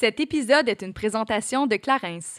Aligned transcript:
Cet 0.00 0.18
épisode 0.18 0.66
est 0.70 0.80
une 0.80 0.94
présentation 0.94 1.66
de 1.66 1.76
Clarence. 1.76 2.38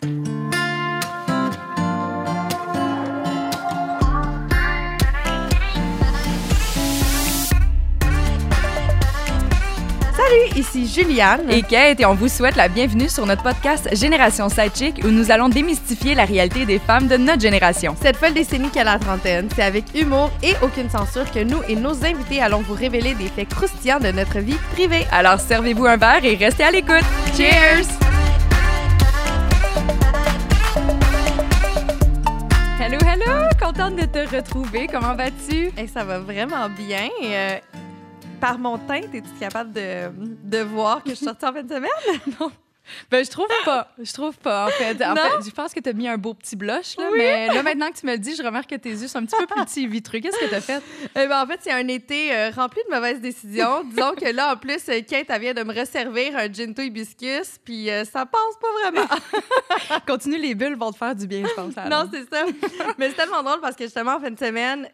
Salut, 10.31 10.61
ici 10.61 10.87
Juliane. 10.87 11.51
Et 11.51 11.61
Kate, 11.61 11.99
et 11.99 12.05
on 12.05 12.13
vous 12.13 12.29
souhaite 12.29 12.55
la 12.55 12.69
bienvenue 12.69 13.09
sur 13.09 13.25
notre 13.25 13.43
podcast 13.43 13.89
Génération 13.93 14.47
Sidechick 14.47 15.01
où 15.03 15.09
nous 15.09 15.29
allons 15.29 15.49
démystifier 15.49 16.15
la 16.15 16.23
réalité 16.23 16.65
des 16.65 16.79
femmes 16.79 17.07
de 17.07 17.17
notre 17.17 17.41
génération. 17.41 17.97
Cette 18.01 18.15
folle 18.15 18.33
décennie 18.33 18.69
qu'à 18.69 18.85
la 18.85 18.97
trentaine, 18.97 19.49
c'est 19.53 19.63
avec 19.63 19.83
humour 19.93 20.31
et 20.41 20.53
aucune 20.61 20.89
censure 20.89 21.29
que 21.31 21.43
nous 21.43 21.57
et 21.67 21.75
nos 21.75 22.05
invités 22.05 22.41
allons 22.41 22.61
vous 22.61 22.75
révéler 22.75 23.13
des 23.15 23.27
faits 23.27 23.49
croustillants 23.49 23.99
de 23.99 24.11
notre 24.11 24.39
vie 24.39 24.55
privée. 24.71 25.05
Alors 25.11 25.37
servez-vous 25.37 25.85
un 25.85 25.97
verre 25.97 26.23
et 26.23 26.35
restez 26.35 26.63
à 26.63 26.71
l'écoute. 26.71 27.03
Cheers! 27.35 27.87
Hello, 32.79 32.97
hello! 33.05 33.49
Contente 33.61 33.97
de 33.97 34.05
te 34.05 34.33
retrouver. 34.33 34.87
Comment 34.87 35.13
vas-tu? 35.13 35.71
Et 35.77 35.87
ça 35.87 36.05
va 36.05 36.19
vraiment 36.19 36.69
bien. 36.69 37.09
Euh, 37.21 37.57
par 38.41 38.57
mon 38.57 38.77
teint, 38.79 39.01
es-tu 39.13 39.29
capable 39.39 39.71
de, 39.71 40.09
de 40.43 40.57
voir 40.63 41.03
que 41.03 41.11
je 41.11 41.15
suis 41.15 41.25
sortie 41.25 41.45
en 41.45 41.53
fin 41.53 41.63
de 41.63 41.73
semaine? 41.73 42.35
non. 42.39 42.51
Ben, 43.09 43.23
je 43.23 43.29
trouve 43.29 43.47
pas. 43.65 43.87
Je 44.01 44.11
trouve 44.13 44.37
pas, 44.37 44.67
en 44.67 44.69
fait. 44.69 45.01
En 45.03 45.15
fait, 45.15 45.45
je 45.45 45.51
pense 45.51 45.73
que 45.73 45.79
tu 45.79 45.89
as 45.89 45.93
mis 45.93 46.07
un 46.07 46.17
beau 46.17 46.33
petit 46.33 46.55
blush, 46.55 46.97
là, 46.97 47.09
mais 47.15 47.47
là, 47.47 47.63
maintenant 47.63 47.89
que 47.89 47.97
tu 47.97 48.05
me 48.05 48.13
le 48.13 48.17
dis, 48.17 48.35
je 48.35 48.43
remarque 48.43 48.69
que 48.69 48.75
tes 48.75 48.89
yeux 48.89 49.07
sont 49.07 49.19
un 49.19 49.25
petit 49.25 49.35
peu 49.37 49.45
plus 49.45 49.65
petits 49.65 49.83
et 49.83 49.87
vitreux. 49.87 50.19
Qu'est-ce 50.19 50.39
que 50.39 50.49
tu 50.49 50.55
as 50.55 50.61
fait? 50.61 50.81
Eh 51.15 51.27
ben, 51.27 51.41
en 51.41 51.45
fait, 51.45 51.59
c'est 51.61 51.71
un 51.71 51.87
été 51.87 52.33
euh, 52.33 52.49
rempli 52.51 52.81
de 52.89 52.93
mauvaises 52.93 53.21
décisions. 53.21 53.83
Disons 53.89 54.13
que 54.13 54.33
là, 54.33 54.53
en 54.53 54.57
plus, 54.57 54.81
euh, 54.89 55.01
Kate, 55.01 55.27
elle 55.29 55.41
vient 55.41 55.53
de 55.53 55.63
me 55.63 55.73
resservir 55.73 56.35
un 56.37 56.51
ginto 56.51 56.81
hibiscus, 56.81 57.59
puis 57.63 57.89
euh, 57.89 58.03
ça 58.05 58.25
passe 58.25 58.57
pas 58.59 58.91
vraiment. 58.91 59.07
Continue, 60.07 60.37
les 60.37 60.55
bulles 60.55 60.75
vont 60.75 60.91
te 60.91 60.97
faire 60.97 61.15
du 61.15 61.27
bien, 61.27 61.43
je 61.47 61.53
pense. 61.53 61.75
Non, 61.89 62.09
c'est 62.11 62.29
ça. 62.33 62.45
mais 62.97 63.09
c'est 63.09 63.15
tellement 63.15 63.43
drôle 63.43 63.61
parce 63.61 63.75
que 63.75 63.83
justement, 63.83 64.15
en 64.15 64.19
fin 64.19 64.31
de 64.31 64.39
semaine, 64.39 64.89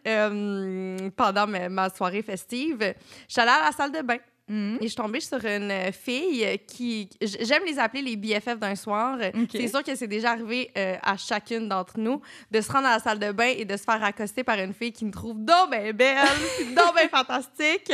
pendant 1.16 1.48
ma, 1.48 1.90
soirée 1.90 2.22
festive, 2.22 2.78
je 2.80 3.34
suis 3.34 3.42
allée 3.42 3.52
à 3.52 3.66
la 3.66 3.72
salle 3.72 3.92
de 3.92 4.02
bain. 4.02 4.18
Mm-hmm. 4.50 4.78
Et 4.78 4.84
je 4.84 4.88
suis 4.88 4.96
tombée 4.96 5.20
sur 5.20 5.44
une 5.44 5.92
fille 5.92 6.60
qui. 6.68 7.10
J'aime 7.22 7.64
les 7.66 7.78
appeler 7.80 8.02
les 8.02 8.16
BFF 8.16 8.58
d'un 8.58 8.76
soir. 8.76 9.18
C'est 9.52 9.68
sûr 9.68 9.84
que 9.84 9.94
c'est 9.96 10.08
déjà 10.08 10.32
arrivé 10.32 10.72
euh, 10.78 10.96
à 11.04 11.18
chacune 11.18 11.68
d'entre 11.68 12.00
nous 12.00 12.22
de 12.50 12.62
se 12.62 12.72
rendre 12.72 12.88
à 12.88 12.94
la 12.94 13.00
salle 13.00 13.20
de 13.20 13.32
bain 13.32 13.54
et 13.58 13.66
de 13.66 13.76
se 13.76 13.84
faire 13.84 14.02
accoster 14.04 14.44
par 14.44 14.58
une 14.58 14.74
fille 14.74 14.94
qui 14.94 15.04
me 15.04 15.12
trouve 15.12 15.44
donc 15.44 15.72
bien 15.72 15.92
belle, 15.92 16.28
donc 16.76 17.10
fantastique. 17.12 17.92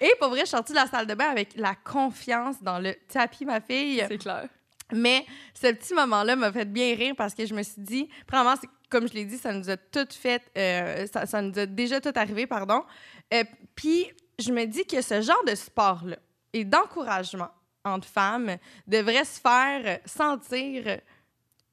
Et 0.00 0.12
pour 0.18 0.30
vrai, 0.30 0.40
je 0.40 0.46
suis 0.46 0.56
sortie 0.56 0.72
de 0.72 0.78
la 0.78 0.86
salle 0.86 1.06
de 1.06 1.14
bain 1.14 1.28
avec 1.30 1.50
la 1.56 1.74
confiance 1.76 2.60
dans 2.60 2.80
le 2.80 2.94
tapis, 3.08 3.44
ma 3.44 3.60
fille. 3.60 4.04
C'est 4.08 4.18
clair. 4.18 4.48
Mais 4.92 5.24
ce 5.54 5.68
petit 5.68 5.94
moment-là 5.94 6.36
m'a 6.36 6.52
fait 6.52 6.70
bien 6.70 6.94
rire 6.94 7.14
parce 7.16 7.34
que 7.34 7.46
je 7.46 7.54
me 7.54 7.62
suis 7.62 7.80
dit, 7.80 8.08
premièrement, 8.26 8.54
comme 8.90 9.08
je 9.08 9.14
l'ai 9.14 9.24
dit, 9.24 9.38
ça 9.38 9.52
nous 9.52 9.70
a 9.70 9.76
tout 9.76 10.06
fait, 10.10 10.42
euh, 10.58 11.06
ça, 11.12 11.26
ça, 11.26 11.40
nous 11.40 11.58
a 11.58 11.66
déjà 11.66 12.00
tout 12.00 12.12
arrivé, 12.14 12.46
pardon. 12.46 12.84
Euh, 13.32 13.44
puis 13.74 14.06
je 14.38 14.52
me 14.52 14.64
dis 14.66 14.84
que 14.84 15.00
ce 15.00 15.20
genre 15.20 15.44
de 15.46 15.54
sport-là 15.54 16.16
et 16.52 16.64
d'encouragement 16.64 17.50
entre 17.84 18.08
femmes 18.08 18.56
devrait 18.86 19.24
se 19.24 19.40
faire 19.40 20.00
sentir 20.06 21.00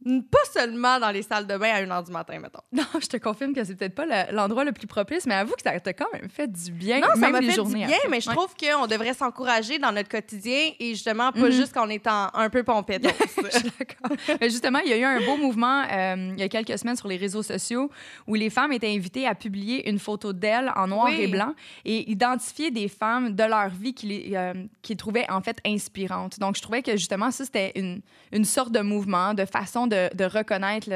pas 0.03 0.39
seulement 0.51 0.99
dans 0.99 1.11
les 1.11 1.21
salles 1.21 1.45
de 1.45 1.55
bain 1.57 1.71
à 1.73 1.81
1h 1.81 2.05
du 2.05 2.11
matin, 2.11 2.39
mettons. 2.39 2.61
Non, 2.71 2.83
je 3.01 3.05
te 3.05 3.17
confirme 3.17 3.53
que 3.53 3.63
c'est 3.63 3.75
peut-être 3.75 3.93
pas 3.93 4.31
l'endroit 4.31 4.63
le, 4.63 4.71
plus 4.71 4.87
propice, 4.87 5.25
mais 5.27 5.35
avoue 5.35 5.53
que 5.53 5.61
ça 5.61 5.79
t'a 5.79 5.93
quand 5.93 6.11
même 6.13 6.29
fait 6.29 6.47
du 6.51 6.71
bien. 6.71 6.99
Non, 6.99 7.07
ça 7.19 7.29
m'a 7.29 7.41
fait 7.41 7.61
du 7.61 7.73
bien, 7.73 7.97
mais 8.09 8.21
je 8.21 8.29
trouve 8.29 8.55
qu'on 8.55 8.87
devrait 8.87 9.13
s'encourager 9.13 9.77
dans 9.79 9.91
notre 9.91 10.09
quotidien 10.09 10.71
et 10.79 10.89
justement 10.89 11.31
pas 11.31 11.39
mhm. 11.39 11.51
juste 11.51 11.73
qu'en 11.73 11.89
étant 11.89 12.29
un 12.33 12.49
peu 12.49 12.63
pompette. 12.63 13.03
je 13.43 13.57
suis 13.57 13.71
d'accord. 13.77 14.17
justement, 14.41 14.79
il 14.79 14.89
y 14.89 14.93
a 14.93 14.97
eu 14.97 15.03
un 15.03 15.25
beau 15.25 15.37
mouvement 15.37 15.83
euh, 15.91 16.31
il 16.33 16.39
y 16.39 16.43
a 16.43 16.49
quelques 16.49 16.77
semaines 16.77 16.95
sur 16.95 17.07
les 17.07 17.17
réseaux 17.17 17.43
sociaux 17.43 17.91
où 18.27 18.35
les 18.35 18.49
femmes 18.49 18.71
étaient 18.71 18.93
invitées 18.93 19.27
à 19.27 19.35
publier 19.35 19.89
une 19.89 19.99
photo 19.99 20.33
d'elles 20.33 20.71
en 20.75 20.87
noir 20.87 21.09
et 21.09 21.27
blanc 21.27 21.53
et 21.85 22.09
identifier 22.09 22.71
des 22.71 22.87
femmes 22.87 23.35
de 23.35 23.43
leur 23.43 23.69
vie 23.69 23.93
qu'ils 23.93 24.35
euh, 24.35 24.53
trouvaient 24.97 25.29
en 25.29 25.41
fait 25.41 25.57
inspirantes. 25.65 26.39
Donc, 26.39 26.55
je 26.55 26.61
trouvais 26.61 26.81
que 26.81 26.93
justement, 26.93 27.31
ça, 27.31 27.45
c'était 27.45 27.71
une, 27.75 28.01
une 28.31 28.45
sorte 28.45 28.71
de 28.71 28.79
mouvement, 28.79 29.33
de 29.33 29.45
façon 29.45 29.87
de, 29.91 30.25
reconnaître 30.25 30.89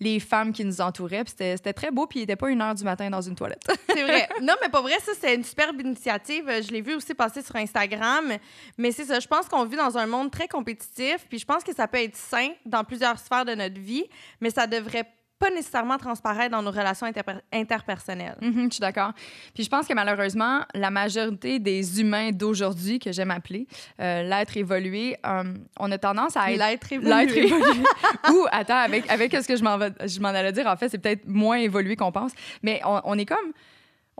les 0.00 0.20
femmes 0.20 0.52
qui 0.52 0.64
nous 0.64 0.80
entouraient. 0.80 1.22
C'était 1.26 1.72
très 1.72 1.90
beau, 1.90 2.06
puis 2.06 2.20
il 2.20 2.22
n'était 2.22 2.36
pas 2.36 2.50
une 2.50 2.60
heure 2.60 2.74
du 2.74 2.84
matin 2.84 3.08
dans 3.08 3.20
une 3.20 3.34
toilette. 3.34 3.66
c'est 3.88 4.02
vrai. 4.02 4.28
Non, 4.42 4.54
mais 4.60 4.68
pas 4.68 4.80
vrai, 4.80 4.98
ça, 5.02 5.12
c'est 5.18 5.34
une 5.34 5.44
superbe 5.44 5.80
initiative. 5.80 6.44
Je 6.46 6.70
l'ai 6.70 6.80
vu 6.80 6.94
aussi 6.94 7.14
passer 7.14 7.42
sur 7.42 7.56
Instagram. 7.56 8.32
Mais 8.76 8.92
c'est 8.92 9.04
ça, 9.04 9.20
je 9.20 9.28
pense 9.28 9.48
qu'on 9.48 9.64
vit 9.64 9.76
dans 9.76 9.96
un 9.96 10.06
monde 10.06 10.30
très 10.30 10.48
compétitif, 10.48 11.26
puis 11.28 11.38
je 11.38 11.44
pense 11.44 11.62
que 11.62 11.74
ça 11.74 11.86
peut 11.86 12.02
être 12.02 12.16
sain 12.16 12.50
dans 12.66 12.84
plusieurs 12.84 13.18
sphères 13.18 13.44
de 13.44 13.54
notre 13.54 13.80
vie, 13.80 14.04
mais 14.40 14.50
ça 14.50 14.66
devrait 14.66 15.04
pas 15.04 15.10
nécessairement 15.48 15.96
transparaître 15.96 16.50
dans 16.50 16.62
nos 16.62 16.70
relations 16.70 17.06
interpersonnelles. 17.52 18.36
Mhm, 18.42 18.66
je 18.68 18.74
suis 18.74 18.80
d'accord. 18.80 19.12
Puis 19.54 19.64
je 19.64 19.70
pense 19.70 19.86
que 19.86 19.94
malheureusement, 19.94 20.60
la 20.74 20.90
majorité 20.90 21.58
des 21.58 22.00
humains 22.00 22.30
d'aujourd'hui, 22.32 22.98
que 22.98 23.12
j'aime 23.12 23.30
appeler 23.30 23.66
euh, 24.00 24.22
l'être 24.22 24.56
évolué, 24.56 25.16
euh, 25.26 25.44
on 25.78 25.90
a 25.90 25.98
tendance 25.98 26.36
à 26.36 26.52
être... 26.52 26.58
L'être 26.58 26.92
évolué. 26.92 27.38
évolué. 27.46 27.84
Ou, 28.30 28.46
attends, 28.52 28.76
avec, 28.76 29.10
avec 29.10 29.32
ce 29.32 29.48
que 29.48 29.56
je 29.56 30.20
m'en 30.20 30.28
allais 30.28 30.52
dire, 30.52 30.66
en 30.66 30.76
fait, 30.76 30.90
c'est 30.90 30.98
peut-être 30.98 31.26
moins 31.26 31.56
évolué 31.56 31.96
qu'on 31.96 32.12
pense, 32.12 32.32
mais 32.62 32.80
on, 32.84 33.00
on 33.04 33.18
est 33.18 33.26
comme 33.26 33.52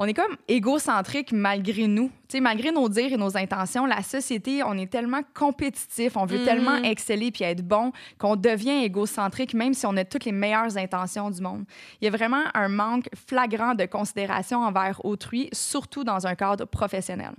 on 0.00 0.06
est 0.06 0.14
comme 0.14 0.36
égocentrique 0.48 1.30
malgré 1.30 1.86
nous. 1.86 2.10
Sais, 2.32 2.40
malgré 2.40 2.72
nos 2.72 2.88
dires 2.88 3.12
et 3.12 3.16
nos 3.16 3.36
intentions, 3.36 3.86
la 3.86 4.02
société, 4.02 4.62
on 4.62 4.76
est 4.78 4.90
tellement 4.90 5.20
compétitif, 5.34 6.16
on 6.16 6.26
veut 6.26 6.40
mm. 6.40 6.44
tellement 6.44 6.76
exceller 6.76 7.30
puis 7.30 7.44
être 7.44 7.62
bon 7.62 7.92
qu'on 8.18 8.36
devient 8.36 8.84
égocentrique 8.84 9.54
même 9.54 9.74
si 9.74 9.86
on 9.86 9.96
a 9.96 10.04
toutes 10.04 10.24
les 10.24 10.32
meilleures 10.32 10.76
intentions 10.76 11.30
du 11.30 11.40
monde. 11.40 11.64
Il 12.00 12.04
y 12.04 12.08
a 12.08 12.10
vraiment 12.10 12.42
un 12.54 12.68
manque 12.68 13.08
flagrant 13.26 13.74
de 13.74 13.84
considération 13.86 14.60
envers 14.60 15.04
autrui, 15.04 15.48
surtout 15.52 16.04
dans 16.04 16.26
un 16.26 16.34
cadre 16.34 16.64
professionnel. 16.64 17.32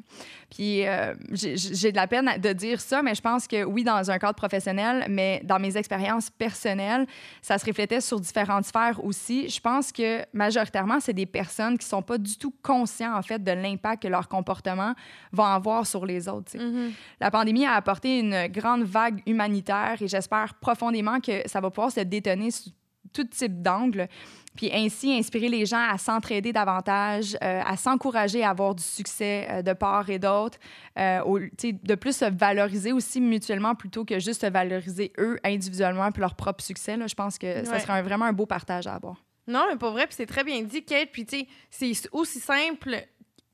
Puis 0.49 0.87
euh, 0.87 1.13
j'ai 1.31 1.91
de 1.91 1.95
la 1.95 2.07
peine 2.07 2.29
de 2.41 2.53
dire 2.53 2.81
ça, 2.81 3.01
mais 3.01 3.15
je 3.15 3.21
pense 3.21 3.47
que 3.47 3.63
oui, 3.63 3.83
dans 3.83 4.09
un 4.11 4.19
cadre 4.19 4.35
professionnel, 4.35 5.05
mais 5.09 5.41
dans 5.43 5.59
mes 5.59 5.77
expériences 5.77 6.29
personnelles, 6.29 7.05
ça 7.41 7.57
se 7.57 7.65
reflétait 7.65 8.01
sur 8.01 8.19
différentes 8.19 8.65
sphères 8.65 9.03
aussi. 9.03 9.47
Je 9.49 9.59
pense 9.59 9.91
que 9.91 10.25
majoritairement, 10.33 10.99
c'est 10.99 11.13
des 11.13 11.25
personnes 11.25 11.77
qui 11.77 11.85
sont 11.85 12.01
pas 12.01 12.17
du 12.17 12.37
tout 12.37 12.53
conscients, 12.61 13.15
en 13.15 13.21
fait, 13.21 13.43
de 13.43 13.51
l'impact 13.51 14.03
que 14.03 14.07
leur 14.07 14.27
comportement 14.27 14.80
va 15.31 15.53
avoir 15.53 15.85
sur 15.85 16.05
les 16.05 16.27
autres. 16.27 16.57
Mm-hmm. 16.57 16.91
La 17.19 17.31
pandémie 17.31 17.65
a 17.65 17.73
apporté 17.73 18.19
une 18.19 18.47
grande 18.47 18.83
vague 18.83 19.21
humanitaire 19.25 19.97
et 20.01 20.07
j'espère 20.07 20.55
profondément 20.55 21.19
que 21.19 21.47
ça 21.47 21.59
va 21.61 21.69
pouvoir 21.69 21.91
se 21.91 22.01
détonner 22.01 22.51
sous 22.51 22.71
tout 23.13 23.23
type 23.25 23.61
d'angle, 23.61 24.07
puis 24.55 24.69
ainsi 24.73 25.13
inspirer 25.13 25.49
les 25.49 25.65
gens 25.65 25.83
à 25.89 25.97
s'entraider 25.97 26.51
davantage, 26.51 27.37
euh, 27.41 27.61
à 27.65 27.77
s'encourager 27.77 28.43
à 28.43 28.49
avoir 28.49 28.75
du 28.75 28.83
succès 28.83 29.47
euh, 29.49 29.61
de 29.61 29.73
part 29.73 30.09
et 30.09 30.19
d'autre, 30.19 30.57
euh, 30.99 31.49
de 31.61 31.95
plus 31.95 32.15
se 32.17 32.25
valoriser 32.25 32.91
aussi 32.91 33.21
mutuellement 33.21 33.75
plutôt 33.75 34.05
que 34.05 34.19
juste 34.19 34.41
se 34.41 34.47
valoriser 34.47 35.13
eux 35.19 35.39
individuellement 35.43 36.11
puis 36.11 36.21
leur 36.21 36.35
propre 36.35 36.63
succès. 36.63 36.97
Là, 36.97 37.07
je 37.07 37.15
pense 37.15 37.37
que 37.37 37.65
ça 37.65 37.79
serait 37.79 38.01
vraiment 38.01 38.25
un 38.25 38.33
beau 38.33 38.45
partage 38.45 38.87
à 38.87 38.95
avoir. 38.95 39.23
Non, 39.47 39.65
mais 39.69 39.77
pas 39.77 39.89
vrai, 39.89 40.05
puis 40.05 40.15
c'est 40.15 40.25
très 40.25 40.43
bien 40.43 40.61
dit, 40.61 40.83
Kate. 40.83 41.09
Puis, 41.11 41.25
tu 41.25 41.39
sais, 41.69 41.93
c'est 41.93 42.09
aussi 42.11 42.39
simple 42.39 42.95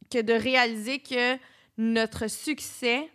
que 0.10 0.22
de 0.22 0.34
réaliser 0.34 1.00
que 1.00 1.38
notre 1.78 2.28
succès 2.28 3.10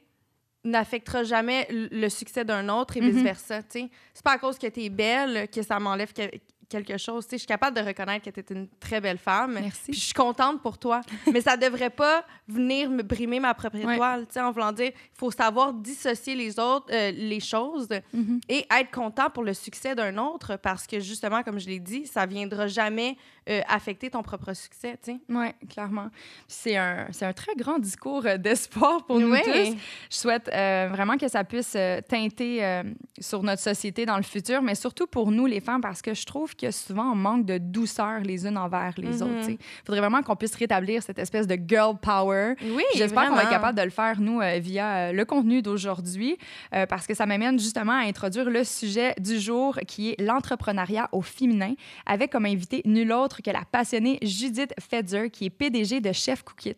n'affectera 0.64 1.24
jamais 1.24 1.66
le 1.70 2.08
succès 2.08 2.44
d'un 2.44 2.68
autre 2.68 2.96
et 2.96 3.00
mm-hmm. 3.00 3.10
vice-versa. 3.10 3.60
C'est 3.70 3.90
pas 4.22 4.32
à 4.32 4.38
cause 4.38 4.58
que 4.58 4.68
tu 4.68 4.84
es 4.84 4.90
belle 4.90 5.48
que 5.48 5.62
ça 5.62 5.80
m'enlève 5.80 6.12
quelque 6.12 6.96
chose. 6.96 7.26
je 7.30 7.36
suis 7.36 7.46
capable 7.46 7.76
de 7.76 7.82
reconnaître 7.82 8.24
que 8.24 8.30
tu 8.30 8.40
es 8.40 8.56
une 8.56 8.68
très 8.80 9.00
belle 9.00 9.18
femme. 9.18 9.54
Merci. 9.54 9.90
Puis 9.90 10.00
je 10.00 10.04
suis 10.06 10.14
contente 10.14 10.62
pour 10.62 10.78
toi. 10.78 11.00
mais 11.32 11.40
ça 11.40 11.56
devrait 11.56 11.90
pas 11.90 12.24
venir 12.48 12.88
me 12.90 13.02
brimer 13.02 13.40
ma 13.40 13.54
propre 13.54 13.76
étoile, 13.76 14.26
en 14.36 14.52
voulant 14.52 14.72
dire, 14.72 14.92
il 14.94 15.18
faut 15.18 15.30
savoir 15.30 15.72
dissocier 15.72 16.34
les 16.34 16.58
autres, 16.58 16.86
euh, 16.90 17.10
les 17.10 17.40
choses 17.40 17.88
mm-hmm. 17.88 18.40
et 18.48 18.66
être 18.70 18.90
content 18.90 19.30
pour 19.30 19.42
le 19.42 19.54
succès 19.54 19.94
d'un 19.94 20.16
autre 20.18 20.56
parce 20.56 20.86
que 20.86 21.00
justement, 21.00 21.42
comme 21.42 21.58
je 21.58 21.66
l'ai 21.66 21.80
dit, 21.80 22.06
ça 22.06 22.24
viendra 22.24 22.68
jamais 22.68 23.16
euh, 23.48 23.60
affecter 23.68 24.10
ton 24.10 24.22
propre 24.22 24.52
succès, 24.54 24.98
tu 25.02 25.12
sais. 25.12 25.20
Oui, 25.28 25.46
clairement. 25.68 26.08
C'est 26.48 26.76
un, 26.76 27.06
un 27.20 27.32
très 27.32 27.54
grand 27.56 27.78
discours 27.78 28.24
euh, 28.26 28.36
d'espoir 28.36 29.04
pour 29.06 29.18
nous 29.20 29.36
tous. 29.36 29.76
Je 30.10 30.16
souhaite 30.16 30.46
vraiment 30.48 31.16
que 31.16 31.28
ça 31.28 31.44
puisse 31.44 31.76
teinter 32.08 32.82
sur 33.18 33.42
notre 33.42 33.62
société 33.62 34.06
dans 34.06 34.16
le 34.16 34.22
futur, 34.22 34.62
mais 34.62 34.74
surtout 34.74 35.06
pour 35.06 35.30
nous, 35.30 35.46
les 35.46 35.60
femmes, 35.60 35.80
parce 35.80 36.02
que 36.02 36.14
je 36.14 36.24
trouve 36.24 36.54
que 36.56 36.70
souvent, 36.70 37.12
on 37.12 37.14
manque 37.16 37.46
de 37.46 37.58
douceur 37.58 38.20
les 38.20 38.46
unes 38.46 38.56
envers 38.58 38.94
les 38.96 39.16
Mhm. 39.18 39.22
autres. 39.22 39.48
Il 39.50 39.58
faudrait 39.86 40.00
vraiment 40.00 40.22
qu'on 40.22 40.36
puisse 40.36 40.54
rétablir 40.54 41.02
cette 41.02 41.18
espèce 41.18 41.46
de 41.46 41.56
girl 41.66 41.96
power. 42.00 42.54
Oui, 42.62 42.82
J'espère 42.94 43.28
qu'on 43.28 43.34
va 43.34 43.42
être 43.42 43.50
capable 43.50 43.78
de 43.78 43.82
le 43.84 43.90
faire, 43.90 44.20
nous, 44.20 44.40
euh, 44.40 44.58
via 44.58 45.08
euh, 45.08 45.12
le 45.12 45.24
contenu 45.24 45.62
d'aujourd'hui, 45.62 46.36
euh, 46.74 46.86
parce 46.86 47.06
que 47.06 47.14
ça 47.14 47.26
m'amène 47.26 47.58
justement 47.58 47.92
à 47.92 48.04
introduire 48.06 48.50
le 48.50 48.64
sujet 48.64 49.14
du 49.18 49.38
jour, 49.38 49.78
qui 49.86 50.10
est 50.10 50.20
l'entrepreneuriat 50.20 51.08
au 51.12 51.22
féminin, 51.22 51.74
avec 52.06 52.30
comme 52.32 52.46
invité 52.46 52.82
nul 52.84 53.12
autre 53.12 53.31
que 53.40 53.50
la 53.50 53.64
passionnée 53.64 54.18
Judith 54.22 54.74
Fetzer, 54.78 55.30
qui 55.30 55.46
est 55.46 55.50
PDG 55.50 56.00
de 56.00 56.12
Chef 56.12 56.42
Cookit. 56.42 56.76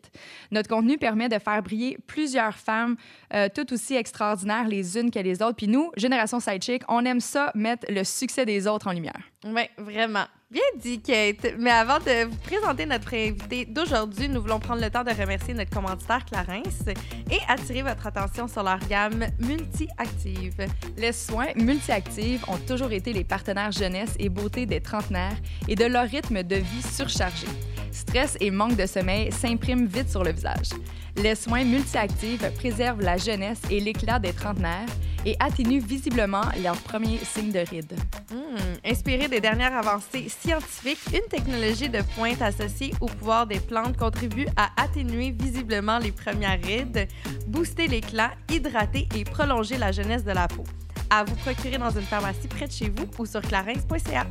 Notre 0.51 0.69
contenu 0.69 0.99
permet 0.99 1.29
de 1.29 1.39
faire 1.39 1.63
briller 1.63 1.99
plusieurs 2.07 2.57
femmes, 2.57 2.97
euh, 3.33 3.49
toutes 3.53 3.73
aussi 3.73 3.95
extraordinaires 3.95 4.69
les 4.69 4.99
unes 4.99 5.11
que 5.11 5.19
les 5.19 5.43
autres. 5.43 5.57
Puis 5.57 5.69
nous, 5.69 5.91
Génération 5.97 6.39
Sidechick, 6.39 6.83
on 6.89 7.05
aime 7.05 7.21
ça, 7.21 7.51
mettre 7.55 7.87
le 7.91 8.05
succès 8.05 8.45
des 8.45 8.67
autres 8.67 8.87
en 8.87 8.93
lumière. 8.93 9.21
Oui, 9.45 9.63
vraiment. 9.79 10.27
Bien 10.51 10.63
dit, 10.79 11.01
Kate. 11.01 11.55
Mais 11.59 11.71
avant 11.71 11.99
de 11.99 12.27
vous 12.27 12.37
présenter 12.37 12.87
notre 12.87 13.15
invité 13.15 13.65
d'aujourd'hui, 13.65 14.29
nous 14.29 14.41
voulons 14.41 14.61
prendre 14.61 14.83
le 14.83 14.91
temps 14.91 15.03
de 15.03 15.11
remercier 15.11 15.55
notre 15.55 15.71
commanditaire 15.71 16.25
Clarence 16.25 16.87
et 17.31 17.39
attirer 17.49 17.83
votre 17.83 18.07
attention 18.07 18.47
sur 18.47 18.63
leur 18.63 18.79
gamme 18.81 19.25
multi-active. 19.41 20.67
Les 20.97 21.13
soins 21.13 21.49
multi-actifs 21.57 22.47
ont 22.49 22.59
toujours 22.59 22.93
été 22.93 23.13
les 23.13 23.25
partenaires 23.25 23.73
jeunesse 23.73 24.15
et 24.19 24.29
beauté 24.29 24.67
des 24.67 24.81
trentenaires 24.81 25.37
et 25.67 25.75
de 25.75 25.87
leur 25.87 26.05
rythme 26.05 26.43
de 26.43 26.57
vie 26.57 26.83
surchargé. 26.83 27.47
Stress 27.91 28.37
et 28.41 28.51
manque 28.51 28.77
de 28.77 28.87
sommeil 28.87 29.33
s'impriment 29.33 29.87
vite 29.87 30.11
sur 30.11 30.23
le 30.23 30.33
visage. 30.33 30.71
Les 31.17 31.35
soins 31.35 31.65
multi-actifs 31.65 32.45
préservent 32.57 33.01
la 33.01 33.17
jeunesse 33.17 33.63
et 33.71 33.81
l'éclat 33.81 34.19
des 34.19 34.33
trentenaires 34.33 34.87
et 35.25 35.37
atténuent 35.41 35.81
visiblement 35.81 36.43
leurs 36.63 36.77
premiers 36.77 37.19
signes 37.19 37.53
de 37.53 37.61
rides. 37.61 37.95
Hmm, 38.31 38.57
Inspiré 38.85 39.29
des 39.29 39.41
dernières 39.41 39.75
avancées 39.75 40.29
scientifiques, 40.29 40.99
une 41.13 41.29
technologie 41.29 41.89
de 41.89 42.03
pointe 42.15 42.43
associée 42.43 42.93
au 43.01 43.07
pouvoir 43.07 43.47
des 43.47 43.61
plantes 43.61 43.97
contribue 43.97 44.47
à 44.57 44.71
atténuer 44.83 45.31
visiblement 45.31 45.99
les 45.99 46.13
premières 46.13 46.61
rides, 46.63 47.09
booster 47.47 47.87
l'éclat, 47.89 48.33
hydrater 48.51 49.09
et 49.17 49.25
prolonger 49.25 49.79
la 49.79 49.93
jeunesse 49.93 50.25
de 50.25 50.33
la 50.33 50.49
peau. 50.49 50.65
À 51.11 51.25
vous 51.25 51.37
procurer 51.37 51.79
dans 51.79 51.91
une 51.91 52.03
pharmacie 52.03 52.49
près 52.49 52.67
de 52.67 52.73
chez 52.73 52.89
vous 52.89 53.07
ou 53.19 53.27
sur 53.27 53.41
clarins.ca. 53.41 54.27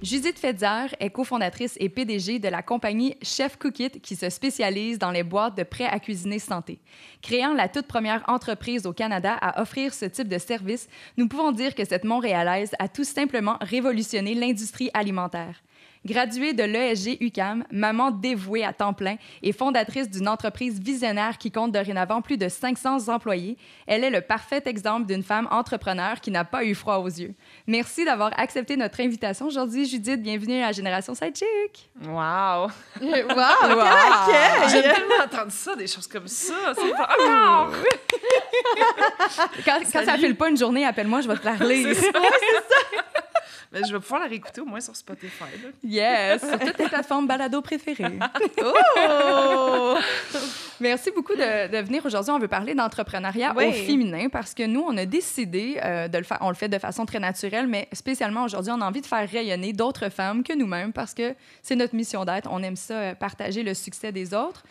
Judith 0.00 0.38
Fetzer 0.38 0.94
est 1.00 1.10
cofondatrice 1.10 1.76
et 1.80 1.88
PDG 1.88 2.38
de 2.38 2.46
la 2.46 2.62
compagnie 2.62 3.16
Chef 3.20 3.56
Cookit 3.56 3.90
qui 4.00 4.14
se 4.14 4.30
spécialise 4.30 4.96
dans 4.96 5.10
les 5.10 5.24
boîtes 5.24 5.56
de 5.56 5.64
prêts 5.64 5.86
à 5.86 5.98
cuisiner 5.98 6.38
santé. 6.38 6.78
Créant 7.20 7.52
la 7.52 7.68
toute 7.68 7.88
première 7.88 8.22
entreprise 8.28 8.86
au 8.86 8.92
Canada 8.92 9.36
à 9.40 9.60
offrir 9.60 9.92
ce 9.92 10.04
type 10.04 10.28
de 10.28 10.38
service, 10.38 10.88
nous 11.16 11.26
pouvons 11.26 11.50
dire 11.50 11.74
que 11.74 11.84
cette 11.84 12.04
Montréalaise 12.04 12.70
a 12.78 12.86
tout 12.86 13.02
simplement 13.02 13.56
révolutionné 13.60 14.34
l'industrie 14.34 14.90
alimentaire. 14.94 15.62
Graduée 16.06 16.52
de 16.52 16.62
l'ESG 16.62 17.18
UCAM, 17.20 17.64
maman 17.70 18.10
dévouée 18.10 18.64
à 18.64 18.72
temps 18.72 18.92
plein 18.92 19.16
et 19.42 19.52
fondatrice 19.52 20.08
d'une 20.08 20.28
entreprise 20.28 20.80
visionnaire 20.80 21.38
qui 21.38 21.50
compte 21.50 21.72
dorénavant 21.72 22.22
plus 22.22 22.36
de 22.38 22.48
500 22.48 23.08
employés, 23.08 23.56
elle 23.86 24.04
est 24.04 24.10
le 24.10 24.20
parfait 24.20 24.62
exemple 24.66 25.06
d'une 25.06 25.22
femme 25.22 25.48
entrepreneur 25.50 26.20
qui 26.20 26.30
n'a 26.30 26.44
pas 26.44 26.64
eu 26.64 26.74
froid 26.74 26.98
aux 26.98 27.08
yeux. 27.08 27.34
Merci 27.66 28.04
d'avoir 28.04 28.30
accepté 28.38 28.76
notre 28.76 29.00
invitation 29.00 29.46
aujourd'hui, 29.46 29.86
Judith. 29.86 30.22
Bienvenue 30.22 30.62
à 30.62 30.72
Génération 30.72 31.14
Sidechick. 31.14 31.90
Wow! 32.04 32.12
Wow, 32.12 32.68
Wow. 33.00 34.68
J'ai 34.70 34.82
tellement 34.82 35.24
entendu 35.24 35.50
ça, 35.54 35.74
des 35.76 35.86
choses 35.86 36.06
comme 36.06 36.28
ça. 36.28 36.54
C'est 36.74 36.90
pas 36.92 37.08
encore! 37.20 37.72
Quand, 39.64 39.78
quand 39.80 39.86
ça 39.86 40.04
Salut. 40.04 40.22
file 40.24 40.36
pas 40.36 40.48
une 40.48 40.56
journée, 40.56 40.84
appelle-moi, 40.84 41.20
je 41.20 41.28
vais 41.28 41.36
te 41.36 41.44
la 41.44 41.54
relire. 41.54 41.94
C'est 41.94 42.12
ça. 42.12 42.18
Mais 43.72 43.80
je 43.86 43.92
vais 43.92 44.00
pouvoir 44.00 44.22
la 44.22 44.26
réécouter 44.28 44.60
au 44.62 44.64
moins 44.64 44.80
sur 44.80 44.96
Spotify. 44.96 45.44
là. 45.62 45.68
Yes, 45.88 46.46
sur 46.46 46.58
toutes 46.58 46.76
tes 46.76 46.86
plateformes 46.88 47.26
balado 47.26 47.62
préférées. 47.62 48.18
Oh! 48.62 49.96
Merci 50.80 51.10
beaucoup 51.10 51.34
de, 51.34 51.68
de 51.72 51.78
venir 51.78 52.04
aujourd'hui. 52.04 52.30
On 52.32 52.38
veut 52.38 52.46
parler 52.48 52.74
d'entrepreneuriat 52.74 53.52
Oui. 53.56 53.68
au 53.68 53.72
féminin 53.72 54.28
parce 54.28 54.54
que 54.54 54.64
nous, 54.64 54.80
on 54.86 54.96
a 54.96 55.06
décidé 55.06 55.80
euh, 55.82 56.06
de 56.08 56.18
le 56.18 56.24
faire. 56.24 56.38
On 56.40 56.50
le 56.50 56.54
fait 56.54 56.68
de 56.68 56.78
façon 56.78 57.04
très 57.06 57.18
naturelle, 57.18 57.66
mais 57.66 57.88
spécialement 57.92 58.44
aujourd'hui, 58.44 58.72
on 58.72 58.80
a 58.80 58.86
envie 58.86 59.00
de 59.00 59.06
faire 59.06 59.28
rayonner 59.28 59.72
d'autres 59.72 60.08
femmes 60.08 60.42
que 60.44 60.52
nous-mêmes 60.52 60.92
parce 60.92 61.14
que 61.14 61.34
c'est 61.62 61.74
notre 61.74 61.94
mission 61.96 62.24
d'être. 62.24 62.48
On 62.52 62.62
aime 62.62 62.76
ça, 62.76 62.94
euh, 62.94 63.14
partager 63.14 63.62
le 63.62 63.74
succès 63.74 64.12
des 64.12 64.34
autres. 64.34 64.62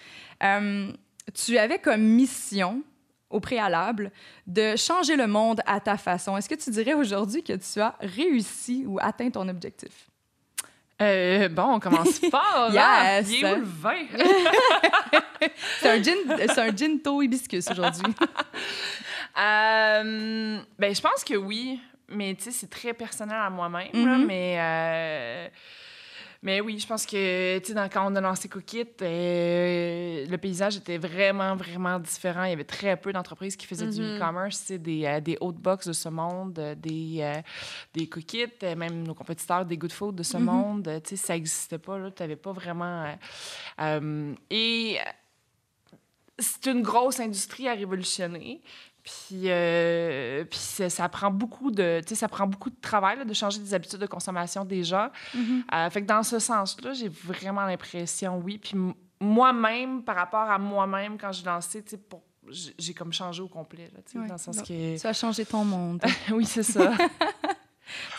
Euh, 0.43 0.91
tu 1.33 1.57
avais 1.57 1.79
comme 1.79 2.01
mission 2.01 2.81
au 3.29 3.41
préalable 3.41 4.11
de 4.45 4.75
changer 4.77 5.17
le 5.17 5.27
monde 5.27 5.61
à 5.65 5.79
ta 5.81 5.97
façon. 5.97 6.37
Est-ce 6.37 6.47
que 6.47 6.55
tu 6.55 6.69
dirais 6.69 6.93
aujourd'hui 6.93 7.43
que 7.43 7.53
tu 7.53 7.81
as 7.81 7.95
réussi 7.99 8.85
ou 8.87 8.99
atteint 9.01 9.29
ton 9.29 9.49
objectif? 9.49 10.06
Euh, 11.01 11.47
bon, 11.49 11.75
on 11.75 11.79
commence 11.79 12.19
fort. 12.31 12.71
Yes. 12.71 12.77
hein? 12.77 13.21
Il 13.29 13.45
est 13.45 13.53
où 13.53 13.55
le 13.57 13.63
vin? 13.63 14.05
C'est 15.79 15.89
un 15.89 16.01
gin, 16.01 16.15
c'est 16.39 16.59
un 16.59 16.75
gin 16.75 16.99
hibiscus 17.23 17.69
aujourd'hui. 17.69 18.03
Euh, 19.39 20.57
ben, 20.79 20.95
je 20.95 20.99
pense 20.99 21.23
que 21.23 21.35
oui, 21.35 21.79
mais 22.09 22.33
tu 22.33 22.45
sais, 22.45 22.51
c'est 22.51 22.71
très 22.71 22.91
personnel 22.91 23.37
à 23.39 23.51
moi-même. 23.51 23.89
Mhm. 23.93 24.25
mais, 24.25 24.55
euh, 24.59 25.47
mais 26.43 26.61
oui, 26.61 26.79
je 26.79 26.87
pense 26.87 27.05
que 27.05 27.57
tu 27.59 27.73
sais, 27.73 27.89
quand 27.91 28.11
on 28.11 28.15
a 28.15 28.21
lancé 28.21 28.47
Cookit, 28.47 28.85
euh, 29.01 30.25
le 30.25 30.37
paysage 30.37 30.77
était 30.77 30.97
vraiment, 30.97 31.55
vraiment 31.55 31.99
différent. 31.99 32.43
Il 32.43 32.49
y 32.51 32.53
avait 32.53 32.63
très 32.63 32.95
peu 32.95 33.11
d'entreprises 33.11 33.55
qui 33.55 33.65
faisaient 33.65 33.87
du 33.87 34.01
Mhm. 34.01 34.15
e-commerce, 34.15 34.65
tu 34.67 34.79
des, 34.79 35.05
euh, 35.05 35.19
des 35.19 35.37
hautes 35.41 35.57
box 35.57 35.87
de 35.87 35.93
ce 35.93 36.09
monde, 36.09 36.57
euh, 36.59 36.75
des, 36.75 37.17
euh, 37.21 37.41
des 37.93 38.07
Cookit, 38.07 38.45
euh, 38.63 38.75
même 38.75 39.03
nos 39.03 39.13
compétiteurs, 39.13 39.65
des 39.65 39.77
Good 39.77 39.91
Food 39.91 40.15
de 40.15 40.23
ce 40.23 40.37
Mhm. 40.37 40.43
monde. 40.43 40.87
euh, 40.87 40.99
Tu 40.99 41.15
sais, 41.17 41.25
ça 41.27 41.33
n'existait 41.33 41.77
pas. 41.79 42.11
Tu 42.11 42.21
n'avais 42.23 42.35
pas 42.35 42.51
vraiment. 42.51 43.05
et 44.49 44.97
c'est 46.39 46.67
une 46.67 46.83
grosse 46.83 47.19
industrie 47.19 47.67
à 47.67 47.73
révolutionner. 47.73 48.61
Puis, 49.09 49.43
euh, 49.45 50.43
puis 50.43 50.59
ça, 50.59 50.89
ça 50.89 51.07
prend 51.07 51.31
beaucoup 51.31 51.71
de, 51.71 52.01
tu 52.01 52.09
sais, 52.09 52.15
ça 52.15 52.27
prend 52.27 52.45
beaucoup 52.45 52.69
de 52.69 52.75
travail 52.81 53.17
là, 53.17 53.23
de 53.23 53.33
changer 53.33 53.59
des 53.59 53.73
habitudes 53.73 53.99
de 53.99 54.05
consommation 54.05 54.65
des 54.65 54.83
gens. 54.83 55.07
Euh, 55.73 55.89
fait 55.89 56.01
que 56.01 56.07
dans 56.07 56.23
ce 56.23 56.39
sens-là, 56.39 56.91
j'ai 56.91 57.07
vraiment 57.07 57.65
l'impression, 57.65 58.37
oui. 58.43 58.57
Puis 58.57 58.71
m- 58.73 58.93
moi-même, 59.21 60.03
par 60.03 60.17
rapport 60.17 60.49
à 60.49 60.59
moi-même, 60.59 61.17
quand 61.17 61.31
j'ai 61.31 61.45
lancé, 61.45 61.81
tu 61.83 61.91
sais, 61.91 61.97
pour- 61.97 62.21
j'ai 62.49 62.73
j'ai 62.77 62.93
comme 62.93 63.13
changé 63.13 63.41
au 63.41 63.47
complet, 63.47 63.89
là, 63.93 64.01
tu 64.05 64.11
sais, 64.11 64.19
Ouais. 64.19 64.27
dans 64.27 64.33
le 64.33 64.39
sens 64.39 64.61
que... 64.61 64.99
Tu 64.99 65.07
as 65.07 65.13
changé 65.13 65.45
ton 65.45 65.63
monde. 65.63 66.01
oui, 66.31 66.43
c'est 66.45 66.63
ça. 66.63 66.91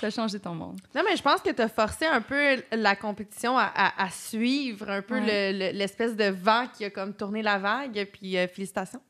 Tu 0.00 0.06
as 0.06 0.10
changé 0.10 0.40
ton 0.40 0.54
monde. 0.54 0.80
Non, 0.94 1.02
mais 1.06 1.14
je 1.14 1.22
pense 1.22 1.42
que 1.42 1.50
tu 1.50 1.60
as 1.60 1.68
forcé 1.68 2.06
un 2.06 2.22
peu 2.22 2.62
la 2.72 2.96
compétition 2.96 3.58
à, 3.58 3.64
à- 3.64 4.02
à 4.04 4.08
suivre 4.08 4.88
un 4.88 5.02
peu 5.02 5.16
Ouais. 5.20 5.52
le- 5.52 5.58
le- 5.58 5.76
l'espèce 5.78 6.16
de 6.16 6.24
vent 6.30 6.66
qui 6.74 6.86
a 6.86 6.90
comme 6.90 7.12
tourné 7.12 7.42
la 7.42 7.58
vague. 7.58 8.08
Puis 8.10 8.38
euh, 8.38 8.48
félicitations. 8.48 9.02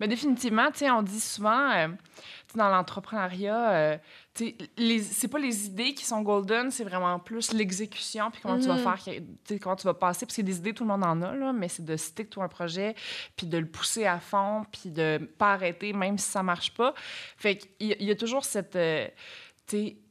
Mais 0.00 0.08
définitivement, 0.08 0.70
tu 0.70 0.78
sais, 0.78 0.90
on 0.90 1.02
dit 1.02 1.20
souvent, 1.20 1.70
euh, 1.72 1.88
dans 2.54 2.68
l'entrepreneuriat, 2.68 3.70
euh, 3.72 3.98
c'est 4.34 5.28
pas 5.28 5.38
les 5.38 5.66
idées 5.66 5.94
qui 5.94 6.04
sont 6.04 6.22
golden, 6.22 6.70
c'est 6.70 6.84
vraiment 6.84 7.18
plus 7.18 7.52
l'exécution, 7.52 8.30
puis 8.30 8.40
comment 8.42 8.58
tu 8.58 8.66
vas 8.66 8.74
Mhm. 8.76 8.96
faire, 8.96 9.58
comment 9.60 9.76
tu 9.76 9.84
vas 9.86 9.94
passer, 9.94 10.26
parce 10.26 10.36
que 10.36 10.42
des 10.42 10.56
idées, 10.56 10.72
tout 10.74 10.84
le 10.84 10.88
monde 10.88 11.04
en 11.04 11.20
a, 11.22 11.34
là, 11.34 11.52
mais 11.52 11.68
c'est 11.68 11.84
de 11.84 11.96
stick 11.96 12.30
to 12.30 12.42
un 12.42 12.48
projet, 12.48 12.94
puis 13.36 13.46
de 13.46 13.58
le 13.58 13.66
pousser 13.66 14.06
à 14.06 14.18
fond, 14.20 14.64
puis 14.72 14.90
de 14.90 15.18
pas 15.38 15.52
arrêter, 15.54 15.92
même 15.92 16.18
si 16.18 16.30
ça 16.30 16.42
marche 16.42 16.74
pas. 16.74 16.94
Fait 17.36 17.56
qu'il 17.58 17.88
y, 17.88 17.92
a- 17.92 17.96
il 18.00 18.06
y 18.06 18.10
a 18.10 18.16
toujours 18.16 18.44
cette... 18.44 18.76
euh, 18.76 19.08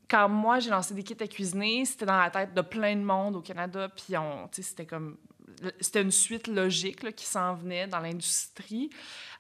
quand 0.10 0.30
moi, 0.30 0.60
j'ai 0.60 0.70
lancé 0.70 0.94
des 0.94 1.04
kits 1.04 1.16
à 1.20 1.28
cuisiner, 1.28 1.86
c'était 1.86 2.06
dans 2.06 2.18
la 2.20 2.30
tête 2.30 2.54
de 2.54 2.62
plein 2.62 2.96
de 2.96 3.02
monde 3.04 3.36
au 3.36 3.42
Canada, 3.42 3.90
puis 3.90 4.13
c'était 4.63 4.86
comme... 4.86 5.18
C'était 5.80 6.02
une 6.02 6.12
suite 6.12 6.48
logique 6.48 7.04
là, 7.04 7.12
qui 7.12 7.25
s'en 7.25 7.54
venait 7.54 7.88
dans 7.88 8.00
l'industrie. 8.00 8.90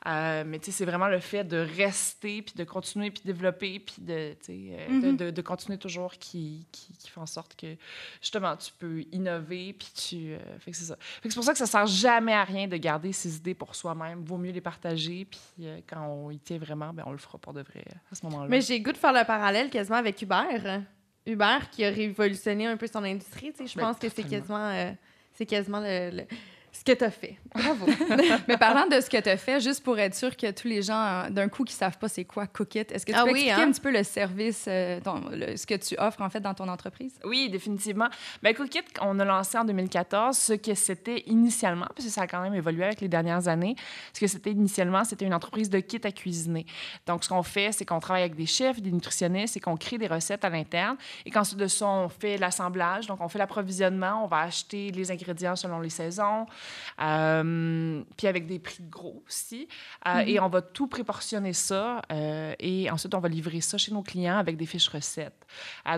Euh, 0.05 0.43
mais 0.45 0.59
tu 0.59 0.65
sais, 0.65 0.71
c'est 0.71 0.85
vraiment 0.85 1.07
le 1.07 1.19
fait 1.19 1.45
de 1.45 1.57
rester, 1.57 2.41
puis 2.41 2.53
de 2.57 2.65
continuer, 2.65 3.09
puis 3.09 3.21
développer, 3.23 3.79
puis 3.79 3.95
de, 3.99 4.35
euh, 4.49 4.99
de- 5.01 5.07
Mhm. 5.11 5.15
de, 5.17 5.31
de 5.31 5.41
continuer 5.41 5.77
toujours 5.77 6.11
qui, 6.13 6.67
qui, 6.73 6.91
qui 6.97 7.09
fait 7.09 7.21
en 7.21 7.25
sorte 7.25 7.55
que, 7.55 7.75
justement, 8.21 8.57
tu 8.57 8.71
peux 8.77 9.03
innover, 9.13 9.71
puis 9.71 9.87
tu... 9.95 10.33
euh, 10.33 10.39
fait 10.59 10.71
que 10.71 10.77
c'est 10.77 10.83
ça. 10.85 10.97
C'est 11.23 11.33
pour 11.33 11.43
ça 11.45 11.53
que 11.53 11.57
ça 11.57 11.65
sert 11.67 11.87
jamais 11.87 12.33
à 12.33 12.43
rien 12.43 12.67
de 12.67 12.75
garder 12.75 13.13
ses 13.13 13.37
idées 13.37 13.53
pour 13.53 13.75
soi-même. 13.75 14.23
Vaut 14.25 14.37
mieux 14.37 14.51
les 14.51 14.59
partager, 14.59 15.23
puis 15.25 15.39
euh, 15.67 15.79
quand 15.87 16.05
on 16.05 16.31
y 16.31 16.39
tient 16.39 16.57
vraiment, 16.57 16.91
ben, 16.93 17.03
on 17.05 17.11
le 17.13 17.17
fera 17.17 17.37
pour 17.37 17.53
de 17.53 17.61
vrai 17.61 17.85
à 18.11 18.15
ce 18.15 18.25
moment-là. 18.25 18.47
Mais 18.49 18.59
j'ai 18.59 18.81
goût 18.81 18.91
de 18.91 18.97
faire 18.97 19.13
le 19.13 19.25
parallèle 19.25 19.69
quasiment 19.69 19.97
avec 19.97 20.21
Uber. 20.21 20.81
Uber 21.25 21.59
qui 21.71 21.85
a 21.85 21.89
révolutionné 21.89 22.65
un 22.67 22.75
peu 22.75 22.87
son 22.87 23.03
industrie. 23.05 23.53
tu 23.53 23.59
sais, 23.59 23.67
Je 23.67 23.77
Ben, 23.77 23.85
pense 23.85 23.97
que 23.99 24.09
c'est 24.09 24.23
quasiment, 24.23 24.93
c'est 25.31 25.45
quasiment 25.45 25.79
le, 25.79 26.09
le- 26.17 26.27
ce 26.75 26.83
que 26.83 26.91
tu 26.97 27.03
as 27.03 27.11
fait. 27.11 27.37
Bravo. 27.53 27.85
Mais 28.47 28.57
parlant 28.57 28.87
de 28.87 28.99
ce 28.99 29.07
que 29.09 29.21
tu 29.21 29.29
as 29.29 29.37
fait, 29.37 29.59
juste 29.61 29.83
pour 29.83 29.97
être 29.99 30.15
sûr 30.15 30.35
que 30.35 30.49
tous 30.51 30.67
les 30.67 30.81
gens, 30.81 30.99
euh, 30.99 31.29
d'un 31.29 31.47
coup, 31.47 31.63
qui 31.63 31.73
savent 31.73 31.97
pas 31.99 32.07
c'est 32.09 32.25
quoi 32.25 32.47
Cookit, 32.47 32.79
est-ce 32.89 33.05
que 33.05 33.11
tu 33.11 33.17
Ah 33.17 33.23
peux 33.25 33.31
oui, 33.31 33.41
expliquer 33.41 33.61
hein? 33.61 33.67
un 33.67 33.71
petit 33.71 33.79
peu 33.81 33.91
le 33.91 34.03
service, 34.03 34.65
euh, 34.67 34.99
ton- 34.99 35.21
le- 35.31 35.55
ce 35.55 35.65
que 35.67 35.75
tu 35.75 35.95
offres, 35.99 36.21
en 36.21 36.29
fait, 36.31 36.39
dans 36.39 36.53
ton 36.55 36.67
entreprise? 36.67 37.13
Oui, 37.23 37.49
définitivement. 37.49 38.07
Ben, 38.41 38.53
Cookit, 38.55 38.81
on 39.01 39.19
a 39.19 39.25
lancé 39.25 39.57
en 39.57 39.65
2014 39.65 40.35
ce 40.37 40.53
que 40.53 40.73
c'était 40.73 41.23
initialement, 41.27 41.85
parce 41.95 42.05
que 42.05 42.11
ça 42.11 42.23
a 42.23 42.27
quand 42.27 42.41
même 42.41 42.55
évolué 42.55 42.83
avec 42.85 43.01
les 43.01 43.07
dernières 43.07 43.47
années. 43.47 43.75
Ce 44.11 44.19
que 44.19 44.27
c'était 44.27 44.51
initialement, 44.51 45.03
c'était 45.03 45.25
une 45.25 45.33
entreprise 45.35 45.69
de 45.69 45.79
kits 45.79 46.01
à 46.03 46.11
cuisiner. 46.11 46.65
Donc, 47.05 47.23
ce 47.23 47.29
qu'on 47.29 47.43
fait, 47.43 47.71
c'est 47.71 47.85
qu'on 47.85 47.99
travaille 47.99 48.23
avec 48.23 48.35
des 48.35 48.47
chefs, 48.47 48.81
des 48.81 48.91
nutritionnistes 48.91 49.55
et 49.57 49.59
qu'on 49.59 49.77
crée 49.77 49.99
des 49.99 50.07
recettes 50.07 50.43
à 50.43 50.49
l'interne. 50.49 50.97
Et 51.25 51.29
qu'ensuite 51.31 51.59
de 51.59 51.67
ça, 51.67 51.85
on 51.87 52.09
fait 52.09 52.37
l'assemblage. 52.37 53.05
Donc, 53.05 53.21
on 53.21 53.27
fait 53.29 53.37
l'approvisionnement. 53.39 54.23
On 54.23 54.27
va 54.27 54.39
acheter 54.39 54.91
les 54.91 55.11
ingrédients 55.11 55.55
selon 55.55 55.79
les 55.79 55.89
saisons. 55.91 56.47
Euh, 57.01 58.03
puis 58.17 58.27
avec 58.27 58.45
des 58.47 58.59
prix 58.59 58.83
gros 58.89 59.23
aussi. 59.27 59.67
Euh, 60.07 60.23
Et 60.25 60.39
on 60.39 60.47
va 60.49 60.61
tout 60.61 60.87
préportionner 60.87 61.53
ça. 61.53 62.01
euh, 62.11 62.53
et 62.59 62.89
ensuite, 62.91 63.13
on 63.15 63.19
va 63.19 63.29
livrer 63.29 63.61
ça 63.61 63.77
chez 63.77 63.91
nos 63.91 64.03
clients 64.03 64.37
avec 64.37 64.57
des 64.57 64.65
fiches 64.65 64.87
recettes. 64.89 65.45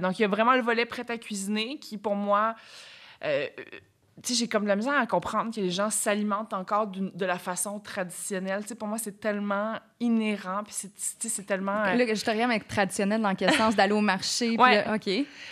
Donc, 0.02 0.20
il 0.20 0.24
y 0.24 0.26
a 0.26 0.28
vraiment 0.28 0.54
le 0.56 0.62
volet 0.62 0.86
prêt 0.86 1.06
à 1.10 1.18
cuisiner 1.18 1.78
qui, 1.80 1.98
pour 1.98 2.16
moi, 2.16 2.56
j'ai 4.28 4.48
comme 4.48 4.64
de 4.64 4.70
la 4.70 4.76
misère 4.76 4.98
à 4.98 5.06
comprendre 5.06 5.54
que 5.54 5.60
les 5.60 5.70
gens 5.72 5.90
s'alimentent 5.90 6.54
encore 6.54 6.88
de 6.88 7.26
la 7.26 7.38
façon 7.38 7.80
traditionnelle. 7.80 8.62
Tu 8.64 8.70
sais, 8.70 8.76
pour 8.76 8.88
moi, 8.88 8.98
c'est 8.98 9.20
tellement 9.20 9.74
inhérent, 10.00 10.64
puis 10.64 10.74
c'est, 10.74 11.46
tellement... 11.46 11.84
euh, 11.84 11.96
Là, 11.96 12.14
je 12.14 12.24
te 12.24 12.30
regarde 12.32 12.52
avec 12.52 12.68
traditionnel 12.68 13.22
dans 13.22 13.36
quel 13.36 13.52
sens? 13.54 13.76
D'aller 13.76 13.94
au 13.94 14.02
marché? 14.02 14.50
puis 14.50 14.58
Ouais. 14.58 14.86
là, 14.86 14.96
OK. 14.96 15.10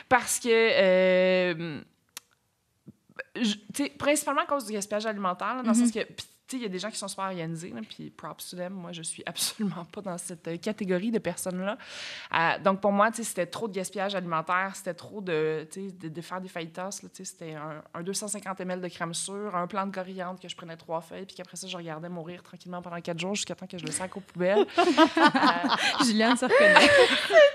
Parce 0.08 0.40
que, 0.40 0.48
euh, 0.50 1.82
je- 3.36 3.88
principalement 3.98 4.42
à 4.42 4.46
cause 4.46 4.66
du 4.66 4.74
gaspillage 4.74 5.06
alimentaire, 5.06 5.56
là, 5.56 5.64
dans 5.64 5.72
le 5.72 5.76
sens 5.78 5.92
que, 5.92 6.00
tu 6.00 6.58
sais, 6.58 6.58
il 6.58 6.64
y 6.64 6.66
a 6.66 6.70
des 6.70 6.78
gens 6.80 6.92
qui 6.92 6.98
sont 6.98 7.08
super 7.08 7.26
organisés, 7.26 7.74
puis 7.90 8.10
props 8.10 8.50
to 8.50 8.58
them. 8.58 8.74
Moi, 8.74 8.92
je 8.92 9.02
suis 9.02 9.24
absolument 9.28 9.86
pas 9.86 10.02
dans 10.02 10.18
cette 10.18 10.48
euh, 10.48 10.58
catégorie 10.58 11.10
de 11.10 11.18
personnes-là. 11.20 11.78
Euh, 12.34 12.60
donc, 12.64 12.82
pour 12.82 12.92
moi, 12.92 13.10
c'était 13.14 13.46
trop 13.46 13.68
de 13.68 13.74
gaspillage 13.74 14.14
alimentaire, 14.14 14.72
c'était 14.76 14.94
trop 14.94 15.22
de, 15.22 15.66
de, 15.76 16.10
de 16.10 16.22
faire 16.22 16.42
des 16.42 16.50
fajitas, 16.50 16.92
c'était 17.14 17.54
un, 17.56 17.82
un 17.94 18.04
250 18.04 18.60
ml 18.60 18.82
de 18.82 18.88
crème 18.90 19.14
sûre, 19.14 19.56
un 19.56 19.68
plant 19.68 19.88
de 19.88 19.94
coriandre 19.96 20.40
que 20.40 20.50
je 20.50 20.56
prenais 20.56 20.76
trois 20.76 21.02
feuilles, 21.02 21.26
puis 21.26 21.36
qu'après 21.36 21.56
ça, 21.56 21.68
je 21.68 21.78
regardais 21.78 22.10
mourir 22.10 22.44
tranquillement 22.44 22.82
pendant 22.82 23.00
quatre 23.00 23.20
jours 23.20 23.36
jusqu'à 23.36 23.56
temps 23.56 23.68
que 23.68 23.78
je 23.78 23.86
le 23.86 23.92
sac 23.92 24.16
aux 24.18 24.22
poubelles. 24.22 24.66
Euh, 25.16 26.04
Juliane 26.06 26.36
se 26.38 26.46
reconnaît. 26.46 26.90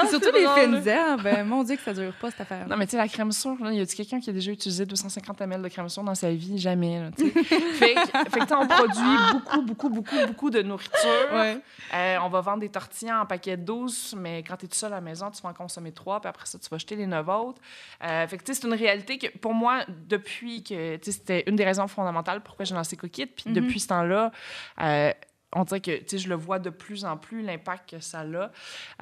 c'est 0.00 0.08
Surtout 0.08 0.26
c'est 0.32 0.32
les 0.38 0.44
drôle. 0.44 0.60
fines 0.60 0.88
herbes. 0.88 1.26
Euh, 1.26 1.44
Mon 1.44 1.62
Dieu, 1.62 1.76
que 1.76 1.82
ça 1.82 1.92
dure 1.92 2.12
pas, 2.20 2.30
cette 2.30 2.40
affaire. 2.40 2.66
Non, 2.68 2.76
mais 2.76 2.86
tu 2.86 2.92
sais, 2.92 2.96
la 2.96 3.08
crème 3.08 3.32
sûre, 3.32 3.56
là, 3.60 3.72
y 3.72 3.80
a-tu 3.80 3.96
quelqu'un 3.96 4.20
qui 4.20 4.30
a 4.30 4.32
déjà 4.32 4.50
utilisé 4.52 4.84
250 4.86 5.40
ml 5.40 5.62
de 5.62 5.68
crème 5.68 5.88
sûre 5.88 6.02
dans 6.02 6.14
sa 6.14 6.30
vie? 6.30 6.58
Jamais, 6.58 7.00
là, 7.00 7.10
tu 7.16 7.30
fait 7.44 7.94
que, 7.94 8.30
fait 8.30 8.40
que, 8.40 8.54
on 8.54 8.66
produit 8.66 9.32
beaucoup, 9.32 9.62
beaucoup, 9.62 9.88
beaucoup, 9.90 10.26
beaucoup 10.26 10.50
de 10.50 10.62
nourriture. 10.62 11.28
Ouais. 11.32 11.58
Euh, 11.94 12.16
on 12.22 12.28
va 12.28 12.40
vendre 12.40 12.60
des 12.60 12.68
tortillas 12.68 13.20
en 13.22 13.26
paquet 13.26 13.56
de 13.56 13.62
12, 13.64 14.16
mais 14.18 14.42
quand 14.42 14.56
tu 14.56 14.66
es 14.66 14.68
tout 14.68 14.76
seul 14.76 14.92
à 14.92 14.96
la 14.96 15.00
maison, 15.00 15.30
tu 15.30 15.42
vas 15.42 15.50
en 15.50 15.54
consommer 15.54 15.92
trois, 15.92 16.20
puis 16.20 16.28
après 16.28 16.46
ça, 16.46 16.58
tu 16.58 16.68
vas 16.68 16.78
jeter 16.78 16.96
les 16.96 17.06
neuf 17.06 17.28
autres. 17.28 17.60
Euh, 18.02 18.26
fait 18.26 18.38
que, 18.38 18.44
tu 18.44 18.52
sais, 18.54 18.60
c'est 18.60 18.66
une 18.66 18.74
réalité 18.74 19.18
que, 19.18 19.26
pour 19.38 19.54
moi, 19.54 19.84
depuis 20.08 20.62
que, 20.62 20.96
tu 20.96 21.04
sais, 21.04 21.12
c'était 21.12 21.44
une 21.46 21.56
des 21.56 21.64
raisons 21.64 21.86
fondamentales 21.88 22.42
pourquoi 22.42 22.64
j'ai 22.64 22.74
lancé 22.74 22.96
Cookit, 22.96 23.26
puis 23.26 23.44
Mhm. 23.48 23.54
depuis 23.54 23.80
ce 23.80 23.88
temps-là, 23.88 24.32
euh, 24.80 25.12
on 25.54 25.64
dirait 25.64 25.80
que, 25.80 25.96
tu 25.98 26.04
sais, 26.08 26.18
je 26.18 26.28
le 26.28 26.34
vois 26.34 26.58
de 26.58 26.70
plus 26.70 27.04
en 27.04 27.16
plus, 27.16 27.42
l'impact 27.42 27.90
que 27.90 28.00
ça 28.00 28.20
a. 28.20 28.50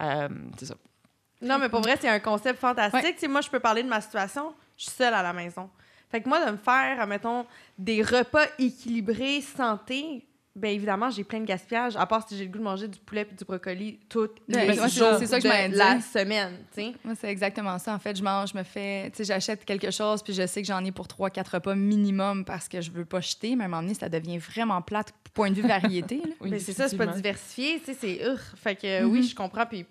Euh, 0.01 0.29
c'est 0.59 0.67
ça. 0.67 0.75
Non, 1.41 1.59
mais 1.59 1.69
pour 1.69 1.81
vrai, 1.81 1.97
c'est 2.01 2.09
un 2.09 2.21
concept 2.21 2.61
fantastique. 2.61 3.17
Ouais. 3.23 3.29
Moi, 3.29 3.41
je 3.41 3.51
peux 3.51 3.59
parler 3.61 3.83
de 3.83 3.89
ma 3.89 4.01
situation. 4.01 4.55
Je 4.77 4.85
suis 4.85 4.93
seule 4.93 5.15
à 5.15 5.23
la 5.23 5.33
maison. 5.33 5.69
Fait 6.11 6.21
que 6.21 6.29
moi, 6.29 6.45
de 6.47 6.51
me 6.53 6.57
faire, 6.57 7.05
mettons, 7.07 7.47
des 7.79 8.03
repas 8.03 8.45
équilibrés, 8.59 9.41
santé, 9.41 10.27
bien 10.55 10.71
évidemment, 10.71 11.09
j'ai 11.11 11.25
plein 11.25 11.41
de 11.41 11.47
gaspillage, 11.47 11.97
à 11.97 12.05
part 12.07 12.29
si 12.29 12.37
j'ai 12.37 12.45
le 12.45 12.51
goût 12.51 12.59
de 12.59 12.65
manger 12.65 12.87
du 12.87 12.99
poulet 12.99 13.27
et 13.31 13.35
du 13.35 13.45
brocoli 13.45 13.99
tous 14.09 14.21
Ouais, 14.21 14.29
les 14.49 14.77
moi, 14.77 14.89
c'est- 14.89 14.99
jours 15.01 15.15
c'est 15.19 15.27
ça 15.27 15.41
que 15.41 15.49
je 15.49 15.71
de 15.73 15.77
la 15.79 16.01
semaine, 16.01 16.59
tu 16.75 16.83
sais. 16.83 16.93
Moi, 17.03 17.15
c'est 17.19 17.29
exactement 17.31 17.79
ça. 17.79 17.95
En 17.95 17.99
fait, 17.99 18.15
je 18.17 18.23
mange, 18.23 18.51
je 18.53 18.59
me 18.59 18.63
fais. 18.63 19.11
Tu 19.11 19.17
sais, 19.19 19.25
j'achète 19.25 19.65
quelque 19.65 19.91
chose, 19.91 20.23
puis 20.23 20.35
je 20.35 20.47
sais 20.47 20.61
que 20.61 20.69
j'en 20.69 20.85
ai 20.85 20.93
pour 20.93 21.09
3-4 21.09 21.55
repas 21.55 21.75
minimum 21.75 22.45
parce 22.45 22.69
que 22.69 22.81
je 22.83 22.91
veux 22.91 23.07
pas 23.07 23.21
jeter. 23.23 23.57
Mais 23.57 23.65
à 23.65 23.67
un 23.67 23.71
moment 23.71 23.83
donné, 23.83 23.95
ça 23.95 24.09
devient 24.11 24.37
vraiment 24.39 24.83
plate, 24.83 25.15
point 25.35 25.51
de 25.51 25.55
vue 25.57 25.67
variété. 25.67 26.17
là. 26.19 26.35
Oui, 26.41 26.51
mais 26.51 26.59
c'est 26.59 26.73
ça, 26.73 26.89
c'est 26.89 26.97
pas 26.97 27.07
diversifié, 27.07 27.79
tu 27.81 27.87
sais, 27.87 27.99
c'est 28.01 28.25
ur. 28.25 28.39
Fait 28.57 28.77
que 28.77 28.87
euh, 28.87 29.07
Mhm. 29.07 29.13
oui, 29.13 29.23
je 29.23 29.35
comprends, 29.35 29.67
puis 29.67 29.87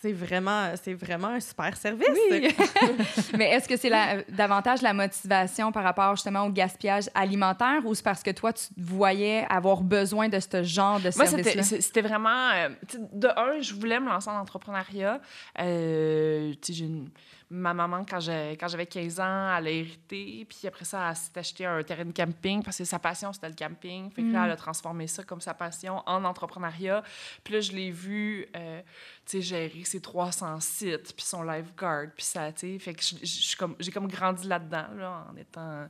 c'est 0.00 0.12
vraiment, 0.12 0.72
c'est 0.82 0.94
vraiment 0.94 1.28
un 1.28 1.38
super 1.40 1.76
service. 1.76 2.08
Oui. 2.30 2.48
Mais 3.38 3.50
est-ce 3.50 3.68
que 3.68 3.76
c'est 3.76 3.88
la- 3.88 4.22
davantage 4.24 4.82
la 4.82 4.92
motivation 4.92 5.70
par 5.70 5.84
rapport 5.84 6.16
justement 6.16 6.42
au 6.46 6.50
gaspillage 6.50 7.04
alimentaire 7.14 7.82
ou 7.84 7.94
c'est 7.94 8.02
parce 8.02 8.22
que 8.24 8.32
toi, 8.32 8.52
tu 8.52 8.66
te 8.66 8.72
voyais 8.80 9.46
avoir 9.48 9.82
besoin 9.82 10.28
de 10.28 10.40
ce 10.40 10.64
genre 10.64 10.98
de 10.98 11.10
Moi, 11.14 11.26
c'était 11.26 11.44
service-là? 11.44 11.78
c'était 11.80 12.00
vraiment. 12.02 12.50
euh, 12.50 12.68
de 13.12 13.28
un, 13.28 13.60
je 13.60 13.74
voulais 13.74 14.00
me 14.00 14.08
lancer 14.08 14.28
en 14.28 14.40
entrepreneuriat. 14.40 15.20
Euh, 15.60 16.50
tu 16.60 16.72
sais, 16.72 16.72
j'ai 16.72 16.84
une- 16.86 17.08
Ma 17.54 17.74
maman, 17.74 18.04
quand 18.08 18.18
j'avais 18.18 18.86
15 18.86 19.20
ans, 19.20 19.56
elle 19.58 19.66
a 19.66 19.70
hérité. 19.70 20.46
Puis 20.48 20.66
après 20.66 20.86
ça, 20.86 21.10
elle 21.10 21.16
s'est 21.16 21.38
acheté 21.38 21.66
un 21.66 21.82
terrain 21.82 22.06
de 22.06 22.12
camping 22.12 22.62
parce 22.62 22.78
que 22.78 22.84
sa 22.84 22.98
passion, 22.98 23.30
c'était 23.32 23.48
le 23.50 23.54
camping. 23.54 24.10
Fait 24.10 24.22
que 24.22 24.32
là, 24.32 24.40
Mm. 24.40 24.44
elle 24.46 24.50
a 24.52 24.56
transformé 24.56 25.06
ça 25.06 25.22
comme 25.22 25.40
sa 25.42 25.52
passion 25.52 26.02
en 26.06 26.24
entrepreneuriat. 26.24 27.02
Puis 27.44 27.52
là, 27.54 27.60
je 27.60 27.72
l'ai 27.72 27.90
vu, 27.90 28.46
euh, 28.56 28.80
gérer 29.40 29.82
ses 29.84 30.00
300 30.00 30.60
sites, 30.60 31.14
puis 31.16 31.24
son 31.24 31.42
lifeguard, 31.42 32.08
puis 32.14 32.24
ça, 32.24 32.52
tu 32.52 32.72
sais. 32.72 32.78
Fait 32.78 32.94
que 32.94 33.02
suis 33.02 33.56
comme- 33.56 33.76
j'ai 33.78 33.90
comme 33.90 34.08
grandi 34.08 34.46
là-dedans, 34.46 34.86
là, 34.96 35.26
en 35.30 35.36
étant 35.36 35.88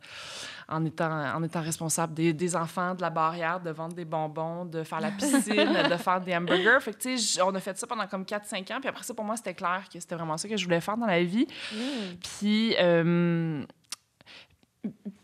en 0.69 0.85
étant, 0.85 1.35
en 1.35 1.43
étant 1.43 1.61
responsable 1.61 2.15
des, 2.15 2.33
des 2.33 2.57
enfants, 2.57 2.95
de 2.95 3.03
la 3.03 3.11
barrière, 3.11 3.61
de 3.61 3.71
vendre 3.71 3.95
des 3.95 4.05
bonbons, 4.05 4.65
de 4.65 4.83
faire 4.83 5.01
la 5.01 5.11
piscine, 5.19 5.89
de 5.91 5.97
faire 5.97 6.21
des 6.21 6.35
hamburgers. 6.35 6.79
Fait 6.81 6.93
que, 6.95 6.99
tu 6.99 7.19
sais, 7.19 7.43
on 7.43 7.55
a 7.55 7.61
fait 7.61 7.77
ça 7.77 7.87
pendant 7.87 8.07
comme 8.07 8.25
4-5 8.25 8.73
ans. 8.73 8.81
Puis 8.81 8.89
après 8.89 9.03
ça, 9.03 9.13
pour 9.15 9.25
moi, 9.25 9.37
c'était 9.37 9.55
clair 9.55 9.85
que 9.93 9.99
c'était 10.01 10.15
vraiment 10.15 10.37
ça 10.37 10.49
que 10.49 10.57
je 10.57 10.65
voulais 10.65 10.81
faire 10.81 10.97
dans 10.97 11.07
la 11.07 11.23
vie. 11.23 11.47
Mm. 11.73 11.77
Puis, 12.23 12.75
euh, 12.79 13.65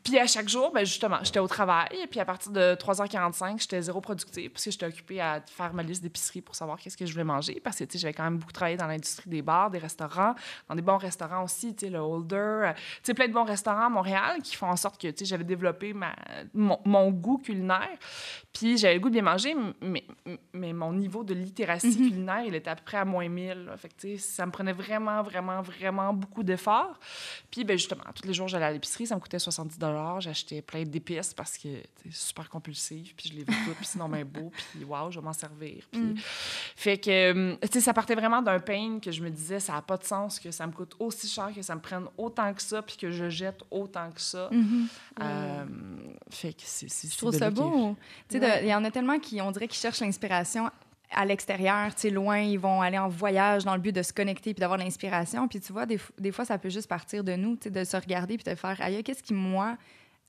puis 0.08 0.18
à 0.18 0.26
chaque 0.26 0.48
jour, 0.48 0.72
ben 0.72 0.84
justement, 0.84 1.18
j'étais 1.22 1.38
au 1.38 1.46
travail. 1.48 1.88
Puis 2.10 2.20
à 2.20 2.24
partir 2.24 2.52
de 2.52 2.74
3h45, 2.74 3.60
j'étais 3.60 3.82
zéro 3.82 4.00
productive 4.00 4.50
parce 4.50 4.64
que 4.64 4.70
j'étais 4.70 4.86
occupée 4.86 5.20
à 5.20 5.42
faire 5.46 5.72
ma 5.74 5.82
liste 5.82 6.02
d'épicerie 6.02 6.40
pour 6.40 6.54
savoir 6.54 6.78
qu'est-ce 6.78 6.96
que 6.96 7.06
je 7.06 7.12
voulais 7.12 7.24
manger. 7.24 7.60
Parce 7.62 7.78
que, 7.78 7.84
tu 7.84 7.92
sais, 7.92 7.98
j'avais 7.98 8.14
quand 8.14 8.24
même 8.24 8.38
beaucoup 8.38 8.52
travaillé 8.52 8.76
dans 8.76 8.86
l'industrie 8.86 9.30
des 9.30 9.42
bars, 9.42 9.70
des 9.70 9.78
restaurants, 9.78 10.34
dans 10.68 10.74
des 10.74 10.82
bons 10.82 10.96
restaurants 10.98 11.44
aussi, 11.44 11.74
tu 11.74 11.86
sais, 11.86 11.90
le 11.90 11.98
Holder. 11.98 12.34
euh, 12.36 12.72
Tu 12.74 12.80
sais, 13.04 13.14
plein 13.14 13.28
de 13.28 13.32
bons 13.32 13.44
restaurants 13.44 13.86
à 13.86 13.88
Montréal 13.88 14.40
qui 14.42 14.56
font 14.56 14.68
en 14.68 14.76
sorte 14.76 15.00
que, 15.00 15.08
tu 15.08 15.18
sais, 15.18 15.24
j'avais 15.24 15.44
développé 15.44 15.92
ma, 15.92 16.14
mon, 16.54 16.78
mon 16.84 17.10
goût 17.10 17.38
culinaire. 17.38 17.88
Puis 18.52 18.78
j'avais 18.78 18.94
le 18.94 19.00
goût 19.00 19.08
de 19.08 19.14
bien 19.14 19.22
manger, 19.22 19.54
mais, 19.80 20.04
mais 20.52 20.72
mon 20.72 20.92
niveau 20.92 21.24
de 21.24 21.34
littératie 21.34 21.96
culinaire, 21.96 22.42
il 22.46 22.54
était 22.54 22.70
à 22.70 22.76
peu 22.76 22.84
près 22.84 22.98
à 22.98 23.04
moins 23.04 23.28
1000. 23.28 23.64
là. 23.66 23.76
Fait 23.76 23.88
que, 23.88 23.94
tu 23.94 24.16
sais, 24.16 24.18
ça 24.18 24.46
me 24.46 24.50
prenait 24.52 24.72
vraiment, 24.72 25.22
vraiment, 25.22 25.62
vraiment 25.62 26.12
beaucoup 26.12 26.42
d'efforts. 26.42 26.98
Puis, 27.50 27.64
ben, 27.64 27.76
justement, 27.76 28.04
tous 28.14 28.26
les 28.26 28.34
jours, 28.34 28.48
j'allais 28.48 28.66
à 28.66 28.72
l'épicerie, 28.72 29.06
ça 29.06 29.14
me 29.14 29.20
coûtait 29.20 29.38
70 29.38 29.78
J'achetais 30.20 30.62
plein 30.62 30.82
d'épices 30.84 31.34
parce 31.34 31.56
que 31.58 31.68
c'est 32.02 32.12
super 32.12 32.48
compulsif, 32.48 33.14
puis 33.16 33.28
je 33.30 33.34
les 33.34 33.44
veux 33.44 33.54
toutes, 33.66 33.76
puis 33.76 33.86
sinon, 33.86 34.08
ben 34.08 34.24
beau, 34.24 34.50
puis 34.72 34.84
waouh, 34.84 35.10
je 35.10 35.18
vais 35.20 35.24
m'en 35.24 35.32
servir. 35.32 35.84
Puis... 35.90 36.00
Mm. 36.00 36.14
Fait 36.76 36.98
que, 36.98 37.10
euh, 37.10 37.56
tu 37.62 37.68
sais, 37.72 37.80
ça 37.80 37.92
partait 37.92 38.14
vraiment 38.14 38.40
d'un 38.42 38.60
pain 38.60 38.98
que 39.00 39.10
je 39.10 39.22
me 39.22 39.30
disais, 39.30 39.60
ça 39.60 39.74
n'a 39.74 39.82
pas 39.82 39.96
de 39.96 40.04
sens 40.04 40.38
que 40.40 40.50
ça 40.50 40.66
me 40.66 40.72
coûte 40.72 40.94
aussi 40.98 41.28
cher, 41.28 41.50
que 41.54 41.62
ça 41.62 41.74
me 41.74 41.80
prenne 41.80 42.06
autant 42.16 42.52
que 42.54 42.62
ça, 42.62 42.82
puis 42.82 42.96
que 42.96 43.10
je 43.10 43.28
jette 43.28 43.60
autant 43.70 44.10
que 44.10 44.20
ça. 44.20 44.48
Mhm. 44.52 44.88
Euh, 45.20 45.64
fait 46.30 46.52
que 46.52 46.62
c'est. 46.64 46.88
c'est- 46.88 47.12
Je 47.12 47.16
trouve 47.18 47.36
ça 47.36 47.50
beau? 47.50 47.96
Tu 48.28 48.38
sais, 48.38 48.44
Ouais. 48.44 48.60
il 48.64 48.68
y 48.68 48.74
en 48.74 48.84
a 48.84 48.90
tellement 48.90 49.18
qui, 49.18 49.40
on 49.40 49.50
dirait, 49.50 49.68
qui 49.68 49.78
cherchent 49.78 50.00
l'inspiration 50.00 50.70
à 51.10 51.24
l'extérieur, 51.24 51.94
tu 51.94 52.02
sais, 52.02 52.10
loin, 52.10 52.38
ils 52.38 52.58
vont 52.58 52.82
aller 52.82 52.98
en 52.98 53.08
voyage 53.08 53.64
dans 53.64 53.74
le 53.74 53.80
but 53.80 53.92
de 53.92 54.02
se 54.02 54.12
connecter 54.12 54.52
puis 54.52 54.60
d'avoir 54.60 54.78
de 54.78 54.84
l'inspiration. 54.84 55.48
Puis 55.48 55.60
tu 55.60 55.72
vois, 55.72 55.86
des, 55.86 55.98
fois, 56.32 56.44
ça 56.44 56.58
peut 56.58 56.68
juste 56.68 56.88
partir 56.88 57.24
de 57.24 57.34
nous, 57.34 57.56
tu 57.56 57.64
sais, 57.64 57.70
de 57.70 57.84
se 57.84 57.96
regarder 57.96 58.36
puis 58.36 58.50
de 58.50 58.56
faire, 58.56 58.80
aïe, 58.80 59.02
qu'est-ce 59.02 59.22
qui, 59.22 59.34
moi, 59.34 59.76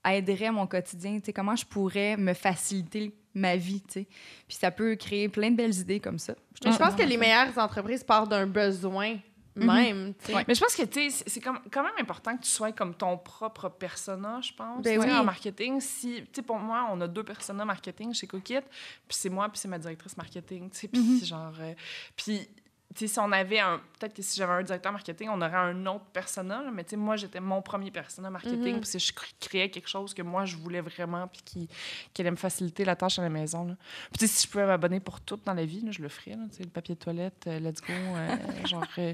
aiderait 0.05 0.51
mon 0.51 0.67
quotidien? 0.67 1.19
Tu 1.19 1.25
sais, 1.25 1.33
comment 1.33 1.55
je 1.55 1.65
pourrais 1.65 2.15
me 2.15 2.33
faciliter 2.33 3.13
ma 3.33 3.55
vie, 3.55 3.81
tu 3.81 4.01
sais? 4.01 4.07
Puis 4.47 4.57
ça 4.57 4.71
peut 4.71 4.95
créer 4.95 5.27
plein 5.29 5.51
de 5.51 5.57
belles 5.57 5.75
idées 5.75 5.99
comme 5.99 6.19
ça. 6.19 6.33
Je 6.55 6.61
trouve 6.61 6.77
pense 6.77 6.95
que 6.95 7.03
les 7.03 7.17
meilleures 7.17 7.57
entreprises 7.57 8.03
partent 8.03 8.29
d'un 8.29 8.47
besoin. 8.47 9.17
Même. 9.65 10.13
sais. 10.21 10.33
Ouais. 10.35 10.45
Mais 10.47 10.55
je 10.55 10.59
pense 10.61 10.75
que, 10.75 10.83
tu 10.83 11.09
sais, 11.11 11.23
c'est- 11.27 11.39
comme- 11.41 11.59
quand 11.71 11.83
même 11.83 11.93
important 11.99 12.35
que 12.37 12.43
tu 12.43 12.49
sois 12.49 12.71
comme 12.71 12.93
ton 12.95 13.17
propre 13.17 13.69
persona, 13.69 14.39
je 14.41 14.51
pense. 14.53 14.81
Ben 14.81 14.95
Tu 14.97 15.01
sais, 15.01 15.11
oui. 15.11 15.17
En 15.17 15.23
marketing, 15.23 15.79
si, 15.81 16.15
tu 16.23 16.27
sais, 16.33 16.41
pour 16.41 16.57
moi, 16.57 16.87
on 16.91 16.99
a 17.01 17.07
deux 17.07 17.23
personas 17.23 17.65
marketing 17.65 18.13
chez 18.13 18.27
Cookit, 18.27 18.61
puis 18.61 19.17
c'est 19.17 19.29
moi, 19.29 19.49
puis 19.49 19.59
c'est 19.59 19.67
ma 19.67 19.79
directrice 19.79 20.15
marketing, 20.17 20.69
tu 20.69 20.77
sais, 20.77 20.87
puis 20.87 21.01
Mhm. 21.01 21.25
genre... 21.25 21.53
euh, 21.59 21.73
puis 22.15 22.47
si 22.95 23.19
on 23.19 23.31
avait 23.31 23.59
un. 23.59 23.79
Peut-être 23.99 24.15
que 24.15 24.21
si 24.21 24.37
j'avais 24.37 24.53
un 24.53 24.63
directeur 24.63 24.91
marketing, 24.91 25.29
on 25.29 25.41
aurait 25.41 25.55
un 25.55 25.85
autre 25.85 26.05
persona. 26.05 26.63
mais 26.73 26.83
tu 26.83 26.91
sais, 26.91 26.95
moi, 26.95 27.17
j'étais 27.17 27.39
mon 27.39 27.61
premier 27.61 27.91
persona 27.91 28.29
marketing. 28.29 28.75
Mm-hmm. 28.75 28.79
Parce 28.79 28.91
que 28.93 28.99
je 28.99 29.13
créais 29.39 29.69
quelque 29.69 29.87
chose 29.87 30.13
que 30.13 30.21
moi, 30.21 30.45
je 30.45 30.55
voulais 30.55 30.81
vraiment. 30.81 31.27
Puis 31.27 31.41
qui, 31.43 31.69
qui 32.13 32.21
allait 32.21 32.31
me 32.31 32.35
faciliter 32.35 32.85
la 32.85 32.95
tâche 32.95 33.19
à 33.19 33.21
la 33.21 33.29
maison. 33.29 33.65
Là. 33.65 33.75
Puis 34.17 34.27
si 34.27 34.45
je 34.45 34.51
pouvais 34.51 34.65
m'abonner 34.65 34.99
pour 34.99 35.21
tout 35.21 35.39
dans 35.45 35.53
la 35.53 35.65
vie, 35.65 35.85
je 35.91 36.01
le 36.01 36.09
ferais. 36.09 36.31
Là, 36.31 36.43
le 36.59 36.65
papier 36.65 36.95
de 36.95 36.99
toilette, 36.99 37.45
euh, 37.47 37.59
let's 37.59 37.81
go. 37.81 37.93
Euh, 37.93 38.37
genre, 38.65 38.83
euh, 38.97 39.13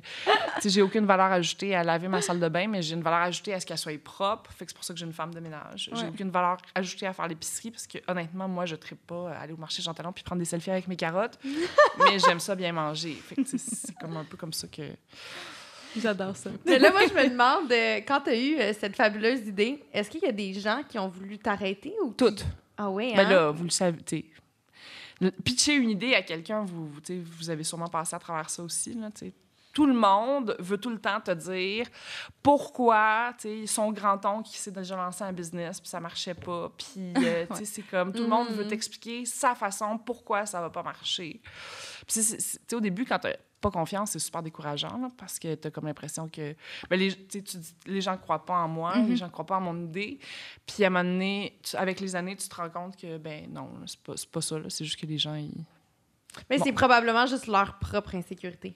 j'ai 0.63 0.81
aucune 0.81 1.05
valeur 1.05 1.31
ajoutée 1.31 1.75
à 1.75 1.83
laver 1.83 2.07
ma 2.07 2.21
salle 2.21 2.39
de 2.39 2.47
bain, 2.47 2.67
mais 2.67 2.81
j'ai 2.81 2.95
une 2.95 3.03
valeur 3.03 3.21
ajoutée 3.21 3.53
à 3.53 3.59
ce 3.59 3.65
qu'elle 3.65 3.77
soit 3.77 4.01
propre. 4.01 4.51
Fait 4.53 4.65
que 4.65 4.71
c'est 4.71 4.75
pour 4.75 4.85
ça 4.85 4.93
que 4.93 4.99
j'ai 4.99 5.05
une 5.05 5.13
femme 5.13 5.33
de 5.33 5.39
ménage. 5.39 5.89
J'ai 5.93 6.07
aucune 6.07 6.29
valeur 6.29 6.57
ajoutée 6.75 7.07
à 7.07 7.13
faire 7.13 7.27
l'épicerie. 7.27 7.71
Parce 7.71 7.87
que 7.87 7.97
honnêtement, 8.07 8.47
moi, 8.47 8.65
je 8.65 8.75
ne 8.75 8.95
pas 9.07 9.31
aller 9.31 9.53
au 9.53 9.57
marché 9.57 9.81
Jean 9.81 9.93
Talon 9.93 10.13
puis 10.13 10.23
prendre 10.23 10.39
des 10.39 10.45
selfies 10.45 10.71
avec 10.71 10.87
mes 10.87 10.95
carottes. 10.95 11.37
mais 11.99 12.19
j'aime 12.19 12.39
ça 12.39 12.55
bien 12.55 12.71
manger. 12.71 13.15
Fait 13.15 13.35
que 13.35 13.43
c'est 13.65 13.95
comme 13.97 14.17
un 14.17 14.23
peu 14.23 14.37
comme 14.37 14.53
ça 14.53 14.67
que. 14.67 14.83
J'adore 15.97 16.35
ça. 16.35 16.49
Mais 16.65 16.77
là, 16.77 16.91
moi, 16.91 17.01
je 17.07 17.13
me 17.13 17.29
demande, 17.29 17.71
euh, 17.71 17.97
quand 18.05 18.21
tu 18.21 18.29
as 18.29 18.37
eu 18.37 18.59
euh, 18.59 18.73
cette 18.77 18.95
fabuleuse 18.95 19.47
idée, 19.47 19.81
est-ce 19.93 20.09
qu'il 20.09 20.21
y 20.21 20.27
a 20.27 20.31
des 20.31 20.53
gens 20.53 20.81
qui 20.87 20.99
ont 20.99 21.07
voulu 21.07 21.37
t'arrêter 21.37 21.93
ou. 22.03 22.13
Toutes. 22.13 22.45
Ah 22.77 22.89
oui, 22.89 23.13
ben 23.15 23.25
hein? 23.25 23.29
là, 23.29 23.51
vous 23.51 23.63
le 23.63 23.69
savez. 23.69 23.97
Pitcher 25.45 25.75
une 25.75 25.91
idée 25.91 26.13
à 26.13 26.21
quelqu'un, 26.21 26.65
vous, 26.65 26.87
vous, 26.87 27.01
vous 27.09 27.49
avez 27.49 27.63
sûrement 27.63 27.87
passé 27.87 28.15
à 28.15 28.19
travers 28.19 28.49
ça 28.49 28.61
aussi. 28.61 28.93
Là, 28.93 29.09
tout 29.75 29.85
le 29.85 29.93
monde 29.93 30.55
veut 30.57 30.77
tout 30.77 30.89
le 30.89 30.99
temps 30.99 31.19
te 31.19 31.31
dire 31.31 31.85
pourquoi, 32.41 33.33
tu 33.37 33.49
sais, 33.49 33.67
son 33.67 33.91
grand-oncle 33.91 34.49
qui 34.49 34.57
s'est 34.57 34.71
déjà 34.71 34.95
lancé 34.95 35.23
un 35.23 35.33
business, 35.33 35.81
puis 35.81 35.89
ça 35.89 35.99
marchait 35.99 36.33
pas. 36.33 36.71
Puis, 36.77 37.13
euh, 37.17 37.45
tu 37.51 37.57
sais, 37.57 37.65
c'est 37.65 37.81
comme, 37.81 38.13
tout 38.13 38.23
le 38.23 38.29
monde 38.29 38.47
veut 38.51 38.63
mm-hmm. 38.63 38.69
t'expliquer 38.69 39.25
sa 39.25 39.53
façon, 39.53 39.97
pourquoi 39.97 40.45
ça 40.45 40.61
va 40.61 40.69
pas 40.69 40.81
marcher. 40.81 41.41
Puis, 42.07 42.21
tu 42.21 42.21
sais, 42.21 42.57
au 42.73 42.79
début, 42.79 43.03
quand 43.03 43.19
t'as 43.19 43.35
pas 43.59 43.69
confiance, 43.69 44.11
c'est 44.11 44.19
super 44.19 44.41
décourageant, 44.41 45.11
parce 45.17 45.39
que 45.39 45.55
t'as 45.55 45.71
comme 45.71 45.87
l'impression 45.87 46.29
que, 46.29 46.55
ben, 46.89 46.97
les, 46.97 47.13
tu 47.27 47.43
les 47.85 47.99
gens 47.99 48.15
croient 48.15 48.45
pas 48.45 48.59
en 48.59 48.69
moi, 48.69 48.95
les 48.95 49.01
mm-hmm. 49.01 49.15
gens 49.17 49.29
croient 49.29 49.45
pas 49.45 49.57
en 49.57 49.61
mon 49.61 49.87
idée. 49.87 50.19
Puis, 50.65 50.85
à 50.85 50.87
un 50.87 50.89
moment 50.89 51.03
donné, 51.03 51.59
avec 51.73 51.99
les 51.99 52.15
années, 52.15 52.37
tu 52.37 52.47
te 52.47 52.55
rends 52.55 52.69
compte 52.69 52.95
que, 52.95 53.17
ben 53.17 53.51
non, 53.51 53.69
c'est 53.87 53.99
pas, 53.99 54.13
pas 54.31 54.41
ça, 54.41 54.55
c'est 54.69 54.85
juste 54.85 55.01
que 55.01 55.05
les 55.05 55.17
gens, 55.17 55.35
ils 55.35 55.65
mais 56.49 56.59
c'est 56.59 56.73
probablement 56.73 57.25
juste 57.25 57.47
leur 57.47 57.77
propre 57.79 58.15
insécurité 58.15 58.75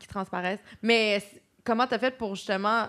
qui 0.00 0.06
transparaissent. 0.06 0.60
Mais 0.82 1.22
comment 1.64 1.86
tu 1.86 1.94
as 1.94 1.98
fait 1.98 2.16
pour 2.16 2.34
justement 2.34 2.88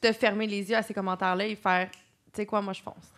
te 0.00 0.12
fermer 0.12 0.46
les 0.46 0.70
yeux 0.70 0.76
à 0.76 0.82
ces 0.82 0.94
commentaires-là 0.94 1.46
et 1.46 1.56
faire, 1.56 1.90
tu 1.90 1.98
sais 2.34 2.46
quoi, 2.46 2.62
moi 2.62 2.72
je 2.72 2.82
fonce? 2.82 3.12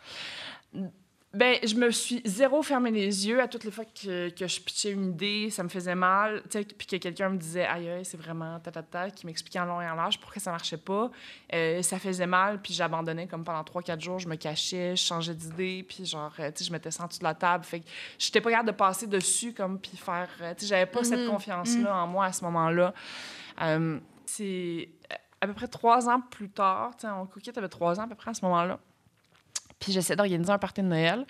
Ben, 1.36 1.58
je 1.62 1.74
me 1.74 1.90
suis 1.90 2.22
zéro 2.24 2.62
fermé 2.62 2.90
les 2.90 3.28
yeux 3.28 3.42
à 3.42 3.46
toutes 3.46 3.64
les 3.64 3.70
fois 3.70 3.84
que, 3.84 4.30
que 4.30 4.46
je 4.46 4.58
pitchais 4.58 4.92
une 4.92 5.10
idée, 5.10 5.50
ça 5.50 5.62
me 5.62 5.68
faisait 5.68 5.94
mal, 5.94 6.42
puis 6.50 6.86
que 6.86 6.96
quelqu'un 6.96 7.28
me 7.28 7.36
disait 7.36 7.66
aïe, 7.66 8.02
c'est 8.04 8.16
vraiment 8.16 8.58
ta, 8.58 8.70
ta, 8.70 8.82
ta 8.82 9.10
qui 9.10 9.26
m'expliquait 9.26 9.60
en 9.60 9.66
long 9.66 9.82
et 9.82 9.86
en 9.86 9.96
large 9.96 10.18
pourquoi 10.18 10.40
ça 10.40 10.50
marchait 10.50 10.78
pas. 10.78 11.10
Euh, 11.52 11.82
ça 11.82 11.98
faisait 11.98 12.26
mal, 12.26 12.62
puis 12.62 12.72
j'abandonnais 12.72 13.26
comme 13.26 13.44
pendant 13.44 13.60
3-4 13.60 14.00
jours, 14.00 14.18
je 14.18 14.28
me 14.28 14.36
cachais, 14.36 14.96
je 14.96 15.04
changeais 15.04 15.34
d'idée, 15.34 15.84
puis 15.86 16.06
genre, 16.06 16.32
euh, 16.40 16.50
tu 16.52 16.60
sais, 16.60 16.68
je 16.68 16.72
mettais 16.72 16.90
ça 16.90 17.04
en 17.04 17.06
dessous 17.06 17.18
de 17.18 17.24
la 17.24 17.34
table. 17.34 17.64
Fait 17.64 17.80
que 17.80 17.86
j'étais 18.18 18.40
pas 18.40 18.48
capable 18.48 18.70
de 18.70 18.74
passer 18.74 19.06
dessus, 19.06 19.52
comme, 19.52 19.78
puis 19.78 19.98
faire. 19.98 20.30
Euh, 20.40 20.54
tu 20.54 20.62
sais, 20.62 20.68
j'avais 20.68 20.86
pas 20.86 21.04
cette 21.04 21.18
mm-hmm. 21.18 21.28
confiance-là 21.28 21.92
mm. 21.92 21.96
en 21.98 22.06
moi 22.06 22.24
à 22.24 22.32
ce 22.32 22.42
moment-là. 22.44 22.94
c'est 24.24 24.88
à 25.42 25.46
peu 25.46 25.52
près 25.52 25.68
trois 25.68 26.08
ans 26.08 26.22
plus 26.22 26.48
tard, 26.48 26.96
tu 26.96 27.06
sais, 27.06 27.12
on 27.12 27.26
coquette 27.26 27.58
avait 27.58 27.68
trois 27.68 28.00
ans 28.00 28.04
à 28.04 28.08
peu 28.08 28.14
près 28.14 28.30
à 28.30 28.34
ce 28.34 28.42
moment-là. 28.46 28.80
Puis 29.78 29.92
j'essaie 29.92 30.16
d'organiser 30.16 30.50
un 30.50 30.58
party 30.58 30.82
de 30.82 30.86
Noël 30.86 31.26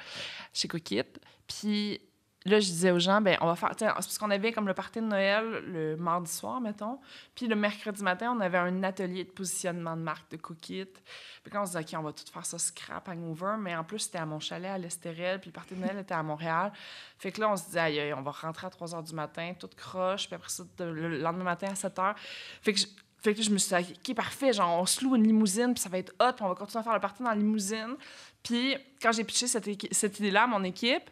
chez 0.52 0.68
Coquette. 0.68 1.20
Puis 1.46 2.00
là, 2.44 2.60
je 2.60 2.66
disais 2.66 2.90
aux 2.92 2.98
gens, 2.98 3.20
ben 3.20 3.36
on 3.40 3.46
va 3.46 3.56
faire. 3.56 3.72
C'est 3.76 3.86
parce 3.86 4.18
qu'on 4.18 4.30
avait 4.30 4.52
comme 4.52 4.68
le 4.68 4.74
party 4.74 5.00
de 5.00 5.06
Noël 5.06 5.64
le 5.66 5.96
mardi 5.96 6.30
soir, 6.30 6.60
mettons. 6.60 7.00
Puis 7.34 7.48
le 7.48 7.56
mercredi 7.56 8.02
matin, 8.02 8.32
on 8.36 8.40
avait 8.40 8.58
un 8.58 8.82
atelier 8.84 9.24
de 9.24 9.30
positionnement 9.30 9.96
de 9.96 10.02
marque 10.02 10.30
de 10.30 10.36
Coquette. 10.36 11.02
Puis 11.42 11.50
quand 11.50 11.62
on 11.62 11.66
se 11.66 11.76
disait, 11.78 11.96
OK, 11.96 12.00
on 12.00 12.04
va 12.04 12.12
tout 12.12 12.24
faire 12.32 12.46
ça 12.46 12.58
scrap 12.58 13.08
hangover. 13.08 13.56
Mais 13.58 13.74
en 13.74 13.84
plus, 13.84 14.00
c'était 14.00 14.18
à 14.18 14.26
mon 14.26 14.38
chalet 14.38 14.70
à 14.70 14.78
l'Estérel. 14.78 15.40
Puis 15.40 15.50
le 15.50 15.54
party 15.54 15.74
de 15.74 15.80
Noël 15.80 15.98
était 15.98 16.14
à 16.14 16.22
Montréal. 16.22 16.72
Fait 17.18 17.32
que 17.32 17.40
là, 17.40 17.50
on 17.50 17.56
se 17.56 17.64
disait, 17.64 17.80
aïe, 17.80 18.14
on 18.16 18.22
va 18.22 18.30
rentrer 18.30 18.68
à 18.68 18.70
3 18.70 18.88
h 18.88 19.04
du 19.04 19.14
matin, 19.14 19.52
toute 19.58 19.74
croche. 19.74 20.26
Puis 20.26 20.36
après 20.36 20.50
ça, 20.50 20.62
le 20.78 21.18
lendemain 21.18 21.44
matin 21.44 21.68
à 21.70 21.74
7 21.74 21.96
h. 21.96 22.14
Fait 22.62 22.72
que 22.72 22.80
fait 23.18 23.34
que 23.34 23.42
je 23.42 23.50
me 23.50 23.58
suis 23.58 23.74
dit, 23.74 23.94
OK, 24.10 24.14
parfait, 24.14 24.52
genre, 24.52 24.80
on 24.80 24.86
se 24.86 25.04
loue 25.04 25.16
une 25.16 25.24
limousine, 25.24 25.74
puis 25.74 25.82
ça 25.82 25.88
va 25.88 25.98
être 25.98 26.14
hot, 26.20 26.32
puis 26.34 26.44
on 26.44 26.48
va 26.48 26.54
continuer 26.54 26.80
à 26.80 26.84
faire 26.84 26.94
le 26.94 27.00
party 27.00 27.22
dans 27.22 27.30
la 27.30 27.36
limousine. 27.36 27.96
Puis 28.42 28.76
quand 29.02 29.12
j'ai 29.12 29.24
pitché 29.24 29.46
cette, 29.46 29.68
cette 29.92 30.18
idée-là 30.20 30.44
à 30.44 30.46
mon 30.46 30.62
équipe, 30.62 31.10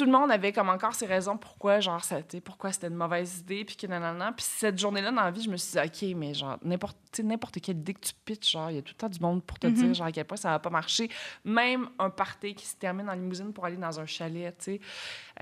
tout 0.00 0.06
le 0.06 0.12
monde 0.12 0.30
avait 0.30 0.50
comme 0.50 0.70
encore 0.70 0.94
ses 0.94 1.04
raisons 1.04 1.36
pourquoi 1.36 1.80
genre 1.80 2.02
c'était 2.02 2.40
pourquoi 2.40 2.72
c'était 2.72 2.86
une 2.86 2.94
mauvaise 2.94 3.40
idée 3.40 3.66
puis 3.66 3.76
que 3.76 3.86
nanana. 3.86 4.32
Puis 4.32 4.46
cette 4.48 4.78
journée-là 4.78 5.12
dans 5.12 5.24
la 5.24 5.30
vie 5.30 5.42
je 5.42 5.50
me 5.50 5.58
suis 5.58 5.78
dit 5.78 5.78
ok 5.78 6.16
mais 6.16 6.32
genre 6.32 6.56
n'importe 6.62 6.96
n'importe 7.22 7.60
quelle 7.60 7.76
idée 7.76 7.92
que 7.92 8.00
tu 8.00 8.14
pitches 8.24 8.52
genre 8.52 8.70
il 8.70 8.76
y 8.76 8.78
a 8.78 8.82
tout 8.82 8.94
le 8.94 8.98
temps 8.98 9.10
du 9.10 9.20
monde 9.20 9.44
pour 9.44 9.58
te 9.58 9.66
dire 9.66 9.84
mm-hmm. 9.84 9.94
genre 9.94 10.06
à 10.06 10.12
quel 10.12 10.24
point 10.24 10.38
ça 10.38 10.48
va 10.48 10.58
pas 10.58 10.70
marcher. 10.70 11.10
Même 11.44 11.90
un 11.98 12.08
party 12.08 12.54
qui 12.54 12.64
se 12.64 12.76
termine 12.76 13.10
en 13.10 13.12
limousine 13.12 13.52
pour 13.52 13.66
aller 13.66 13.76
dans 13.76 14.00
un 14.00 14.06
chalet 14.06 14.56
tu 14.56 14.64
sais. 14.64 14.80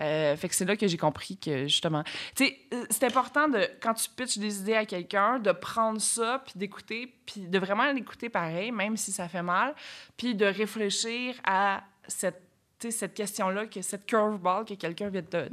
Euh, 0.00 0.34
fait 0.36 0.48
que 0.48 0.56
c'est 0.56 0.64
là 0.64 0.76
que 0.76 0.88
j'ai 0.88 0.96
compris 0.96 1.36
que 1.36 1.68
justement 1.68 2.02
tu 2.34 2.46
sais 2.46 2.58
euh, 2.74 2.84
c'est 2.90 3.04
important 3.04 3.46
de 3.46 3.64
quand 3.80 3.94
tu 3.94 4.10
pitches 4.10 4.38
des 4.38 4.58
idées 4.62 4.74
à 4.74 4.86
quelqu'un 4.86 5.38
de 5.38 5.52
prendre 5.52 6.00
ça 6.00 6.42
puis 6.44 6.54
d'écouter 6.56 7.14
puis 7.26 7.42
de 7.42 7.58
vraiment 7.60 7.92
l'écouter 7.92 8.28
pareil 8.28 8.72
même 8.72 8.96
si 8.96 9.12
ça 9.12 9.28
fait 9.28 9.44
mal 9.44 9.76
puis 10.16 10.34
de 10.34 10.46
réfléchir 10.46 11.36
à 11.44 11.84
cette 12.08 12.47
cette 12.80 13.14
question-là, 13.14 13.66
que 13.66 13.82
cette 13.82 14.06
curveball 14.06 14.64
que 14.64 14.74
quelqu'un 14.74 15.08
vient 15.08 15.22
de 15.22 15.26
te, 15.26 15.48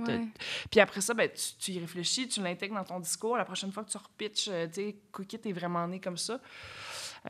Puis 0.70 0.80
après 0.80 1.02
ça, 1.02 1.14
ben, 1.14 1.30
tu, 1.60 1.72
y 1.72 1.80
réfléchis, 1.80 2.28
tu 2.28 2.42
l'intègres 2.42 2.76
dans 2.76 2.84
ton 2.84 3.00
discours. 3.00 3.38
La 3.38 3.46
prochaine 3.46 3.72
fois 3.72 3.84
que 3.84 3.90
tu 3.90 3.98
repitches, 3.98 4.50
euh, 4.50 4.68
tu 4.68 4.74
sais, 4.74 4.96
Cookie, 5.12 5.40
t'es 5.40 5.52
vraiment 5.52 5.88
né 5.88 6.00
comme 6.00 6.18
ça. 6.18 6.40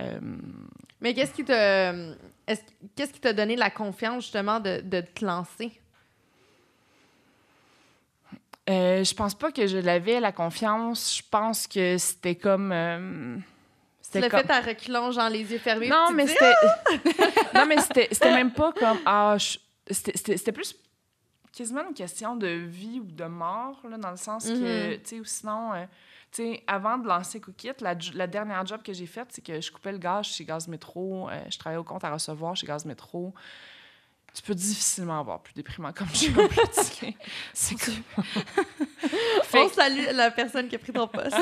Euh, 0.02 0.20
Mais 1.00 1.14
qu'est-ce 1.14 1.34
qui 1.34 1.46
te... 1.46 2.16
Qu'est-ce 2.96 3.14
qui 3.14 3.20
t'a 3.20 3.34
donné 3.34 3.56
la 3.56 3.70
confiance, 3.70 4.24
justement, 4.24 4.60
de, 4.60 4.82
de 4.82 5.02
te 5.02 5.24
lancer? 5.24 5.80
Euh, 8.70 9.04
je 9.04 9.14
pense 9.14 9.36
pas 9.36 9.52
que 9.52 9.68
je 9.68 9.78
l'avais, 9.78 10.20
la 10.20 10.32
confiance. 10.32 11.18
Je 11.18 11.24
pense 11.30 11.68
que 11.68 11.98
c'était 11.98 12.36
comme... 12.36 12.72
Euh, 12.72 13.38
tu 14.12 14.20
l'as 14.20 14.30
fait 14.30 14.50
à 14.50 14.62
reculons, 14.62 15.12
genre 15.12 15.30
les 15.30 15.52
yeux 15.52 15.58
fermés. 15.58 15.90
Non, 15.90 16.10
mais 16.14 16.28
c'était... 16.28 16.54
non, 17.54 17.66
mais 17.68 17.78
c'était 17.80 18.32
même 18.32 18.52
pas 18.52 18.72
comme... 18.74 19.00
Ah, 19.06 19.36
je 19.38 19.58
c'était 19.92 20.52
plus 20.52 20.76
quasiment 21.54 21.88
une 21.88 21.94
question 21.94 22.36
de 22.36 22.48
vie 22.48 23.00
ou 23.00 23.06
de 23.06 23.26
mort, 23.26 23.80
là, 23.90 23.98
dans 23.98 24.12
le 24.12 24.18
sens 24.18 24.46
que, 24.46 24.52
mm-hmm. 24.52 25.02
tu 25.02 25.10
sais, 25.10 25.20
ou 25.20 25.24
sinon, 25.24 25.74
euh, 25.74 25.86
tu 26.32 26.44
sais, 26.44 26.64
avant 26.68 26.98
de 26.98 27.08
lancer 27.08 27.40
Cookit, 27.40 27.72
la, 27.80 27.96
la, 28.14 28.28
dernière 28.28 28.66
job 28.66 28.82
que 28.84 28.92
j'ai 28.92 29.06
faite, 29.06 29.28
c'est 29.30 29.44
que 29.44 29.62
je 29.62 29.72
coupais 29.72 29.94
le 29.94 29.98
gaz 29.98 30.26
chez 30.26 30.44
Gaz 30.44 30.68
Métro, 30.68 31.30
euh, 31.30 31.40
je 31.50 31.58
travaillais 31.58 31.80
au 31.80 31.84
compte 31.84 32.04
à 32.04 32.12
recevoir 32.12 32.56
chez 32.56 32.68
Gaz 32.68 32.84
Métro, 32.84 33.34
tu 34.36 34.42
peux 34.42 34.54
difficilement 34.54 35.22
avoir 35.22 35.42
plus 35.42 35.54
déprimant 35.54 35.94
comme 35.94 36.10
suis 36.10 36.34
C'est 37.54 37.76
cool. 37.76 37.94
On 39.54 39.70
salue 39.70 40.08
la 40.14 40.30
personne 40.30 40.68
qui 40.68 40.76
a 40.76 40.80
pris 40.80 40.92
ton 40.92 41.08
poste. 41.08 41.38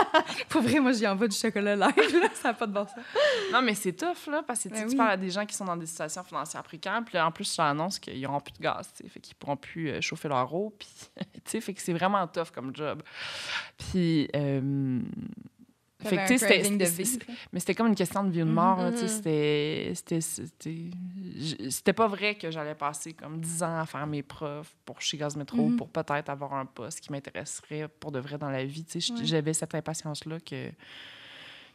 Pour 0.48 0.62
vrai, 0.62 0.78
moi, 0.78 0.92
j'y 0.92 1.06
envoie 1.06 1.26
du 1.26 1.36
chocolat 1.36 1.74
live. 1.74 2.20
Là. 2.20 2.28
Ça 2.34 2.48
n'a 2.48 2.54
pas 2.54 2.66
de 2.66 2.72
bon 2.72 2.86
sens. 2.86 3.04
Non, 3.52 3.62
mais 3.62 3.74
c'est 3.74 3.92
tough, 3.92 4.30
là, 4.30 4.44
parce 4.46 4.62
que 4.62 4.68
ben 4.68 4.88
tu 4.88 4.96
parles 4.96 5.12
à 5.12 5.16
des 5.16 5.30
gens 5.30 5.44
qui 5.44 5.54
sont 5.56 5.64
dans 5.64 5.76
des 5.76 5.86
situations 5.86 6.22
financières 6.22 6.62
précaires. 6.62 7.02
Puis 7.04 7.18
en 7.18 7.32
plus, 7.32 7.44
ça 7.44 7.68
annonce 7.68 7.98
qu'ils 7.98 8.20
n'auront 8.20 8.40
plus 8.40 8.52
de 8.52 8.62
gaz, 8.62 8.88
fait 9.08 9.20
qu'ils 9.20 9.34
pourront 9.34 9.56
plus 9.56 9.90
euh, 9.90 10.00
chauffer 10.00 10.28
leur 10.28 10.54
eau. 10.54 10.72
Puis, 10.78 10.88
tu 11.16 11.24
sais, 11.46 11.60
fait 11.60 11.74
que 11.74 11.82
c'est 11.82 11.92
vraiment 11.92 12.26
tough 12.28 12.50
comme 12.54 12.74
job. 12.74 13.02
Puis... 13.76 14.28
Euh, 14.36 15.00
fait 16.02 16.16
que, 16.28 16.36
c'était, 16.36 16.62
mais 17.52 17.60
c'était 17.60 17.74
comme 17.74 17.86
une 17.86 17.94
question 17.94 18.22
de 18.22 18.30
vie 18.30 18.42
ou 18.42 18.46
de 18.46 18.50
mort. 18.50 18.78
Mm-hmm. 18.80 19.92
C'était, 19.94 20.20
c'était, 21.70 21.92
pas 21.94 22.06
vrai 22.06 22.34
que 22.34 22.50
j'allais 22.50 22.74
passer 22.74 23.14
comme 23.14 23.40
10 23.40 23.62
ans 23.62 23.78
à 23.80 23.86
faire 23.86 24.06
mes 24.06 24.22
preuves 24.22 24.68
pour 24.84 25.00
chez 25.00 25.16
Gaz 25.16 25.36
Métro 25.36 25.56
mm-hmm. 25.56 25.76
pour 25.76 25.88
peut-être 25.88 26.28
avoir 26.28 26.52
un 26.54 26.66
poste 26.66 27.00
qui 27.00 27.10
m'intéresserait 27.12 27.88
pour 27.88 28.12
de 28.12 28.20
vrai 28.20 28.36
dans 28.36 28.50
la 28.50 28.64
vie. 28.64 28.84
J'avais 29.22 29.54
cette 29.54 29.74
impatience-là 29.74 30.38
que, 30.40 30.70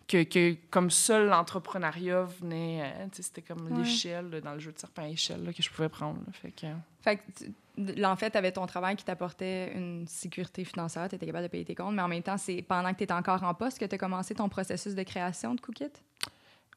que, 0.08 0.24
que, 0.24 0.56
comme 0.70 0.92
seul 0.92 1.28
l'entrepreneuriat 1.28 2.24
venait, 2.24 2.84
euh, 2.84 3.08
c'était 3.14 3.42
comme 3.42 3.76
l'échelle 3.76 4.40
dans 4.44 4.54
le 4.54 4.60
jeu 4.60 4.72
de 4.72 4.78
serpent 4.78 5.06
échelle 5.06 5.52
que 5.52 5.64
je 5.64 5.70
pouvais 5.72 5.90
prendre. 5.90 6.20
Fait 6.34 6.52
que... 6.52 6.68
Fait 7.02 7.18
que 7.18 8.04
en 8.04 8.16
fait, 8.16 8.32
tu 8.32 8.38
avais 8.38 8.52
ton 8.52 8.66
travail 8.66 8.96
qui 8.96 9.06
t'apportait 9.06 9.74
une 9.74 10.06
sécurité 10.08 10.64
financière, 10.66 11.08
tu 11.10 11.16
étais 11.16 11.26
capable 11.26 11.46
de 11.46 11.50
payer 11.50 11.66
tes 11.66 11.76
comptes, 11.76 11.96
mais 11.96 12.02
en 12.02 12.08
même 12.08 12.24
temps, 12.24 12.38
c'est 12.38 12.62
pendant 12.62 12.92
que 12.92 12.98
tu 12.98 13.04
étais 13.04 13.14
encore 13.14 13.44
en 13.44 13.54
poste 13.54 13.80
que 13.80 13.86
tu 13.86 13.96
as 13.96 13.98
commencé 13.98 14.36
ton 14.36 14.50
processus 14.50 14.94
de 14.94 15.04
création 15.04 15.56
de 15.56 15.62
Cookit? 15.62 15.92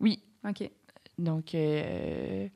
Oui. 0.01 0.23
OK. 0.49 0.71
Donc, 1.19 1.55
euh, 1.55 2.49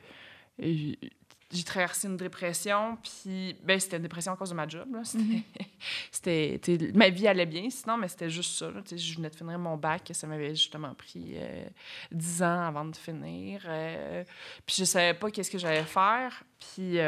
j'ai 0.58 1.64
traversé 1.64 2.08
une 2.08 2.16
dépression, 2.16 2.98
puis 3.02 3.56
ben, 3.62 3.78
c'était 3.80 3.96
une 3.96 4.02
dépression 4.02 4.32
à 4.32 4.36
cause 4.36 4.50
de 4.50 4.54
ma 4.54 4.68
job. 4.68 4.88
Mhm. 4.88 5.42
C'était, 6.10 6.60
ma 6.94 7.08
vie 7.08 7.28
allait 7.28 7.46
bien, 7.46 7.70
sinon, 7.70 7.96
mais 7.96 8.08
c'était 8.08 8.28
juste 8.28 8.58
ça. 8.58 8.70
je 8.90 9.14
venais 9.14 9.30
de 9.30 9.36
finir 9.36 9.58
mon 9.58 9.76
bac, 9.76 10.10
ça 10.12 10.26
m'avait 10.26 10.50
justement 10.50 10.92
pris 10.94 11.34
euh, 11.36 11.64
dix 12.10 12.42
ans 12.42 12.66
avant 12.66 12.84
de 12.84 12.96
finir. 12.96 13.62
Euh, 13.66 14.24
puis 14.66 14.76
je 14.78 14.84
savais 14.84 15.14
pas 15.14 15.30
qu'est-ce 15.30 15.50
que 15.50 15.58
j'allais 15.58 15.84
faire. 15.84 16.42
Puis 16.58 16.98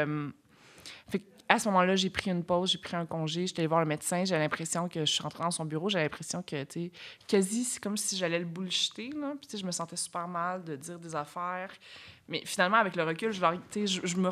à 1.51 1.59
ce 1.59 1.67
moment-là, 1.69 1.95
j'ai 1.95 2.09
pris 2.09 2.31
une 2.31 2.43
pause, 2.43 2.71
j'ai 2.71 2.77
pris 2.77 2.95
un 2.95 3.05
congé, 3.05 3.47
j'étais 3.47 3.61
allée 3.61 3.67
voir 3.67 3.81
le 3.81 3.85
médecin, 3.85 4.23
j'avais 4.25 4.41
l'impression 4.41 4.87
que 4.87 5.01
je 5.01 5.11
suis 5.11 5.21
rentrée 5.21 5.43
dans 5.43 5.51
son 5.51 5.65
bureau, 5.65 5.89
j'avais 5.89 6.05
l'impression 6.05 6.41
que, 6.41 6.63
tu 6.63 6.85
sais, 6.85 6.91
quasi, 7.27 7.63
c'est 7.63 7.81
comme 7.81 7.97
si 7.97 8.17
j'allais 8.17 8.39
le 8.39 8.45
bullshiter, 8.45 9.09
là. 9.09 9.33
Puis, 9.39 9.47
tu 9.47 9.51
sais, 9.51 9.57
je 9.57 9.65
me 9.65 9.71
sentais 9.71 9.97
super 9.97 10.27
mal 10.27 10.63
de 10.63 10.75
dire 10.75 10.99
des 10.99 11.15
affaires. 11.15 11.71
Mais 12.27 12.41
finalement, 12.45 12.77
avec 12.77 12.95
le 12.95 13.03
recul, 13.03 13.31
je, 13.31 13.41
je, 13.85 13.99
je 14.03 14.17
me 14.17 14.29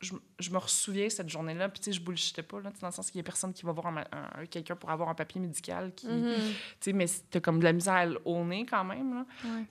je, 0.00 0.14
je, 0.38 0.50
me 0.50 0.56
ressouviens 0.56 1.10
cette 1.10 1.28
journée-là, 1.28 1.68
puis 1.68 1.80
tu 1.80 1.84
sais, 1.86 1.92
je 1.92 2.00
bullshitais 2.00 2.42
pas, 2.42 2.60
là, 2.60 2.70
dans 2.80 2.86
le 2.86 2.92
sens 2.92 3.10
qu'il 3.10 3.18
y 3.18 3.20
a 3.20 3.24
personne 3.24 3.52
qui 3.52 3.66
va 3.66 3.72
voir 3.72 3.88
un, 3.88 4.46
quelqu'un 4.46 4.74
pour 4.74 4.90
avoir 4.90 5.10
un 5.10 5.14
papier 5.14 5.40
médical, 5.40 5.92
qui, 5.94 6.06
mm-hmm. 6.06 6.36
tu 6.36 6.54
sais, 6.80 6.92
mais 6.94 7.06
c'était 7.06 7.40
comme 7.40 7.58
de 7.58 7.64
la 7.64 7.72
misère 7.72 8.08
au 8.24 8.42
nez 8.44 8.64
quand 8.64 8.84
même, 8.84 9.14
là. 9.14 9.26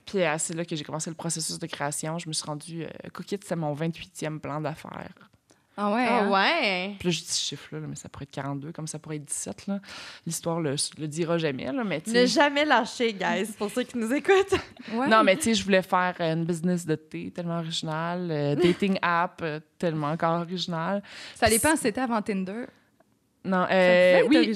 Puis 0.06 0.22
euh, 0.22 0.36
c'est 0.38 0.54
là 0.54 0.64
que 0.64 0.76
j'ai 0.76 0.84
commencé 0.84 1.10
le 1.10 1.16
processus 1.16 1.58
de 1.58 1.66
création. 1.66 2.18
Je 2.18 2.28
me 2.28 2.32
suis 2.32 2.46
rendue... 2.46 2.84
Euh, 2.84 3.08
Cookit, 3.12 3.40
c'est 3.44 3.56
mon 3.56 3.74
28e 3.74 4.38
plan 4.38 4.60
d'affaires. 4.60 5.30
Ah 5.76 5.92
ouais? 5.94 6.06
Ah 6.08 6.24
hein? 6.24 6.30
ouais? 6.30 6.94
Puis 6.98 7.08
là, 7.08 7.12
je 7.12 7.20
dis 7.20 7.26
ce 7.26 7.40
chiffre-là, 7.40 7.80
mais 7.86 7.96
ça 7.96 8.08
pourrait 8.08 8.24
être 8.24 8.30
42, 8.32 8.72
comme 8.72 8.86
ça 8.86 8.98
pourrait 8.98 9.16
être 9.16 9.24
17. 9.24 9.66
Là. 9.66 9.80
L'histoire 10.26 10.60
le, 10.60 10.74
le 10.98 11.08
dira 11.08 11.38
jamais. 11.38 11.72
Là, 11.72 11.84
mais 11.84 12.02
ne 12.06 12.26
jamais 12.26 12.64
lâcher, 12.64 13.12
guys, 13.12 13.52
pour 13.56 13.70
ceux 13.70 13.84
qui 13.84 13.98
nous 13.98 14.12
écoutent. 14.12 14.54
Non, 15.08 15.22
mais 15.24 15.36
tu 15.36 15.42
sais, 15.42 15.54
je 15.54 15.64
voulais 15.64 15.82
faire 15.82 16.14
une 16.20 16.44
business 16.44 16.84
de 16.84 16.94
thé 16.94 17.30
tellement 17.30 17.58
original, 17.58 18.28
euh, 18.30 18.54
dating 18.62 18.98
app 19.02 19.40
euh, 19.42 19.60
tellement 19.78 20.08
encore 20.08 20.40
original. 20.40 21.02
Ça 21.34 21.48
dépend 21.48 21.76
si 21.76 21.82
c'était 21.82 22.00
avant 22.00 22.20
Tinder. 22.22 22.66
Non, 23.44 23.66
euh, 23.70 24.22
oui, 24.28 24.54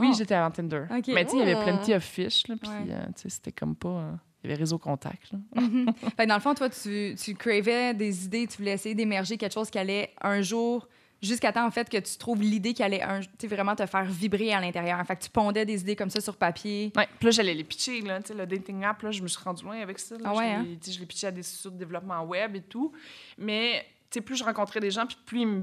oui 0.00 0.14
j'étais 0.16 0.34
avant 0.34 0.50
Tinder. 0.50 0.84
Mais 0.90 1.24
tu 1.24 1.30
sais, 1.30 1.36
il 1.36 1.48
y 1.48 1.52
avait 1.52 1.62
plenty 1.64 1.94
of 1.94 2.02
fish, 2.02 2.46
là, 2.48 2.56
puis 2.60 2.70
euh, 2.90 3.06
c'était 3.14 3.52
comme 3.52 3.74
pas... 3.74 4.18
Il 4.48 4.52
y 4.52 4.54
avait 4.54 4.62
réseau 4.62 4.78
contact. 4.78 5.32
Mhm. 5.54 5.92
dans 6.26 6.34
le 6.34 6.40
fond, 6.40 6.54
toi, 6.54 6.70
tu, 6.70 7.14
tu 7.22 7.34
cravais 7.34 7.92
des 7.92 8.24
idées, 8.24 8.46
tu 8.46 8.58
voulais 8.58 8.72
essayer 8.72 8.94
d'émerger 8.94 9.36
quelque 9.36 9.52
chose 9.52 9.68
qui 9.68 9.78
allait 9.78 10.14
un 10.22 10.40
jour, 10.40 10.88
jusqu'à 11.20 11.52
temps, 11.52 11.66
en 11.66 11.70
fait, 11.70 11.88
que 11.90 11.98
tu 11.98 12.16
trouves 12.16 12.40
l'idée 12.40 12.72
qui 12.72 12.82
allait 12.82 13.02
un, 13.02 13.20
vraiment 13.44 13.74
te 13.74 13.84
faire 13.84 14.04
vibrer 14.04 14.54
à 14.54 14.60
l'intérieur. 14.60 14.98
En 14.98 15.04
fait, 15.04 15.18
tu 15.18 15.28
pondais 15.28 15.66
des 15.66 15.80
idées 15.82 15.96
comme 15.96 16.10
ça 16.10 16.20
sur 16.20 16.36
papier. 16.36 16.92
Puis 16.94 17.26
là, 17.26 17.30
j'allais 17.30 17.54
les 17.54 17.64
pitcher. 17.64 18.00
Là, 18.00 18.20
le 18.34 18.46
dating 18.46 18.84
app, 18.84 19.02
là, 19.02 19.10
je 19.10 19.22
me 19.22 19.28
suis 19.28 19.42
rendu 19.42 19.64
loin 19.64 19.80
avec 19.80 19.98
ça. 19.98 20.16
Ah 20.24 20.34
ouais, 20.34 20.46
hein? 20.46 20.66
Je 20.86 20.98
l'ai 20.98 21.06
pitché 21.06 21.26
à 21.26 21.30
des 21.30 21.42
sociétés 21.42 21.74
de 21.74 21.78
développement 21.78 22.22
web 22.22 22.56
et 22.56 22.62
tout. 22.62 22.92
Mais 23.36 23.84
plus 24.24 24.36
je 24.36 24.44
rencontrais 24.44 24.80
des 24.80 24.90
gens, 24.90 25.06
puis 25.06 25.18
plus 25.26 25.40
ils 25.40 25.46
me 25.46 25.62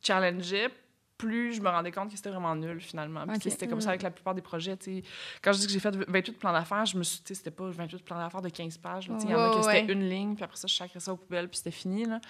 challengeaient, 0.00 0.70
plus 1.22 1.54
je 1.54 1.60
me 1.60 1.68
rendais 1.68 1.92
compte 1.92 2.10
que 2.10 2.16
c'était 2.16 2.30
vraiment 2.30 2.54
nul 2.56 2.80
finalement. 2.80 3.24
C'était 3.40 3.68
comme 3.68 3.80
ça 3.80 3.90
avec 3.90 4.02
la 4.02 4.10
plupart 4.10 4.34
des 4.34 4.42
projets. 4.42 4.76
Quand 5.42 5.52
je 5.52 5.58
dis 5.60 5.66
que 5.66 5.72
j'ai 5.72 5.78
fait 5.78 5.94
28 5.94 6.32
plans 6.32 6.52
d'affaires, 6.52 6.84
je 6.84 6.96
me 6.96 7.04
suis 7.04 7.20
dit 7.24 7.34
c'était 7.34 7.52
pas 7.52 7.68
28 7.68 8.04
plans 8.04 8.18
d'affaires 8.18 8.42
de 8.42 8.48
15 8.48 8.78
pages. 8.78 9.10
Il 9.22 9.30
y 9.30 9.34
en 9.34 9.52
a 9.52 9.56
que 9.56 9.62
c'était 9.62 9.92
une 9.92 10.08
ligne, 10.08 10.34
puis 10.34 10.44
après 10.44 10.56
ça, 10.56 10.66
je 10.66 10.74
sacrais 10.74 11.00
ça 11.00 11.12
aux 11.12 11.16
poubelles, 11.16 11.48
puis 11.48 11.58
c'était 11.58 11.70
fini. 11.70 12.04
Là. 12.04 12.20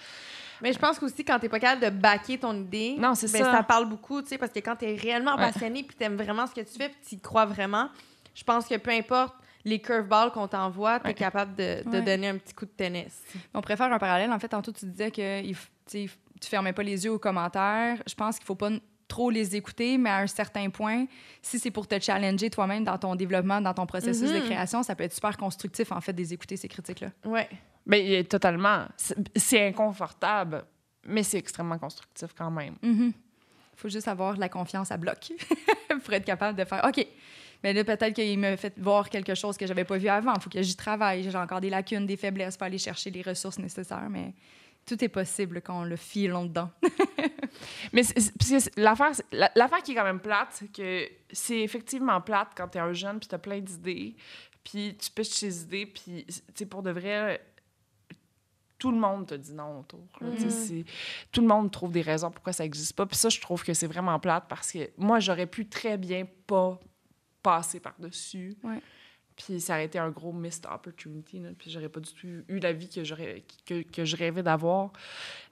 Mais 0.61 0.71
je 0.73 0.79
pense 0.79 0.99
qu'aussi, 0.99 1.25
quand 1.25 1.39
tu 1.39 1.45
n'es 1.45 1.49
pas 1.49 1.59
capable 1.59 1.81
de 1.81 1.89
baquer 1.89 2.37
ton 2.37 2.55
idée, 2.55 2.95
non, 2.99 3.15
c'est 3.15 3.31
ben, 3.31 3.43
ça. 3.43 3.51
ça 3.51 3.63
parle 3.63 3.89
beaucoup, 3.89 4.21
parce 4.21 4.51
que 4.51 4.59
quand 4.59 4.75
tu 4.75 4.85
es 4.85 4.95
réellement 4.95 5.35
passionné, 5.37 5.83
puis 5.83 5.95
tu 5.97 6.03
aimes 6.03 6.17
vraiment 6.17 6.45
ce 6.45 6.53
que 6.53 6.61
tu 6.61 6.77
fais, 6.77 6.89
puis 6.89 6.99
tu 7.07 7.15
y 7.15 7.19
crois 7.19 7.45
vraiment, 7.45 7.89
je 8.35 8.43
pense 8.43 8.67
que 8.67 8.77
peu 8.77 8.91
importe 8.91 9.35
les 9.65 9.79
curveballs 9.79 10.31
qu'on 10.31 10.47
t'envoie, 10.47 10.99
tu 10.99 11.09
es 11.09 11.13
capable 11.13 11.55
de, 11.55 11.89
de 11.89 12.01
donner 12.01 12.27
un 12.29 12.37
petit 12.37 12.53
coup 12.53 12.65
de 12.65 12.71
tennis. 12.71 13.21
On 13.53 13.61
préfère 13.61 13.91
un 13.91 13.97
parallèle. 13.97 14.31
En 14.31 14.39
fait, 14.39 14.49
tantôt, 14.49 14.71
tu 14.71 14.85
disais 14.85 15.09
que 15.09 15.41
tu 16.43 16.49
fermais 16.49 16.73
pas 16.73 16.83
les 16.83 17.05
yeux 17.05 17.11
aux 17.11 17.19
commentaires. 17.19 18.01
Je 18.07 18.13
pense 18.13 18.37
qu'il 18.37 18.45
faut 18.45 18.55
pas 18.55 18.69
trop 19.07 19.29
les 19.29 19.55
écouter, 19.55 19.97
mais 19.97 20.09
à 20.09 20.17
un 20.17 20.27
certain 20.27 20.69
point, 20.69 21.05
si 21.41 21.59
c'est 21.59 21.71
pour 21.71 21.87
te 21.87 21.99
challenger 21.99 22.49
toi-même 22.49 22.83
dans 22.83 22.97
ton 22.97 23.15
développement, 23.15 23.61
dans 23.61 23.73
ton 23.73 23.85
processus 23.85 24.31
de 24.31 24.39
mhm. 24.39 24.45
création, 24.45 24.83
ça 24.83 24.95
peut 24.95 25.03
être 25.03 25.13
super 25.13 25.37
constructif, 25.37 25.91
en 25.91 26.01
fait, 26.01 26.13
d'écouter 26.13 26.57
ces 26.57 26.67
critiques-là. 26.67 27.11
Ouais. 27.25 27.47
Mais 27.85 28.23
totalement. 28.23 28.85
C'est 29.35 29.67
inconfortable, 29.67 30.65
mais 31.05 31.23
c'est 31.23 31.37
extrêmement 31.37 31.77
constructif 31.77 32.29
quand 32.37 32.51
même. 32.51 32.75
Il 32.81 32.89
mhm. 32.89 33.13
faut 33.75 33.89
juste 33.89 34.07
avoir 34.07 34.35
de 34.35 34.39
la 34.39 34.49
confiance 34.49 34.91
à 34.91 34.97
bloc 34.97 35.31
pour 36.03 36.13
être 36.13 36.25
capable 36.25 36.57
de 36.57 36.65
faire 36.65 36.83
OK. 36.85 37.05
Mais 37.63 37.71
là, 37.71 37.83
peut-être 37.83 38.13
qu'il 38.13 38.37
me 38.39 38.55
fait 38.57 38.73
voir 38.77 39.09
quelque 39.09 39.35
chose 39.35 39.57
que 39.57 39.65
j'avais 39.65 39.85
pas 39.85 39.97
vu 39.97 40.09
avant. 40.09 40.33
Il 40.35 40.41
faut 40.41 40.49
que 40.49 40.61
j'y 40.61 40.75
travaille. 40.75 41.23
J'ai 41.23 41.37
encore 41.37 41.61
des 41.61 41.69
lacunes, 41.69 42.05
des 42.05 42.17
faiblesses 42.17 42.57
pour 42.57 42.65
aller 42.65 42.77
chercher 42.77 43.09
les 43.09 43.21
ressources 43.21 43.57
nécessaires. 43.57 44.09
Mais 44.09 44.33
tout 44.85 45.03
est 45.03 45.09
possible 45.09 45.61
quand 45.61 45.81
on 45.81 45.85
le 45.85 45.95
file 45.95 46.33
dedans. 46.43 46.69
Mais 47.93 48.01
l'affaire, 48.77 49.11
l'affaire 49.31 49.83
qui 49.83 49.91
est 49.91 49.95
quand 49.95 50.03
même 50.03 50.19
plate, 50.19 50.49
c'est 50.51 50.71
que 50.71 51.07
c'est 51.31 51.61
effectivement 51.61 52.19
plate 52.21 52.49
quand 52.55 52.67
tu 52.69 52.77
es 52.77 52.81
un 52.81 52.93
jeune 52.93 53.19
puis 53.19 53.27
tu 53.27 53.35
as 53.35 53.39
plein 53.39 53.59
d'idées, 53.59 54.15
puis 54.63 54.95
tu 54.97 55.11
pêches 55.11 55.39
tes 55.39 55.53
idées, 55.53 55.85
puis 55.85 56.25
pour 56.69 56.83
de 56.83 56.91
vrai, 56.91 57.45
tout 58.77 58.91
le 58.91 58.97
monde 58.97 59.27
te 59.27 59.35
dit 59.35 59.53
non 59.53 59.79
autour. 59.79 60.05
Mm-hmm. 60.21 60.85
Tout 61.31 61.41
le 61.41 61.47
monde 61.47 61.71
trouve 61.71 61.91
des 61.91 62.01
raisons 62.01 62.31
pourquoi 62.31 62.51
ça 62.51 62.63
n'existe 62.63 62.93
pas. 62.95 63.05
Puis 63.05 63.15
ça, 63.15 63.29
je 63.29 63.39
trouve 63.39 63.63
que 63.63 63.73
c'est 63.73 63.87
vraiment 63.87 64.19
plate 64.19 64.45
parce 64.49 64.71
que 64.73 64.89
moi, 64.97 65.21
j'aurais 65.21 65.47
pu 65.47 65.69
très 65.69 65.97
bien 65.97 66.25
pas 66.47 66.77
passer 67.41 67.79
par-dessus. 67.79 68.57
Puis 69.35 69.59
ça 69.59 69.73
aurait 69.73 69.85
été 69.85 69.99
un 69.99 70.09
gros 70.09 70.31
missed 70.33 70.65
opportunity. 70.65 71.39
Là. 71.39 71.49
Puis 71.57 71.71
j'aurais 71.71 71.89
pas 71.89 71.99
du 71.99 72.11
tout 72.13 72.27
eu 72.47 72.59
la 72.59 72.73
vie 72.73 72.89
que, 72.89 73.03
j'aurais, 73.03 73.43
que, 73.65 73.81
que 73.81 74.05
je 74.05 74.15
rêvais 74.15 74.43
d'avoir. 74.43 74.91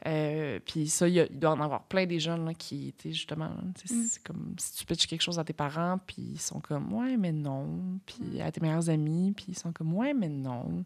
Euh, 0.08 0.60
puis 0.66 0.88
ça, 0.88 1.08
il, 1.08 1.28
doit 1.32 1.52
en 1.52 1.62
avoir 1.62 1.84
plein 1.84 2.06
des 2.06 2.20
jeunes 2.20 2.46
là, 2.46 2.54
qui 2.54 2.90
étaient 2.90 3.12
justement. 3.12 3.50
Mm. 3.50 3.74
C'est 4.08 4.24
comme 4.24 4.56
si 4.58 4.74
tu 4.74 4.86
pitches 4.86 5.08
quelque 5.08 5.22
chose 5.22 5.40
à 5.40 5.44
tes 5.44 5.54
parents, 5.54 6.00
puis 6.06 6.22
ils 6.34 6.42
sont 6.42 6.60
comme 6.60 6.94
ouais, 6.94 7.18
mais 7.18 7.32
non. 7.32 8.00
Puis 8.06 8.42
à 8.42 8.52
tes 8.52 8.62
meilleurs 8.62 8.90
amis, 8.90 9.34
puis 9.36 9.46
ils 9.50 9.58
sont 9.58 9.72
comme 9.72 9.94
ouais, 9.94 10.14
mais 10.14 10.30
non. 10.30 10.84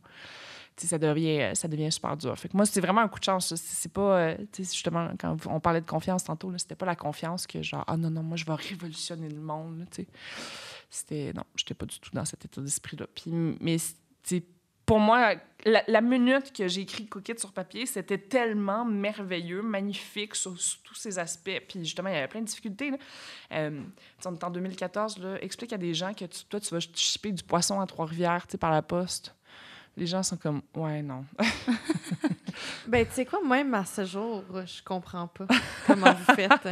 ça 0.77 0.97
devient, 0.97 1.51
ça 1.53 1.67
devient 1.67 1.91
super 1.91 2.17
dur. 2.17 2.37
Fait 2.37 2.49
que 2.49 2.57
moi, 2.57 2.65
c'est 2.65 2.81
vraiment 2.81 3.01
un 3.01 3.07
coup 3.07 3.19
de 3.19 3.25
chance. 3.25 3.53
C'est 3.55 3.91
pas, 3.91 4.19
euh, 4.19 4.37
justement, 4.57 5.11
quand 5.19 5.37
on 5.47 5.59
parlait 5.59 5.81
de 5.81 5.89
confiance 5.89 6.23
tantôt, 6.23 6.51
c'était 6.57 6.75
pas 6.75 6.85
la 6.85 6.95
confiance 6.95 7.47
que 7.47 7.61
genre, 7.61 7.83
ah 7.87 7.97
non, 7.97 8.09
non, 8.09 8.23
moi, 8.23 8.37
je 8.37 8.45
vais 8.45 8.55
révolutionner 8.55 9.29
le 9.29 9.41
monde. 9.41 9.85
C'était. 10.89 11.33
Non, 11.33 11.43
j'étais 11.55 11.73
pas 11.73 11.85
du 11.85 11.99
tout 11.99 12.11
dans 12.13 12.25
cet 12.25 12.45
état 12.45 12.61
d'esprit-là. 12.61 13.07
Puis, 13.13 13.31
mais, 13.31 13.77
pour 14.85 14.99
moi, 14.99 15.35
la, 15.65 16.01
minute 16.01 16.53
que 16.53 16.67
j'ai 16.67 16.81
écrit 16.81 17.07
Coquette 17.07 17.39
sur 17.39 17.51
papier, 17.51 17.85
c'était 17.85 18.19
tellement 18.19 18.85
merveilleux, 18.85 19.63
magnifique 19.63 20.35
sur, 20.35 20.55
tous 20.83 20.93
ces 20.93 21.17
aspects. 21.17 21.59
Puis 21.67 21.79
justement, 21.79 22.09
il 22.09 22.13
y 22.13 22.17
avait 22.17 22.27
plein 22.27 22.41
de 22.41 22.45
difficultés. 22.45 22.91
Là. 22.91 22.97
Euh, 23.53 23.81
on 24.25 24.33
est 24.33 24.43
en 24.43 24.51
2014, 24.51 25.17
là, 25.17 25.37
explique 25.41 25.73
à 25.73 25.77
des 25.77 25.93
gens 25.93 26.13
que 26.13 26.25
toi, 26.49 26.59
tu 26.59 26.73
vas 26.73 26.79
chipper 26.79 27.31
du 27.31 27.43
poisson 27.43 27.79
à 27.79 27.87
Trois-Rivières 27.87 28.45
par 28.59 28.71
la 28.71 28.83
poste. 28.83 29.35
Les 29.97 30.05
gens 30.05 30.21
sont 30.21 30.37
comme, 30.37 30.61
ouais, 30.75 31.01
non. 31.01 31.25
ben, 32.87 33.05
tu 33.05 33.13
sais 33.13 33.25
quoi, 33.25 33.41
même 33.43 33.73
à 33.73 33.85
ce 33.85 34.05
jour, 34.05 34.43
je 34.65 34.83
comprends 34.83 35.27
pas 35.27 35.47
comment 35.87 36.13
vous 36.13 36.35
faites. 36.35 36.67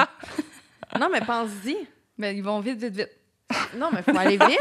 non, 1.00 1.10
mais 1.12 1.22
pense-y. 1.22 1.78
Ben, 2.18 2.36
ils 2.36 2.44
vont 2.44 2.60
vite, 2.60 2.80
vite, 2.80 2.96
vite. 2.96 3.23
Non, 3.76 3.90
mais 3.92 4.04
il 4.06 4.14
faut 4.14 4.20
aller 4.20 4.38
vite. 4.38 4.60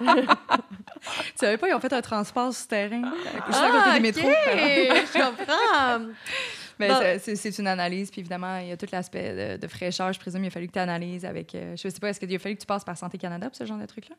tu 0.00 1.32
savais 1.36 1.58
pas, 1.58 1.68
ils 1.68 1.74
ont 1.74 1.80
fait 1.80 1.92
un 1.92 2.02
transport 2.02 2.52
souterrain 2.52 3.02
juste 3.46 3.58
à 3.58 3.70
côté 3.70 3.96
du 3.96 4.00
métro. 4.00 4.28
je 4.28 5.12
comprends. 5.12 6.12
Mais 6.78 7.18
c'est 7.18 7.58
une 7.58 7.66
analyse, 7.66 8.10
puis 8.10 8.20
évidemment, 8.20 8.58
il 8.58 8.68
y 8.68 8.72
a 8.72 8.76
tout 8.76 8.86
l'aspect 8.90 9.58
de, 9.58 9.68
fraîcheur. 9.68 10.12
Je 10.12 10.20
présume 10.20 10.42
qu'il 10.42 10.48
a 10.48 10.50
fallu 10.50 10.66
que 10.68 10.72
tu 10.72 10.78
analyses 10.78 11.24
avec. 11.24 11.54
Euh, 11.54 11.76
je 11.76 11.88
sais 11.88 12.00
pas, 12.00 12.08
est-ce 12.08 12.20
qu'il 12.20 12.34
a 12.34 12.38
fallu 12.38 12.56
que 12.56 12.60
tu 12.60 12.66
passes 12.66 12.84
par 12.84 12.96
Santé 12.96 13.18
Canada 13.18 13.48
pour 13.48 13.56
ce 13.56 13.64
genre 13.64 13.78
de 13.78 13.86
truc-là? 13.86 14.16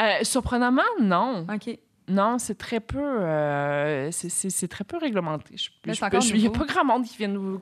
Euh, 0.00 0.24
surprenamment, 0.24 0.82
non. 1.00 1.46
OK. 1.52 1.78
Non, 2.08 2.38
c'est 2.38 2.56
très 2.56 2.80
peu, 2.80 2.98
euh, 2.98 4.10
c'est 4.10 4.68
très 4.68 4.84
peu 4.84 4.98
réglementé. 4.98 5.56
Je, 5.56 5.70
il 5.84 6.40
n'y 6.40 6.46
a 6.46 6.50
pas 6.50 6.64
grand 6.64 6.84
monde 6.84 7.04
qui 7.04 7.16
viennent, 7.16 7.60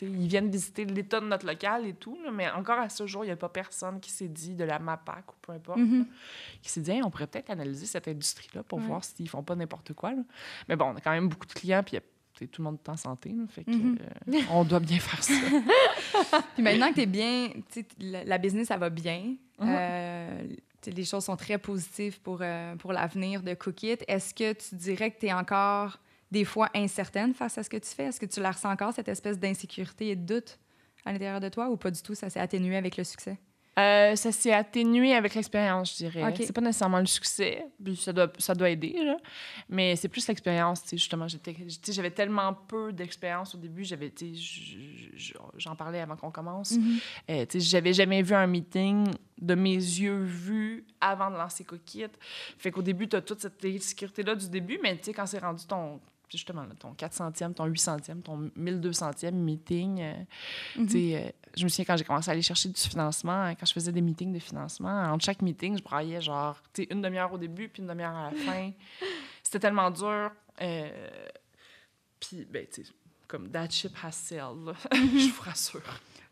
ils 0.00 0.28
viennent 0.28 0.50
visiter 0.50 0.84
l'état 0.84 1.20
de 1.20 1.26
notre 1.26 1.46
local 1.46 1.86
et 1.86 1.94
tout, 1.94 2.16
mais 2.32 2.48
encore 2.50 2.78
à 2.78 2.88
ce 2.88 3.06
jour, 3.06 3.24
il 3.24 3.28
n'y 3.28 3.32
a 3.32 3.36
pas 3.36 3.48
personne 3.48 3.98
qui 4.00 4.10
s'est 4.10 4.28
dit 4.28 4.54
de 4.54 4.64
la 4.64 4.78
MAPAC 4.78 5.32
ou 5.32 5.34
peu 5.42 5.52
importe, 5.52 5.78
mm-hmm. 5.78 6.04
qui 6.62 6.70
s'est 6.70 6.80
dit 6.80 7.00
on 7.04 7.10
pourrait 7.10 7.26
peut-être 7.26 7.50
analyser 7.50 7.86
cette 7.86 8.06
industrie-là 8.06 8.62
pour 8.62 8.78
voir 8.78 9.02
s'ils 9.02 9.28
font 9.28 9.42
pas 9.42 9.56
n'importe 9.56 9.92
quoi. 9.94 10.12
Mais 10.68 10.76
bon, 10.76 10.86
on 10.86 10.96
a 10.96 11.00
quand 11.00 11.12
même 11.12 11.28
beaucoup 11.28 11.46
de 11.46 11.52
clients, 11.52 11.82
puis 11.82 11.98
tout 12.48 12.62
le 12.62 12.64
monde 12.64 12.78
est 12.84 12.88
en 12.88 12.96
santé, 12.96 13.34
fait 13.48 13.64
que, 13.64 13.70
mm-hmm. 13.70 13.98
euh, 14.34 14.40
on 14.50 14.64
doit 14.64 14.80
bien 14.80 14.98
faire 14.98 15.22
ça. 15.22 15.34
puis 16.54 16.62
maintenant 16.62 16.88
que 16.90 16.94
tu 16.94 17.00
es 17.02 17.06
bien, 17.06 17.50
la, 18.00 18.24
la 18.24 18.38
business, 18.38 18.68
ça 18.68 18.76
va 18.76 18.90
bien. 18.90 19.34
Mm-hmm. 19.60 19.66
Euh, 19.68 20.42
les 20.86 21.04
choses 21.04 21.24
sont 21.24 21.36
très 21.36 21.58
positives 21.58 22.20
pour, 22.20 22.38
euh, 22.40 22.76
pour 22.76 22.92
l'avenir 22.92 23.42
de 23.42 23.54
Cookit. 23.54 23.98
Est-ce 24.08 24.34
que 24.34 24.52
tu 24.52 24.74
dirais 24.74 25.10
que 25.10 25.20
tu 25.20 25.26
es 25.26 25.32
encore 25.32 25.98
des 26.30 26.44
fois 26.44 26.68
incertaine 26.74 27.34
face 27.34 27.58
à 27.58 27.62
ce 27.62 27.70
que 27.70 27.76
tu 27.76 27.88
fais? 27.88 28.04
Est-ce 28.04 28.20
que 28.20 28.26
tu 28.26 28.40
la 28.40 28.50
ressens 28.50 28.70
encore, 28.70 28.92
cette 28.92 29.08
espèce 29.08 29.38
d'insécurité 29.38 30.10
et 30.10 30.16
de 30.16 30.34
doute 30.34 30.58
à 31.04 31.12
l'intérieur 31.12 31.40
de 31.40 31.48
toi 31.48 31.68
ou 31.68 31.76
pas 31.76 31.90
du 31.90 32.02
tout? 32.02 32.14
Ça 32.14 32.30
s'est 32.30 32.40
atténué 32.40 32.76
avec 32.76 32.96
le 32.96 33.04
succès? 33.04 33.38
Euh, 33.78 34.14
ça 34.16 34.32
s'est 34.32 34.52
atténué 34.52 35.14
avec 35.14 35.34
l'expérience, 35.34 35.92
je 35.92 36.08
dirais. 36.08 36.34
C'est 36.36 36.52
pas 36.52 36.60
nécessairement 36.60 36.98
le 36.98 37.06
succès, 37.06 37.64
ça 37.96 38.12
doit, 38.12 38.30
ça 38.38 38.54
doit 38.54 38.68
aider, 38.68 38.94
là. 39.02 39.16
mais 39.68 39.96
c'est 39.96 40.08
plus 40.08 40.26
l'expérience. 40.28 40.82
Justement, 40.92 41.26
j'avais 41.88 42.10
tellement 42.10 42.52
peu 42.52 42.92
d'expérience 42.92 43.54
au 43.54 43.58
début, 43.58 43.84
j'avais, 43.84 44.12
j'en 45.56 45.74
parlais 45.74 46.00
avant 46.00 46.16
qu'on 46.16 46.30
commence. 46.30 46.72
Mm-hmm. 46.72 47.00
Euh, 47.30 47.46
j'avais 47.54 47.94
jamais 47.94 48.20
vu 48.20 48.34
un 48.34 48.46
meeting 48.46 49.08
de 49.40 49.54
mes 49.54 49.74
yeux 49.74 50.22
vus 50.22 50.84
avant 51.00 51.30
de 51.30 51.36
lancer 51.36 51.64
Coquette. 51.64 52.18
Fait 52.58 52.70
qu'au 52.70 52.82
début, 52.82 53.08
tu 53.08 53.16
as 53.16 53.22
toute 53.22 53.40
cette 53.40 53.62
sécurité-là 53.80 54.34
du 54.34 54.50
début, 54.50 54.78
mais 54.82 55.00
quand 55.14 55.26
c'est 55.26 55.38
rendu 55.38 55.66
ton 55.66 55.98
justement, 56.32 56.62
là, 56.62 56.74
ton 56.78 56.92
400e, 56.94 57.54
ton 57.54 57.66
800e, 57.66 58.22
ton 58.22 58.50
1200e 58.56 59.32
meeting. 59.32 60.00
euh, 60.00 60.14
Mhm. 60.76 60.88
euh, 60.94 61.28
je 61.56 61.64
me 61.64 61.68
souviens 61.68 61.84
quand 61.84 61.96
j'ai 61.96 62.04
commencé 62.04 62.28
à 62.30 62.32
aller 62.32 62.42
chercher 62.42 62.68
du 62.70 62.80
financement, 62.80 63.32
hein, 63.44 63.54
quand 63.54 63.66
je 63.66 63.72
faisais 63.72 63.92
des 63.92 64.00
meetings 64.00 64.32
de 64.32 64.38
financement, 64.38 65.04
entre 65.12 65.24
chaque 65.24 65.42
meeting, 65.42 65.76
je 65.78 65.82
braillais 65.82 66.20
genre, 66.20 66.56
une 66.90 67.02
demi-heure 67.02 67.32
au 67.32 67.38
début, 67.38 67.68
puis 67.68 67.82
une 67.82 67.88
demi-heure 67.88 68.14
à 68.16 68.30
la 68.30 68.36
fin. 68.38 68.70
C'était 69.42 69.60
tellement 69.60 69.90
dur. 69.90 70.30
euh, 70.60 70.90
puis, 72.20 72.46
ben, 72.50 72.66
tu 72.72 72.84
sais, 72.84 72.90
comme 73.28 73.50
that 73.50 73.70
ship 73.70 73.92
has 74.02 74.12
sailed, 74.12 74.64
là. 74.66 74.72
je 74.92 75.30
vous 75.34 75.42
rassure. 75.42 75.82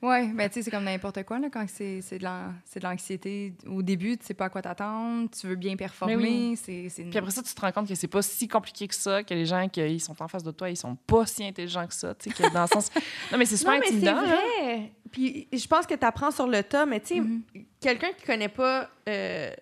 Oui, 0.03 0.33
ben 0.33 0.49
tu 0.49 0.55
sais, 0.55 0.63
c'est 0.63 0.71
comme 0.71 0.85
n'importe 0.85 1.23
quoi, 1.25 1.39
là, 1.39 1.49
quand 1.53 1.67
c'est 1.69 2.01
c'est 2.01 2.19
de 2.19 2.83
l'anxiété. 2.83 3.53
Au 3.67 3.83
début, 3.83 4.17
tu 4.17 4.25
sais 4.25 4.33
pas 4.35 4.47
à 4.47 4.49
quoi 4.49 4.63
t'attendre, 4.63 5.29
tu 5.31 5.47
veux 5.47 5.57
bien 5.57 5.77
performer. 5.77 6.17
oui. 6.17 6.57
c'est 6.57 6.89
c'est 6.89 7.05
Puis 7.05 7.19
après 7.19 7.31
ça, 7.31 7.43
tu 7.43 7.55
te 7.55 7.61
rends 7.61 7.71
compte 7.73 7.87
que 7.89 7.95
c'est 7.95 8.09
pas 8.09 8.23
si 8.23 8.49
compliqué 8.49 8.89
que 8.89 8.95
ça, 8.95 9.23
que 9.23 9.35
les 9.35 9.45
gens 9.45 9.69
qui 9.69 10.01
sont 10.01 10.21
en 10.23 10.29
face 10.29 10.43
de 10.43 10.51
toi, 10.53 10.71
ils 10.71 10.77
sont 10.77 10.97
pas 10.97 11.27
si 11.27 11.45
intelligents 11.45 11.87
que 11.87 11.93
ça, 11.95 12.15
tu 12.15 12.31
sais, 12.31 12.35
que 12.43 12.51
dans 12.53 12.63
le 12.63 12.69
sens... 12.69 12.91
Non, 13.33 13.37
mais 13.39 13.45
c'est 13.45 13.59
super 13.59 13.75
Non, 13.75 13.81
mais 13.81 13.87
intimidant, 13.89 14.23
vrai. 14.25 14.93
Puis 15.13 15.49
je 15.53 15.67
pense 15.67 15.87
que 15.87 15.95
tu 15.95 16.05
apprends 16.07 16.31
sur 16.31 16.47
le 16.47 16.63
tas, 16.63 16.87
mais 16.87 17.01
tu 17.01 17.15
sais, 17.17 17.21
Mhm. 17.21 17.43
quelqu'un 17.81 18.13
qui 18.17 18.25
connaît 18.25 18.49
pas 18.49 18.89
euh, 19.09 19.53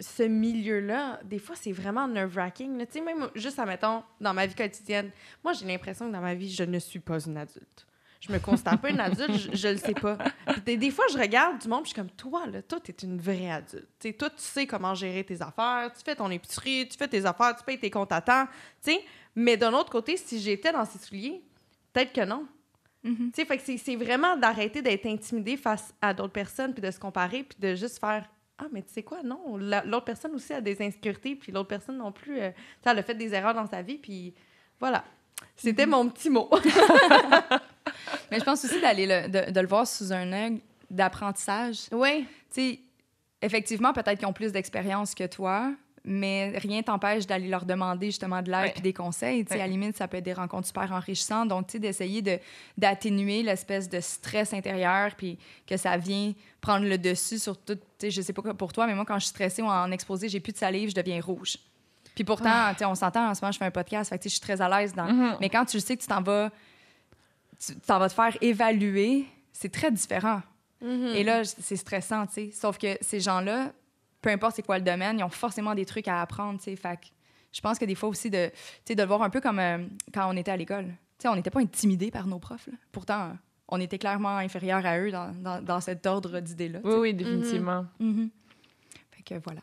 ce 0.00 0.22
milieu-là, 0.24 1.18
des 1.24 1.38
fois, 1.38 1.56
c'est 1.56 1.72
vraiment 1.72 2.06
nerve-wracking. 2.06 2.78
Tu 2.86 2.92
sais, 2.92 3.00
même 3.00 3.28
juste, 3.34 3.58
admettons, 3.58 4.02
dans 4.20 4.34
ma 4.34 4.44
vie 4.46 4.54
quotidienne, 4.54 5.10
moi, 5.42 5.52
j'ai 5.54 5.66
l'impression 5.66 6.08
que 6.08 6.12
dans 6.12 6.20
ma 6.20 6.34
vie, 6.34 6.50
je 6.52 6.62
ne 6.64 6.78
suis 6.78 7.00
pas 7.00 7.18
une 7.24 7.36
adulte. 7.36 7.86
Je 8.20 8.32
me 8.32 8.38
considère 8.40 8.78
pas 8.80 8.90
une 8.90 8.98
adulte, 9.00 9.32
je, 9.34 9.56
je 9.56 9.68
le 9.68 9.76
sais 9.76 9.94
pas. 9.94 10.18
Puis 10.48 10.60
des, 10.62 10.76
des 10.76 10.90
fois, 10.90 11.04
je 11.12 11.16
regarde 11.18 11.58
du 11.60 11.68
monde, 11.68 11.82
puis 11.84 11.90
je 11.90 11.94
suis 11.94 12.02
comme, 12.02 12.10
toi, 12.10 12.46
là, 12.46 12.62
toi, 12.62 12.80
t'es 12.80 12.92
une 13.04 13.20
vraie 13.20 13.50
adulte. 13.50 13.86
Tu 14.00 14.08
sais, 14.08 14.12
toi, 14.14 14.28
tu 14.30 14.42
sais 14.42 14.66
comment 14.66 14.94
gérer 14.94 15.22
tes 15.24 15.40
affaires, 15.40 15.92
tu 15.96 16.02
fais 16.04 16.16
ton 16.16 16.28
épicerie, 16.30 16.88
tu 16.88 16.96
fais 16.98 17.06
tes 17.08 17.24
affaires, 17.24 17.54
tu 17.56 17.62
payes 17.64 17.78
tes 17.78 17.90
comptes 17.90 18.10
à 18.12 18.20
temps, 18.20 18.46
tu 18.82 18.90
sais. 18.92 19.00
Mais 19.36 19.56
d'un 19.56 19.72
autre 19.72 19.90
côté, 19.90 20.16
si 20.16 20.40
j'étais 20.40 20.72
dans 20.72 20.84
ces 20.84 20.98
souliers, 20.98 21.40
peut-être 21.92 22.12
que 22.12 22.24
non. 22.24 22.46
Tu 23.04 23.30
sais, 23.36 23.44
fait 23.44 23.56
que 23.56 23.62
c'est- 23.78 23.96
vraiment 23.96 24.36
d'arrêter 24.36 24.82
d'être 24.82 25.06
intimidé 25.06 25.56
face 25.56 25.94
à 26.02 26.12
d'autres 26.12 26.32
personnes, 26.32 26.72
puis 26.74 26.82
de 26.82 26.90
se 26.90 26.98
comparer, 26.98 27.44
puis 27.44 27.56
de 27.60 27.74
juste 27.76 28.00
faire 28.00 28.28
Ah, 28.60 28.66
mais 28.72 28.82
tu 28.82 28.92
sais 28.92 29.04
quoi, 29.04 29.22
non, 29.22 29.56
la- 29.56 29.84
l'autre 29.84 30.04
personne 30.06 30.34
aussi 30.34 30.52
a 30.52 30.60
des 30.60 30.82
insécurités, 30.82 31.36
puis 31.36 31.52
l'autre 31.52 31.68
personne 31.68 31.96
non 31.98 32.10
plus, 32.10 32.40
euh, 32.40 32.50
tu 32.50 32.56
sais, 32.82 32.90
elle 32.90 32.98
a 32.98 33.02
fait 33.04 33.14
des 33.14 33.32
erreurs 33.32 33.54
dans 33.54 33.68
sa 33.68 33.82
vie, 33.82 33.98
puis 33.98 34.34
voilà. 34.80 35.04
C'était 35.54 35.86
mon 35.86 36.08
petit 36.08 36.28
mot. 36.28 36.50
Mais 38.30 38.38
je 38.40 38.44
pense 38.44 38.64
aussi 38.64 38.80
d'aller 38.80 39.06
le- 39.06 39.28
de, 39.28 39.50
de 39.50 39.60
le 39.60 39.66
voir 39.66 39.86
sous 39.86 40.12
un 40.12 40.32
œil 40.32 40.60
d'apprentissage. 40.90 41.80
oui. 41.92 42.26
Tu 42.52 42.60
sais, 42.62 42.80
effectivement, 43.42 43.92
peut-être 43.92 44.18
qu'ils 44.18 44.26
ont 44.28 44.32
plus 44.32 44.52
d'expérience 44.52 45.14
que 45.14 45.24
toi, 45.26 45.72
mais 46.04 46.54
rien 46.56 46.80
t'empêche 46.82 47.26
d'aller 47.26 47.48
leur 47.48 47.66
demander 47.66 48.06
justement 48.06 48.40
de 48.40 48.50
l'aide 48.50 48.72
puis 48.72 48.80
des 48.82 48.94
conseils. 48.94 49.44
Tu 49.44 49.48
sais, 49.50 49.54
Ouais. 49.56 49.60
À 49.60 49.66
la 49.66 49.70
limite, 49.70 49.96
ça 49.98 50.08
peut 50.08 50.16
être 50.16 50.24
des 50.24 50.32
rencontres 50.32 50.66
super 50.66 50.90
enrichissantes. 50.92 51.48
Donc, 51.48 51.66
tu 51.66 51.72
sais, 51.72 51.78
d'essayer 51.78 52.22
de- 52.22 52.38
d'atténuer 52.78 53.42
l'espèce 53.42 53.88
de 53.88 54.00
stress 54.00 54.54
intérieur 54.54 55.14
puis 55.16 55.38
que 55.66 55.76
ça 55.76 55.96
vient 55.98 56.32
prendre 56.62 56.86
le 56.86 56.96
dessus 56.96 57.38
sur 57.38 57.58
tout. 57.58 57.74
Tu 57.74 57.80
sais, 57.98 58.10
je 58.10 58.22
sais 58.22 58.32
pas 58.32 58.54
pour 58.54 58.72
toi, 58.72 58.86
mais 58.86 58.94
moi, 58.94 59.04
quand 59.04 59.18
je 59.18 59.24
suis 59.24 59.30
stressée 59.30 59.60
ou 59.60 59.66
en 59.66 59.90
exposé, 59.90 60.28
j'ai 60.30 60.40
plus 60.40 60.52
de 60.52 60.58
salive, 60.58 60.88
je 60.90 60.94
deviens 60.94 61.20
rouge. 61.20 61.58
Puis 62.14 62.24
pourtant, 62.24 62.70
tu 62.72 62.78
sais, 62.78 62.84
on 62.86 62.94
s'entend, 62.94 63.28
en 63.28 63.34
ce 63.34 63.42
moment, 63.42 63.52
je 63.52 63.58
fais 63.58 63.66
un 63.66 63.70
podcast, 63.70 64.08
fait 64.10 64.16
que, 64.18 64.22
tu 64.22 64.28
sais, 64.30 64.34
je 64.36 64.40
suis 64.40 64.54
très 64.54 64.60
à 64.62 64.68
l'aise 64.80 64.94
dans... 64.94 65.04
Mhm. 65.12 65.36
Mais 65.40 65.50
quand 65.50 65.64
tu 65.66 65.78
sais 65.80 65.96
que 65.96 66.02
tu 66.02 66.08
t'en 66.08 66.22
vas... 66.22 66.50
Tu 67.58 67.74
t'en 67.76 67.98
vas 67.98 68.08
te 68.08 68.14
faire 68.14 68.36
évaluer, 68.40 69.26
c'est 69.52 69.72
très 69.72 69.90
différent. 69.90 70.42
Mhm. 70.80 71.06
Et 71.14 71.24
là, 71.24 71.44
c'est 71.44 71.76
stressant, 71.76 72.26
tu 72.26 72.34
sais. 72.34 72.50
Sauf 72.52 72.78
que 72.78 72.96
ces 73.00 73.20
gens-là, 73.20 73.72
peu 74.22 74.30
importe 74.30 74.56
c'est 74.56 74.62
quoi 74.62 74.78
le 74.78 74.84
domaine, 74.84 75.18
ils 75.18 75.24
ont 75.24 75.28
forcément 75.28 75.74
des 75.74 75.84
trucs 75.84 76.08
à 76.08 76.20
apprendre, 76.20 76.58
tu 76.58 76.64
sais. 76.64 76.76
Fait 76.76 76.96
que 76.96 77.06
je 77.52 77.60
pense 77.60 77.78
que 77.78 77.84
des 77.84 77.94
fois 77.94 78.08
aussi, 78.08 78.30
de, 78.30 78.46
tu 78.48 78.52
sais, 78.84 78.94
de 78.94 79.02
le 79.02 79.08
voir 79.08 79.22
un 79.22 79.30
peu 79.30 79.40
comme 79.40 79.58
euh, 79.58 79.78
quand 80.12 80.32
on 80.32 80.36
était 80.36 80.50
à 80.50 80.56
l'école. 80.56 80.86
Tu 80.86 81.22
sais, 81.22 81.28
on 81.28 81.34
n'était 81.34 81.50
pas 81.50 81.60
intimidés 81.60 82.10
par 82.10 82.26
nos 82.26 82.38
profs, 82.38 82.68
là. 82.68 82.74
Pourtant, 82.92 83.22
euh, 83.24 83.32
on 83.68 83.80
était 83.80 83.98
clairement 83.98 84.36
inférieur 84.36 84.84
à 84.86 84.98
eux 85.00 85.10
dans, 85.10 85.32
dans, 85.42 85.60
dans 85.60 85.80
cet 85.80 86.06
ordre 86.06 86.40
d'idées-là. 86.40 86.80
Oui, 86.84 86.94
oui, 86.94 87.14
définitivement. 87.14 87.86
Mhm. 87.98 88.30
Fait 89.10 89.22
que 89.22 89.40
voilà. 89.42 89.60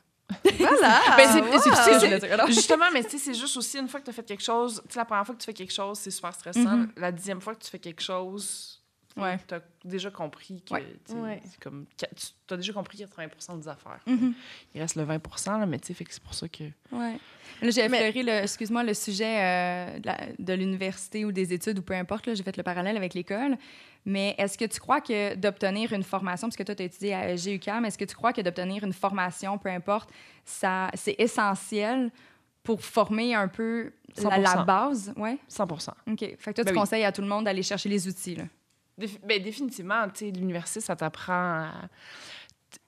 Voilà! 0.58 1.02
Ben, 1.18 1.30
c'est- 1.32 1.42
wow. 1.42 1.60
c'est-. 2.00 2.54
Justement, 2.54 2.86
mais 2.94 3.04
tu 3.04 3.12
sais, 3.12 3.18
c'est 3.18 3.34
juste 3.34 3.56
aussi 3.58 3.78
une 3.78 3.88
fois 3.88 4.00
que 4.00 4.06
tu 4.06 4.10
as 4.10 4.14
fait 4.14 4.24
quelque 4.26 4.44
chose, 4.44 4.82
tu 4.88 4.94
sais, 4.94 5.00
la 5.00 5.06
première 5.06 5.26
fois 5.26 5.36
que 5.36 5.40
tu 5.42 5.46
fais 5.46 5.54
quelque 5.54 5.74
chose, 5.74 6.00
c'est 6.00 6.12
super 6.12 6.34
stressant. 6.34 6.78
Mhm. 6.78 6.92
La 6.98 7.12
dixième 7.12 7.42
fois 7.42 7.54
que 7.56 7.64
tu 7.64 7.70
fais 7.70 7.80
quelque 7.80 8.02
chose, 8.02 8.82
Ouais. 9.18 9.38
tu 9.48 9.54
as 9.54 9.62
déjà 9.84 10.10
compris 10.12 10.62
que 10.68 10.74
Ouais. 10.74 10.86
Ouais. 11.14 11.42
c'est 11.50 11.60
comme, 11.64 11.86
tu 11.96 12.06
as 12.54 12.58
déjà 12.58 12.74
compris 12.74 12.98
80% 12.98 13.58
des 13.60 13.68
affaires. 13.68 14.00
Mhm. 14.08 14.34
Il 14.74 14.82
reste 14.82 14.96
le 14.96 15.04
20 15.04 15.22
là, 15.60 15.66
mais 15.66 15.80
tu 15.80 15.88
sais, 15.88 15.94
fait 15.94 16.04
que 16.06 16.14
c'est 16.14 16.24
pour 16.24 16.34
ça 16.34 16.48
que. 16.50 16.64
Ouais. 16.92 17.18
Là, 17.62 17.70
j'ai 17.70 17.88
Mais- 17.88 18.10
effleuré, 18.10 18.24
le, 18.24 18.44
excuse-moi, 18.44 18.84
le 18.84 18.94
sujet 18.94 19.38
euh, 19.42 20.00
de 20.00 20.06
la- 20.08 20.28
de 20.38 20.54
l'université 20.54 21.24
ou 21.24 21.32
des 21.32 21.54
études 21.54 21.80
ou 21.80 21.82
peu 21.82 21.94
importe. 21.94 22.26
là, 22.28 22.34
J'ai 22.34 22.44
fait 22.44 22.58
le 22.58 22.64
parallèle 22.64 22.98
avec 22.98 23.14
l'école. 23.14 23.58
Mais 24.06 24.36
est-ce 24.38 24.58
que 24.58 24.66
tu 24.66 24.80
crois 24.80 25.02
que 25.02 25.34
d'obtenir 25.36 25.92
une 25.92 26.04
formation, 26.04 26.48
parce 26.48 26.56
que 26.56 26.64
toi, 26.64 26.76
tu 26.76 26.84
as 26.84 26.86
étudié 26.86 27.14
à 27.16 27.36
GUCAM, 27.36 27.86
est-ce 27.86 27.98
que 27.98 28.06
tu 28.06 28.16
crois 28.16 28.34
que 28.34 28.42
d'obtenir 28.42 28.84
une 28.84 28.94
formation, 28.94 29.58
peu 29.58 29.70
importe, 29.70 30.12
ça, 30.46 30.92
c'est 30.94 31.16
essentiel 31.18 32.12
pour 32.62 32.84
former 32.84 33.34
un 33.34 33.48
peu 33.48 33.92
la, 34.22 34.38
la 34.38 34.56
100%. 34.58 34.66
base? 34.66 35.14
Ouais. 35.18 35.38
100 35.48 35.64
OK. 35.64 36.20
Fait 36.20 36.36
que 36.38 36.44
toi, 36.44 36.54
tu 36.54 36.64
Ben 36.64 36.72
oui. 36.72 36.74
conseilles 36.78 37.04
à 37.04 37.12
tout 37.12 37.22
le 37.22 37.28
monde 37.28 37.46
d'aller 37.46 37.64
chercher 37.64 37.90
les 37.90 38.08
outils, 38.08 38.36
là. 38.36 38.44
Ben, 39.24 39.42
définitivement, 39.44 40.08
tu 40.08 40.26
sais, 40.26 40.32
l'université, 40.32 40.80
ça 40.80 40.96
t'apprend 40.96 41.34
à... 41.34 41.72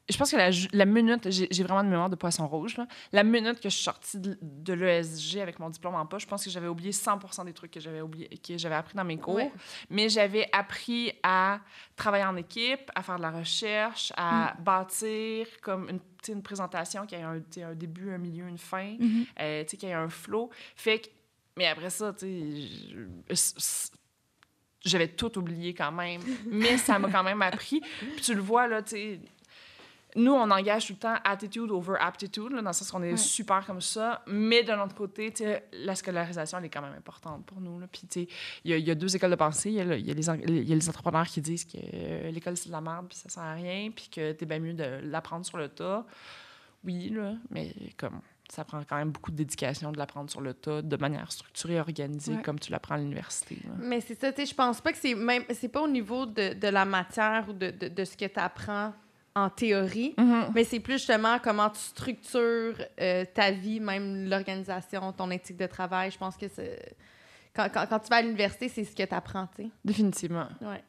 Je 0.09 0.17
pense 0.17 0.31
que 0.31 0.37
la, 0.73 0.85
minute, 0.85 1.29
j'ai 1.29 1.63
vraiment 1.63 1.81
une 1.81 1.89
mémoire 1.89 2.09
de 2.09 2.15
poisson 2.15 2.47
rouge, 2.47 2.77
là. 2.77 2.87
La 3.11 3.23
minute 3.23 3.55
que 3.55 3.69
je 3.69 3.75
suis 3.75 3.83
sortie 3.83 4.19
de, 4.19 4.37
de 4.41 4.73
l'ESG 4.73 5.39
avec 5.39 5.59
mon 5.59 5.69
diplôme 5.69 5.95
en 5.95 6.05
poche, 6.05 6.23
je 6.23 6.27
pense 6.27 6.45
que 6.45 6.49
j'avais 6.49 6.67
oublié 6.67 6.91
100% 6.91 7.45
des 7.45 7.53
trucs 7.53 7.71
que 7.71 7.79
j'avais 7.79 8.01
oublié, 8.01 8.29
que 8.29 8.57
j'avais 8.57 8.75
appris 8.75 8.95
dans 8.95 9.03
mes 9.03 9.17
cours. 9.17 9.35
Ouais. 9.35 9.51
Mais 9.89 10.07
j'avais 10.07 10.47
appris 10.53 11.11
à 11.23 11.59
travailler 11.95 12.23
en 12.23 12.37
équipe, 12.37 12.89
à 12.95 13.03
faire 13.03 13.17
de 13.17 13.21
la 13.21 13.31
recherche, 13.31 14.13
à 14.15 14.55
bâtir 14.59 15.47
comme 15.61 15.89
une, 15.89 15.99
une 16.29 16.41
présentation 16.41 17.05
qui 17.05 17.15
a 17.15 17.29
un, 17.29 17.75
début, 17.75 18.11
un 18.11 18.17
milieu, 18.17 18.47
une 18.47 18.57
fin, 18.57 18.95
euh, 19.39 19.63
tu 19.63 19.71
sais, 19.71 19.77
qu'il 19.77 19.89
y 19.89 19.93
a 19.93 19.99
un 19.99 20.09
flow. 20.09 20.49
Fait 20.75 20.99
que, 20.99 21.07
mais 21.57 21.67
après 21.67 21.89
ça, 21.89 22.13
j'avais 24.85 25.07
tout 25.07 25.37
oublié 25.37 25.73
quand 25.73 25.91
même, 25.91 26.21
mais 26.45 26.77
ça 26.77 26.99
m'a 26.99 27.09
quand 27.09 27.23
même 27.23 27.41
appris. 27.41 27.81
Puis 27.81 28.21
tu 28.21 28.33
le 28.35 28.41
vois, 28.41 28.67
là, 28.67 28.81
tu 28.81 28.91
sais, 28.91 29.19
nous, 30.15 30.31
on 30.31 30.49
engage 30.49 30.87
tout 30.87 30.93
le 30.93 30.99
temps 30.99 31.15
attitude 31.23 31.69
over 31.69 31.95
aptitude, 31.99 32.51
là, 32.51 32.61
dans 32.61 32.69
le 32.69 32.73
sens 32.73 32.89
qu'on 32.89 33.03
est 33.03 33.11
Ouais. 33.11 33.17
super 33.17 33.65
comme 33.65 33.81
ça, 33.81 34.23
mais 34.25 34.63
de 34.63 34.71
l'autre 34.71 34.95
côté, 34.95 35.31
la 35.73 35.95
scolarisation, 35.95 36.57
elle 36.59 36.65
est 36.65 36.69
quand 36.69 36.81
même 36.81 36.95
importante 36.97 37.45
pour 37.45 37.59
nous. 37.59 37.79
Puis, 37.91 38.27
il 38.63 38.71
y, 38.71 38.73
a- 38.73 38.77
il 38.77 38.87
y 38.87 38.91
a 38.91 38.95
deux 38.95 39.15
écoles 39.15 39.31
de 39.31 39.35
pensée. 39.35 39.69
Il 39.69 39.75
y 39.75 40.01
y 40.07 40.11
a 40.11 40.13
les, 40.13 40.29
en- 40.29 40.35
il 40.39 40.67
y 40.67 40.71
a 40.71 40.75
les 40.75 40.89
entrepreneurs 40.89 41.27
qui 41.27 41.41
disent 41.41 41.65
que 41.65 41.77
euh, 41.93 42.31
l'école, 42.31 42.55
c'est 42.57 42.67
de 42.69 42.73
la 42.73 42.81
merde, 42.81 43.07
puis 43.09 43.17
ça 43.17 43.29
sert 43.29 43.43
à 43.43 43.53
rien, 43.53 43.91
puis 43.95 44.09
que 44.09 44.31
t'es 44.31 44.45
bien 44.45 44.59
mieux 44.59 44.73
de 44.73 45.01
l'apprendre 45.03 45.45
sur 45.45 45.57
le 45.57 45.67
tas. 45.69 46.05
Oui, 46.83 47.09
là, 47.09 47.33
mais 47.49 47.73
comme 47.97 48.21
ça 48.49 48.63
prend 48.63 48.81
quand 48.87 48.95
même 48.95 49.11
beaucoup 49.11 49.31
de 49.31 49.35
dédication 49.35 49.91
de 49.91 49.97
l'apprendre 49.97 50.29
sur 50.31 50.39
le 50.39 50.53
tas, 50.53 50.81
de 50.81 50.95
manière 50.95 51.29
structurée, 51.33 51.81
organisée, 51.81 52.35
Ouais. 52.35 52.41
comme 52.41 52.59
tu 52.59 52.71
l'apprends 52.71 52.95
à 52.95 52.97
l'université. 52.99 53.57
Mais 53.79 53.99
c'est 53.99 54.17
ça, 54.17 54.31
tu 54.31 54.41
sais, 54.41 54.45
je 54.45 54.55
pense 54.55 54.79
pas 54.79 54.93
que 54.93 54.97
c'est 54.97 55.15
même. 55.15 55.43
C'est 55.53 55.67
pas 55.67 55.81
au 55.81 55.87
niveau 55.87 56.25
de, 56.25 56.53
de 56.53 56.67
la 56.69 56.85
matière 56.85 57.45
ou 57.49 57.53
de, 57.53 57.71
de, 57.71 57.87
de 57.89 58.05
ce 58.05 58.15
que 58.15 58.23
tu 58.25 58.39
apprends 58.39 58.93
en 59.37 59.49
théorie, 59.49 60.15
mais 60.53 60.63
c'est 60.63 60.79
plus 60.79 60.93
justement 60.97 61.37
comment 61.39 61.69
tu 61.69 61.79
structures 61.79 62.75
euh, 62.99 63.25
ta 63.33 63.51
vie, 63.51 63.79
même 63.79 64.27
l'organisation, 64.29 65.11
ton 65.13 65.29
éthique 65.31 65.57
de 65.57 65.67
travail. 65.67 66.11
Je 66.11 66.17
pense 66.17 66.35
que 66.35 66.47
c'est. 66.47 66.95
Quand, 67.55 67.69
quand, 67.73 67.85
quand 67.87 67.99
tu 67.99 68.09
vas 68.09 68.17
à 68.17 68.21
l'université, 68.21 68.69
c'est 68.69 68.83
ce 68.83 68.95
que 68.95 69.03
tu 69.03 69.13
apprends, 69.13 69.47
tu 69.55 69.63
sais. 69.63 69.69
Définitivement. 69.83 70.47
Ouais. 70.61 70.83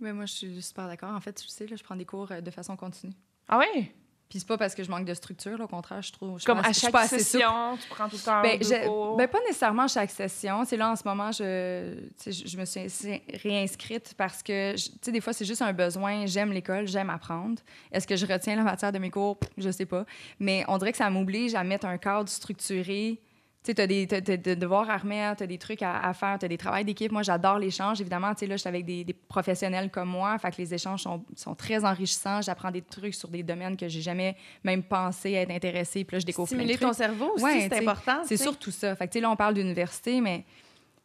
Mais 0.00 0.12
moi, 0.12 0.26
je 0.26 0.32
suis 0.32 0.62
super 0.62 0.86
d'accord. 0.86 1.14
En 1.14 1.20
fait, 1.20 1.32
tu 1.32 1.44
le 1.44 1.50
sais, 1.50 1.66
là, 1.66 1.76
je 1.76 1.82
prends 1.82 1.96
des 1.96 2.04
cours 2.04 2.30
euh, 2.30 2.40
de 2.40 2.50
façon 2.50 2.76
continue. 2.76 3.14
Ah 3.48 3.58
ouais? 3.58 3.92
Puis 4.28 4.40
c'est 4.40 4.46
pas 4.48 4.58
parce 4.58 4.74
que 4.74 4.84
je 4.84 4.90
manque 4.90 5.06
de 5.06 5.14
structure, 5.14 5.56
là, 5.56 5.64
au 5.64 5.68
contraire, 5.68 6.02
je 6.02 6.12
trouve. 6.12 6.38
je 6.38 6.44
Comme 6.44 6.58
pense- 6.58 6.66
à 6.68 6.72
chaque 6.74 7.08
session, 7.08 7.78
tu 7.80 7.88
prends 7.88 8.08
tout 8.10 8.16
le 8.16 8.22
temps 8.22 8.42
Ben, 8.42 8.58
je- 8.62 8.84
cours. 8.86 9.16
ben, 9.16 9.26
pas 9.26 9.40
nécessairement 9.46 9.88
chaque 9.88 10.10
session. 10.10 10.64
C'est 10.66 10.76
là, 10.76 10.90
en 10.90 10.96
ce 10.96 11.02
moment, 11.06 11.32
je, 11.32 11.94
je, 12.26 12.56
me 12.58 12.64
suis 12.66 12.80
inscri- 12.80 13.22
réinscrite 13.42 14.12
parce 14.18 14.42
que, 14.42 14.74
tu 14.76 14.90
sais, 15.00 15.12
des 15.12 15.22
fois, 15.22 15.32
c'est 15.32 15.46
juste 15.46 15.62
un 15.62 15.72
besoin. 15.72 16.26
J'aime 16.26 16.52
l'école, 16.52 16.86
j'aime 16.86 17.08
apprendre. 17.08 17.60
Est-ce 17.90 18.06
que 18.06 18.16
je 18.16 18.26
retiens 18.26 18.54
la 18.56 18.64
matière 18.64 18.92
de 18.92 18.98
mes 18.98 19.10
cours? 19.10 19.38
Je 19.56 19.70
sais 19.70 19.86
pas. 19.86 20.04
Mais 20.38 20.62
on 20.68 20.76
dirait 20.76 20.92
que 20.92 20.98
ça 20.98 21.08
m'oblige 21.08 21.54
à 21.54 21.64
mettre 21.64 21.86
un 21.86 21.96
cadre 21.96 22.28
structuré. 22.28 23.18
Tu 23.64 23.70
sais, 23.70 23.74
t'as 23.74 23.86
des, 23.88 24.06
t'as- 24.06 24.20
t'as 24.22 24.36
des 24.36 24.54
devoirs 24.56 24.88
à 24.88 24.96
remettre, 24.96 25.38
t'as 25.38 25.46
des 25.46 25.58
trucs 25.58 25.82
à, 25.82 25.98
à 26.00 26.14
faire, 26.14 26.38
t'as 26.38 26.46
des 26.46 26.56
travails 26.56 26.84
d'équipe. 26.84 27.10
Moi, 27.10 27.22
j'adore 27.22 27.58
l'échange. 27.58 28.00
Évidemment, 28.00 28.32
tu 28.32 28.40
sais, 28.40 28.46
là, 28.46 28.54
je 28.56 28.60
suis 28.60 28.68
avec 28.68 28.84
des, 28.84 29.02
des 29.04 29.12
professionnels 29.12 29.90
comme 29.90 30.08
moi. 30.08 30.38
Fait 30.38 30.52
que 30.52 30.56
les 30.58 30.72
échanges 30.72 31.02
sont, 31.02 31.24
sont 31.34 31.54
très 31.56 31.84
enrichissants. 31.84 32.40
J'apprends 32.40 32.70
des 32.70 32.82
trucs 32.82 33.14
sur 33.14 33.28
des 33.28 33.42
domaines 33.42 33.76
que 33.76 33.88
j'ai 33.88 34.00
jamais 34.00 34.36
même 34.62 34.82
pensé 34.84 35.32
être 35.32 35.50
intéressée. 35.50 36.04
Puis 36.04 36.14
là, 36.14 36.20
je 36.20 36.26
découvre 36.26 36.48
plein 36.48 36.56
de 36.58 36.62
Stimuler 36.62 36.78
trucs. 36.78 36.88
ton 36.88 36.92
cerveau 36.94 37.32
aussi, 37.34 37.44
Ouais, 37.44 37.60
c'est 37.68 37.68
tu 37.80 37.88
important. 37.88 38.22
C'est 38.24 38.36
tu 38.36 38.42
surtout 38.44 38.70
ça. 38.70 38.94
Fait 38.94 39.08
que, 39.08 39.12
tu 39.12 39.18
sais, 39.18 39.22
là, 39.22 39.30
on 39.30 39.36
parle 39.36 39.54
d'université, 39.54 40.20
mais 40.20 40.44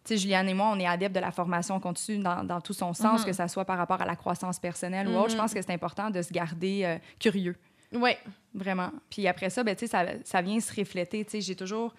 tu 0.05 0.09
sais, 0.13 0.17
Juliane 0.17 0.47
et 0.47 0.53
moi, 0.53 0.69
on 0.71 0.79
est 0.79 0.85
adeptes 0.85 1.15
de 1.15 1.21
la 1.21 1.31
formation 1.31 1.79
continue 1.79 2.21
dans, 2.23 2.43
dans 2.43 2.61
tout 2.61 2.73
son 2.73 2.93
sens, 2.93 3.21
Mhm. 3.21 3.25
que 3.25 3.33
ça 3.33 3.47
soit 3.47 3.65
par 3.65 3.77
rapport 3.79 4.01
à 4.01 4.05
la 4.05 4.15
croissance 4.15 4.59
personnelle 4.59 5.07
ou 5.07 5.15
autre. 5.17 5.29
Je 5.29 5.35
Mhm. 5.35 5.41
pense 5.41 5.53
que 5.55 5.61
c'est 5.61 5.71
important 5.73 6.11
de 6.11 6.21
se 6.21 6.31
garder 6.31 6.81
euh, 6.85 6.97
curieux, 7.19 7.55
Ouais. 7.93 8.17
vraiment. 8.53 8.91
Puis 9.09 9.27
après 9.27 9.49
ça, 9.49 9.63
ben, 9.63 9.75
tu 9.75 9.87
sais, 9.87 9.91
ça, 9.91 10.05
ça 10.23 10.41
vient 10.41 10.59
se 10.59 10.71
refléter. 10.79 11.25
Tu 11.25 11.31
sais, 11.31 11.41
j'ai 11.41 11.55
toujours... 11.55 11.95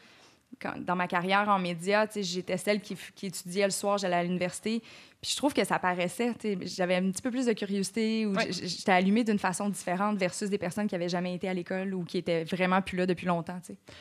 quand- 0.60 0.78
dans 0.84 0.96
ma 0.96 1.06
carrière 1.08 1.48
en 1.48 1.58
médias, 1.58 2.06
j'étais 2.14 2.56
celle 2.56 2.80
qui, 2.80 2.96
étudiait 3.22 3.64
le 3.64 3.70
soir, 3.70 3.98
j'allais 3.98 4.16
à 4.16 4.22
l'université. 4.22 4.80
Puis 5.20 5.30
je 5.32 5.36
trouve 5.36 5.54
que 5.54 5.64
ça 5.64 5.78
paraissait. 5.78 6.32
J'avais 6.62 6.96
un 6.96 7.10
petit 7.10 7.22
peu 7.22 7.30
plus 7.30 7.46
de 7.46 7.52
curiosité 7.54 8.26
ou 8.26 8.34
Ouais. 8.34 8.52
j'étais 8.52 8.92
allumée 8.92 9.24
d'une 9.24 9.38
façon 9.38 9.68
différente 9.70 10.18
versus 10.18 10.50
des 10.50 10.58
personnes 10.58 10.86
qui 10.86 10.94
avaient 10.94 11.08
jamais 11.08 11.34
été 11.34 11.48
à 11.48 11.54
l'école 11.54 11.94
ou 11.94 12.04
qui 12.04 12.18
étaient 12.18 12.44
vraiment 12.44 12.82
plus 12.82 12.98
là 12.98 13.06
depuis 13.06 13.26
longtemps. 13.26 13.58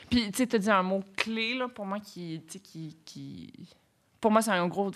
Puis, 0.09 0.31
tu 0.31 0.41
as 0.41 0.59
dit 0.59 0.69
un 0.69 0.83
mot 0.83 1.01
clé, 1.15 1.53
là, 1.55 1.67
pour 1.69 1.85
moi, 1.85 1.99
qui... 1.99 2.41
Pour 4.19 4.31
moi, 4.31 4.41
c'est 4.41 4.51
un 4.51 4.67
gros 4.67 4.91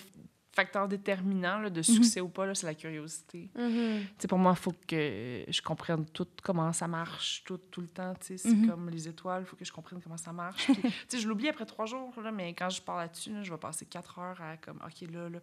facteur 0.58 0.88
déterminant 0.88 1.60
là, 1.60 1.70
de 1.70 1.82
succès 1.82 2.20
ou 2.20 2.28
pas, 2.28 2.52
c'est 2.52 2.66
la 2.66 2.74
curiosité. 2.74 3.48
Mhm. 3.56 4.00
Tu 4.00 4.06
sais, 4.18 4.26
pour 4.28 4.38
moi, 4.38 4.52
il 4.56 4.60
faut 4.60 4.72
que 4.88 5.44
je 5.48 5.62
comprenne 5.62 6.04
tout 6.06 6.26
comment 6.42 6.72
ça 6.72 6.88
marche, 6.88 7.42
tout, 7.44 7.58
tout 7.70 7.80
le 7.80 7.86
temps. 7.86 8.12
C'est 8.20 8.44
Mhm. 8.44 8.68
comme 8.68 8.90
les 8.90 9.06
étoiles, 9.06 9.42
il 9.42 9.46
faut 9.46 9.54
que 9.56 9.64
je 9.64 9.72
comprenne 9.72 10.00
comment 10.02 10.16
ça 10.16 10.32
marche. 10.32 10.66
Puis, 10.66 10.82
je 11.22 11.28
l'oublie 11.28 11.48
après 11.48 11.64
trois 11.64 11.86
jours, 11.86 12.12
là, 12.20 12.32
mais 12.32 12.54
quand 12.54 12.68
je 12.70 12.82
parle 12.82 12.98
là-dessus, 13.02 13.32
là, 13.32 13.42
je 13.44 13.50
vais 13.52 13.58
passer 13.58 13.86
quatre 13.86 14.18
heures 14.18 14.40
à 14.40 14.56
comme, 14.56 14.78
OK, 14.84 15.08
là, 15.12 15.28
là. 15.28 15.38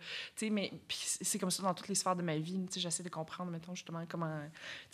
Mais 0.51 0.71
c'est 0.89 1.39
comme 1.39 1.51
ça 1.51 1.63
dans 1.63 1.73
toutes 1.73 1.88
les 1.88 1.95
sphères 1.95 2.15
de 2.17 2.23
ma 2.23 2.38
vie. 2.38 2.60
J'essaie 2.75 3.04
de 3.04 3.10
comprendre, 3.10 3.51
mettons, 3.51 3.73
justement, 3.73 4.04
comment, 4.10 4.41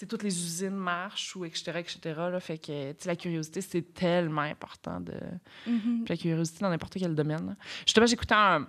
toutes 0.08 0.22
les 0.24 0.38
usines 0.46 0.70
marchent 0.76 1.36
ou 1.36 1.46
etc., 1.46 1.72
etc. 1.80 2.00
Là, 2.32 2.40
fait 2.40 2.60
que, 2.60 2.94
la 3.08 3.16
curiosité, 3.16 3.62
c'est 3.62 3.94
tellement 3.94 4.42
important 4.42 5.00
de... 5.00 5.14
Puis 5.66 6.06
la 6.10 6.18
curiosité 6.18 6.60
dans 6.60 6.70
n'importe 6.70 6.94
quel 7.00 7.16
domaine. 7.16 7.48
là. 7.48 7.56
Justement, 7.86 8.06
j'écoutais 8.06 8.36
un. 8.36 8.68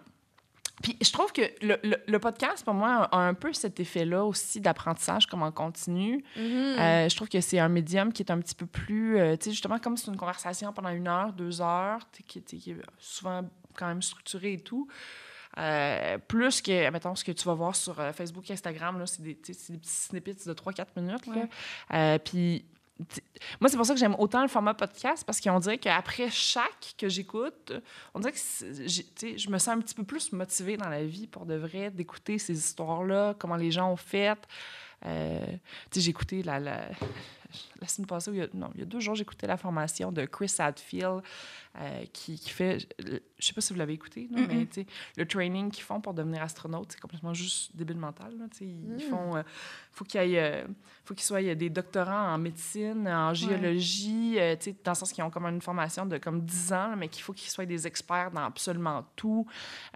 Puis 0.82 0.96
je 1.00 1.12
trouve 1.12 1.32
que 1.32 1.42
le, 1.64 1.78
le- 1.84 2.02
le 2.06 2.18
podcast, 2.18 2.64
pour 2.64 2.74
moi, 2.74 3.04
a 3.12 3.16
un 3.18 3.34
peu 3.34 3.52
cet 3.52 3.78
effet-là 3.80 4.24
aussi 4.24 4.60
d'apprentissage 4.60 5.26
comme 5.26 5.42
en 5.42 5.52
continu. 5.52 6.24
Mhm. 6.36 6.42
Euh, 6.78 7.08
je 7.08 7.14
trouve 7.16 7.28
que 7.28 7.40
c'est 7.40 7.58
un 7.58 7.68
médium 7.68 8.12
qui 8.12 8.22
est 8.22 8.30
un 8.32 8.38
petit 8.40 8.54
peu 8.54 8.66
plus. 8.66 9.16
euh, 9.18 9.36
tu 9.36 9.44
sais, 9.44 9.50
justement, 9.52 9.78
comme 9.78 9.96
c'est 9.96 10.10
une 10.10 10.16
conversation 10.16 10.72
pendant 10.72 10.88
une 10.90 11.06
heure, 11.08 11.32
deux 11.32 11.60
heures, 11.62 12.00
qui, 12.26 12.38
est 12.40 12.76
souvent 12.98 13.42
quand 13.76 13.86
même 13.86 14.02
structurée 14.02 14.54
et 14.54 14.60
tout. 14.60 14.88
Euh, 15.58 16.18
plus 16.18 16.62
que, 16.62 16.90
mettons, 16.90 17.14
ce 17.14 17.24
que 17.24 17.32
tu 17.32 17.44
vas 17.46 17.54
voir 17.54 17.76
sur 17.76 17.96
Facebook, 18.14 18.50
Instagram, 18.50 18.98
là, 18.98 19.06
c'est 19.06 19.22
des, 19.22 19.34
des 19.34 19.52
petits 19.78 19.78
snippets 19.84 20.34
de 20.46 20.52
3-4 20.54 20.86
minutes. 20.96 21.28
puis, 22.24 22.64
moi, 23.60 23.68
c'est 23.68 23.76
pour 23.76 23.86
ça 23.86 23.94
que 23.94 24.00
j'aime 24.00 24.16
autant 24.18 24.42
le 24.42 24.48
format 24.48 24.74
podcast, 24.74 25.24
parce 25.24 25.40
qu'on 25.40 25.58
dirait 25.58 25.78
qu'après 25.78 26.30
chaque 26.30 26.94
que 26.98 27.08
j'écoute, 27.08 27.72
on 28.14 28.20
dirait 28.20 28.32
que 28.32 28.38
je 28.38 29.50
me 29.50 29.58
sens 29.58 29.68
un 29.68 29.80
petit 29.80 29.94
peu 29.94 30.04
plus 30.04 30.32
motivée 30.32 30.76
dans 30.76 30.88
la 30.88 31.04
vie 31.04 31.26
pour 31.26 31.46
de 31.46 31.54
vrai, 31.54 31.90
d'écouter 31.90 32.38
ces 32.38 32.56
histoires-là, 32.56 33.34
comment 33.38 33.56
les 33.56 33.70
gens 33.70 33.90
ont 33.90 33.96
fait. 33.96 34.38
Euh, 35.04 35.44
j'ai 35.94 36.10
écouté 36.10 36.42
la, 36.42 36.60
la, 36.60 36.88
la 37.80 37.88
semaine 37.88 38.06
passée, 38.06 38.30
il 38.32 38.38
y 38.38 38.42
a, 38.42 38.46
non, 38.54 38.70
il 38.74 38.80
y 38.80 38.82
a 38.82 38.86
deux 38.86 39.00
jours, 39.00 39.20
écouté 39.20 39.46
la 39.46 39.56
formation 39.56 40.12
de 40.12 40.24
Chris 40.24 40.54
Hadfield 40.58 41.22
euh, 41.80 42.04
qui, 42.12 42.38
qui 42.38 42.50
fait, 42.50 42.86
je 42.98 43.16
sais 43.46 43.54
pas 43.54 43.60
si 43.62 43.72
vous 43.72 43.78
l'avez 43.78 43.94
écouté, 43.94 44.28
là, 44.30 44.40
mais 44.46 44.68
le 45.16 45.26
training 45.26 45.70
qu'ils 45.70 45.84
font 45.84 46.00
pour 46.02 46.12
devenir 46.12 46.42
astronaute, 46.42 46.92
c'est 46.92 47.00
complètement 47.00 47.32
juste 47.32 47.74
débile 47.74 47.96
mental. 47.96 48.36
Là, 48.38 48.44
ils 48.60 48.66
Mm. 48.96 49.00
font, 49.00 49.36
euh, 49.36 49.42
faut 49.90 50.04
qu'il 50.04 50.22
y 50.22 50.34
ait, 50.34 50.38
euh, 50.64 50.66
faut 51.04 51.14
qu'ils 51.14 51.24
soient 51.24 51.42
euh, 51.42 51.54
des 51.54 51.70
doctorants 51.70 52.34
en 52.34 52.36
médecine, 52.38 53.08
en 53.08 53.32
géologie, 53.32 54.34
euh, 54.38 54.54
dans 54.84 54.92
le 54.92 54.96
sens 54.96 55.12
qu'ils 55.12 55.24
ont 55.24 55.30
comme 55.30 55.46
une 55.46 55.62
formation 55.62 56.04
de 56.04 56.18
comme 56.18 56.42
10 56.44 56.72
ans, 56.74 56.88
là, 56.88 56.96
mais 56.96 57.08
qu'il 57.08 57.22
faut 57.22 57.32
qu'ils 57.32 57.50
soient 57.50 57.64
des 57.66 57.86
experts 57.86 58.30
dans 58.32 58.44
absolument 58.44 59.06
tout. 59.16 59.46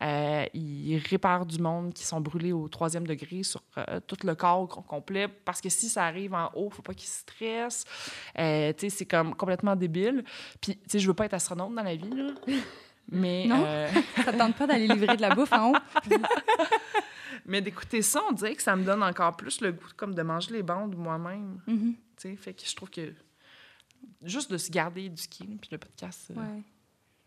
Ils 0.01 0.99
réparent 1.11 1.47
du 1.47 1.59
monde 1.59 1.93
qui 1.93 2.05
sont 2.05 2.21
brûlés 2.21 2.53
au 2.53 2.69
troisième 2.69 3.07
degré 3.07 3.43
sur 3.43 3.63
tout 4.07 4.17
le 4.25 4.35
corps 4.35 4.69
complet, 4.87 5.29
parce 5.29 5.61
que 5.61 5.69
si 5.69 5.89
ça 5.89 6.05
arrive 6.05 6.35
en 6.35 6.51
haut, 6.55 6.71
faut 6.71 6.83
pas 6.83 6.95
qu'ils 6.95 7.09
stressent. 7.09 7.85
C'est 8.35 9.07
comme 9.09 9.35
complètement 9.35 9.77
débile. 9.77 10.25
Puis, 10.61 10.77
tu 10.77 10.83
sais, 10.89 10.99
je 10.99 11.07
veux 11.07 11.15
pas 11.15 11.27
être 11.27 11.35
astronaute 11.35 11.66
dans 11.75 11.83
la 11.83 11.97
vie, 11.97 12.11
là. 12.11 12.31
Mais, 13.11 13.47
Non? 13.47 13.63
euh, 13.65 13.89
Ça 14.25 14.33
te 14.33 14.37
tente 14.39 14.57
pas 14.57 14.67
d'aller 14.67 14.89
livrer 14.89 15.17
de 15.17 15.23
la 15.23 15.33
bouffe 15.35 15.53
en 15.53 15.71
haut? 15.73 15.77
mais 17.47 17.61
d'écouter 17.61 18.03
ça, 18.03 18.21
on 18.29 18.33
dirait 18.33 18.55
que 18.57 18.63
ça 18.63 18.75
me 18.75 18.85
donne 18.85 19.03
encore 19.03 19.37
plus 19.37 19.61
le 19.61 19.71
goût 19.73 19.87
comme 19.97 20.15
de 20.15 20.23
manger 20.23 20.53
les 20.53 20.63
bandes 20.65 20.97
moi-même. 20.97 21.61
Mhm. 21.69 21.95
Tu 22.17 22.31
sais, 22.31 22.37
fait 22.37 22.55
que 22.55 22.63
je 22.67 22.75
trouve 22.75 22.91
que 22.91 23.13
juste 24.25 24.51
de 24.51 24.59
se 24.59 24.71
garder 24.71 25.05
éduqué, 25.05 25.45
puis 25.61 25.69
le 25.71 25.79
podcast. 25.79 26.31
euh, 26.33 26.41
Ouais. 26.41 26.63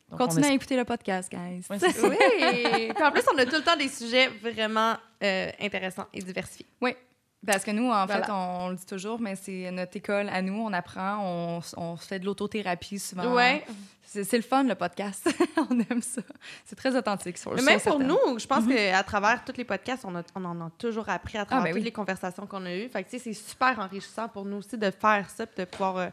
donc 0.10 0.20
on 0.22 0.26
Continuez 0.26 0.48
à 0.50 0.54
écouter 0.54 0.76
le 0.76 0.84
podcast, 0.86 1.32
guys. 1.32 1.64
Ouais. 1.70 1.78
Oui! 2.04 2.92
Puis 2.94 3.04
en 3.04 3.12
plus, 3.12 3.24
on 3.34 3.38
a 3.38 3.46
tout 3.46 3.56
le 3.56 3.64
temps 3.64 3.78
des 3.78 3.88
sujets 3.88 4.28
vraiment 4.28 4.98
euh, 5.24 5.50
intéressants 5.62 6.08
et 6.14 6.22
diversifiés. 6.22 6.66
Parce 7.46 7.64
que 7.64 7.72
nous, 7.72 7.90
en 7.90 8.06
Voilà. 8.06 8.26
fait, 8.26 8.32
on, 8.32 8.66
on 8.66 8.70
le 8.70 8.76
dit 8.76 8.86
toujours, 8.86 9.20
mais 9.22 9.36
c'est 9.36 9.72
notre 9.72 9.96
école 9.96 10.28
à 10.30 10.42
nous, 10.42 10.56
on 10.62 10.74
apprend, 10.74 11.20
on, 11.24 11.62
on 11.78 11.96
fait 11.96 12.20
de 12.20 12.26
l'autothérapie 12.26 13.00
souvent. 13.00 13.34
Ouais. 13.34 13.66
C'est 14.04 14.34
le 14.38 14.42
fun, 14.42 14.64
le 14.64 14.74
podcast. 14.76 15.30
on 15.70 15.80
aime 15.90 16.02
ça. 16.02 16.22
C'est 16.66 16.76
très 16.76 16.96
authentique. 16.98 17.38
Sur, 17.38 17.52
Mais 17.54 17.60
sur 17.60 17.66
même 17.68 17.80
pour 17.80 17.92
certaines. 17.92 18.08
nous, 18.08 18.40
je 18.40 18.48
pense 18.48 18.66
qu'à 18.68 19.04
travers 19.04 19.46
tous 19.46 19.54
les 19.56 19.64
podcasts, 19.64 20.04
on, 20.04 20.16
a- 20.16 20.24
on 20.36 20.44
en 20.46 20.60
a 20.66 20.70
toujours 20.80 21.08
appris 21.10 21.38
à 21.38 21.46
travers 21.46 21.66
ben 21.66 21.70
toutes 21.72 21.78
oui. 21.80 21.86
les 21.86 21.92
conversations 21.92 22.48
qu'on 22.48 22.66
a 22.66 22.76
eues. 22.76 22.90
Fait 22.90 23.04
que, 23.04 23.10
tu 23.12 23.20
sais, 23.20 23.24
c'est 23.24 23.34
super 23.34 23.78
enrichissant 23.80 24.28
pour 24.28 24.46
nous 24.46 24.58
aussi 24.58 24.78
de 24.80 24.90
faire 24.92 25.30
ça 25.30 25.46
puis 25.46 25.64
de 25.64 25.70
pouvoir 25.70 25.98
euh, 25.98 26.08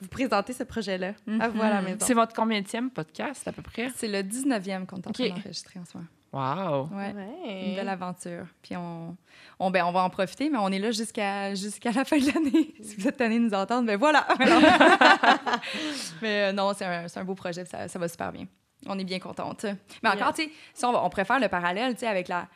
vous 0.00 0.08
présenter 0.08 0.54
ce 0.54 0.62
projet-là 0.64 1.12
à 1.40 1.48
vous 1.48 1.60
à 1.62 1.68
la 1.68 1.82
maison. 1.82 1.98
C'est 2.00 2.14
votre 2.14 2.32
combienième 2.34 2.90
podcast, 2.90 3.46
à 3.46 3.52
peu 3.52 3.60
près? 3.62 3.90
C'est 3.96 4.08
le 4.08 4.20
19e 4.22 4.86
qu'on 4.86 4.96
est 4.96 5.06
en 5.06 5.12
train 5.12 5.24
Ok. 5.24 5.28
d'enregistrer 5.28 5.78
en 5.78 5.84
ce 5.84 5.98
moment. 5.98 6.08
Wow! 6.32 6.88
Ouais. 6.92 7.14
Ouais. 7.14 7.66
Une 7.68 7.76
belle 7.76 7.88
aventure. 7.88 8.44
Puis 8.62 8.76
on, 8.76 9.16
on, 9.58 9.70
ben, 9.70 9.84
on 9.86 9.92
va 9.92 10.02
en 10.02 10.10
profiter, 10.10 10.50
mais 10.50 10.58
on 10.60 10.68
est 10.68 10.78
là 10.78 10.90
jusqu'à 10.90 11.54
jusqu'à 11.54 11.92
la 11.92 12.04
fin 12.04 12.18
de 12.18 12.26
l'année. 12.26 12.74
Si 12.82 12.96
vous 12.96 13.08
êtes 13.08 13.16
tanné 13.16 13.38
de 13.38 13.44
nous 13.44 13.54
entendre, 13.54 13.86
ben 13.86 13.96
voilà. 13.96 14.26
mais 16.22 16.48
euh, 16.48 16.52
non, 16.52 16.72
c'est 16.74 16.84
un, 16.84 17.08
c'est 17.08 17.20
un 17.20 17.24
beau 17.24 17.34
projet, 17.34 17.64
ça, 17.64 17.88
ça 17.88 17.98
va 17.98 18.08
super 18.08 18.32
bien. 18.32 18.46
On 18.86 18.98
est 18.98 19.04
bien 19.04 19.18
contente. 19.18 19.64
Mais 20.02 20.10
encore, 20.10 20.32
tu 20.34 20.44
sais, 20.44 20.50
si 20.74 20.84
on, 20.84 20.92
va- 20.92 21.02
on 21.04 21.08
préfère 21.10 21.40
le 21.40 21.48
parallèle, 21.48 21.94
tu 21.94 22.00
sais, 22.00 22.06
avec 22.06 22.28
la 22.28 22.46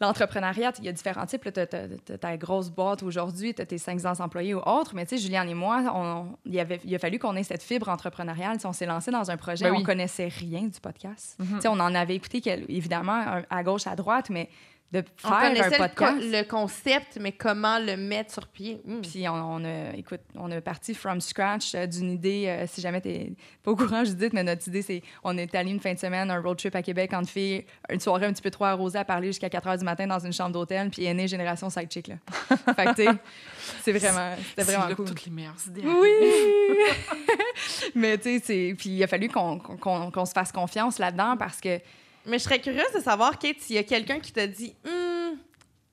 l'entrepreneuriat, 0.00 0.72
il 0.78 0.84
y 0.84 0.88
a 0.88 0.92
différents 0.92 1.26
types. 1.26 1.48
Tu 1.52 1.60
as, 1.60 2.18
ta 2.18 2.36
grosse 2.36 2.70
boîte 2.70 3.02
aujourd'hui, 3.02 3.54
tu 3.54 3.62
as 3.62 3.66
tes 3.66 3.78
500 3.78 4.20
employés 4.20 4.54
ou 4.54 4.58
autres. 4.58 4.94
Mais 4.94 5.06
tu 5.06 5.16
sais, 5.16 5.22
Juliane 5.22 5.48
et 5.48 5.54
moi, 5.54 5.82
on- 5.94 6.36
il, 6.44 6.58
avait, 6.58 6.80
il 6.84 6.94
a 6.94 6.98
fallu 6.98 7.18
qu'on 7.18 7.36
ait 7.36 7.42
cette 7.42 7.62
fibre 7.62 7.88
entrepreneuriale. 7.88 8.54
Tu 8.56 8.60
sais, 8.62 8.66
on 8.68 8.72
s'est 8.72 8.86
lancé 8.86 9.10
dans 9.10 9.30
un 9.30 9.36
projet, 9.36 9.64
Ben 9.66 9.72
oui. 9.72 9.78
on 9.80 9.84
connaissait 9.84 10.28
rien 10.28 10.62
du 10.62 10.80
podcast. 10.80 11.38
Tu 11.40 11.60
sais, 11.60 11.68
on 11.68 11.72
en 11.80 11.94
avait 11.94 12.16
écouté, 12.16 12.42
évidemment, 12.68 13.42
à 13.48 13.62
gauche, 13.62 13.86
à 13.86 13.94
droite, 13.96 14.30
mais 14.30 14.48
de 14.92 15.02
On 15.24 15.28
faire 15.28 15.36
un 15.38 15.48
connaissait 15.48 15.70
le, 15.70 15.76
podcast. 15.78 16.12
co- 16.20 16.24
le 16.30 16.42
concept, 16.44 17.18
mais 17.20 17.32
comment 17.32 17.80
le 17.80 17.96
mettre 17.96 18.32
sur 18.32 18.46
pied? 18.46 18.80
Mm. 18.84 19.00
Puis 19.00 19.28
on, 19.28 19.32
on 19.34 19.64
a, 19.64 19.92
écoute, 19.96 20.20
on 20.36 20.48
a 20.52 20.60
parti 20.60 20.94
from 20.94 21.20
scratch 21.20 21.74
euh, 21.74 21.86
d'une 21.86 22.12
idée. 22.12 22.44
euh, 22.46 22.64
si 22.68 22.80
jamais 22.80 23.00
t'es 23.00 23.32
pas 23.64 23.72
au 23.72 23.76
courant, 23.76 24.04
je 24.04 24.12
dis, 24.12 24.28
mais 24.32 24.44
notre 24.44 24.68
idée, 24.68 24.82
c'est 24.82 25.02
on 25.24 25.36
est 25.36 25.52
allé 25.56 25.72
une 25.72 25.80
fin 25.80 25.92
de 25.94 25.98
semaine, 25.98 26.30
un 26.30 26.40
road 26.40 26.56
trip 26.58 26.76
à 26.76 26.82
Québec 26.82 27.12
en 27.12 27.24
filles, 27.24 27.64
une 27.90 27.98
soirée 27.98 28.26
un 28.26 28.32
petit 28.32 28.42
peu 28.42 28.50
trop 28.52 28.66
arrosée 28.66 28.98
à 29.00 29.04
parler 29.04 29.28
jusqu'à 29.28 29.50
4 29.50 29.66
h 29.68 29.78
du 29.78 29.84
matin 29.84 30.06
dans 30.06 30.20
une 30.20 30.32
chambre 30.32 30.52
d'hôtel, 30.52 30.90
puis 30.90 31.04
est 31.04 31.14
née 31.14 31.26
Génération 31.26 31.68
Sidechick, 31.70 32.06
là. 32.06 32.14
fait 32.76 32.84
que, 32.84 32.94
tu 32.94 33.02
sais, 33.04 33.10
c'est 33.82 33.92
vraiment, 33.92 34.30
c'était 34.36 34.62
C'est 34.62 34.72
vraiment 34.72 34.88
là 34.90 34.94
cool. 34.94 35.06
toutes 35.06 35.24
les 35.24 35.32
meilleures 35.32 35.56
idées. 35.66 35.82
Oui! 35.84 36.78
mais 37.94 38.16
tu 38.18 38.24
sais, 38.38 38.42
c'est- 38.44 38.74
puis 38.78 38.90
il 38.90 39.02
a 39.02 39.06
fallu 39.06 39.28
qu'on 39.28 39.58
qu'on- 39.58 40.10
qu'on 40.10 40.24
se 40.24 40.32
fasse 40.32 40.52
confiance 40.52 40.98
là-dedans 40.98 41.36
parce 41.36 41.60
que 41.60 41.80
Mais 42.26 42.38
je 42.38 42.44
serais 42.44 42.60
curieuse 42.60 42.92
de 42.94 43.00
savoir, 43.00 43.38
Kate, 43.38 43.60
s'il 43.60 43.76
y 43.76 43.78
a 43.78 43.82
quelqu'un 43.84 44.20
qui 44.20 44.32
t'a 44.32 44.46
dit 44.46 44.74
Hum, 44.86 45.36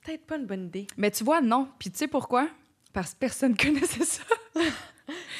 peut-être 0.04 0.26
pas 0.26 0.36
une 0.36 0.46
bonne 0.46 0.66
idée. 0.66 0.86
Mais 0.96 1.10
tu 1.10 1.24
vois, 1.24 1.40
non. 1.40 1.68
Puis 1.78 1.90
tu 1.90 1.98
sais 1.98 2.08
pourquoi? 2.08 2.48
Parce 2.92 3.14
que 3.14 3.18
personne 3.18 3.56
connaissait 3.56 4.04
ça. 4.04 4.22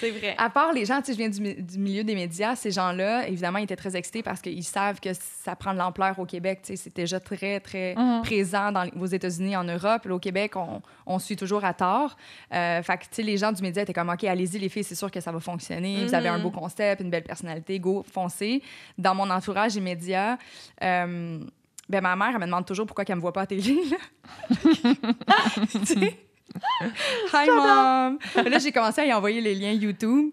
C'est 0.02 0.10
vrai. 0.10 0.34
À 0.36 0.50
part 0.50 0.72
les 0.72 0.84
gens, 0.84 0.98
tu 1.00 1.06
sais, 1.06 1.12
je 1.12 1.18
viens 1.18 1.28
du, 1.28 1.40
mi- 1.40 1.54
du 1.54 1.78
milieu 1.78 2.02
des 2.04 2.14
médias, 2.14 2.56
ces 2.56 2.70
gens-là, 2.72 3.28
évidemment, 3.28 3.58
ils 3.58 3.64
étaient 3.64 3.76
très 3.76 3.94
excités 3.96 4.22
parce 4.22 4.40
qu'ils 4.42 4.64
savent 4.64 4.98
que 5.00 5.10
ça 5.44 5.54
prend 5.54 5.72
de 5.72 5.78
l'ampleur 5.78 6.18
au 6.18 6.26
Québec. 6.26 6.60
Tu 6.62 6.68
sais, 6.68 6.76
c'est 6.76 6.94
déjà 6.96 7.20
très, 7.20 7.60
très 7.60 7.94
Mhm. 7.94 8.22
présent 8.22 8.72
dans, 8.72 8.86
aux 9.00 9.06
États-Unis, 9.06 9.56
en 9.56 9.64
Europe. 9.64 10.04
Là, 10.06 10.14
au 10.14 10.18
Québec, 10.18 10.56
on, 10.56 10.82
on 11.06 11.18
suit 11.18 11.36
toujours 11.36 11.64
à 11.64 11.72
tort. 11.72 12.16
Euh, 12.52 12.82
fait 12.82 12.96
que, 12.98 13.02
tu 13.04 13.08
sais, 13.12 13.22
les 13.22 13.36
gens 13.38 13.52
du 13.52 13.62
média 13.62 13.82
étaient 13.82 13.92
comme, 13.92 14.08
OK, 14.10 14.24
allez-y, 14.24 14.58
les 14.58 14.68
filles, 14.68 14.84
c'est 14.84 14.94
sûr 14.96 15.10
que 15.10 15.20
ça 15.20 15.30
va 15.30 15.38
fonctionner. 15.40 16.04
Vous 16.04 16.14
avez 16.14 16.28
un 16.28 16.38
Mhm. 16.38 16.42
beau 16.42 16.50
concept, 16.50 17.00
une 17.00 17.10
belle 17.10 17.22
personnalité, 17.22 17.78
go, 17.78 18.04
foncez. 18.12 18.60
Dans 18.98 19.14
mon 19.14 19.30
entourage 19.30 19.76
immédiat, 19.76 20.36
euh, 20.82 21.38
ben, 21.88 22.00
ma 22.00 22.16
mère, 22.16 22.30
elle 22.34 22.40
me 22.40 22.46
demande 22.46 22.66
toujours 22.66 22.86
pourquoi 22.86 23.04
qu'elle 23.04 23.16
me 23.16 23.20
voit 23.20 23.32
pas 23.32 23.42
à 23.42 23.46
télé. 23.46 23.76
Hi, 27.32 27.48
mom! 27.48 28.18
Là, 28.50 28.58
j'ai 28.58 28.72
commencé 28.72 29.00
à 29.00 29.06
y 29.06 29.12
envoyer 29.12 29.40
les 29.40 29.54
liens 29.54 29.72
YouTube. 29.72 30.30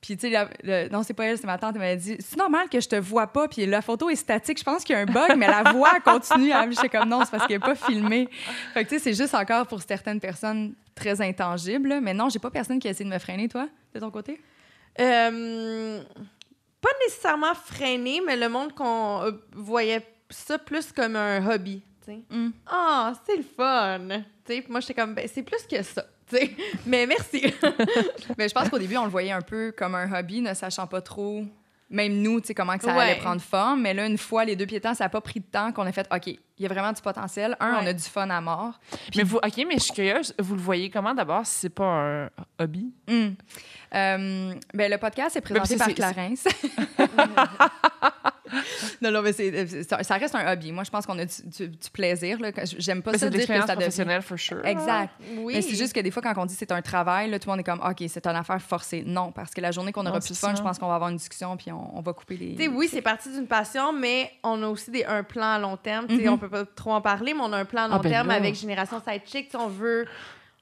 Puis, 0.00 0.16
tu 0.16 0.30
sais, 0.30 0.88
non, 0.90 1.02
c'est 1.02 1.12
pas 1.12 1.24
elle, 1.26 1.36
c'est 1.36 1.46
ma 1.46 1.58
tante. 1.58 1.74
Elle 1.74 1.82
m'a 1.82 1.94
dit 1.94 2.16
C'est 2.20 2.38
normal 2.38 2.68
que 2.70 2.80
je 2.80 2.88
te 2.88 2.96
vois 2.96 3.26
pas. 3.26 3.48
Puis 3.48 3.66
la 3.66 3.82
photo 3.82 4.08
est 4.08 4.16
statique. 4.16 4.58
Je 4.58 4.64
pense 4.64 4.82
qu'il 4.82 4.94
y 4.94 4.98
a 4.98 5.02
un 5.02 5.06
bug, 5.06 5.36
mais 5.36 5.46
la 5.46 5.72
voix 5.72 6.00
continue. 6.04 6.52
à 6.52 6.68
J'étais 6.70 6.88
comme 6.88 7.08
non, 7.08 7.20
c'est 7.24 7.30
parce 7.30 7.46
qu'elle 7.46 7.60
n'est 7.60 7.66
pas 7.66 7.74
filmée. 7.74 8.28
Fait 8.72 8.84
que, 8.84 8.88
tu 8.88 8.98
sais, 8.98 9.04
c'est 9.04 9.14
juste 9.14 9.34
encore 9.34 9.66
pour 9.66 9.82
certaines 9.82 10.20
personnes 10.20 10.74
très 10.94 11.20
intangibles. 11.20 12.00
Mais 12.00 12.14
non, 12.14 12.30
j'ai 12.30 12.38
pas 12.38 12.50
personne 12.50 12.78
qui 12.78 12.88
a 12.88 12.92
essayé 12.92 13.08
de 13.08 13.14
me 13.14 13.18
freiner, 13.18 13.48
toi, 13.48 13.68
de 13.94 14.00
ton 14.00 14.10
côté? 14.10 14.40
Euh, 14.98 16.02
pas 16.80 16.90
nécessairement 17.04 17.54
freiné, 17.54 18.22
mais 18.26 18.36
le 18.36 18.48
monde 18.48 18.72
qu'on 18.74 19.22
euh, 19.22 19.32
voyait 19.52 20.06
ça 20.30 20.58
plus 20.58 20.92
comme 20.92 21.16
un 21.16 21.46
hobby. 21.46 21.82
Mm. 22.30 22.50
Ah, 22.66 23.12
c'est 23.26 23.36
le 23.36 23.42
fun. 23.42 24.22
Puis 24.60 24.70
moi, 24.70 24.80
j'étais 24.80 24.94
comme, 24.94 25.14
ben, 25.14 25.26
c'est 25.32 25.42
plus 25.42 25.62
que 25.70 25.82
ça. 25.82 26.04
tu 26.28 26.36
sais. 26.36 26.50
Mais 26.86 27.06
merci. 27.06 27.42
Mais 28.38 28.48
je 28.48 28.54
pense 28.54 28.68
qu'au 28.68 28.78
début, 28.78 28.96
on 28.96 29.04
le 29.04 29.10
voyait 29.10 29.32
un 29.32 29.42
peu 29.42 29.72
comme 29.76 29.94
un 29.94 30.12
hobby, 30.12 30.40
ne 30.40 30.54
sachant 30.54 30.86
pas 30.86 31.00
trop 31.00 31.44
même 31.92 32.22
nous, 32.22 32.40
tu 32.40 32.46
sais, 32.46 32.54
comment 32.54 32.78
que 32.78 32.84
ça 32.84 32.94
Ouais. 32.94 33.02
allait 33.02 33.16
prendre 33.16 33.40
forme. 33.40 33.80
Mais 33.82 33.92
là, 33.92 34.06
une 34.06 34.16
fois 34.16 34.44
les 34.44 34.54
deux 34.54 34.64
pieds 34.64 34.80
temps, 34.80 34.94
ça 34.94 35.02
n'a 35.04 35.08
pas 35.08 35.20
pris 35.20 35.40
de 35.40 35.44
temps 35.46 35.72
qu'on 35.72 35.84
a 35.86 35.90
fait, 35.90 36.06
OK, 36.14 36.28
il 36.28 36.38
y 36.60 36.64
a 36.64 36.68
vraiment 36.68 36.92
du 36.92 37.02
potentiel. 37.02 37.56
Un, 37.58 37.72
Ouais. 37.72 37.78
on 37.82 37.86
a 37.88 37.92
du 37.92 38.02
fun 38.04 38.30
à 38.30 38.40
mort. 38.40 38.78
Mais 39.16 39.24
vous, 39.24 39.38
OK, 39.38 39.56
mais 39.66 39.74
je 39.74 39.80
suis 39.82 39.92
curieuse. 39.92 40.32
Vous 40.38 40.54
le 40.54 40.60
voyez 40.60 40.88
comment 40.88 41.14
d'abord 41.14 41.44
si 41.44 41.58
c'est 41.62 41.68
pas 41.68 41.84
un 41.84 42.30
hobby? 42.60 42.92
Hum. 43.08 43.34
Euh, 43.92 44.54
ben, 44.72 44.88
le 44.88 44.98
podcast 44.98 45.34
est 45.34 45.40
présenté 45.40 45.74
Mais 45.74 45.78
par 45.78 46.12
Clarence. 46.12 46.44
non, 49.02 49.10
non, 49.10 49.22
mais 49.22 49.32
c'est, 49.32 49.66
c'est- 49.66 50.02
ça 50.02 50.14
reste 50.16 50.34
un 50.34 50.52
hobby. 50.52 50.72
Moi, 50.72 50.84
je 50.84 50.90
pense 50.90 51.06
qu'on 51.06 51.18
a 51.18 51.24
du, 51.24 51.34
du- 51.46 51.68
du 51.68 51.90
plaisir. 51.92 52.38
Là. 52.40 52.50
J'aime 52.78 53.02
pas 53.02 53.12
Mais 53.12 53.18
ça 53.18 53.26
c'est 53.26 53.30
de 53.30 53.36
dire 53.38 53.46
que 53.46 53.52
l'expérience 53.52 53.66
ça 53.66 53.74
professionnelle, 53.76 54.22
for 54.22 54.38
sure. 54.38 54.64
Exact. 54.64 55.12
Oui. 55.38 55.54
Mais 55.54 55.62
c'est 55.62 55.76
juste 55.76 55.92
que 55.92 56.00
des 56.00 56.10
fois, 56.10 56.22
quand 56.22 56.34
on 56.36 56.46
dit 56.46 56.54
c'est 56.54 56.72
un 56.72 56.82
travail, 56.82 57.30
là, 57.30 57.38
tout 57.38 57.48
le 57.48 57.52
monde 57.52 57.60
est 57.60 57.64
comme, 57.64 57.80
OK, 57.80 58.02
c'est 58.08 58.26
une 58.26 58.36
affaire 58.36 58.60
forcée. 58.62 59.02
Non, 59.06 59.32
parce 59.32 59.52
que 59.52 59.60
la 59.60 59.70
journée 59.70 59.92
qu'on 59.92 60.02
aura 60.06 60.14
Non, 60.14 60.20
plus 60.20 60.30
de 60.30 60.34
fun, 60.36 60.48
ça. 60.50 60.54
je 60.54 60.62
pense 60.62 60.78
qu'on 60.78 60.88
va 60.88 60.94
avoir 60.96 61.10
une 61.10 61.16
discussion 61.16 61.56
puis 61.56 61.72
on, 61.72 61.98
on 61.98 62.00
va 62.00 62.12
couper 62.12 62.36
les. 62.36 62.54
Tu 62.56 62.62
sais, 62.64 62.68
oui, 62.68 62.88
c'est 62.90 63.02
parti 63.02 63.30
d'une 63.30 63.46
passion, 63.46 63.92
mais 63.92 64.30
on 64.42 64.62
a 64.62 64.66
aussi 64.68 64.90
des, 64.90 65.04
un 65.04 65.22
plan 65.22 65.52
à 65.54 65.58
long 65.58 65.76
terme. 65.76 66.06
Mhm. 66.08 66.28
On 66.28 66.38
peut 66.38 66.48
pas 66.48 66.64
trop 66.64 66.92
en 66.92 67.00
parler, 67.00 67.34
mais 67.34 67.40
on 67.42 67.52
a 67.52 67.58
un 67.58 67.64
plan 67.64 67.82
à 67.84 67.88
long 67.88 67.94
Ah, 67.96 68.00
ben 68.02 68.10
terme 68.10 68.28
là. 68.28 68.34
avec 68.34 68.54
Génération 68.54 69.00
Sidechick. 69.06 69.50
On 69.54 69.68
veut, 69.68 70.06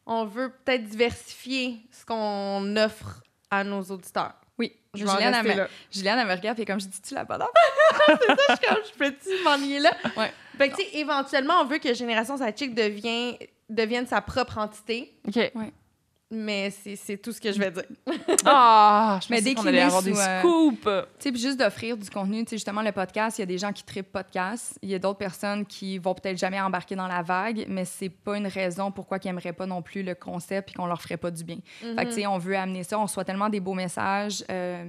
on 0.07 0.25
veut 0.25 0.51
peut-être 0.65 0.85
diversifier 0.85 1.79
ce 1.91 2.05
qu'on 2.05 2.77
offre 2.77 3.23
à 3.51 3.65
nos 3.65 3.83
auditeurs. 3.83 4.35
Oui. 4.59 4.73
Je 4.95 5.01
Juliane, 5.07 5.35
elle 5.35 5.45
me- 5.53 5.57
là. 5.57 5.69
Juliane, 5.93 6.19
elle 6.19 6.27
me 6.27 6.35
regarde 6.35 6.59
et 6.61 6.65
comme 6.65 6.81
je 6.81 6.87
dis, 6.87 7.01
tu 7.01 7.15
la 7.15 7.25
bonne 7.25 7.43
Comme 8.07 8.79
je 8.87 8.99
peux-tu 8.99 9.43
m'ennuyer 9.45 9.79
là? 9.79 9.93
Ouais. 10.17 10.33
Fait 10.57 10.71
que, 10.71 10.77
tu 10.77 10.83
sais, 10.83 10.97
éventuellement, 10.99 11.61
on 11.61 11.65
veut 11.65 11.79
que 11.79 11.95
Génération 11.95 12.37
Sidechick 12.37 12.75
devienne, 12.75 13.35
devienne 13.69 14.07
sa 14.07 14.21
propre 14.21 14.59
entité, 14.59 15.13
OK. 15.27 15.53
Mais 16.31 16.71
c'est 16.71 16.97
c'est 16.97 17.17
tout 17.17 17.33
ce 17.33 17.41
que 17.41 17.51
je 17.53 17.59
vais 17.59 17.71
dire. 17.71 17.85
Ah, 18.45 19.19
je 19.23 19.29
Mais 19.31 19.39
pensais 19.39 19.55
qu'on 19.55 19.67
allait 19.67 19.81
avoir 19.81 20.03
sous, 20.03 20.11
des 20.11 20.19
euh, 20.19 20.41
scoops. 20.41 20.83
Tu 20.85 20.91
sais, 21.19 21.33
puis 21.33 21.41
juste 21.41 21.59
d'offrir 21.59 21.97
du 21.97 22.09
contenu. 22.11 22.45
Tu 22.45 22.51
sais, 22.51 22.57
justement, 22.57 22.83
le 22.83 22.93
podcast, 22.93 23.39
il 23.39 23.43
y 23.43 23.45
a 23.45 23.47
des 23.47 23.59
gens 23.59 23.73
qui 23.73 23.85
trippent 23.85 24.13
podcast. 24.13 24.79
Il 24.83 24.91
y 24.91 24.95
a 24.95 24.99
d'autres 24.99 25.19
personnes 25.19 25.65
qui 25.67 25.99
vont 25.99 26.15
peut-être 26.15 26.39
jamais 26.39 26.61
embarquer 26.61 26.97
dans 26.97 27.09
la 27.09 27.23
vague, 27.23 27.65
mais 27.69 27.85
c'est 27.85 28.11
pas 28.11 28.37
une 28.37 28.47
raison 28.47 28.91
pourquoi 28.91 29.19
ils 29.23 29.29
aimeraient 29.29 29.53
pas 29.53 29.67
non 29.67 29.83
plus 29.83 30.03
le 30.03 30.15
concept 30.15 30.71
et 30.71 30.75
qu'on 30.75 30.87
leur 30.87 31.01
ferait 31.01 31.17
pas 31.17 31.31
du 31.31 31.45
bien. 31.45 31.59
Fait 31.81 31.95
que, 32.05 32.09
tu 32.11 32.13
sais, 32.21 32.27
on 32.27 32.39
veut 32.39 32.57
amener 32.57 32.85
ça. 32.85 32.99
On 32.99 33.05
reçoit 33.05 33.25
tellement 33.25 33.49
des 33.49 33.61
beaux 33.61 33.75
messages. 33.75 34.45
euh, 34.51 34.85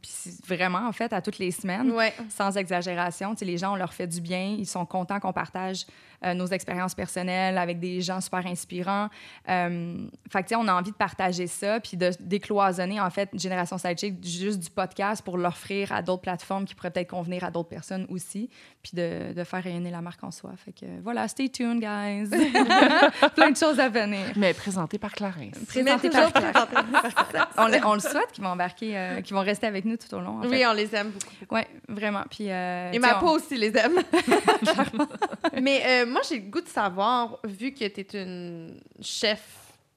puis 0.00 0.12
vraiment, 0.46 0.86
en 0.86 0.92
fait, 0.92 1.12
à 1.12 1.20
toutes 1.20 1.38
les 1.38 1.50
semaines. 1.50 1.90
Ouais. 1.90 2.12
sans 2.28 2.56
exagération. 2.56 3.34
Tu 3.34 3.40
sais, 3.40 3.44
les 3.44 3.58
gens, 3.58 3.72
on 3.72 3.76
leur 3.76 3.92
fait 3.92 4.06
du 4.06 4.20
bien. 4.20 4.54
Ils 4.58 4.66
sont 4.66 4.84
contents 4.84 5.20
qu'on 5.20 5.32
partage 5.32 5.86
euh, 6.24 6.34
nos 6.34 6.46
expériences 6.46 6.94
personnelles 6.94 7.58
avec 7.58 7.78
des 7.78 8.00
gens 8.00 8.20
super 8.20 8.46
inspirants. 8.46 9.08
Euh, 9.48 10.08
fait 10.30 10.42
que, 10.42 10.48
tu 10.48 10.54
sais, 10.54 10.56
on 10.56 10.68
a 10.68 10.72
envie 10.74 10.90
de 10.90 10.96
partager 10.96 11.46
ça, 11.46 11.80
puis 11.80 11.96
de 11.96 12.10
décloisonner, 12.20 13.00
en 13.00 13.10
fait, 13.10 13.28
Génération 13.34 13.78
Sidechick, 13.78 14.24
juste 14.24 14.60
du 14.60 14.70
podcast 14.70 15.22
pour 15.22 15.38
l'offrir 15.38 15.92
à 15.92 16.02
d'autres 16.02 16.22
plateformes 16.22 16.64
qui 16.64 16.74
pourraient 16.74 16.90
peut-être 16.90 17.10
convenir 17.10 17.44
à 17.44 17.50
d'autres 17.50 17.68
personnes 17.68 18.06
aussi, 18.08 18.48
puis 18.82 18.92
de, 18.94 19.32
de 19.34 19.44
faire 19.44 19.62
rayonner 19.62 19.90
la 19.90 20.00
marque 20.00 20.22
en 20.24 20.30
soi. 20.30 20.52
Fait 20.56 20.72
que, 20.72 20.86
voilà, 21.02 21.28
stay 21.28 21.48
tuned, 21.48 21.80
guys. 21.80 22.28
Plein 23.34 23.50
de 23.50 23.56
choses 23.56 23.78
à 23.78 23.88
venir. 23.88 24.26
Mais 24.36 24.54
présenté 24.54 24.98
par 24.98 25.12
Clarence. 25.12 25.54
Présenté 25.68 26.10
par 26.10 26.32
on, 27.58 27.66
le, 27.68 27.86
on 27.86 27.94
le 27.94 28.00
souhaite 28.00 28.32
qu'ils 28.32 28.44
vont 28.44 28.50
embarquer, 28.50 28.96
euh, 28.96 29.20
qu'ils 29.20 29.34
vont 29.34 29.42
rester 29.42 29.66
avec 29.66 29.84
nous 29.86 29.96
tout 29.96 30.12
au 30.14 30.20
long. 30.20 30.38
En 30.38 30.42
Oui, 30.42 30.58
fait. 30.58 30.66
on 30.66 30.72
les 30.72 30.94
aime 30.94 31.10
beaucoup. 31.10 31.54
Ouais, 31.54 31.66
vraiment. 31.88 32.24
Puis, 32.30 32.50
euh, 32.50 32.90
Et 32.92 32.98
ma 32.98 33.16
on- 33.16 33.20
peau 33.20 33.30
aussi 33.36 33.56
les 33.56 33.76
aime. 33.76 34.02
Mais 35.62 35.82
euh, 35.86 36.06
moi, 36.06 36.20
j'ai 36.28 36.40
le 36.40 36.50
goût 36.50 36.60
de 36.60 36.68
savoir, 36.68 37.38
vu 37.44 37.72
que 37.72 37.86
tu 37.86 38.00
es 38.00 38.22
une 38.22 38.80
chef 39.00 39.42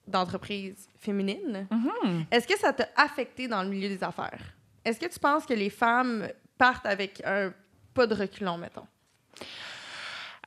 d'entreprise 0.08 0.88
féminine, 0.98 1.68
Mhm. 1.70 2.26
est-ce 2.32 2.48
que 2.48 2.58
ça 2.58 2.74
t'a 2.74 2.88
affecté 2.96 3.48
dans 3.48 3.62
le 3.64 3.70
milieu 3.70 3.88
des 3.90 4.04
affaires? 4.04 4.40
Est-ce 4.86 5.00
que 5.00 5.06
tu 5.08 5.20
penses 5.20 5.46
que 5.46 5.54
les 5.54 5.70
femmes 5.70 6.28
partent 6.58 6.86
avec 6.86 7.22
un 7.26 7.54
pas 7.94 8.08
de 8.08 8.16
reculon, 8.16 8.58
mettons? 8.58 8.88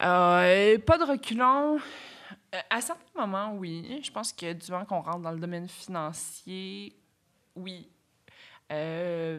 Euh, 0.03 0.79
pas 0.79 0.99
de 0.99 1.05
reculons. 1.05 1.79
Euh, 2.55 2.59
à 2.71 2.81
certains 2.81 3.03
moments, 3.21 3.55
oui. 3.55 4.01
Je 4.03 4.11
pense 4.11 4.33
que 4.33 4.53
durant 4.53 4.85
qu'on 4.85 5.01
rentre 5.01 5.21
dans 5.21 5.31
le 5.33 5.39
domaine 5.39 5.69
financier, 5.69 6.95
oui. 7.55 7.89
Euh, 8.71 9.39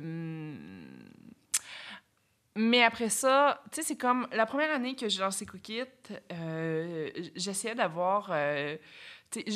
Mais 2.56 2.84
après 2.84 3.10
ça, 3.10 3.62
tu 3.72 3.78
sais, 3.82 3.88
c'est 3.88 3.98
comme 3.98 4.28
la 4.32 4.46
première 4.46 4.72
année 4.72 4.96
que 4.96 5.10
j'ai 5.10 5.22
lancé 5.22 5.46
Cookit, 5.46 5.86
euh, 6.32 7.10
j'essayais 7.36 7.76
d'avoir. 7.76 8.30
euh, 8.32 8.78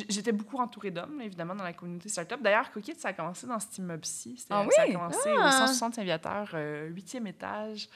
J'étais 0.08 0.32
beaucoup 0.32 0.56
entourée 0.58 0.90
d'hommes, 0.90 1.20
évidemment, 1.20 1.54
dans 1.54 1.62
la 1.62 1.72
communauté 1.72 2.08
startup. 2.08 2.42
D'ailleurs, 2.42 2.72
Cookit, 2.72 2.96
ça 2.96 3.10
a 3.10 3.12
commencé 3.12 3.46
dans 3.46 3.60
cet 3.60 3.78
immeuble-ci. 3.78 4.44
Ah 4.50 4.64
Ça 4.74 4.82
a 4.82 4.86
oui? 4.86 4.92
commencé 4.92 5.30
Ah! 5.38 5.46
au 5.46 5.50
160 5.52 6.00
Aviateur, 6.00 6.50
euh, 6.54 6.88
huitième 6.88 7.28
étage. 7.28 7.88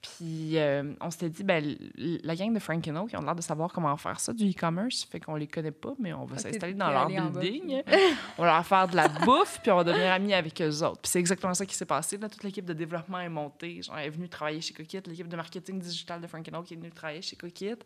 Puis 0.00 0.56
euh, 0.58 0.94
on 1.00 1.10
s'était 1.10 1.28
dit, 1.28 1.42
ben, 1.42 1.76
la 1.96 2.36
gang 2.36 2.52
de 2.54 2.60
Frankino, 2.60 3.06
qui 3.06 3.16
ont 3.16 3.22
l'air 3.22 3.34
de 3.34 3.42
savoir 3.42 3.72
comment 3.72 3.96
faire 3.96 4.20
ça, 4.20 4.32
du 4.32 4.48
e-commerce, 4.50 5.04
fait 5.04 5.18
qu'on 5.18 5.34
les 5.34 5.48
connaît 5.48 5.72
pas, 5.72 5.94
mais 5.98 6.12
on 6.12 6.24
va 6.24 6.38
s'installer 6.38 6.74
dans 6.74 6.90
leur 6.90 7.08
building. 7.08 7.82
on 8.38 8.42
va 8.42 8.54
leur 8.54 8.66
faire 8.66 8.86
de 8.86 8.94
la 8.94 9.08
bouffe, 9.08 9.58
puis 9.60 9.72
on 9.72 9.76
va 9.76 9.84
devenir 9.84 10.12
amis 10.12 10.34
avec 10.34 10.60
eux 10.62 10.84
autres. 10.84 11.00
Puis 11.00 11.10
c'est 11.10 11.18
exactement 11.18 11.52
ça 11.52 11.66
qui 11.66 11.74
s'est 11.74 11.84
passé. 11.84 12.16
Là, 12.16 12.28
toute 12.28 12.44
l'équipe 12.44 12.64
de 12.64 12.72
développement 12.74 13.18
est 13.18 13.28
montée. 13.28 13.82
Genre, 13.82 13.98
est 13.98 14.10
venue 14.10 14.28
travailler 14.28 14.60
chez 14.60 14.72
Cookit. 14.72 15.00
L'équipe 15.06 15.28
de 15.28 15.36
marketing 15.36 15.80
digital 15.80 16.20
de 16.20 16.28
Frankino 16.28 16.62
qui 16.62 16.74
est 16.74 16.76
venue 16.76 16.90
travailler 16.90 17.22
chez 17.22 17.34
Cookit. 17.34 17.76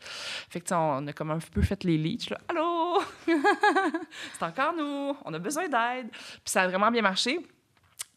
Fait 0.51 0.61
que, 0.61 0.67
tu 0.67 0.69
sais, 0.69 0.75
on 0.75 1.07
a 1.07 1.13
comme 1.15 1.31
un 1.31 1.39
peu 1.39 1.63
fait 1.63 1.83
les 1.85 1.97
leads. 1.97 2.29
Là, 2.31 2.39
Allô? 2.49 3.01
c'est 4.39 4.45
encore 4.45 4.75
nous. 4.75 5.17
On 5.25 5.33
a 5.33 5.39
besoin 5.39 5.67
d'aide. 5.67 6.11
Puis 6.11 6.41
ça 6.45 6.63
a 6.63 6.69
vraiment 6.69 6.91
bien 6.91 7.03
marché. 7.03 7.41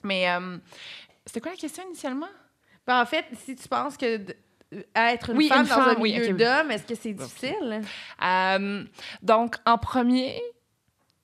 Mais 0.03 0.29
euh, 0.29 0.57
c'était 1.25 1.39
quoi 1.39 1.51
la 1.51 1.57
question 1.57 1.83
initialement? 1.87 2.27
Ben, 2.87 3.01
en 3.01 3.05
fait, 3.05 3.25
si 3.45 3.55
tu 3.55 3.67
penses 3.67 3.97
que 3.97 4.17
d- 4.17 4.35
être 4.95 5.29
une 5.31 5.37
Oui, 5.37 5.47
femme 5.47 5.61
une 5.63 5.69
dans 5.69 5.75
femme, 5.75 5.97
un 5.97 6.01
milieu 6.01 6.33
d'hommes, 6.33 6.71
est-ce 6.71 6.83
que 6.85 6.95
c'est 6.95 7.13
difficile? 7.13 7.81
Euh, 8.23 8.83
donc, 9.21 9.55
en 9.65 9.77
premier, 9.77 10.41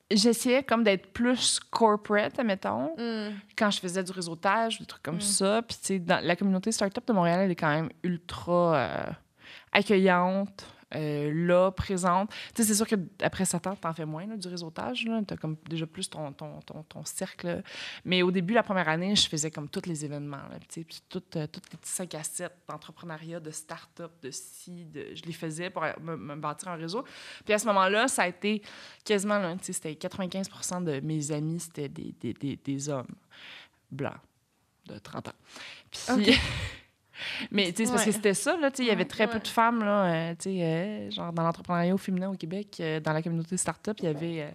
j'essayais 0.09 0.63
comme 0.63 0.83
d'être 0.83 1.11
plus 1.13 1.59
corporate, 1.69 2.37
admettons, 2.39 2.93
Hmm. 2.97 3.31
quand 3.57 3.71
je 3.71 3.79
faisais 3.79 4.03
du 4.03 4.11
réseautage, 4.11 4.79
des 4.79 4.85
trucs 4.85 5.03
comme 5.03 5.15
Mm. 5.17 5.21
ça. 5.21 5.61
Puis, 5.61 5.77
tu 5.81 5.97
sais, 5.97 6.01
la 6.21 6.35
communauté 6.35 6.71
startup 6.71 7.05
de 7.07 7.13
Montréal, 7.13 7.41
elle 7.43 7.51
est 7.51 7.55
quand 7.55 7.69
même 7.73 7.89
ultra 8.03 8.75
euh, 8.75 9.05
accueillante. 9.71 10.65
Euh, 10.95 11.31
là, 11.33 11.71
présente. 11.71 12.29
Tu 12.53 12.61
sais, 12.61 12.63
c'est 12.63 12.75
sûr 12.75 12.87
qu'après 12.87 13.45
7 13.45 13.67
ans, 13.67 13.75
t'en 13.75 13.93
fais 13.93 14.05
moins, 14.05 14.25
là, 14.25 14.37
du 14.37 14.47
réseautage. 14.47 15.05
Tu 15.27 15.33
as 15.33 15.37
comme 15.37 15.57
déjà 15.69 15.85
plus 15.85 16.09
ton, 16.09 16.31
ton, 16.33 16.59
ton, 16.61 16.83
ton 16.83 17.05
cercle. 17.05 17.47
là. 17.47 17.61
Mais 18.05 18.21
au 18.21 18.31
début, 18.31 18.53
la 18.53 18.63
première 18.63 18.89
année, 18.89 19.15
je 19.15 19.27
faisais 19.27 19.51
comme 19.51 19.69
tous 19.69 19.87
les 19.87 20.03
événements. 20.05 20.37
Là, 20.37 20.59
tu 20.59 20.65
sais, 20.69 20.83
puis 20.83 21.01
toutes, 21.09 21.35
euh, 21.35 21.47
toutes 21.47 21.71
les 21.71 21.77
petits 21.77 21.91
5 21.91 22.15
à 22.15 22.23
7 22.23 22.51
d'entrepreneuriat, 22.69 23.39
de 23.39 23.51
start-up, 23.51 24.11
de 24.21 24.31
ci, 24.31 24.85
de... 24.85 25.15
je 25.15 25.23
les 25.23 25.33
faisais 25.33 25.69
pour 25.69 25.83
euh, 25.83 25.91
me, 26.01 26.15
me 26.15 26.35
bâtir 26.35 26.69
un 26.69 26.75
réseau. 26.75 27.03
Puis 27.45 27.53
à 27.53 27.59
ce 27.59 27.65
moment-là, 27.67 28.07
ça 28.07 28.23
a 28.23 28.27
été 28.27 28.61
quasiment, 29.05 29.57
tu 29.57 29.65
sais, 29.65 29.73
c'était 29.73 29.93
95% 29.93 30.83
de 30.83 30.99
mes 30.99 31.31
amis, 31.31 31.59
c'était 31.59 31.89
des, 31.89 32.13
des, 32.19 32.33
des, 32.33 32.55
des 32.57 32.89
hommes 32.89 33.15
blancs 33.89 34.19
de 34.87 34.97
30 34.97 35.29
ans. 35.29 35.31
Puis... 35.91 36.37
Mais 37.51 37.73
c'est 37.75 37.85
parce 37.85 38.05
que 38.05 38.11
c'était 38.11 38.33
ça, 38.33 38.57
là, 38.57 38.69
il 38.77 38.85
y 38.85 38.89
avait 38.89 39.01
Ouais, 39.03 39.05
très 39.07 39.27
peu 39.29 39.39
de 39.39 39.47
femmes, 39.47 39.83
là, 39.83 40.05
euh, 40.31 40.35
euh, 40.47 41.11
genre 41.11 41.31
dans 41.33 41.43
l'entrepreneuriat 41.43 41.93
au 41.93 41.97
féminin 41.97 42.29
au 42.29 42.35
Québec, 42.35 42.77
euh, 42.79 42.99
dans 42.99 43.13
la 43.13 43.21
communauté 43.21 43.57
start-up, 43.57 43.97
il 43.99 44.05
y 44.05 44.07
avait, 44.07 44.41
euh, 44.41 44.49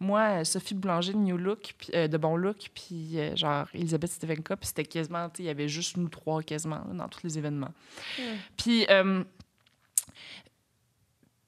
moi, 0.00 0.44
Sophie 0.44 0.74
Boulanger 0.74 1.12
de 1.12 1.18
New 1.18 1.36
Look, 1.36 1.74
euh, 1.94 2.08
de 2.08 2.16
Bon 2.16 2.36
Look, 2.36 2.70
puis 2.74 3.16
genre 3.36 3.66
Elisabeth 3.74 4.10
Stevenka, 4.12 4.56
puis 4.56 4.66
c'était 4.68 4.84
quasiment, 4.84 5.28
il 5.38 5.44
y 5.44 5.48
avait 5.48 5.68
juste 5.68 5.96
nous 5.96 6.08
trois 6.08 6.42
quasiment, 6.42 6.76
là, 6.88 6.94
dans 6.94 7.08
tous 7.08 7.22
les 7.24 7.38
événements. 7.38 7.72
Puis, 8.56 8.86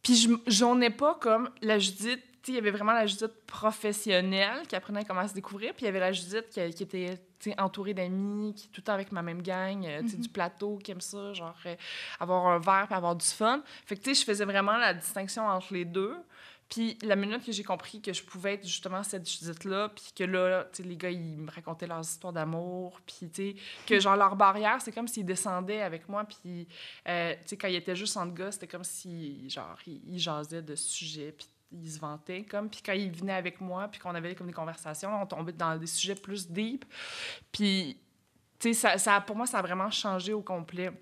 puis 0.03 0.17
je- 0.17 0.29
j'en 0.47 0.81
ai 0.81 0.91
pas 0.91 1.15
comme 1.21 1.49
la 1.63 1.79
Judith, 1.79 2.21
il 2.49 2.55
y 2.55 2.59
avait 2.59 2.71
vraiment 2.71 2.93
la 2.93 3.07
Judith 3.07 3.33
professionnelle 3.47 4.67
qui 4.67 4.77
apprenait 4.77 5.05
comment 5.05 5.27
se 5.27 5.35
découvrir, 5.35 5.73
puis 5.75 5.83
il 5.83 5.87
y 5.87 5.89
avait 5.89 6.01
la 6.01 6.13
Judith 6.13 6.49
qui, 6.51 6.71
qui 6.75 6.83
était 6.83 7.19
entourée 7.59 7.95
d'amis, 7.95 8.55
qui 8.55 8.69
tout 8.69 8.81
le 8.81 8.85
temps 8.85 8.95
avec 8.95 9.13
ma 9.13 9.23
même 9.23 9.43
gang, 9.43 9.87
tu 10.03 10.09
sais, 10.09 10.17
du 10.17 10.29
plateau, 10.29 10.79
qui 10.79 10.91
aime 10.91 11.01
ça, 11.01 11.33
genre 11.33 11.57
euh, 11.67 11.77
avoir 12.21 12.47
un 12.47 12.59
verre 12.59 12.87
puis 12.87 12.95
avoir 12.95 13.17
du 13.17 13.27
fun. 13.27 13.63
Fait 13.87 13.97
que 13.97 14.03
tu 14.03 14.15
sais, 14.15 14.21
je 14.21 14.27
faisais 14.27 14.45
vraiment 14.45 14.77
la 14.77 14.95
distinction 14.95 15.47
entre 15.47 15.73
les 15.75 15.85
deux. 15.85 16.17
Puis 16.69 16.99
la 17.03 17.15
minute 17.15 17.45
que 17.45 17.53
j'ai 17.53 17.63
compris 17.63 18.01
que 18.01 18.13
je 18.13 18.23
pouvais 18.23 18.55
être 18.55 18.67
justement 18.67 19.03
cette 19.03 19.29
Judith-là, 19.29 19.91
puis 19.91 20.13
que 20.17 20.25
là, 20.25 20.65
tu 20.73 20.83
sais, 20.83 20.89
les 20.89 20.97
gars, 20.97 21.11
ils 21.11 21.37
me 21.37 21.51
racontaient 21.51 21.87
leurs 21.87 22.01
histoires 22.01 22.33
d'amour, 22.33 23.01
puis 23.07 23.29
tu 23.29 23.53
sais, 23.53 23.57
que 23.87 24.01
genre 24.01 24.17
leur 24.17 24.35
barrière, 24.35 24.81
c'est 24.81 24.93
comme 24.93 25.07
s'ils 25.07 25.27
descendaient 25.27 25.83
avec 25.83 26.09
moi, 26.09 26.25
puis 26.25 26.67
euh, 27.07 27.35
tu 27.35 27.41
sais, 27.47 27.57
quand 27.57 27.69
ils 27.69 27.77
étaient 27.77 27.95
juste 27.95 28.17
entre 28.17 28.35
gars, 28.35 28.51
c'était 28.51 28.67
comme 28.67 28.85
si, 28.85 29.49
genre, 29.51 29.79
ils, 29.87 30.01
ils 30.15 30.19
jasaient 30.19 30.63
de 30.63 30.75
sujets, 30.75 31.33
puis 31.33 31.47
ils 31.83 31.91
se 31.91 31.99
vantaient, 31.99 32.45
comme. 32.45 32.69
Puis 32.69 32.81
quand 32.85 32.93
ils 32.93 33.11
venaient 33.11 33.35
avec 33.35 33.61
moi, 33.61 33.89
puis 33.89 34.01
qu'on 34.01 34.15
avait 34.15 34.35
comme 34.35 34.47
des 34.47 34.53
conversations, 34.53 35.11
on 35.21 35.27
tombait 35.27 35.53
dans 35.53 35.77
des 35.77 35.87
sujets 35.87 36.15
plus 36.15 36.49
deep. 36.49 36.85
Puis, 37.53 37.99
tu 38.59 38.73
sais, 38.73 38.75
ça, 38.75 38.99
ça, 38.99 39.21
pour 39.21 39.37
moi, 39.37 39.47
ça 39.47 39.59
a 39.59 39.63
vraiment 39.63 39.91
changé 39.91 40.33
au 40.33 40.43
complet. 40.43 40.93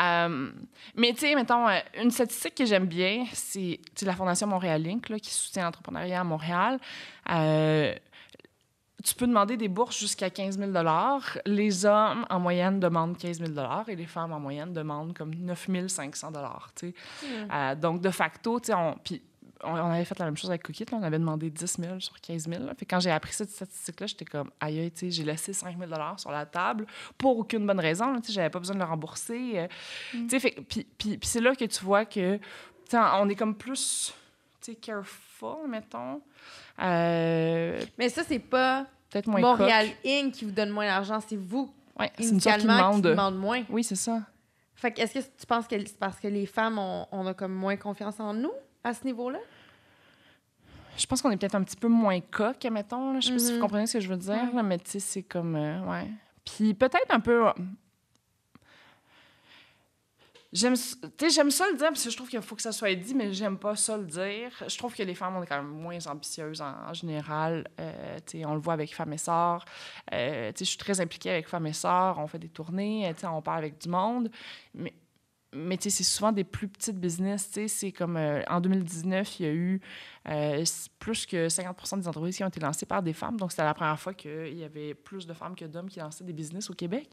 Euh, 0.00 0.50
mais 0.94 1.12
tu 1.12 1.20
sais, 1.20 1.34
mettons, 1.34 1.68
euh, 1.68 1.78
une 2.00 2.10
statistique 2.10 2.54
que 2.54 2.64
j'aime 2.64 2.86
bien, 2.86 3.26
c'est 3.32 3.78
la 4.02 4.14
Fondation 4.14 4.46
Montréal 4.46 4.86
Inc., 4.86 5.08
là, 5.08 5.18
qui 5.18 5.30
soutient 5.30 5.64
l'entrepreneuriat 5.64 6.20
à 6.20 6.24
Montréal. 6.24 6.78
Euh, 7.30 7.94
tu 9.04 9.14
peux 9.14 9.26
demander 9.26 9.56
des 9.56 9.68
bourses 9.68 9.98
jusqu'à 9.98 10.28
15 10.28 10.58
000 10.58 10.72
Les 11.46 11.86
hommes, 11.86 12.26
en 12.28 12.38
moyenne, 12.38 12.80
demandent 12.80 13.16
15 13.16 13.38
000 13.38 13.68
et 13.88 13.96
les 13.96 14.06
femmes, 14.06 14.32
en 14.32 14.40
moyenne, 14.40 14.72
demandent 14.72 15.16
comme 15.16 15.34
9 15.34 15.68
500 15.88 16.32
tu 16.76 16.94
sais. 16.94 17.76
donc, 17.76 18.02
de 18.02 18.10
facto, 18.10 18.60
tu 18.60 18.66
sais, 18.66 18.74
on, 18.74 18.98
puis 19.02 19.22
on, 19.64 19.74
avait 19.74 20.04
fait 20.04 20.18
la 20.18 20.24
même 20.26 20.36
chose 20.36 20.50
avec 20.50 20.62
Cookit. 20.62 20.86
on 20.92 21.02
avait 21.02 21.18
demandé 21.18 21.50
10 21.50 21.76
000 21.80 22.00
sur 22.00 22.20
15 22.20 22.48
000. 22.48 22.62
Fait 22.78 22.86
quand 22.86 23.00
j'ai 23.00 23.10
appris 23.10 23.32
cette 23.32 23.50
statistique-là, 23.50 24.06
j'étais 24.06 24.24
comme, 24.24 24.50
aïe, 24.60 24.90
tu 24.92 25.00
sais, 25.00 25.10
j'ai 25.10 25.24
laissé 25.24 25.52
5 25.52 25.76
000 25.78 25.90
sur 26.16 26.30
la 26.30 26.46
table 26.46 26.86
pour 27.18 27.38
aucune 27.38 27.66
bonne 27.66 27.80
raison. 27.80 28.14
Tu 28.20 28.28
sais, 28.28 28.32
j'avais 28.32 28.50
pas 28.50 28.58
besoin 28.58 28.74
de 28.74 28.80
le 28.80 28.86
rembourser. 28.86 29.52
Euh. 29.54 29.68
Mm. 30.14 30.26
Tu 30.26 30.40
sais, 30.40 30.50
puis, 30.50 30.86
puis, 30.98 31.18
puis 31.18 31.28
c'est 31.28 31.40
là 31.40 31.54
que 31.54 31.64
tu 31.64 31.84
vois 31.84 32.04
que, 32.04 32.36
tu 32.36 32.42
sais, 32.88 32.98
on 32.98 33.28
est 33.28 33.36
comme 33.36 33.54
plus, 33.54 34.14
tu 34.60 34.72
sais, 34.72 34.74
careful, 34.76 35.68
mettons. 35.68 36.20
Euh... 36.82 37.80
Mais 37.98 38.08
ça, 38.08 38.22
c'est 38.24 38.38
pas 38.38 38.86
peut-être 39.10 39.26
moins 39.26 39.40
Montréal 39.40 39.88
Inc. 40.04 40.32
qui 40.32 40.44
vous 40.44 40.52
donne 40.52 40.70
moins 40.70 40.86
d'argent, 40.86 41.20
c'est 41.26 41.36
vous, 41.36 41.72
ouais, 41.98 42.10
initialement, 42.18 42.94
qui, 42.94 43.02
demande. 43.02 43.36
moins. 43.36 43.62
Oui, 43.68 43.84
c'est 43.84 43.96
ça. 43.96 44.22
Fait 44.74 44.92
que 44.92 45.02
est-ce 45.02 45.12
que 45.12 45.18
tu 45.18 45.46
penses 45.46 45.66
que 45.66 45.78
c'est 45.78 45.98
parce 45.98 46.18
que 46.18 46.28
les 46.28 46.46
femmes, 46.46 46.78
on, 46.78 47.06
on 47.12 47.26
a 47.26 47.34
comme 47.34 47.52
moins 47.52 47.76
confiance 47.76 48.18
en 48.18 48.32
nous? 48.32 48.52
À 48.84 48.94
ce 48.94 49.04
niveau-là? 49.04 49.38
Je 51.00 51.06
pense 51.06 51.22
qu'on 51.22 51.30
est 51.30 51.36
peut-être 51.36 51.54
un 51.54 51.62
petit 51.62 51.76
peu 51.76 51.88
moins 51.88 52.20
coq, 52.20 52.62
mettons. 52.70 53.20
Je 53.20 53.26
sais 53.26 53.32
pas 53.32 53.38
si 53.38 53.52
vous 53.52 53.58
mm-hmm. 53.58 53.60
comprenez 53.60 53.86
ce 53.86 53.94
que 53.94 54.00
je 54.00 54.08
veux 54.08 54.16
dire, 54.16 54.62
mais 54.62 54.78
tu 54.78 54.90
sais, 54.90 55.00
c'est 55.00 55.22
comme. 55.22 55.56
Euh, 55.56 55.80
ouais. 55.84 56.10
Puis 56.44 56.74
peut-être 56.74 57.10
un 57.10 57.20
peu. 57.20 57.48
Euh, 57.48 57.52
j'aime, 60.52 60.74
j'aime 60.76 61.50
ça 61.50 61.64
le 61.70 61.76
dire 61.76 61.88
parce 61.88 62.04
que 62.04 62.10
je 62.10 62.16
trouve 62.16 62.28
qu'il 62.28 62.42
faut 62.42 62.54
que 62.54 62.62
ça 62.62 62.72
soit 62.72 62.94
dit, 62.94 63.14
mais 63.14 63.32
j'aime 63.32 63.56
pas 63.56 63.76
ça 63.76 63.96
le 63.96 64.04
dire. 64.04 64.50
Je 64.66 64.76
trouve 64.76 64.94
que 64.94 65.02
les 65.02 65.14
femmes, 65.14 65.36
on 65.36 65.42
est 65.42 65.46
quand 65.46 65.62
même 65.62 65.68
moins 65.68 66.06
ambitieuses 66.06 66.60
en, 66.60 66.92
général. 66.92 67.66
Euh, 67.80 68.18
on 68.44 68.54
le 68.54 68.60
voit 68.60 68.74
avec 68.74 68.94
Femmes 68.94 69.14
et 69.14 69.18
Sœurs. 69.18 69.64
je 70.12 70.64
suis 70.64 70.78
très 70.78 71.00
impliquée 71.00 71.30
avec 71.30 71.48
Femmes 71.48 71.68
et 71.68 71.72
Sœurs. 71.72 72.18
On 72.18 72.26
fait 72.26 72.38
des 72.38 72.50
tournées, 72.50 73.10
on 73.24 73.40
parle 73.40 73.58
avec 73.58 73.78
du 73.78 73.88
monde. 73.88 74.30
Mais 74.74 74.92
mais 75.52 75.76
c'est 75.80 75.90
souvent 75.90 76.32
des 76.32 76.44
plus 76.44 76.68
petites 76.68 76.98
business. 76.98 77.50
C'est 77.66 77.92
comme 77.92 78.16
euh, 78.16 78.42
en 78.48 78.60
2019, 78.60 79.40
il 79.40 79.46
y 79.46 79.48
a 79.48 79.52
eu 79.52 79.80
euh, 80.28 80.64
plus 80.98 81.26
que 81.26 81.48
50 81.48 82.00
des 82.00 82.08
entreprises 82.08 82.36
qui 82.36 82.44
ont 82.44 82.48
été 82.48 82.60
lancées 82.60 82.86
par 82.86 83.02
des 83.02 83.12
femmes. 83.12 83.36
Donc, 83.36 83.50
c'était 83.50 83.64
la 83.64 83.74
première 83.74 83.98
fois 83.98 84.14
qu'il 84.14 84.56
y 84.56 84.64
avait 84.64 84.94
plus 84.94 85.26
de 85.26 85.34
femmes 85.34 85.56
que 85.56 85.64
d'hommes 85.64 85.88
qui 85.88 85.98
lançaient 85.98 86.24
des 86.24 86.32
business 86.32 86.70
au 86.70 86.74
Québec. 86.74 87.10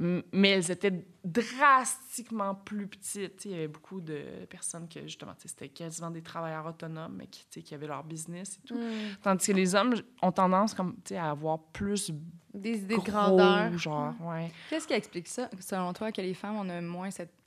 Mais 0.00 0.50
elles 0.50 0.70
étaient 0.70 1.04
drastiquement 1.24 2.54
plus 2.54 2.86
petites. 2.86 3.44
il 3.46 3.50
y 3.50 3.54
avait 3.54 3.66
beaucoup 3.66 4.00
de 4.00 4.22
personnes 4.48 4.88
que, 4.88 5.02
justement, 5.02 5.34
c'était 5.44 5.68
quasiment 5.70 6.12
des 6.12 6.22
travailleurs 6.22 6.66
autonomes, 6.66 7.16
mais 7.16 7.26
qui, 7.26 7.64
qui 7.64 7.74
avaient 7.74 7.88
leur 7.88 8.04
business 8.04 8.60
et 8.62 8.68
tout. 8.68 8.76
Mm. 8.76 9.16
Tandis 9.22 9.48
que 9.48 9.52
les 9.52 9.74
hommes 9.74 9.96
ont 10.22 10.30
tendance 10.30 10.72
comme, 10.72 10.94
à 11.16 11.30
avoir 11.30 11.58
plus 11.58 12.12
des 12.54 12.78
idées 12.78 12.96
de 12.96 13.02
grandeur. 13.02 13.76
Genre, 13.76 14.14
ouais. 14.20 14.52
Qu'est-ce 14.70 14.86
qui 14.86 14.94
explique 14.94 15.26
ça, 15.26 15.50
selon 15.58 15.92
toi, 15.92 16.12
que 16.12 16.20
les 16.20 16.34
femmes 16.34 16.58
ont 16.58 16.82
moins 16.82 17.10
cette 17.10 17.37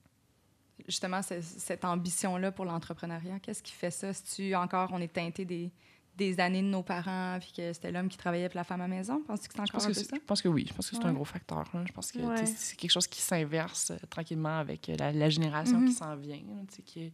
justement 0.87 1.21
cette 1.21 1.85
ambition-là 1.85 2.51
pour 2.51 2.65
l'entrepreneuriat? 2.65 3.39
Qu'est-ce 3.39 3.63
qui 3.63 3.73
fait 3.73 3.91
ça? 3.91 4.13
Si 4.13 4.23
tu 4.23 4.55
encore, 4.55 4.89
on 4.93 4.99
est 4.99 5.11
teinté 5.13 5.45
des, 5.45 5.71
des 6.17 6.39
années 6.39 6.61
de 6.61 6.67
nos 6.67 6.83
parents, 6.83 7.37
puis 7.39 7.53
que 7.55 7.73
c'était 7.73 7.91
l'homme 7.91 8.09
qui 8.09 8.17
travaillait 8.17 8.49
pour 8.49 8.57
la 8.57 8.63
femme 8.63 8.81
à 8.81 8.87
la 8.87 8.95
maison? 8.95 9.21
Penses-tu 9.27 9.47
que 9.47 9.53
c'est 9.55 9.61
encore 9.61 9.83
un 9.83 9.87
peu 9.87 9.93
ça? 9.93 10.15
Je 10.15 10.25
pense 10.25 10.41
que 10.41 10.47
oui. 10.47 10.65
Je 10.67 10.73
pense 10.73 10.89
que 10.89 10.95
c'est 10.95 11.05
un 11.05 11.13
gros 11.13 11.25
facteur. 11.25 11.65
Je 11.85 11.91
pense 11.91 12.11
que 12.11 12.19
c'est 12.45 12.75
quelque 12.75 12.91
chose 12.91 13.07
qui 13.07 13.21
s'inverse 13.21 13.91
euh, 13.91 13.97
tranquillement 14.09 14.59
avec 14.59 14.89
euh, 14.89 14.95
la, 14.97 15.29
génération 15.29 15.79
qui 15.79 15.91
mm-hmm. 15.91 15.97
s'en 15.97 16.15
vient. 16.15 16.41
qui 16.85 17.11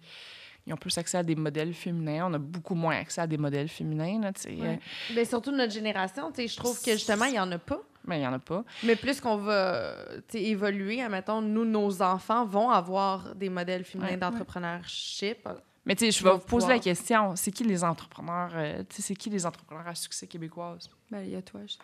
ils 0.67 0.73
ont 0.73 0.77
plus 0.77 0.97
accès 0.97 1.17
à 1.17 1.23
des 1.23 1.35
modèles 1.35 1.73
féminins. 1.73 2.27
On 2.29 2.33
a 2.33 2.37
beaucoup 2.37 2.75
moins 2.75 2.97
accès 2.97 3.21
à 3.21 3.27
des 3.27 3.37
modèles 3.37 3.69
féminins. 3.69 4.19
Là, 4.19 4.31
euh. 4.47 4.75
Ben, 5.15 5.25
surtout 5.25 5.51
notre 5.51 5.71
génération. 5.71 6.31
Je 6.37 6.55
trouve 6.57 6.81
que 6.81 6.91
justement, 6.91 7.25
il 7.25 7.31
n'y 7.31 7.39
en 7.39 7.51
a 7.53 7.57
pas. 7.57 7.81
Mais 8.07 8.17
il 8.17 8.19
n'y 8.21 8.27
en 8.27 8.33
a 8.33 8.39
pas. 8.39 8.63
Mais 8.83 8.95
plus 8.95 9.19
qu'on 9.21 9.37
va 9.37 9.93
évoluer, 10.33 11.01
admettons, 11.01 11.41
nous, 11.41 11.65
nos 11.65 12.01
enfants 12.01 12.45
vont 12.45 12.69
avoir 12.69 13.35
des 13.35 13.49
modèles 13.49 13.83
féminins 13.83 14.17
d'entrepreneurship. 14.17 15.47
Mais 15.85 15.95
tu 15.95 16.05
sais, 16.05 16.11
je 16.11 16.23
vais 16.23 16.31
vous 16.31 16.39
poser 16.39 16.67
la 16.67 16.79
question, 16.79 17.35
c'est 17.35 17.51
qui 17.51 17.63
les 17.63 17.83
entrepreneurs, 17.83 18.51
euh, 18.55 18.83
tu 18.89 18.97
sais, 18.97 19.01
c'est 19.01 19.15
qui 19.15 19.29
les 19.29 19.45
entrepreneurs 19.45 19.87
à 19.87 19.95
succès 19.95 20.27
québécoises? 20.27 20.89
Ben, 21.09 21.21
il 21.21 21.29
y 21.29 21.35
a 21.35 21.41
toi, 21.41 21.61
je 21.65 21.73
sais. 21.73 21.79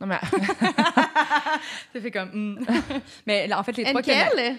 Non, 0.00 0.06
mais... 0.06 0.20
ça 1.92 2.00
fait 2.00 2.10
comme... 2.12 2.30
Hmm. 2.32 2.64
mais 3.26 3.52
en 3.52 3.62
fait, 3.64 3.76
les 3.76 3.84
trois... 3.84 4.00
Quelle? 4.00 4.58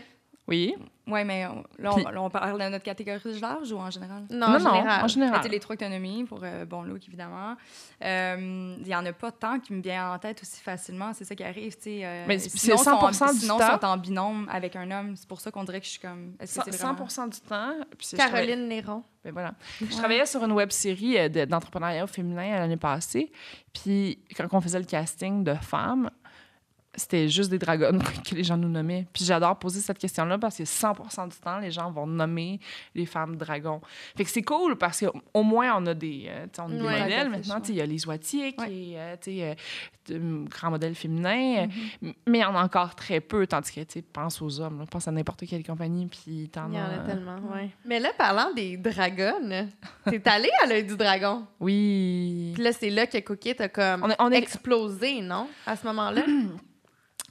Oui. 0.50 0.76
Oui, 1.08 1.24
mais 1.26 1.46
là, 1.80 1.92
on, 2.18 2.30
parle 2.30 2.60
de 2.62 2.70
notre 2.70 2.84
catégorie 2.84 3.34
de 3.34 3.42
large 3.42 3.72
ou 3.72 3.78
en 3.78 3.90
général? 3.90 4.26
Non, 4.30 4.48
en 4.48 4.60
général. 4.60 5.04
en 5.04 5.08
général. 5.08 5.48
les 5.50 5.60
trois 5.60 5.74
autonomies 5.74 6.24
pour 6.26 6.42
euh, 6.44 6.66
Bon 6.66 6.84
Look, 6.84 7.08
évidemment. 7.08 7.56
Euh, 8.04 8.76
il 8.78 8.86
n'y 8.86 8.96
en 8.96 9.06
a 9.06 9.14
pas 9.14 9.32
tant 9.32 9.60
qui 9.60 9.74
me 9.74 9.82
viennent 9.82 10.02
en 10.02 10.20
tête 10.20 10.42
aussi 10.42 10.62
facilement. 10.62 11.12
C'est 11.14 11.26
ça 11.26 11.36
qui 11.36 11.44
arrive. 11.44 11.76
Euh, 11.88 12.26
mais 12.28 12.38
c'est 12.38 12.78
100 12.78 12.78
sont, 12.78 13.10
du 13.10 13.18
temps. 13.18 13.28
Sinon, 13.34 13.58
sont 13.58 13.86
en 13.86 13.98
binôme 13.98 14.48
avec 14.52 14.76
un 14.76 14.90
homme. 14.92 15.16
C'est 15.16 15.28
pour 15.28 15.42
ça 15.42 15.52
qu'on 15.52 15.64
dirait 15.64 15.80
que 15.80 15.86
je 15.86 15.92
suis 15.92 16.00
comme. 16.00 16.36
Est-ce 16.40 16.60
que 16.60 16.72
100 16.72 17.28
du 17.28 17.40
temps. 17.42 17.74
Caroline 18.16 18.68
Néron. 18.68 19.04
Ben 19.24 19.34
voilà. 19.34 19.54
Je 19.82 19.98
travaillais 19.98 20.26
sur 20.26 20.44
une 20.44 20.54
web 20.54 20.72
série 20.72 21.30
d'entrepreneuriat 21.30 22.08
féminin 22.08 22.60
l'année 22.60 22.78
passée. 22.78 23.32
Puis 23.74 24.20
quand 24.36 24.48
on 24.52 24.62
faisait 24.62 24.80
le 24.80 24.86
casting 24.86 25.44
de 25.44 25.56
femmes, 25.56 26.10
c'était 27.00 27.28
juste 27.30 27.50
des 27.50 27.58
dragons 27.58 27.98
que 28.30 28.36
les 28.36 28.44
gens 28.44 28.58
nous 28.58 28.70
nommaient. 28.70 29.08
Puis 29.14 29.26
j'adore 29.26 29.58
poser 29.58 29.80
cette 29.80 29.98
question-là 29.98 30.38
parce 30.38 30.58
que 30.58 30.66
100 30.66 30.94
du 31.28 31.38
temps, 31.38 31.60
les 31.60 31.72
gens 31.72 31.92
vont 31.92 32.06
nommer 32.06 32.60
les 32.94 33.06
femmes 33.06 33.36
dragons. 33.36 33.82
Fait 34.16 34.24
que 34.24 34.30
c'est 34.30 34.44
cool 34.44 34.78
parce 34.78 35.04
qu'au 35.04 35.44
moins, 35.44 35.78
on 35.78 35.86
a 35.88 35.94
des, 35.94 36.26
euh, 36.28 36.46
on 36.60 36.66
a 36.66 36.68
des 36.70 36.80
modèles. 36.80 37.30
Maintenant, 37.30 37.62
il 37.68 37.76
y 37.76 37.82
a 37.82 37.86
les 37.86 38.08
Oitiers 38.08 38.54
qui 38.54 38.94
est 38.94 39.18
euh, 39.28 39.56
euh, 40.12 40.46
grand 40.46 40.72
modèle 40.72 40.96
féminin, 40.96 41.68
mm-hmm. 41.68 42.14
mais 42.28 42.40
il 42.40 42.42
y 42.42 42.46
en 42.46 42.56
a 42.56 42.64
encore 42.64 42.96
très 42.96 43.20
peu. 43.20 43.48
Tandis 43.48 43.72
que, 43.72 43.82
tu 43.82 44.02
pense 44.02 44.42
aux 44.42 44.60
hommes, 44.60 44.86
pense 44.90 45.08
à 45.08 45.12
n'importe 45.12 45.46
quelle 45.48 45.64
compagnie, 45.64 46.08
puis 46.08 46.50
t'en 46.50 46.70
Il 46.70 46.76
y 46.76 46.82
en 46.82 46.86
a 46.86 47.00
tellement, 47.00 47.38
oui. 47.54 47.70
Mais 47.86 48.00
là, 48.00 48.10
parlant 48.18 48.54
des 48.54 48.78
dragons, 48.78 49.68
t'es 50.06 50.28
allé 50.28 50.50
à 50.64 50.68
l'œil 50.68 50.84
du 50.84 50.98
dragon. 50.98 51.46
Oui. 51.60 52.52
Puis 52.54 52.64
là, 52.64 52.72
c'est 52.74 52.90
là 52.90 53.08
que 53.08 53.20
Cookie 53.20 53.56
a 53.60 53.70
comme 53.70 54.14
on, 54.20 54.32
explosé, 54.32 55.22
non? 55.22 55.48
À 55.66 55.76
ce 55.76 55.86
moment-là? 55.88 56.24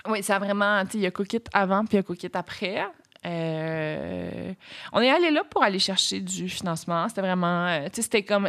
Oui, 0.09 0.23
ça 0.23 0.37
a 0.37 0.39
vraiment. 0.39 0.83
Il 0.95 1.01
y 1.01 1.07
a 1.07 1.11
Cookit 1.11 1.43
avant 1.53 1.85
puis 1.85 1.95
il 1.95 1.97
y 1.97 2.01
a 2.01 2.03
Cookit 2.03 2.31
après. 2.35 2.87
Euh, 3.27 4.53
on 4.93 5.01
est 5.01 5.11
allé 5.11 5.31
là 5.31 5.45
pour 5.45 5.63
aller 5.63 5.79
chercher 5.79 6.21
du 6.21 6.49
financement. 6.49 7.09
C'était 7.09 7.21
vraiment. 7.21 7.67
Euh, 7.67 7.89
c'était 7.93 8.23
comme. 8.23 8.49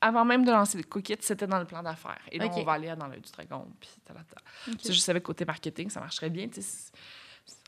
Avant 0.00 0.24
même 0.24 0.44
de 0.44 0.52
lancer 0.52 0.78
le 0.78 0.84
Cookit, 0.84 1.16
c'était 1.20 1.48
dans 1.48 1.58
le 1.58 1.64
plan 1.64 1.82
d'affaires. 1.82 2.20
Et 2.30 2.38
donc, 2.38 2.52
on 2.54 2.62
va 2.62 2.72
aller 2.72 2.94
dans 2.96 3.08
le 3.08 3.16
du 3.16 3.30
dragon. 3.32 3.66
Puis, 3.80 3.90
okay. 4.68 4.92
Je 4.92 4.98
savais 4.98 5.20
que 5.20 5.26
côté 5.26 5.44
marketing, 5.44 5.90
ça 5.90 5.98
marcherait 5.98 6.30
bien. 6.30 6.46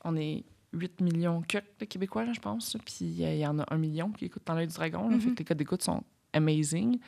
On 0.04 0.16
est 0.16 0.44
8 0.72 1.00
millions 1.00 1.42
de 1.80 1.84
Québécois, 1.84 2.32
je 2.32 2.38
pense. 2.38 2.76
Puis 2.84 3.04
il 3.04 3.36
y 3.36 3.46
en 3.46 3.58
a 3.58 3.64
un 3.68 3.78
million 3.78 4.12
qui 4.12 4.26
écoutent 4.26 4.46
dans 4.46 4.54
l'œil 4.54 4.68
du 4.68 4.74
dragon. 4.74 5.10
Fait 5.18 5.30
que 5.30 5.38
les 5.40 5.44
codes 5.44 5.56
d'écoute 5.56 5.82
sont 5.82 6.04
amazing. 6.32 6.98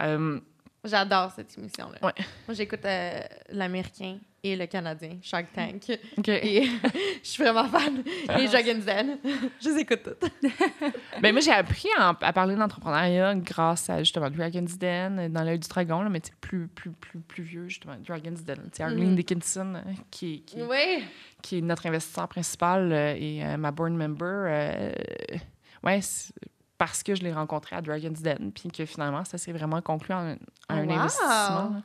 Euh, 0.00 0.40
J'adore 0.84 1.30
cette 1.32 1.56
émission-là. 1.56 1.98
Moi, 2.00 2.12
j'écoute 2.50 2.84
euh, 2.84 3.20
l'américain 3.50 4.18
et 4.44 4.56
le 4.56 4.66
canadien, 4.66 5.18
Shark 5.22 5.46
Tank. 5.54 5.88
Et 6.26 6.64
je 7.22 7.28
suis 7.28 7.42
vraiment 7.42 7.68
fan. 7.68 8.02
Et 8.38 8.46
Dragon's 8.48 8.84
Den. 8.84 9.18
je 9.60 9.68
les 9.68 9.80
écoute 9.80 10.02
toutes. 10.02 10.30
ben, 11.22 11.32
moi, 11.32 11.40
j'ai 11.40 11.52
appris 11.52 11.88
à, 11.96 12.32
parler 12.32 12.56
d'entrepreneuriat 12.56 13.36
grâce 13.36 13.88
à 13.88 13.98
justement 13.98 14.30
Dragon's 14.30 14.76
Den, 14.76 15.32
dans 15.32 15.44
l'œil 15.44 15.60
du 15.60 15.68
dragon, 15.68 16.02
là, 16.02 16.08
mais 16.08 16.20
plus, 16.40 16.66
plus, 16.66 16.90
plus, 16.90 17.20
plus 17.20 17.42
vieux, 17.44 17.68
justement, 17.68 17.94
Dragon's 18.04 18.42
Den. 18.42 18.68
C'est 18.72 18.82
Arlene 18.82 19.12
mm. 19.12 19.16
Dickinson 19.16 19.74
euh, 19.76 19.92
qui, 20.10 20.42
qui, 20.42 20.58
qui, 21.40 21.58
est 21.58 21.60
notre 21.60 21.86
investisseur 21.86 22.26
principal 22.26 22.92
euh, 22.92 23.14
et 23.16 23.56
ma 23.56 23.70
board 23.70 23.92
member. 23.92 24.92
ouais, 25.84 26.00
parce 26.82 27.04
que 27.04 27.14
je 27.14 27.22
l'ai 27.22 27.32
rencontré 27.32 27.76
à 27.76 27.80
Dragon's 27.80 28.20
Den, 28.22 28.50
puis 28.50 28.68
que 28.68 28.84
finalement, 28.86 29.24
ça 29.24 29.38
s'est 29.38 29.52
vraiment 29.52 29.80
conclu 29.80 30.12
en, 30.12 30.34
un 30.68 30.90
investissement. 30.90 31.80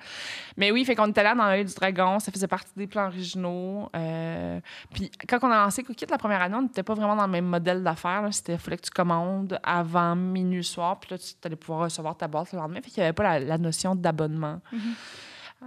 Mais 0.57 0.71
oui, 0.71 0.83
fait 0.85 0.95
qu'on 0.95 1.05
était 1.05 1.21
là 1.21 1.35
dans 1.35 1.45
l'œil 1.45 1.65
du 1.65 1.73
dragon, 1.75 2.17
ça 2.17 2.31
faisait 2.31 2.47
partie 2.47 2.71
des 2.75 2.87
plans 2.87 3.05
originaux. 3.05 3.91
Euh, 3.95 4.59
puis 4.91 5.11
quand 5.29 5.37
on 5.43 5.51
a 5.51 5.65
lancé 5.65 5.83
Cookit 5.83 6.07
la 6.09 6.17
première 6.17 6.41
année, 6.41 6.55
on 6.55 6.63
n'était 6.63 6.81
pas 6.81 6.95
vraiment 6.95 7.15
dans 7.15 7.27
le 7.27 7.31
même 7.31 7.45
modèle 7.45 7.83
d'affaires. 7.83 8.27
C'était, 8.31 8.57
fallait 8.57 8.77
que 8.77 8.85
tu 8.85 8.89
commandes 8.89 9.59
avant 9.61 10.15
minuit 10.15 10.63
soir, 10.63 10.99
puis 10.99 11.11
là, 11.11 11.19
tu 11.19 11.35
allais 11.45 11.55
pouvoir 11.55 11.81
recevoir 11.81 12.17
ta 12.17 12.27
boîte 12.27 12.51
le 12.53 12.57
lendemain. 12.57 12.81
Fait 12.81 12.89
qu'il 12.89 13.01
n'y 13.01 13.05
avait 13.05 13.13
pas 13.13 13.37
la, 13.37 13.57
notion 13.59 13.93
d'abonnement. 13.93 14.61
Mm-hmm. 14.73 14.79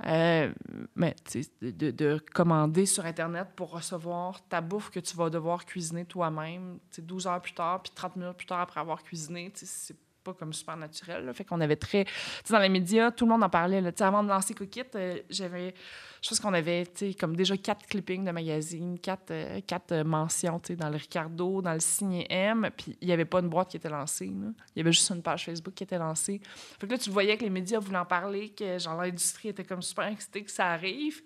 Euh, 0.07 0.53
mais 0.95 1.17
de, 1.61 1.91
de, 1.91 2.25
commander 2.33 2.87
sur 2.87 3.05
Internet 3.05 3.49
pour 3.57 3.73
recevoir 3.73 4.47
ta 4.49 4.61
bouffe 4.61 4.91
que 4.91 5.01
tu 5.01 5.17
vas 5.17 5.31
devoir 5.31 5.67
cuisiner 5.67 6.05
toi-même 6.05 6.79
12 6.97 7.27
heures 7.27 7.43
plus 7.43 7.55
tard, 7.55 7.83
puis 7.83 7.93
30 7.95 8.17
minutes 8.17 8.37
plus 8.37 8.47
tard 8.47 8.61
après 8.61 8.81
avoir 8.81 9.03
cuisiné, 9.03 9.51
c'est 9.55 9.97
comme 10.33 10.53
super 10.53 10.77
naturel. 10.77 11.33
Fait 11.35 11.45
qu'on 11.45 11.61
avait 11.61 11.77
très. 11.77 12.05
Tu 12.05 12.13
sais, 12.45 12.55
dans 12.55 12.61
les 12.61 12.69
médias, 12.69 13.11
tout 13.11 13.25
le 13.25 13.31
monde 13.31 13.43
en 13.43 13.49
parlait. 13.49 13.81
Là. 13.81 13.91
Avant 14.01 14.23
de 14.23 14.29
lancer 14.29 14.55
Cookit, 14.55 14.85
euh, 14.95 15.19
j'avais. 15.29 15.75
Je 16.23 16.29
pense 16.29 16.39
qu'on 16.39 16.53
avait, 16.53 16.87
comme 17.19 17.35
déjà 17.35 17.57
quatre 17.57 17.87
clippings 17.87 18.27
de 18.27 18.31
magazines, 18.31 18.99
quatre, 18.99 19.31
euh, 19.31 19.61
quatre 19.67 19.93
euh, 19.93 20.05
mentions, 20.05 20.61
dans 20.77 20.91
le 20.91 20.97
Ricardo, 20.97 21.63
dans 21.63 21.73
le 21.73 21.81
Signé 21.81 22.27
M, 22.29 22.69
puis 22.77 22.95
il 23.01 23.09
y 23.09 23.13
avait 23.13 23.25
pas 23.25 23.41
une 23.41 23.49
boîte 23.49 23.71
qui 23.71 23.79
était 23.79 23.89
lancée. 23.89 24.27
Il 24.27 24.53
y 24.77 24.81
avait 24.81 24.93
juste 24.93 25.11
une 25.11 25.23
page 25.23 25.47
Facebook 25.47 25.73
qui 25.73 25.85
était 25.85 25.97
lancée. 25.97 26.43
Fait 26.79 26.87
que 26.87 26.93
là, 26.93 26.99
tu 26.99 27.09
voyais 27.09 27.39
que 27.39 27.45
les 27.45 27.51
médias 27.51 27.79
voulaient 27.79 27.99
en 27.99 28.05
parler, 28.05 28.51
que 28.51 28.79
genre 28.79 29.01
l'industrie 29.01 29.49
était 29.49 29.65
comme 29.65 29.81
super 29.81 30.09
excitée 30.09 30.45
que 30.45 30.51
ça 30.51 30.67
arrive. 30.67 31.23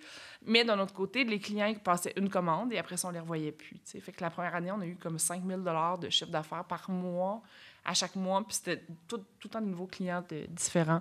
Mais 0.47 0.65
d'un 0.65 0.79
autre 0.79 0.93
côté, 0.93 1.25
les 1.25 1.41
clients 1.41 1.75
passaient 1.83 2.13
une 2.17 2.29
commande 2.29 2.73
et 2.73 2.79
après 2.79 2.97
ça, 2.97 3.09
on 3.09 3.11
les 3.11 3.21
revoyait 3.21 3.53
plus. 3.53 3.77
tu 3.77 3.81
sais. 3.85 4.01
Fait 4.01 4.13
que 4.13 4.23
la 4.23 4.31
première 4.31 4.55
année, 4.55 4.71
on 4.71 4.81
a 4.81 4.87
eu 4.87 4.97
comme 4.97 5.19
5000 5.19 5.65
de 6.01 6.11
chiffre 6.11 6.31
d'affaires 6.31 6.65
par 6.65 6.89
mois, 6.91 7.43
à 7.85 7.95
chaque 7.95 8.17
mois, 8.17 8.43
puis 8.47 8.57
c'était 8.57 8.85
tout, 9.09 9.21
tout 9.39 9.51
nouveau 9.61 9.87
client 9.87 10.25
de- 10.29 10.47
différent. 10.49 11.01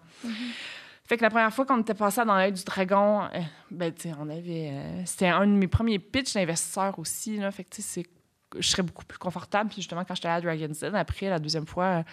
Fait 1.06 1.18
que 1.18 1.22
la 1.24 1.30
première 1.30 1.54
fois 1.54 1.66
qu'on 1.66 1.82
était 1.82 1.94
passé 1.94 2.24
dans 2.24 2.36
l'œil 2.36 2.54
du 2.54 2.64
dragon, 2.64 3.24
euh, 3.24 3.40
ben, 3.70 3.94
tu 3.94 4.08
on 4.20 4.30
avait. 4.30 4.70
euh, 4.72 5.02
c'était 5.06 5.28
un 5.28 5.46
de 5.46 5.52
mes 5.52 5.68
premiers 5.68 6.00
pitchs 6.00 6.34
d'investisseurs 6.34 6.98
aussi, 6.98 7.38
là. 7.38 7.52
Fait 7.52 7.66
que, 7.66 7.76
tu 7.76 7.82
sais, 7.82 8.06
je 8.58 8.68
serais 8.68 8.84
beaucoup 8.84 9.04
plus 9.04 9.18
confortable. 9.18 9.70
Puis 9.70 9.78
justement, 9.82 10.06
quand 10.06 10.16
j'étais 10.16 10.30
à 10.30 10.40
Dragon's 10.40 10.80
Den, 10.80 10.96
après, 10.96 11.28
la 11.30 11.40
deuxième 11.40 11.68
fois, 11.68 11.86
euh, 11.86 12.04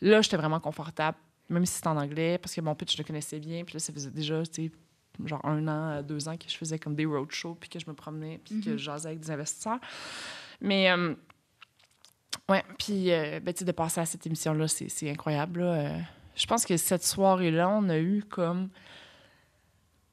là, 0.00 0.20
j'étais 0.20 0.36
vraiment 0.36 0.58
confortable, 0.58 1.16
même 1.48 1.64
si 1.64 1.74
c'était 1.74 1.88
en 1.88 1.96
anglais, 1.96 2.38
parce 2.38 2.54
que 2.54 2.60
mon 2.60 2.74
pitch, 2.74 2.92
je 2.96 2.98
le 3.02 3.04
connaissais 3.06 3.38
bien. 3.38 3.62
Puis 3.64 3.74
là, 3.74 3.78
ça 3.80 3.92
faisait 3.92 4.10
déjà, 4.10 4.44
tu 4.46 4.66
sais, 4.66 4.72
genre 5.26 5.44
un 5.44 5.68
an, 5.68 5.90
euh, 5.90 6.02
deux 6.02 6.28
ans 6.28 6.36
que 6.36 6.48
je 6.48 6.56
faisais 6.56 6.78
comme 6.78 6.96
des 6.96 7.04
roadshows, 7.04 7.54
puis 7.54 7.68
que 7.68 7.78
je 7.78 7.86
me 7.86 7.94
promenais, 7.94 8.40
puis 8.44 8.60
que 8.60 8.72
je 8.72 8.78
jasais 8.78 9.08
avec 9.08 9.20
des 9.20 9.30
investisseurs. 9.30 9.78
Mais, 10.60 10.90
euh, 10.90 11.14
ouais, 12.50 12.64
puis, 12.78 13.12
euh, 13.12 13.40
ben, 13.40 13.54
de 13.58 13.72
passer 13.72 14.00
à 14.00 14.06
cette 14.06 14.26
émission-là, 14.26 14.66
c'est 14.68 15.10
incroyable, 15.10 15.60
là. 15.60 15.72
Euh, 15.72 15.98
je 16.34 16.46
pense 16.46 16.64
que 16.64 16.76
cette 16.76 17.04
soirée-là, 17.04 17.68
on 17.68 17.88
a 17.88 17.98
eu 17.98 18.22
comme. 18.28 18.68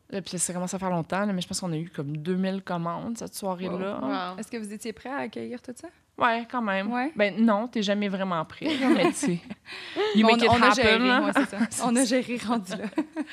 Là, 0.10 0.22
puis 0.22 0.40
ça 0.40 0.54
commence 0.54 0.74
à 0.74 0.80
faire 0.80 0.90
longtemps, 0.90 1.26
là, 1.26 1.34
mais 1.34 1.42
je 1.42 1.48
pense 1.48 1.60
qu'on 1.60 1.74
a 1.74 1.78
eu 1.78 1.90
comme 1.90 2.18
2000 2.18 2.64
commandes 2.64 3.18
cette 3.18 3.36
soirée-là. 3.36 4.00
Wow. 4.34 4.40
Est-ce 4.40 4.50
que 4.50 4.58
vous 4.58 4.72
étiez 4.72 4.94
prêt 4.94 5.10
à 5.10 5.18
accueillir 5.18 5.62
tout 5.62 5.74
ça? 5.76 5.90
Ouais, 6.18 6.48
quand 6.50 6.64
même. 6.64 6.92
Ouais. 6.92 7.12
Ben 7.16 7.36
non, 7.38 7.68
t'es 7.68 7.84
jamais 7.84 8.08
vraiment 8.08 8.44
prêt, 8.44 8.66
mais 8.96 9.10
tu 9.10 9.14
sais. 9.14 9.40
On, 10.16 10.36
it 10.36 10.50
on 10.50 10.62
a 10.62 10.72
géré, 10.72 11.34
ça. 11.70 11.86
On 11.86 11.96
a 11.96 12.06
géré 12.06 12.38
rendu 12.38 12.72
là. 12.72 12.86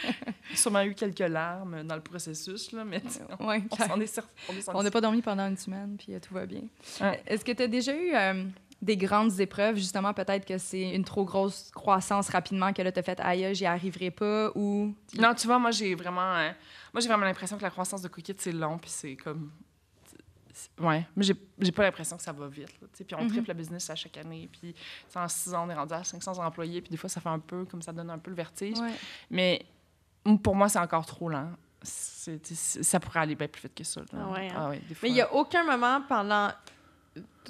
sûrement 0.54 0.82
eu 0.82 0.94
quelques 0.94 1.20
larmes 1.20 1.82
dans 1.84 1.94
le 1.94 2.02
processus, 2.02 2.72
là, 2.72 2.84
mais 2.84 3.00
on, 3.40 3.46
on 3.46 3.52
est. 4.00 4.20
On. 4.68 4.78
On 4.78 4.90
pas 4.90 5.00
dormi 5.00 5.22
pendant 5.22 5.48
une 5.48 5.56
semaine, 5.56 5.96
puis 5.96 6.14
euh, 6.14 6.18
tout 6.20 6.34
va 6.34 6.44
bien. 6.44 6.62
Ouais. 7.00 7.22
Est-ce 7.26 7.44
que 7.44 7.52
tu 7.52 7.62
as 7.62 7.68
déjà 7.68 7.96
eu 7.96 8.14
euh, 8.14 8.44
des 8.84 8.96
grandes 8.96 9.40
épreuves, 9.40 9.76
justement, 9.76 10.12
peut-être 10.14 10.44
que 10.46 10.58
c'est 10.58 10.90
une 10.94 11.04
trop 11.04 11.24
grosse 11.24 11.70
croissance 11.72 12.28
rapidement, 12.28 12.72
que 12.72 12.82
là, 12.82 12.92
tu 12.92 12.98
as 13.00 13.02
fait 13.02 13.18
«aïe, 13.22 13.54
j'y 13.54 13.66
arriverai 13.66 14.10
pas» 14.10 14.50
ou... 14.54 14.94
Non, 15.18 15.34
tu 15.34 15.46
vois, 15.46 15.58
moi, 15.58 15.70
j'ai 15.70 15.94
vraiment, 15.94 16.34
euh, 16.36 16.50
moi, 16.92 17.00
j'ai 17.00 17.08
vraiment 17.08 17.24
l'impression 17.24 17.56
que 17.56 17.62
la 17.62 17.70
croissance 17.70 18.02
de 18.02 18.08
Cookit, 18.08 18.34
c'est 18.38 18.52
long, 18.52 18.78
puis 18.78 18.90
c'est 18.90 19.16
comme. 19.16 19.50
Ouais, 20.80 21.04
mais 21.16 21.24
j'ai 21.24 21.34
j'ai 21.58 21.72
pas 21.72 21.82
l'impression 21.82 22.16
que 22.16 22.22
ça 22.22 22.30
va 22.32 22.46
vite. 22.46 22.68
puis 22.92 23.14
on 23.16 23.22
Mhm. 23.24 23.28
triple 23.28 23.48
le 23.48 23.54
business 23.54 23.90
à 23.90 23.96
chaque 23.96 24.16
année. 24.18 24.48
Puis 24.52 24.72
en 25.16 25.26
six 25.26 25.52
ans, 25.52 25.66
on 25.66 25.70
est 25.70 25.74
rendu 25.74 25.92
à 25.94 26.04
500 26.04 26.38
employés. 26.44 26.80
Puis 26.80 26.90
des 26.90 26.96
fois, 26.96 27.08
ça 27.08 27.20
fait 27.20 27.28
un 27.28 27.40
peu, 27.40 27.64
comme 27.64 27.82
ça 27.82 27.92
donne 27.92 28.08
un 28.10 28.18
peu 28.18 28.30
le 28.30 28.36
vertige. 28.36 28.78
Ouais. 28.78 28.92
Mais 29.30 29.66
pour 30.44 30.54
moi, 30.54 30.68
c'est 30.68 30.78
encore 30.78 31.06
trop 31.06 31.28
lent. 31.28 31.50
Ça 31.82 33.00
pourrait 33.00 33.20
aller 33.20 33.34
bien 33.34 33.48
plus 33.48 33.62
vite 33.62 33.74
que 33.74 33.84
ça. 33.84 34.00
là. 34.00 34.06
Ah 34.14 34.30
ouais, 34.30 34.48
hein? 34.50 34.68
ouais, 34.70 34.78
des 34.88 34.94
fois. 34.94 35.00
Mais 35.02 35.10
il 35.10 35.14
n'y 35.14 35.20
a 35.22 35.34
aucun 35.34 35.64
moment 35.64 36.00
pendant 36.08 36.50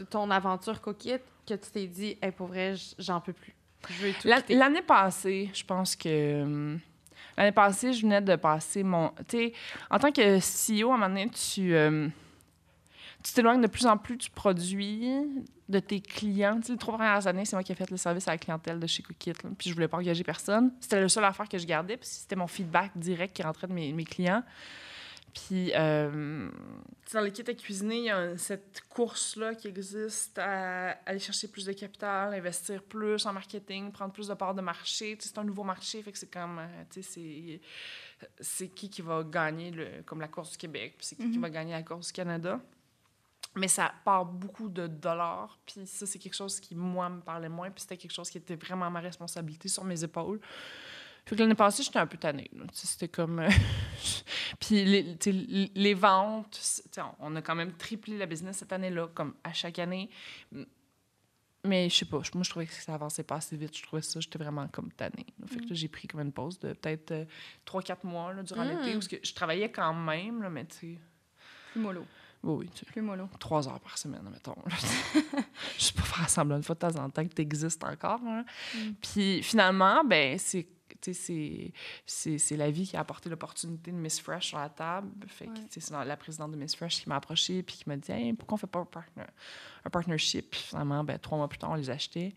ton 0.02 0.30
aventure 0.30 0.80
coquette 0.80 1.24
que 1.46 1.54
tu 1.54 1.70
t'es 1.70 1.86
dit, 1.86 2.16
hey, 2.22 2.32
pour 2.32 2.48
vrai, 2.48 2.74
j'en 2.98 3.20
peux 3.20 3.32
plus. 3.32 3.54
L'année 4.48 4.82
passée, 4.82 5.50
je 5.52 5.64
pense 5.64 5.94
que. 5.96 6.42
hum, 6.42 6.80
L'année 7.36 7.52
passée, 7.52 7.92
je 7.92 8.02
venais 8.02 8.20
de 8.20 8.36
passer 8.36 8.82
mon. 8.82 9.10
Tu 9.28 9.36
sais, 9.36 9.52
en 9.90 9.98
tant 9.98 10.12
que 10.12 10.38
CEO, 10.38 10.90
à 10.90 10.94
un 10.94 10.96
moment 10.96 11.08
donné, 11.08 11.28
tu. 11.30 11.76
hum, 11.76 12.10
tu 13.22 13.32
t'éloignes 13.32 13.60
de 13.60 13.66
plus 13.66 13.86
en 13.86 13.96
plus 13.96 14.16
du 14.18 14.30
produit, 14.30 15.08
de 15.68 15.78
tes 15.78 16.00
clients. 16.00 16.56
Tu 16.60 16.66
sais, 16.66 16.72
les 16.72 16.78
trois 16.78 16.94
premières 16.94 17.26
années, 17.26 17.44
c'est 17.44 17.56
moi 17.56 17.62
qui 17.62 17.72
ai 17.72 17.74
fait 17.74 17.90
le 17.90 17.96
service 17.96 18.28
à 18.28 18.32
la 18.32 18.38
clientèle 18.38 18.78
de 18.78 18.86
chez 18.86 19.02
Cookit. 19.02 19.32
Puis 19.58 19.70
je 19.70 19.74
voulais 19.74 19.88
pas 19.88 19.96
engager 19.96 20.22
personne. 20.22 20.72
C'était 20.78 21.00
la 21.00 21.08
seule 21.08 21.24
affaire 21.24 21.48
que 21.48 21.56
je 21.58 21.66
gardais, 21.66 21.96
puis 21.96 22.06
c'était 22.08 22.36
mon 22.36 22.46
feedback 22.46 22.92
direct 22.96 23.34
qui 23.34 23.42
rentrait 23.42 23.66
de 23.66 23.72
mes, 23.72 23.92
mes 23.92 24.04
clients. 24.04 24.42
Puis, 25.34 25.72
euh, 25.74 26.48
dans 27.12 27.20
l'équipe 27.20 27.48
à 27.48 27.54
cuisiner, 27.54 27.98
il 27.98 28.04
y 28.04 28.10
a 28.10 28.36
cette 28.38 28.82
course-là 28.88 29.54
qui 29.54 29.68
existe 29.68 30.38
à 30.38 30.90
aller 31.06 31.18
chercher 31.18 31.48
plus 31.48 31.66
de 31.66 31.72
capital, 31.72 32.32
investir 32.32 32.82
plus 32.82 33.26
en 33.26 33.32
marketing, 33.32 33.92
prendre 33.92 34.12
plus 34.12 34.28
de 34.28 34.34
parts 34.34 34.54
de 34.54 34.62
marché. 34.62 35.16
C'est 35.20 35.36
un 35.38 35.44
nouveau 35.44 35.64
marché, 35.64 36.02
fait 36.02 36.12
que 36.12 36.18
c'est 36.18 36.32
comme, 36.32 36.58
euh, 36.58 36.84
tu 36.90 37.02
sais, 37.02 37.60
c'est, 38.40 38.68
qui 38.68 38.88
qui 38.88 39.02
va 39.02 39.22
gagner 39.22 39.70
le, 39.70 40.02
comme 40.02 40.20
la 40.20 40.28
course 40.28 40.52
du 40.52 40.56
Québec, 40.56 40.94
puis 40.96 41.06
c'est 41.06 41.16
qui 41.16 41.30
qui 41.30 41.38
va 41.38 41.50
gagner 41.50 41.72
la 41.72 41.82
course 41.82 42.06
du 42.06 42.12
Canada. 42.12 42.60
Mais 43.56 43.68
ça 43.68 43.92
part 44.04 44.24
beaucoup 44.24 44.68
de 44.68 44.86
dollars, 44.86 45.58
puis 45.64 45.86
ça, 45.86 46.06
c'est 46.06 46.18
quelque 46.18 46.34
chose 46.34 46.58
qui, 46.58 46.74
moi, 46.74 47.08
me 47.08 47.20
parlait 47.20 47.48
moins, 47.48 47.70
puis 47.70 47.82
c'était 47.82 47.96
quelque 47.96 48.14
chose 48.14 48.30
qui 48.30 48.38
était 48.38 48.56
vraiment 48.56 48.90
ma 48.90 49.00
responsabilité 49.00 49.68
sur 49.68 49.84
mes 49.84 50.02
épaules. 50.02 50.40
Fait 51.26 51.36
que 51.36 51.40
l'année 51.40 51.54
passée, 51.54 51.82
j'étais 51.82 51.98
un 51.98 52.06
peu 52.06 52.18
tannée. 52.18 52.50
C'était 52.72 53.08
comme... 53.08 53.38
euh, 53.40 53.48
Puis 54.60 54.84
les, 54.84 55.16
les 55.74 55.94
ventes, 55.94 56.60
on- 57.20 57.34
a 57.36 57.42
quand 57.42 57.54
même 57.54 57.72
triplé 57.72 58.18
la 58.18 58.26
business 58.26 58.58
cette 58.58 58.72
année-là, 58.72 59.08
comme 59.14 59.34
à 59.42 59.52
chaque 59.52 59.78
année. 59.78 60.10
Mais 61.66 61.88
je 61.88 61.94
sais 61.96 62.04
pas, 62.04 62.18
moi 62.34 62.42
je 62.42 62.50
trouvais 62.50 62.66
que 62.66 62.74
ça 62.74 62.92
avançait 62.94 63.22
pas 63.22 63.36
assez 63.36 63.56
vite. 63.56 63.74
Je 63.74 63.82
trouvais 63.82 64.02
ça, 64.02 64.20
j'étais 64.20 64.38
vraiment 64.38 64.68
comme 64.68 64.92
tannée. 64.92 65.24
là. 65.40 65.46
Fait 65.46 65.56
que 65.60 65.62
là, 65.62 65.70
j'ai 65.72 65.88
pris 65.88 66.06
comme 66.06 66.20
une 66.20 66.32
pause 66.32 66.58
de 66.58 66.74
peut-être 66.74 67.26
3-4 67.66 67.96
mois 68.06 68.34
là, 68.34 68.42
durant 68.42 68.64
Mm. 68.66 68.68
l'été, 68.80 68.92
parce 68.92 69.08
que 69.08 69.16
je 69.22 69.32
travaillais 69.32 69.70
quand 69.72 69.94
même, 69.94 70.42
là, 70.42 70.50
mais 70.50 70.66
tu 70.66 70.76
sais, 70.76 70.98
Plus 71.72 71.80
mollo. 71.80 72.04
oui, 72.42 72.66
oui, 72.66 72.84
Plus 72.86 73.00
mollo. 73.00 73.30
trois 73.40 73.66
heures 73.66 73.80
par 73.80 73.96
semaine, 73.96 74.28
mettons. 74.30 74.54
je 75.78 75.84
sais 75.84 75.94
pas 75.94 76.02
faire 76.02 76.28
semblant 76.28 76.56
une 76.58 76.62
fois 76.62 76.74
de 76.74 76.80
temps 76.80 76.96
en 77.02 77.08
temps 77.08 77.24
que 77.26 77.32
tu 77.32 77.40
existes 77.40 77.82
encore. 77.82 78.22
là. 78.22 78.44
Puis 79.00 79.42
finalement, 79.42 80.04
ben 80.04 80.38
c'est 80.38 80.66
c'est- 81.12 81.72
la 82.56 82.70
vie 82.70 82.86
qui 82.86 82.96
a 82.96 83.00
apporté 83.00 83.28
l'opportunité 83.28 83.90
de 83.90 83.96
Miss 83.96 84.20
Fresh 84.20 84.48
sur 84.48 84.58
la 84.58 84.68
table. 84.68 85.08
Fait 85.28 85.46
que, 85.46 85.50
Ouais. 85.50 85.66
c'est 85.68 85.90
la 85.90 86.16
présidente 86.16 86.52
de 86.52 86.56
Miss 86.56 86.74
Fresh 86.74 87.02
qui 87.02 87.08
m'a 87.08 87.16
approché 87.16 87.62
puis 87.62 87.76
qui 87.76 87.84
m'a 87.88 87.96
dit 87.96 88.10
hey, 88.12 88.32
pourquoi 88.32 88.54
on 88.54 88.58
fait 88.58 88.66
pas 88.66 88.78
un, 88.80 88.84
partner- 88.84 89.22
un 89.84 89.90
partnership? 89.90 90.50
Puis 90.50 90.60
finalement, 90.60 91.04
ben, 91.04 91.18
trois 91.18 91.36
mois 91.38 91.48
plus 91.48 91.58
tard, 91.58 91.70
on 91.70 91.74
les 91.74 91.90
a 91.90 91.94
achetés. 91.94 92.34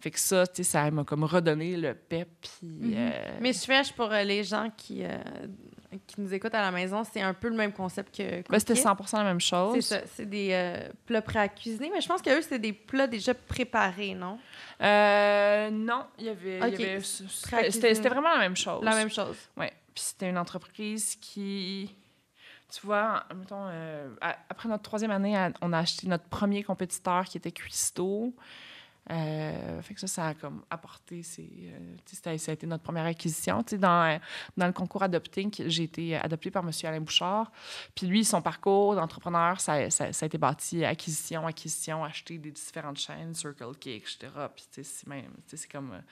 Fait 0.00 0.10
que 0.10 0.18
ça, 0.18 0.46
tu 0.46 0.56
sais, 0.56 0.62
ça 0.64 0.90
m'a 0.90 1.04
comme 1.04 1.24
redonné 1.24 1.76
le 1.76 1.94
pep. 1.94 2.28
Puis, 2.40 2.68
Mhm. 2.68 2.94
euh, 2.96 3.38
Mais 3.40 3.52
Fresh, 3.52 3.92
pour 3.92 4.10
euh, 4.10 4.22
les 4.24 4.42
gens 4.44 4.70
qui, 4.76 5.04
euh, 5.04 5.18
qui 6.06 6.20
nous 6.20 6.32
écoutent 6.34 6.54
à 6.54 6.60
la 6.60 6.70
maison, 6.70 7.02
c'est 7.04 7.20
un 7.22 7.32
peu 7.34 7.48
le 7.48 7.56
même 7.56 7.72
concept 7.72 8.16
que 8.16 8.22
ben, 8.48 8.58
c'était 8.58 8.74
Cookit. 8.82 9.06
100 9.08 9.18
la 9.18 9.24
même 9.24 9.40
chose. 9.40 9.74
C'est 9.74 9.80
ça, 10.00 10.00
c'est 10.14 10.26
des 10.28 10.50
euh, 10.52 10.88
plats 11.06 11.22
prêts 11.22 11.38
à 11.38 11.48
cuisiner, 11.48 11.90
mais 11.92 12.00
je 12.00 12.08
pense 12.08 12.20
qu'eux, 12.22 12.42
c'est 12.42 12.58
des 12.58 12.72
plats 12.72 13.06
déjà 13.06 13.32
préparés, 13.34 14.14
non? 14.14 14.38
Euh, 14.82 15.70
non, 15.70 16.04
il 16.18 16.26
y 16.26 16.28
avait. 16.28 16.58
il 16.58 16.64
y 16.64 16.74
Ok. 16.74 16.80
avait- 16.80 16.98
Prêt 17.42 17.66
à 17.66 17.70
C'était 17.70 17.94
vraiment 18.08 18.32
la 18.32 18.38
même 18.38 18.56
chose. 18.56 18.84
La 18.84 18.94
même 18.94 19.10
chose. 19.10 19.36
Oui. 19.56 19.66
Puis 19.94 20.04
c'était 20.04 20.28
une 20.28 20.38
entreprise 20.38 21.16
qui. 21.16 21.94
Tu 22.70 22.86
vois, 22.86 23.24
mettons, 23.34 23.64
euh, 23.70 24.14
après 24.50 24.68
notre 24.68 24.82
troisième 24.82 25.10
année, 25.10 25.34
on 25.62 25.72
a 25.72 25.78
acheté 25.78 26.06
notre 26.06 26.24
premier 26.24 26.62
compétiteur 26.62 27.24
qui 27.24 27.38
était 27.38 27.50
Cuisto. 27.50 28.34
Euh, 29.10 29.80
fait 29.82 29.94
que 29.94 30.00
ça, 30.00 30.06
ça 30.06 30.26
a 30.28 30.34
comme 30.34 30.62
apporté, 30.70 31.22
c'est, 31.22 31.48
euh, 31.50 31.96
ça 32.38 32.50
a 32.50 32.54
été 32.54 32.66
notre 32.66 32.82
première 32.82 33.06
acquisition. 33.06 33.64
Dans, 33.78 34.04
euh, 34.14 34.18
dans 34.56 34.66
le 34.66 34.72
concours 34.72 35.02
Adopting, 35.02 35.50
j'ai 35.66 35.84
été 35.84 36.14
adoptée 36.16 36.50
par 36.50 36.62
M. 36.62 36.70
Alain 36.84 37.00
Bouchard. 37.00 37.50
Puis 37.94 38.06
lui, 38.06 38.24
son 38.24 38.42
parcours 38.42 38.94
d'entrepreneur, 38.94 39.60
ça, 39.60 39.88
ça- 39.90 40.12
ça 40.12 40.24
a 40.24 40.26
été 40.26 40.36
bâti 40.38 40.84
acquisition, 40.84 41.46
acquisition, 41.46 42.04
acheter 42.04 42.36
des 42.38 42.50
différentes 42.50 42.98
chaînes, 42.98 43.34
Circle 43.34 43.74
K, 43.80 43.86
etc. 43.88 44.28
Puis 44.54 44.66
c'est 45.46 45.72
comme, 45.72 46.02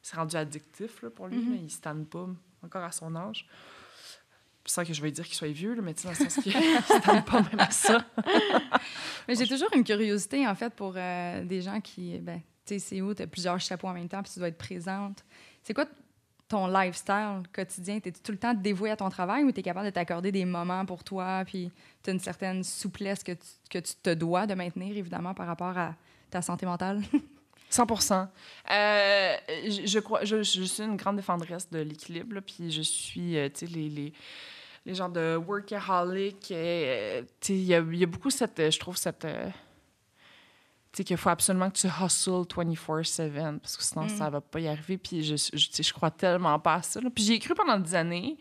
c'est 0.00 0.16
rendu 0.16 0.36
addictif 0.36 1.02
là, 1.02 1.10
pour 1.10 1.26
lui, 1.28 1.36
mais 1.50 1.56
il 1.58 1.64
ne 1.64 1.68
se 1.68 1.80
tanne 1.80 2.06
pas 2.06 2.26
encore 2.64 2.84
à 2.84 2.92
son 2.92 3.14
âge. 3.16 3.46
C'est 4.66 4.74
ça 4.74 4.84
que 4.84 4.92
je 4.92 5.00
vais 5.00 5.10
dire 5.10 5.24
qu'il 5.24 5.34
soit 5.34 5.48
vieux, 5.48 5.74
là, 5.74 5.82
mais 5.82 5.94
tu 5.94 6.02
sais, 6.02 6.08
dans 6.08 6.18
le 6.18 6.28
sens 6.28 6.42
qu'il 6.42 6.52
ne 6.56 7.20
pas 7.22 7.40
même 7.40 7.60
à 7.60 7.70
ça. 7.70 8.04
Mais 9.28 9.36
j'ai 9.36 9.46
toujours 9.46 9.68
une 9.74 9.84
curiosité, 9.84 10.46
en 10.46 10.54
fait, 10.54 10.74
pour 10.74 10.94
euh, 10.96 11.44
des 11.44 11.62
gens 11.62 11.80
qui, 11.80 12.18
ben, 12.18 12.40
tu 12.64 12.74
sais, 12.74 12.78
c'est 12.80 13.00
où, 13.00 13.14
tu 13.14 13.22
as 13.22 13.26
plusieurs 13.26 13.60
chapeaux 13.60 13.86
en 13.86 13.92
même 13.92 14.08
temps, 14.08 14.22
puis 14.22 14.32
tu 14.32 14.40
dois 14.40 14.48
être 14.48 14.58
présente. 14.58 15.24
C'est 15.62 15.72
quoi 15.72 15.86
ton 16.48 16.66
lifestyle 16.66 17.42
quotidien? 17.52 18.00
T'es 18.00 18.10
tout 18.10 18.32
le 18.32 18.38
temps 18.38 18.54
dévoué 18.54 18.90
à 18.90 18.96
ton 18.96 19.08
travail 19.08 19.44
ou 19.44 19.52
tu 19.52 19.60
es 19.60 19.62
capable 19.62 19.86
de 19.86 19.90
t'accorder 19.90 20.32
des 20.32 20.44
moments 20.44 20.84
pour 20.84 21.04
toi, 21.04 21.44
puis 21.46 21.70
tu 22.02 22.10
as 22.10 22.12
une 22.12 22.20
certaine 22.20 22.64
souplesse 22.64 23.22
que 23.22 23.32
tu, 23.32 23.46
que 23.70 23.78
tu 23.78 23.94
te 24.02 24.14
dois 24.14 24.46
de 24.46 24.54
maintenir, 24.54 24.96
évidemment, 24.96 25.32
par 25.32 25.46
rapport 25.46 25.78
à 25.78 25.94
ta 26.30 26.42
santé 26.42 26.66
mentale? 26.66 27.02
100 27.68 27.86
Euh, 28.70 29.36
je, 29.64 29.86
je 29.86 29.98
crois, 29.98 30.24
je, 30.24 30.42
je 30.42 30.62
suis 30.62 30.82
une 30.82 30.96
grande 30.96 31.16
défendresse 31.16 31.68
de 31.70 31.80
l'équilibre, 31.80 32.40
puis 32.40 32.70
je 32.70 32.82
suis, 32.82 33.36
euh, 33.36 33.48
tu 33.48 33.66
sais, 33.66 33.72
les, 33.72 33.88
les, 33.88 34.12
les 34.86 34.94
genres 34.94 35.10
de 35.10 35.36
workaholic. 35.36 36.50
euh, 36.52 37.22
tu 37.40 37.52
il 37.52 37.58
y 37.64 37.66
y 37.98 38.02
a 38.02 38.06
beaucoup 38.06 38.30
cette, 38.30 38.58
euh, 38.60 38.70
je 38.70 38.78
trouve, 38.80 38.96
cette. 38.96 39.24
euh, 39.26 39.50
sais, 40.92 41.04
qu'il 41.04 41.16
faut 41.18 41.28
absolument 41.28 41.68
que 41.70 41.76
tu 41.76 41.88
hustles 41.88 42.46
24-7 42.48 43.58
parce 43.58 43.76
que 43.76 43.82
sinon, 43.82 44.04
Mm. 44.06 44.08
ça 44.08 44.30
va 44.30 44.40
pas 44.40 44.60
y 44.60 44.68
arriver. 44.68 44.96
Puis 44.96 45.22
je, 45.24 45.36
je, 45.36 45.68
tu 45.68 45.82
je 45.82 45.92
crois 45.92 46.10
tellement 46.10 46.58
pas 46.58 46.76
à 46.76 46.82
ça. 46.82 47.00
là. 47.02 47.10
Puis 47.14 47.24
j'y 47.24 47.32
ai 47.34 47.38
cru 47.38 47.52
pendant 47.54 47.78
des 47.78 47.94
années, 47.94 48.38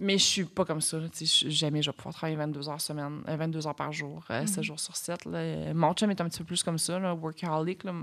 mais 0.00 0.16
je 0.18 0.24
suis 0.24 0.44
pas 0.44 0.64
comme 0.64 0.80
ça. 0.80 0.98
là. 0.98 1.08
Tu 1.08 1.24
jamais 1.50 1.82
je 1.82 1.90
vais 1.90 1.96
pouvoir 1.96 2.14
travailler 2.14 2.36
22 2.36 2.68
heures, 2.68 2.80
semaine, 2.80 3.24
euh, 3.28 3.36
22 3.36 3.66
heures 3.66 3.74
par 3.74 3.90
jour, 3.92 4.24
euh, 4.30 4.42
Mm-hmm. 4.44 4.46
7 4.46 4.62
jours 4.62 4.78
sur 4.78 4.94
7. 4.94 5.24
Là. 5.24 5.38
Euh, 5.38 5.74
Mon 5.74 5.92
chum 5.94 6.08
est 6.12 6.20
un 6.20 6.28
petit 6.28 6.38
peu 6.38 6.44
plus 6.44 6.62
comme 6.62 6.78
ça, 6.78 6.98
là, 7.00 7.14
workaholic. 7.14 7.82
Là. 7.82 7.94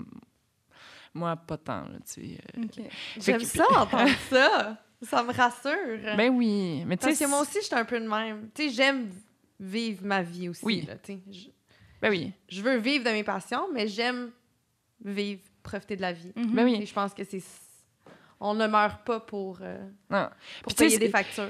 Moi, 1.14 1.34
pas 1.38 1.58
tant. 1.58 1.84
Là, 1.84 1.98
tu 2.06 2.22
sais. 2.36 2.38
euh. 2.58 2.64
OK. 2.66 2.82
J'aime 3.20 3.40
ça, 3.42 3.64
entendre 3.78 4.10
ça. 4.30 4.78
Ça 5.10 5.24
me 5.24 5.32
rassure. 5.34 6.16
Ben 6.18 6.30
oui, 6.34 6.84
mais 6.86 6.98
tu 6.98 7.06
Parce 7.06 7.18
sais. 7.18 7.26
que 7.26 7.30
moi 7.30 7.42
aussi, 7.42 7.60
je 7.60 7.66
suis 7.66 7.76
un 7.76 7.86
peu 7.86 8.00
de 8.00 8.08
même. 8.08 8.50
Tu 8.54 8.64
sais, 8.64 8.70
j'aime 8.70 9.10
vivre 9.60 10.04
ma 10.06 10.22
vie 10.22 10.50
aussi. 10.50 10.66
Oui. 10.66 10.86
là, 10.88 10.96
je, 11.08 11.48
Ben 12.02 12.10
oui. 12.10 12.32
je 12.50 12.62
veux 12.62 12.78
vivre 12.78 13.06
de 13.06 13.10
mes 13.12 13.24
passions, 13.24 13.68
mais 13.74 13.88
j'aime 13.88 14.32
vivre, 15.04 15.42
profiter 15.64 15.96
de 15.96 16.02
la 16.02 16.14
vie. 16.14 16.32
Mhm. 16.36 16.52
Ben 16.54 16.68
Et 16.68 16.78
oui. 16.80 16.86
je 16.86 16.94
pense 16.94 17.14
que 17.14 17.24
c'est... 17.24 17.42
On 18.40 18.54
ne 18.54 18.68
meurt 18.68 19.04
pas 19.06 19.22
pour, 19.22 19.60
euh, 19.62 19.78
Non. 20.10 20.28
pour 20.64 20.76
payer 20.76 20.98
des 21.00 21.10
factures. 21.10 21.48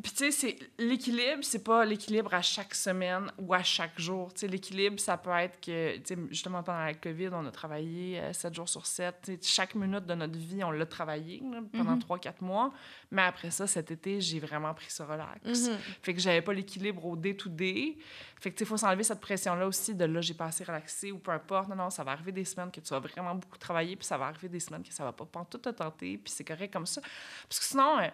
Puis 0.00 0.12
tu 0.12 0.18
sais, 0.18 0.30
c'est 0.30 0.56
l'équilibre, 0.78 1.42
c'est 1.42 1.64
pas 1.64 1.84
l'équilibre 1.84 2.32
à 2.32 2.40
chaque 2.40 2.72
semaine 2.72 3.32
ou 3.36 3.52
à 3.52 3.64
chaque 3.64 3.98
jour. 3.98 4.32
Tu 4.32 4.40
sais, 4.40 4.46
l'équilibre, 4.46 5.00
ça 5.00 5.16
peut 5.16 5.30
être 5.30 5.60
que, 5.60 5.96
tu 5.96 6.14
sais, 6.14 6.20
justement 6.30 6.62
pendant 6.62 6.84
la 6.84 6.94
COVID, 6.94 7.30
on 7.32 7.44
a 7.46 7.50
travaillé 7.50 8.22
7 8.32 8.54
jours 8.54 8.68
sur 8.68 8.86
7. 8.86 9.40
chaque 9.42 9.74
minute 9.74 10.06
de 10.06 10.14
notre 10.14 10.38
vie, 10.38 10.62
on 10.62 10.70
l'a 10.70 10.86
travaillé 10.86 11.42
là, 11.50 11.58
pendant 11.72 11.92
Mhm. 11.96 11.98
3-4 12.04 12.40
mois. 12.42 12.72
Mais 13.10 13.22
après 13.22 13.50
ça, 13.50 13.66
cet 13.66 13.90
été, 13.90 14.20
j'ai 14.20 14.38
vraiment 14.38 14.72
pris 14.72 14.86
ça 14.88 15.04
relax. 15.04 15.68
Mhm. 15.68 15.76
Fait 16.02 16.14
que 16.14 16.20
j'avais 16.20 16.42
pas 16.42 16.52
l'équilibre 16.52 17.04
au 17.04 17.16
day-to-day. 17.16 17.96
Fait 18.40 18.50
que, 18.52 18.54
tu 18.54 18.60
sais, 18.60 18.64
il 18.64 18.68
faut 18.68 18.76
s'enlever 18.76 19.02
cette 19.02 19.20
pression-là 19.20 19.66
aussi 19.66 19.96
de 19.96 20.04
là, 20.04 20.20
j'ai 20.20 20.34
pas 20.34 20.46
assez 20.46 20.62
relaxé 20.62 21.10
ou 21.10 21.18
peu 21.18 21.32
importe. 21.32 21.68
Non, 21.70 21.74
non, 21.74 21.90
ça 21.90 22.04
va 22.04 22.12
arriver 22.12 22.30
des 22.30 22.44
semaines 22.44 22.70
que 22.70 22.78
tu 22.80 22.90
vas 22.90 23.00
vraiment 23.00 23.34
beaucoup 23.34 23.58
travailler, 23.58 23.96
puis 23.96 24.06
ça 24.06 24.16
va 24.16 24.26
arriver 24.26 24.48
des 24.48 24.60
semaines 24.60 24.84
que 24.84 24.94
ça 24.94 25.02
va 25.02 25.12
pas 25.12 25.26
tout 25.50 25.58
te 25.58 25.70
tenter, 25.70 26.18
puis 26.18 26.32
c'est 26.32 26.44
correct 26.44 26.72
comme 26.72 26.86
ça. 26.86 27.00
Parce 27.48 27.58
que 27.58 27.64
sinon, 27.64 27.98
euh, 27.98 28.06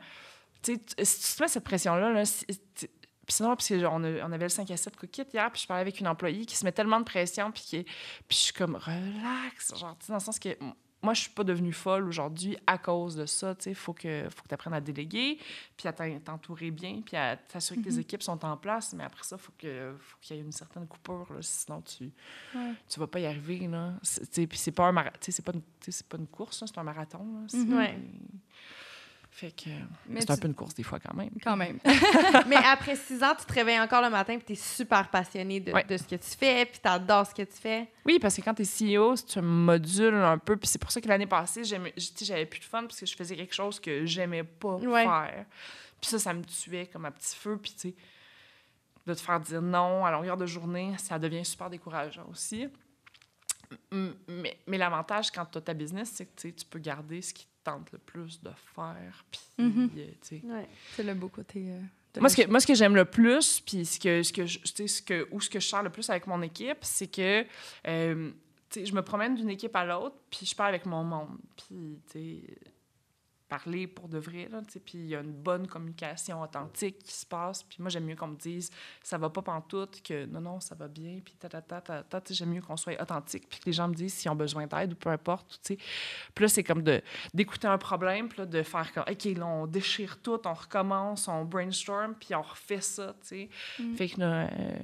tu 0.65 0.75
sais, 0.75 1.05
si 1.05 1.31
tu 1.31 1.37
te 1.37 1.43
mets 1.43 1.49
cette 1.49 1.65
pression-là, 1.65 2.11
là, 2.13 2.23
puis 3.27 3.35
sinon, 3.37 3.57
parce 3.57 3.69
qu'on 3.69 3.77
on 4.05 4.33
avait 4.33 4.45
le 4.45 4.49
5 4.51 4.71
à 4.71 4.77
7 4.77 4.97
cookit 4.97 5.23
hier, 5.33 5.51
puis 5.51 5.63
je 5.63 5.67
parlais 5.67 5.81
avec 5.81 5.99
une 6.01 6.09
employée 6.09 6.45
qui 6.45 6.57
se 6.57 6.65
met 6.65 6.73
tellement 6.73 6.99
de 6.99 7.05
pression, 7.05 7.51
puis, 7.53 7.63
qui, 7.63 7.83
puis 7.85 7.93
je 8.31 8.35
suis 8.37 8.53
comme, 8.53 8.77
relax, 8.77 9.75
genre, 9.79 9.97
tu 9.99 10.07
sais, 10.07 10.13
dans 10.13 10.19
le 10.19 10.25
sens 10.25 10.39
que 10.39 10.51
moi, 11.03 11.13
je 11.13 11.21
suis 11.21 11.31
pas 11.31 11.45
devenue 11.45 11.73
folle 11.75 12.09
aujourd'hui 12.09 12.57
à 12.67 12.79
cause 12.79 13.15
de 13.17 13.27
ça, 13.27 13.55
tu 13.55 13.65
sais, 13.65 13.75
faut 13.75 13.93
que, 13.93 14.27
faut 14.31 14.43
que 14.43 14.49
tu 14.49 14.55
apprennes 14.55 14.73
à 14.75 14.81
déléguer, 14.81 15.39
puis 15.77 15.87
à 15.89 15.93
t'en- 15.93 16.19
t'entourer 16.19 16.71
bien, 16.71 17.03
puis 17.05 17.15
à 17.17 17.37
t'assurer 17.37 17.81
que 17.81 17.89
tes 17.89 17.99
équipes 17.99 18.23
sont 18.23 18.43
en 18.45 18.57
place, 18.57 18.93
mais 18.95 19.05
après 19.05 19.23
ça, 19.25 19.37
faut 19.39 19.53
que 19.59 19.95
faut 19.99 20.17
qu'il 20.23 20.37
y 20.37 20.39
ait 20.41 20.43
une 20.43 20.53
certaine 20.53 20.87
coupure, 20.87 21.27
là, 21.33 21.39
sinon 21.41 21.83
tu 21.83 22.11
Ouais. 22.55 22.73
tu 22.89 23.01
vas 23.01 23.07
pas 23.07 23.21
y 23.21 23.27
arriver, 23.27 23.69
là. 23.69 23.95
C'est- 24.03 24.27
tu 24.27 24.41
sais, 24.43 24.47
Puis 24.47 24.59
c'est 24.59 24.73
pas 24.73 24.85
un 24.87 24.93
mara- 24.93 25.11
tu 25.13 25.27
sais, 25.27 25.33
c'est 25.33 25.43
pas, 25.45 25.53
une- 25.53 25.63
pas 26.09 26.17
une 26.19 26.27
course, 26.27 26.63
c'est 26.67 26.79
un 26.79 26.83
marathon, 26.85 27.25
là. 27.43 27.47
Fait 29.37 29.51
que 29.51 29.69
c'est 30.21 30.27
tu- 30.27 30.33
un 30.33 30.37
peu 30.37 30.47
une 30.47 30.55
course 30.55 30.75
des 30.75 30.85
fois 30.85 31.01
quand 31.01 31.13
même. 31.13 31.31
Quand 31.43 31.57
même. 31.57 31.81
mais 32.47 32.55
après 32.55 32.95
six 32.95 33.21
ans, 33.25 33.35
tu 33.37 33.45
te 33.45 33.53
réveilles 33.53 33.81
encore 33.81 34.01
le 34.01 34.09
matin 34.09 34.37
puis 34.37 34.45
tu 34.47 34.53
es 34.53 34.57
super 34.57 35.11
passionné 35.11 35.59
de, 35.59 35.73
Ouais. 35.73 35.83
de 35.83 35.97
ce 35.97 36.05
que 36.05 36.15
tu 36.15 36.37
fais 36.39 36.65
puis 36.67 36.79
tu 36.81 36.89
adores 36.89 37.27
ce 37.27 37.35
que 37.35 37.43
tu 37.43 37.57
fais. 37.61 37.89
Oui, 38.07 38.21
parce 38.21 38.37
que 38.37 38.43
quand 38.43 38.55
tu 38.55 38.63
es 38.63 38.97
CEO, 38.97 39.17
tu 39.17 39.41
modules 39.41 40.15
un 40.15 40.39
peu. 40.39 40.57
Puis 40.57 40.69
c'est 40.69 40.79
pour 40.79 40.93
ça 40.93 41.01
que 41.01 41.09
l'année 41.09 41.27
passée, 41.27 41.63
j'avais 41.65 42.47
plus 42.47 42.61
de 42.61 42.65
fun 42.65 42.83
parce 42.83 43.01
que 43.01 43.07
je 43.07 43.17
faisais 43.17 43.35
quelque 43.35 43.55
chose 43.55 43.81
que 43.81 44.07
j'aimais 44.07 44.45
pas 44.45 44.77
Ouais. 44.77 45.03
faire. 45.03 45.47
Puis 46.01 46.11
ça, 46.11 46.19
ça 46.21 46.33
me 46.33 46.45
tuait 46.45 46.87
comme 46.87 47.05
un 47.07 47.11
petit 47.11 47.35
feu. 47.35 47.59
Puis 47.61 47.73
tu 47.73 47.89
sais, 47.89 47.95
de 49.05 49.15
te 49.15 49.21
faire 49.21 49.41
dire 49.41 49.61
non 49.63 50.05
à 50.05 50.13
longueur 50.13 50.37
de 50.37 50.47
journée, 50.47 50.93
ça 50.99 51.19
devient 51.19 51.45
super 51.45 51.69
décourageant 51.71 52.27
aussi. 52.31 52.69
Mais, 53.91 54.59
mais 54.69 54.79
l'avantage 54.79 55.31
quand 55.33 55.45
tu 55.47 55.59
as 55.59 55.61
ta 55.61 55.75
business, 55.75 56.13
c'est 56.15 56.27
que 56.27 56.49
tu 56.51 56.65
peux 56.67 56.79
garder 56.79 57.21
ce 57.21 57.35
qui 57.35 57.47
te 57.47 57.51
tente 57.65 57.91
le 57.93 57.99
plus 57.99 58.41
de 58.43 58.51
faire. 58.75 59.25
Puis, 59.31 59.41
tu 59.57 60.01
sais, 60.21 60.43
Ouais. 60.45 60.69
C'est 60.95 61.03
le 61.03 61.15
beau 61.15 61.29
côté. 61.29 61.61
euh, 61.73 61.79
de 62.15 62.21
moi, 62.21 62.29
la 62.29 62.29
ce 62.29 62.37
que, 62.43 62.49
moi, 62.49 62.61
ce 62.61 62.67
que 62.67 62.75
j'aime 62.75 62.95
le 62.95 63.05
plus, 63.07 63.61
puis 63.61 63.85
ce 63.85 63.99
que, 63.99 64.23
ce 64.23 64.33
que, 64.33 64.47
je- 64.47 64.59
tu 64.61 64.69
sais, 64.69 64.87
ce 64.87 65.03
que, 65.03 65.27
ou 65.33 65.41
ce 65.41 65.51
que 65.51 65.59
je 65.59 65.67
sers 65.67 65.83
le 65.83 65.91
plus 65.91 66.09
avec 66.11 66.27
mon 66.29 66.41
équipe, 66.43 66.79
c'est 66.83 67.09
que 67.09 67.45
euh, 67.89 68.31
tu 68.71 68.81
sais, 68.81 68.87
je 68.87 68.95
me 68.95 69.03
promène 69.03 69.35
d'une 69.35 69.51
équipe 69.51 69.75
à 69.75 69.85
l'autre, 69.85 70.15
puis 70.31 70.47
je 70.47 70.55
parle 70.55 70.69
avec 70.71 70.87
mon 70.87 71.03
monde. 71.03 71.39
Puis, 71.57 71.99
tu 72.13 72.13
sais, 72.13 72.41
parler 73.55 73.87
pour 73.87 74.09
de 74.09 74.19
vrai, 74.19 74.49
là, 74.51 74.61
tu 74.63 74.73
sais, 74.73 74.81
puis 74.81 74.99
il 74.99 75.07
y 75.07 75.15
a 75.15 75.21
une 75.21 75.33
bonne 75.33 75.69
communication 75.69 76.43
authentique 76.43 76.99
qui 76.99 77.13
se 77.13 77.25
passe. 77.25 77.63
Puis 77.63 77.77
moi, 77.79 77.89
j'aime 77.89 78.05
mieux 78.05 78.17
qu'on 78.17 78.27
me 78.27 78.37
dise 78.37 78.71
ça 79.03 79.17
va 79.17 79.31
pas 79.31 79.43
pantoute, 79.43 80.03
que 80.03 80.27
non, 80.27 80.41
non, 80.41 80.61
ça 80.61 80.75
va 80.75 80.89
bien, 80.89 81.21
puis 81.25 81.35
ta, 81.35 81.49
ta, 81.49 81.63
ta, 81.63 81.81
ta, 81.81 82.03
ta. 82.03 82.21
J'aime 82.31 82.51
mieux 82.51 82.63
qu'on 82.63 82.77
soit 82.77 83.01
authentique, 83.01 83.49
puis 83.49 83.61
que 83.61 83.67
les 83.67 83.73
gens 83.73 83.87
me 83.87 83.95
disent 83.95 84.15
s'ils 84.15 84.31
ont 84.31 84.35
besoin 84.35 84.67
d'aide 84.67 84.95
ou 84.95 84.97
peu 84.97 85.11
importe, 85.11 85.61
tu 85.63 85.75
sais. 85.75 85.79
Puis 86.35 86.45
là, 86.45 86.49
c'est 86.49 86.65
comme 86.65 86.83
d'écouter 87.33 87.69
un 87.69 87.79
problème, 87.79 88.29
puis 88.29 88.39
là, 88.39 88.47
de 88.47 88.63
faire 88.63 88.93
comme, 88.93 89.05
OK, 89.09 89.25
là, 89.25 89.47
on 89.47 89.67
déchire 89.67 90.21
tout, 90.21 90.41
on 90.45 90.55
recommence, 90.55 91.29
on 91.29 91.45
brainstorm, 91.45 92.15
puis 92.15 92.35
on 92.35 92.43
refait 92.43 92.81
ça, 92.81 93.15
tu 93.21 93.29
sais. 93.29 93.49
Mm. 93.79 93.95
Fait 93.95 94.09
que 94.09 94.21
là, 94.21 94.49
euh, 94.49 94.79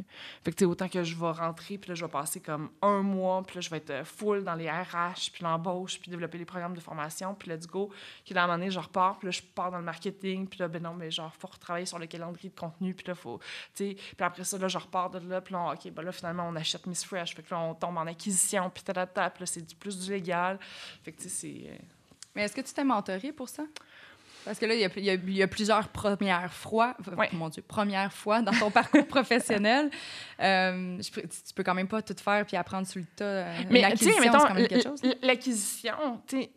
fait 0.45 0.53
que, 0.53 0.65
autant 0.65 0.89
que 0.89 1.03
je 1.03 1.17
vais 1.17 1.31
rentrer, 1.31 1.77
puis 1.77 1.89
là, 1.89 1.95
je 1.97 2.05
vais 2.05 2.11
passer 2.11 2.41
comme 2.41 2.71
un 2.83 3.03
mois, 3.03 3.43
puis 3.45 3.57
là, 3.57 3.61
je 3.63 3.71
vais 3.71 3.79
être 3.79 4.05
full 4.05 4.45
dans 4.45 4.55
les 4.55 4.71
RH, 4.71 5.33
puis 5.33 5.43
l'embauche, 5.43 5.99
puis 5.99 6.09
développer 6.09 6.39
les 6.39 6.45
programmes 6.45 6.75
de 6.75 6.81
formation, 6.81 7.35
puis 7.35 7.51
let's 7.51 7.67
go. 7.67 7.91
Puis 8.25 8.33
là, 8.33 8.45
à 8.45 8.47
un 8.53 8.60
moment 8.61 8.67
donné, 8.67 8.71
je 8.71 8.79
repars, 8.79 9.19
puis 9.19 9.27
là, 9.27 9.33
je 9.33 9.43
pars 9.43 9.71
dans 9.71 9.79
le 9.79 9.85
marketing, 9.85 10.47
puis 10.47 10.59
là, 10.61 10.69
ben 10.69 10.83
non, 10.83 10.95
mais 10.95 11.11
genre, 11.11 11.33
faut 11.39 11.49
retravailler 11.49 11.87
sur 11.87 11.99
le 11.99 12.07
calendrier 12.07 12.51
de 12.51 12.59
contenu, 12.59 12.95
puis 12.95 13.07
là, 13.09 13.15
faut, 13.15 13.39
tu 13.75 13.89
sais, 13.91 13.95
puis 13.95 14.15
après 14.25 14.45
ça, 14.45 14.59
là, 14.59 14.69
je 14.69 14.79
repars 14.79 15.11
de 15.11 15.19
là, 15.29 15.41
puis 15.41 15.53
là, 15.55 15.73
OK, 15.73 15.91
ben 15.93 16.03
là, 16.03 16.13
finalement, 16.13 16.47
on 16.49 16.57
achète 16.57 16.87
Miss 16.87 17.05
Fresh, 17.05 17.35
fait 17.35 17.43
que 17.43 17.55
là, 17.55 17.61
on 17.61 17.75
tombe 17.75 17.97
en 17.99 18.07
acquisition, 18.07 18.71
puis 18.71 18.83
ta, 18.83 18.93
ta, 18.95 19.07
ta, 19.07 19.31
puis 19.31 19.43
là, 19.43 19.47
c'est 19.47 19.63
du- 19.67 19.75
plus 19.75 19.99
du 19.99 20.11
légal. 20.11 20.59
Fait 21.03 21.13
que, 21.13 21.17
tu 21.23 21.29
sais, 21.29 21.29
c'est... 21.29 21.71
euh, 21.71 21.75
Mais 22.35 22.43
est-ce 22.45 22.55
que 22.55 22.61
tu 22.61 22.73
t'es 22.73 22.85
mentoré 22.85 23.33
pour 23.33 23.49
ça? 23.49 23.65
Parce 24.43 24.59
que 24.59 24.65
là, 24.65 24.73
il 24.75 24.81
y 24.81 24.85
a, 24.87 24.89
il 24.97 25.05
y 25.05 25.11
a- 25.11 25.15
il 25.15 25.33
y 25.37 25.43
a 25.43 25.49
plusieurs 25.49 25.89
premières 25.89 26.51
fois, 26.55 26.97
Ouais. 27.15 27.29
mon 27.33 27.51
Dieu, 27.51 27.61
première 27.61 28.11
fois 28.11 28.41
dans 28.41 28.53
ton 28.53 28.71
parcours 28.81 29.07
professionnel. 29.07 29.91
Euh, 30.41 30.97
je 31.03 31.11
tu 31.21 31.55
peux 31.55 31.63
quand 31.63 31.75
même 31.75 31.89
pas 31.89 32.01
tout 32.01 32.17
faire 32.19 32.47
puis 32.47 32.57
apprendre 32.57 32.87
sur 32.87 33.01
le 33.01 33.07
tas. 33.15 33.25
euh, 33.25 33.63
Mais 33.71 33.83
tu 33.97 34.05
sais, 34.11 34.19
mettons, 34.19 34.39
l'acquisition, 35.23 36.23
tu 36.27 36.41
sais, 36.43 36.51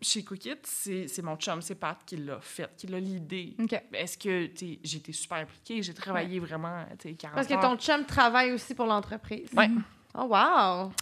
chez 0.00 0.22
Cookit, 0.24 0.58
c'est 0.64 1.22
mon 1.22 1.36
chum, 1.36 1.62
c'est 1.62 1.74
Pat 1.74 1.98
qui 2.04 2.16
l'a 2.16 2.38
fait, 2.40 2.70
qui 2.76 2.86
l'a 2.86 3.00
l'idée. 3.00 3.56
Est-ce 3.92 4.18
que, 4.18 4.44
été 4.44 5.12
super 5.12 5.38
impliquée, 5.38 5.82
j'ai 5.82 5.94
travaillé 5.94 6.38
vraiment, 6.38 6.84
tu 6.98 7.10
sais, 7.10 7.14
40 7.14 7.34
Parce 7.34 7.46
que 7.46 7.54
heures. 7.54 7.60
ton 7.60 7.76
chum 7.76 8.04
travaille 8.04 8.52
aussi 8.52 8.74
pour 8.74 8.86
l'entreprise. 8.86 9.48
Ouais. 9.56 9.70
Oh, 10.14 10.24
wow! 10.24 10.92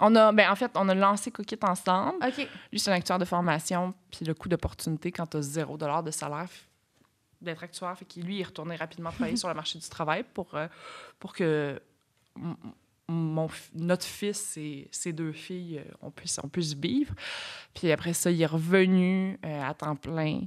On 0.00 0.14
a, 0.14 0.32
ben, 0.32 0.50
en 0.50 0.56
fait, 0.56 0.70
on 0.74 0.88
a 0.88 0.94
lancé 0.94 1.30
Cookit 1.30 1.58
ensemble. 1.62 2.24
Lui, 2.70 2.78
c'est 2.78 2.90
un 2.90 2.94
actuaire 2.94 3.18
de 3.18 3.24
formation, 3.24 3.94
puis 4.10 4.24
le 4.24 4.34
coût 4.34 4.48
d'opportunité 4.48 5.10
quand 5.10 5.26
tu 5.26 5.38
as 5.38 5.42
0 5.42 5.76
de 5.76 6.10
salaire 6.10 6.48
d'être 7.40 7.62
actuaire, 7.62 7.96
fait 7.96 8.04
qu'il, 8.04 8.24
lui, 8.24 8.36
il 8.36 8.40
est 8.40 8.44
retourné 8.44 8.76
rapidement 8.76 9.10
travailler 9.10 9.36
sur 9.38 9.48
le 9.48 9.54
marché 9.54 9.78
du 9.78 9.88
travail 9.88 10.24
pour, 10.34 10.54
euh, 10.54 10.66
pour 11.18 11.32
que 11.32 11.80
mon, 13.08 13.48
notre 13.74 14.04
fils 14.04 14.56
et 14.56 14.88
ses 14.90 15.12
deux 15.12 15.32
filles, 15.32 15.78
euh, 15.78 15.90
on 16.02 16.10
puisse, 16.10 16.38
on 16.42 16.48
puisse 16.48 16.74
vivre. 16.74 17.14
Puis 17.74 17.90
après 17.90 18.12
ça, 18.12 18.30
il 18.30 18.40
est 18.40 18.46
revenu 18.46 19.38
euh, 19.44 19.62
à 19.62 19.72
temps 19.74 19.96
plein 19.96 20.42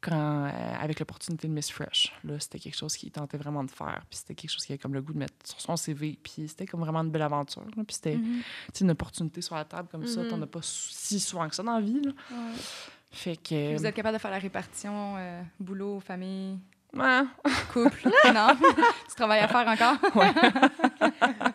quand, 0.00 0.44
euh, 0.46 0.74
avec 0.80 0.98
l'opportunité 1.00 1.46
de 1.48 1.52
Miss 1.52 1.70
Fresh. 1.70 2.12
Là, 2.24 2.38
c'était 2.40 2.58
quelque 2.58 2.76
chose 2.76 2.96
qu'il 2.96 3.10
tentait 3.10 3.38
vraiment 3.38 3.64
de 3.64 3.70
faire. 3.70 4.02
Puis 4.10 4.18
c'était 4.18 4.34
quelque 4.34 4.50
chose 4.50 4.64
qu'il 4.64 4.72
avait 4.74 4.78
comme 4.82 4.92
le 4.94 5.00
goût 5.02 5.12
de 5.12 5.18
mettre 5.18 5.34
sur 5.44 5.60
son 5.60 5.76
CV. 5.76 6.18
Puis 6.22 6.48
c'était 6.48 6.66
comme 6.66 6.80
vraiment 6.80 7.00
une 7.00 7.10
belle 7.10 7.22
aventure. 7.22 7.62
là. 7.76 7.84
Puis 7.86 7.94
c'était 7.94 8.16
Mhm. 8.16 8.42
sais, 8.72 8.84
une 8.84 8.90
opportunité 8.90 9.40
sur 9.40 9.54
la 9.54 9.64
table 9.64 9.88
comme 9.90 10.06
ça. 10.06 10.24
T'en 10.28 10.42
as 10.42 10.46
pas 10.46 10.60
si 10.62 11.18
souvent 11.20 11.48
que 11.48 11.54
ça 11.54 11.62
dans 11.62 11.74
la 11.76 11.80
vie. 11.80 12.00
là. 12.02 12.10
Ouais. 12.32 12.52
Fait 13.12 13.36
que. 13.36 13.76
Vous 13.76 13.86
êtes 13.86 13.94
capable 13.94 14.16
de 14.16 14.20
faire 14.20 14.32
la 14.32 14.38
répartition 14.40 15.14
euh, 15.16 15.42
boulot, 15.60 16.00
famille, 16.00 16.58
Ouais. 16.96 17.22
couple? 17.72 18.08
non? 18.34 18.48
tu 19.08 19.14
travailles 19.16 19.40
à 19.40 19.48
faire 19.48 19.66
encore? 19.66 20.24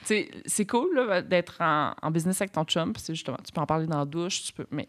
Tu 0.00 0.06
sais, 0.06 0.30
c'est 0.46 0.66
cool 0.66 1.24
d'être 1.28 1.60
en, 1.60 1.94
en 2.00 2.10
business 2.10 2.40
avec 2.40 2.52
ton 2.52 2.64
chum. 2.64 2.92
c'est 2.96 3.14
justement, 3.14 3.36
tu 3.44 3.52
peux 3.52 3.60
en 3.60 3.66
parler 3.66 3.86
dans 3.86 3.98
la 3.98 4.04
douche, 4.04 4.42
tu 4.44 4.52
peux, 4.52 4.66
mais 4.70 4.88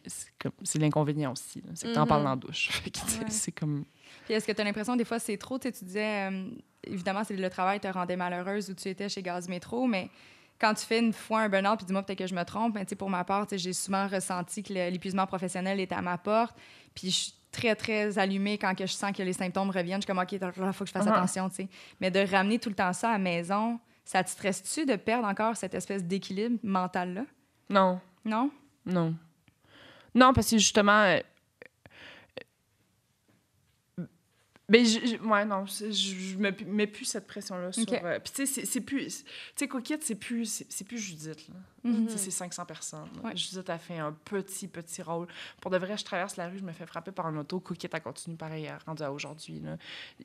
c'est 0.63 0.79
l'inconvénient 0.79 1.33
aussi. 1.33 1.61
C'est 1.75 1.89
que 1.89 1.93
tu 1.93 1.99
en 1.99 2.07
parles 2.07 2.23
dans 2.23 2.29
la 2.31 2.35
douche. 2.35 2.69
Ouais. 2.85 3.25
C'est 3.27 3.51
comme. 3.51 3.83
Puis 4.25 4.33
est-ce 4.33 4.47
que 4.47 4.51
tu 4.51 4.61
as 4.61 4.63
l'impression 4.63 4.95
des 4.95 5.05
fois 5.05 5.19
c'est 5.19 5.37
trop? 5.37 5.59
Tu 5.59 5.67
sais, 5.67 5.71
tu 5.73 5.85
disais, 5.85 6.31
euh, 6.31 6.49
évidemment, 6.83 7.23
c'est 7.23 7.35
le 7.35 7.49
travail 7.49 7.79
te 7.79 7.87
rendait 7.87 8.15
malheureuse 8.15 8.69
où 8.69 8.73
tu 8.73 8.87
étais 8.87 9.09
chez 9.09 9.21
Gaz 9.21 9.49
Métro, 9.49 9.85
mais 9.85 10.09
quand 10.59 10.73
tu 10.75 10.85
fais 10.85 10.99
une 10.99 11.13
fois 11.13 11.41
un 11.41 11.49
burn-out, 11.49 11.77
puis 11.77 11.85
dis-moi 11.85 12.03
peut-être 12.03 12.19
que 12.19 12.27
je 12.27 12.35
me 12.35 12.43
trompe, 12.43 12.75
mais 12.75 12.85
tu 12.85 12.89
sais, 12.89 12.95
pour 12.95 13.09
ma 13.09 13.23
part, 13.23 13.47
j'ai 13.51 13.73
souvent 13.73 14.07
ressenti 14.07 14.63
que 14.63 14.73
l'épuisement 14.73 15.27
professionnel 15.27 15.79
est 15.79 15.91
à 15.91 16.01
ma 16.01 16.17
porte. 16.17 16.55
Puis 16.95 17.33
très, 17.51 17.75
très 17.75 18.17
allumée 18.17 18.57
quand 18.57 18.73
que 18.75 18.85
je 18.85 18.93
sens 18.93 19.11
que 19.15 19.21
les 19.23 19.33
symptômes 19.33 19.69
reviennent. 19.69 20.01
Je 20.01 20.05
suis 20.05 20.07
comme, 20.07 20.19
OK, 20.19 20.31
il 20.31 20.39
faut 20.73 20.83
que 20.83 20.87
je 20.87 20.91
fasse 20.93 21.05
Mhm. 21.05 21.11
attention, 21.13 21.49
tu 21.49 21.55
sais. 21.55 21.67
Mais 21.99 22.09
de 22.11 22.19
ramener 22.19 22.59
tout 22.59 22.69
le 22.69 22.75
temps 22.75 22.93
ça 22.93 23.09
à 23.09 23.13
la 23.13 23.17
maison, 23.19 23.79
ça 24.05 24.23
te 24.23 24.29
stresse-tu 24.29 24.85
de 24.85 24.95
perdre 24.95 25.27
encore 25.27 25.55
cette 25.57 25.73
espèce 25.75 26.03
d'équilibre 26.03 26.57
mental-là? 26.63 27.25
Non, 27.69 27.99
Non? 28.25 28.49
non. 28.85 29.15
Non, 30.15 30.33
parce 30.33 30.49
que 30.49 30.57
justement. 30.57 31.03
euh, 31.03 31.19
Ben, 34.71 34.85
je, 34.85 34.99
je- 35.05 35.17
ouais, 35.27 35.43
non, 35.45 35.65
je, 35.65 35.91
je 35.91 36.37
me 36.37 36.49
mets 36.65 36.87
plus 36.87 37.03
cette 37.03 37.27
pression-là 37.27 37.71
sur... 37.73 37.83
Ok. 37.83 37.91
euh, 37.91 38.19
Puis, 38.19 38.31
tu 38.33 38.47
sais, 38.47 38.65
c'est- 38.65 38.79
plus... 38.81 39.23
Tu 39.25 39.29
sais, 39.55 39.67
Coquette, 39.67 40.01
c'est 40.03 40.15
plus, 40.15 40.45
c'est 40.45 40.71
c'est 40.71 40.85
plus 40.85 40.97
Judith, 40.97 41.49
là. 41.49 41.55
Tu 41.83 42.09
sais, 42.09 42.17
c'est 42.17 42.31
500 42.31 42.65
personnes. 42.65 43.09
Ouais. 43.23 43.35
Judith 43.35 43.69
a 43.69 43.77
fait 43.77 43.97
un 43.97 44.13
petit, 44.13 44.67
petit 44.67 45.01
rôle. 45.01 45.27
Pour 45.59 45.71
de 45.71 45.77
vrai, 45.77 45.97
je 45.97 46.05
traverse 46.05 46.37
la 46.37 46.47
rue, 46.47 46.59
je 46.59 46.63
me 46.63 46.71
fais 46.71 46.85
frapper 46.85 47.11
par 47.11 47.25
un 47.25 47.35
auto. 47.37 47.59
Coquette 47.59 47.93
a 47.95 47.99
continué 47.99 48.37
pareil, 48.37 48.69
rendu 48.85 49.03
à 49.03 49.11
aujourd'hui. 49.11 49.59
là. 49.59 49.77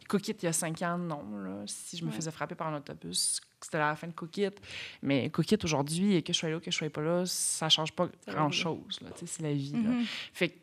Coquette, 0.06 0.42
il 0.42 0.46
y 0.46 0.48
a 0.48 0.52
5 0.52 0.80
ans, 0.82 0.98
non. 0.98 1.36
Là. 1.38 1.62
Si 1.66 1.96
je 1.96 2.04
me 2.04 2.10
Ouais. 2.10 2.16
faisais 2.16 2.30
frapper 2.30 2.54
par 2.54 2.68
un 2.68 2.76
autobus, 2.76 3.40
c'était 3.60 3.78
la 3.78 3.96
fin 3.96 4.06
de 4.06 4.12
Coquette. 4.12 4.60
Mais 5.02 5.28
Coquette, 5.30 5.64
aujourd'hui, 5.64 6.22
que 6.22 6.32
je 6.32 6.38
sois 6.38 6.50
là 6.50 6.58
ou 6.58 6.60
que 6.60 6.70
je 6.70 6.76
sois 6.76 6.88
pas 6.90 7.02
là, 7.02 7.24
ça 7.26 7.68
change 7.68 7.90
pas 7.92 8.06
C'est 8.20 8.26
la 8.26 8.32
vie. 8.34 8.38
grand-chose. 8.38 9.00
là. 9.02 9.10
Tu 9.18 9.26
sais, 9.26 9.26
C'est 9.26 9.42
la 9.42 9.52
vie. 9.54 9.72
là. 9.72 9.78
Mhm. 9.90 10.04
Fait 10.34 10.50
que, 10.50 10.56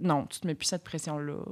non, 0.00 0.26
tu 0.26 0.38
te 0.40 0.46
mets 0.46 0.54
plus 0.54 0.66
cette 0.66 0.84
pression-là. 0.84 1.42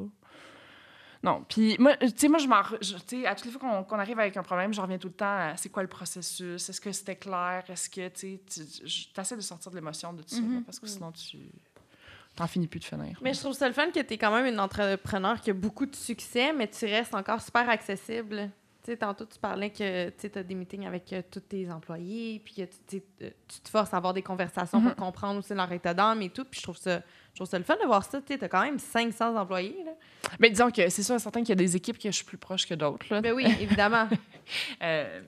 Non, 1.23 1.45
puis 1.49 1.77
moi, 1.79 1.97
tu 1.97 2.09
sais, 2.17 2.29
moi, 2.29 2.39
je 2.39 2.47
m'en... 2.47 2.57
à 2.61 3.35
toutes 3.35 3.45
les 3.47 3.51
fois 3.51 3.85
qu'on 3.85 3.99
arrive 3.99 4.19
avec 4.21 4.37
un 4.37 4.43
problème, 4.43 4.73
je 4.73 4.81
reviens 4.81 4.99
tout 4.99 5.09
le 5.09 5.15
temps 5.15 5.25
à 5.51 5.57
c'est 5.57 5.71
quoi 5.71 5.83
le 5.83 5.89
processus, 5.89 6.69
est-ce 6.69 6.81
que 6.81 6.93
c'était 6.93 7.17
clair, 7.17 7.65
est-ce 7.69 7.89
que, 7.91 8.09
tu 8.09 8.39
sais, 8.49 9.37
de 9.37 9.41
sortir 9.41 9.71
de 9.71 9.77
l'émotion 9.77 10.13
de 10.13 10.23
tout 10.23 10.35
ça, 10.35 10.41
Mhm. 10.41 10.63
parce 10.65 10.79
que 10.79 10.87
sinon, 10.87 11.11
tu 11.13 11.39
t'en 12.37 12.47
finis 12.47 12.67
plus 12.69 12.81
de 12.81 12.85
finir. 12.85 13.19
Mais 13.23 13.33
je 13.33 13.41
trouve 13.41 13.55
ça 13.55 13.67
le 13.67 13.73
fun 13.75 13.91
que 13.91 14.01
tu 14.01 14.13
es 14.15 14.19
quand 14.19 14.31
même 14.31 14.47
une 14.47 14.61
entrepreneur 14.61 15.41
qui 15.41 15.51
a 15.51 15.55
beaucoup 15.55 15.87
de 15.87 15.97
succès, 15.97 16.53
mais 16.53 16.69
tu 16.69 16.85
restes 16.85 17.15
encore 17.15 17.41
super 17.41 17.69
accessible. 17.69 18.51
Tu 18.85 18.93
sais, 18.93 18.99
tantôt, 18.99 19.25
tu 19.25 19.39
parlais 19.41 19.71
que 19.71 20.11
tu 20.11 20.31
as 20.39 20.43
des 20.45 20.55
meetings 20.55 20.87
avec 20.87 21.13
euh, 21.13 21.23
tous 21.29 21.41
tes 21.41 21.69
employés, 21.73 22.41
puis 22.45 22.55
que 22.55 22.63
tu, 22.87 23.03
euh, 23.23 23.31
tu 23.49 23.61
te 23.61 23.69
forces 23.69 23.93
à 23.93 23.97
avoir 23.97 24.13
des 24.15 24.23
conversations 24.23 24.79
Mhm. 24.81 24.89
pour 24.95 25.07
comprendre 25.07 25.39
aussi 25.41 25.55
leur 25.55 25.73
état 25.73 25.93
d'âme 25.93 26.23
et 26.23 26.31
tout. 26.31 26.45
Puis 26.45 26.61
je 26.61 26.65
trouve 26.65 26.77
ça, 26.77 27.01
je 27.33 27.37
trouve 27.37 27.49
ça 27.49 27.59
le 27.59 27.65
fun 27.65 27.75
de 27.83 27.87
voir 27.87 28.05
ça. 28.05 28.21
Tu 28.23 28.35
as 28.35 28.49
quand 28.49 28.63
même 28.63 28.79
500 28.79 29.35
employés. 29.35 29.83
Là. 29.85 29.93
Mais 30.41 30.51
disons 30.51 30.71
que 30.71 30.89
c'est 30.89 31.03
sûr 31.03 31.15
et 31.15 31.19
certain 31.19 31.41
qu'il 31.41 31.51
y 31.51 31.53
a 31.53 31.57
des 31.57 31.77
équipes 31.77 31.99
que 31.99 32.11
je 32.11 32.17
suis 32.17 32.25
plus 32.25 32.39
proche 32.39 32.67
que 32.67 32.75
d'autres. 32.75 33.07
Ben 33.21 33.33
oui, 33.33 33.45
évidemment. 33.61 34.09
Euh, 34.83 35.23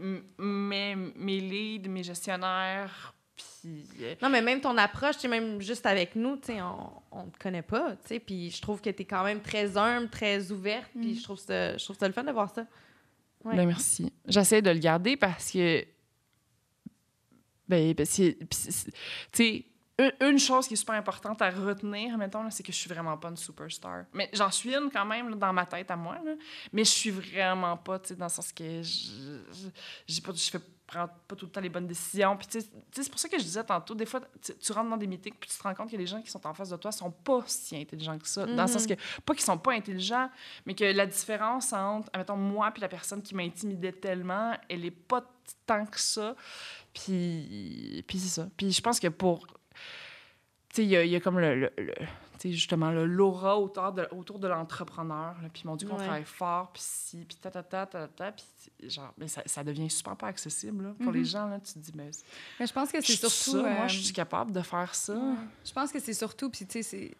m- 0.00 0.22
mais 0.38 0.94
mes 1.16 1.40
leads, 1.40 1.88
mes 1.88 2.04
gestionnaires, 2.04 3.12
puis... 3.36 3.84
euh, 4.02 4.14
Non, 4.22 4.28
mais 4.28 4.40
même 4.42 4.60
ton 4.60 4.76
approche, 4.78 5.20
même 5.24 5.60
juste 5.60 5.86
avec 5.86 6.14
nous, 6.14 6.36
tu 6.36 6.52
on, 6.52 6.90
on 7.10 7.24
te 7.24 7.36
connaît 7.38 7.62
pas, 7.62 7.96
tu 7.96 8.06
sais, 8.06 8.20
puis 8.20 8.48
je 8.50 8.62
trouve 8.62 8.80
que 8.80 8.90
tu 8.90 9.02
es 9.02 9.04
quand 9.04 9.24
même 9.24 9.40
très 9.40 9.76
humble, 9.76 10.08
très 10.08 10.52
ouverte, 10.52 10.88
puis 10.94 11.12
Mm. 11.12 11.16
je 11.16 11.22
trouve 11.24 11.38
ça, 11.38 11.76
je 11.76 11.82
trouve 11.84 11.96
ça 11.98 12.06
le 12.06 12.14
fun 12.14 12.22
de 12.22 12.30
voir 12.30 12.48
ça. 12.54 12.64
Ouais. 13.44 13.56
Ben, 13.56 13.66
merci. 13.66 14.12
J'essaie 14.28 14.62
de 14.62 14.70
le 14.70 14.78
garder 14.78 15.16
parce 15.16 15.50
que. 15.50 15.84
Ben, 17.68 17.94
c'est- 18.04 18.36
Tu 18.38 18.46
sais, 19.32 19.64
une, 20.20 20.38
chose 20.38 20.66
qui 20.66 20.74
est 20.74 20.76
super 20.76 20.94
importante 20.94 21.42
à 21.42 21.50
retenir, 21.50 22.16
mettons, 22.16 22.48
c'est 22.50 22.62
que 22.62 22.72
je 22.72 22.78
suis 22.78 22.88
vraiment 22.88 23.16
pas 23.16 23.28
une 23.28 23.36
superstar. 23.36 24.04
Mais 24.12 24.30
j'en 24.32 24.50
suis 24.50 24.74
une 24.74 24.90
quand 24.90 25.04
même 25.04 25.30
là, 25.30 25.36
dans 25.36 25.52
ma 25.52 25.66
tête 25.66 25.90
à 25.90 25.96
moi, 25.96 26.18
là. 26.24 26.32
mais 26.72 26.84
je 26.84 26.90
suis 26.90 27.10
vraiment 27.10 27.76
pas, 27.76 27.98
tu 27.98 28.08
sais, 28.08 28.16
dans 28.16 28.26
le 28.26 28.30
sens 28.30 28.52
que 28.52 28.82
je, 28.82 30.20
pas, 30.20 30.32
je 30.34 30.50
fais 30.50 30.60
prends 30.90 31.08
pas 31.28 31.36
tout 31.36 31.46
le 31.46 31.52
temps 31.52 31.60
les 31.60 31.68
bonnes 31.68 31.86
décisions. 31.86 32.36
Puis, 32.36 32.48
tu 32.48 32.60
sais, 32.60 32.68
c'est 32.90 33.10
pour 33.10 33.20
ça 33.20 33.28
que 33.28 33.38
je 33.38 33.44
disais 33.44 33.62
tantôt, 33.62 33.94
des 33.94 34.06
fois, 34.06 34.20
tu, 34.42 34.72
rentres 34.72 34.90
dans 34.90 34.96
des 34.96 35.06
meetings, 35.06 35.34
puis 35.38 35.48
tu 35.48 35.56
te 35.56 35.62
rends 35.62 35.74
compte 35.74 35.90
que 35.90 35.96
les 35.96 36.06
gens 36.06 36.20
qui 36.20 36.30
sont 36.30 36.44
en 36.46 36.52
face 36.52 36.70
de 36.70 36.76
toi 36.76 36.90
sont 36.90 37.10
pas 37.10 37.42
si 37.46 37.76
intelligents 37.76 38.18
que 38.18 38.28
ça. 38.28 38.44
Dans 38.44 38.62
le 38.62 38.68
sens 38.68 38.86
que, 38.86 38.94
pas 39.24 39.34
qu'ils 39.34 39.44
sont 39.44 39.58
pas 39.58 39.72
intelligents, 39.72 40.28
mais 40.66 40.74
que 40.74 40.84
la 40.84 41.06
différence 41.06 41.72
entre, 41.72 42.10
admettons, 42.12 42.36
moi 42.36 42.70
puis 42.72 42.80
la 42.80 42.88
personne 42.88 43.22
qui 43.22 43.34
m'intimidait 43.34 43.92
tellement, 43.92 44.56
elle 44.68 44.84
est 44.84 44.90
pas 44.90 45.24
tant 45.64 45.86
que 45.86 46.00
ça. 46.00 46.34
Puis, 46.92 48.04
puis 48.06 48.18
c'est 48.18 48.40
ça. 48.40 48.48
Puis 48.56 48.72
je 48.72 48.80
pense 48.80 48.98
que 48.98 49.08
pour... 49.08 49.46
Tu 50.72 50.76
sais, 50.76 50.84
il 50.84 50.90
y, 50.90 51.08
y 51.10 51.16
a 51.16 51.20
comme 51.20 51.38
le... 51.38 51.54
le- 51.58 51.72
le- 51.78 51.94
tu 52.38 52.48
sais, 52.48 52.54
justement, 52.54 52.90
le 52.90 53.04
l'aura 53.04 53.58
autour 53.58 53.92
de, 53.92 54.08
autour 54.12 54.38
de 54.38 54.48
l'entrepreneur. 54.48 55.34
Puis 55.52 55.64
mon 55.66 55.76
Dieu, 55.76 55.86
qu'on 55.86 55.96
Ouais. 55.98 56.04
travaille 56.04 56.24
fort, 56.24 56.72
puis 56.72 56.82
si, 56.82 57.18
puis 57.26 57.36
ta, 57.36 57.50
ta, 57.50 57.62
ta, 57.62 57.84
ta, 57.84 58.08
ta, 58.08 58.32
puis 58.32 58.88
genre, 58.88 59.12
mais 59.18 59.28
ça, 59.28 59.42
ça 59.44 59.62
devient 59.62 59.90
super 59.90 60.16
pas 60.16 60.28
accessible, 60.28 60.84
là. 60.84 60.94
Pour 61.02 61.12
les 61.12 61.18
Mhm. 61.20 61.24
gens, 61.26 61.48
là, 61.48 61.60
tu 61.60 61.74
te 61.74 61.78
dis, 61.80 61.92
mais... 61.94 62.10
Mais 62.58 62.66
je 62.66 62.72
pense 62.72 62.90
que 62.90 62.98
c'est 63.02 63.12
surtout. 63.12 63.58
ça, 63.62 63.70
moi, 63.70 63.84
euh, 63.84 63.88
je 63.88 63.98
suis 64.00 64.14
capable 64.14 64.52
de 64.52 64.62
faire 64.62 64.94
ça. 64.94 65.12
Ouais. 65.12 65.34
Je 65.66 65.72
pense 65.72 65.92
que 65.92 65.98
c'est 66.00 66.14
surtout, 66.14 66.48
puis 66.48 66.64
tu 66.66 66.72
sais, 66.72 66.82
c'est. 66.82 67.10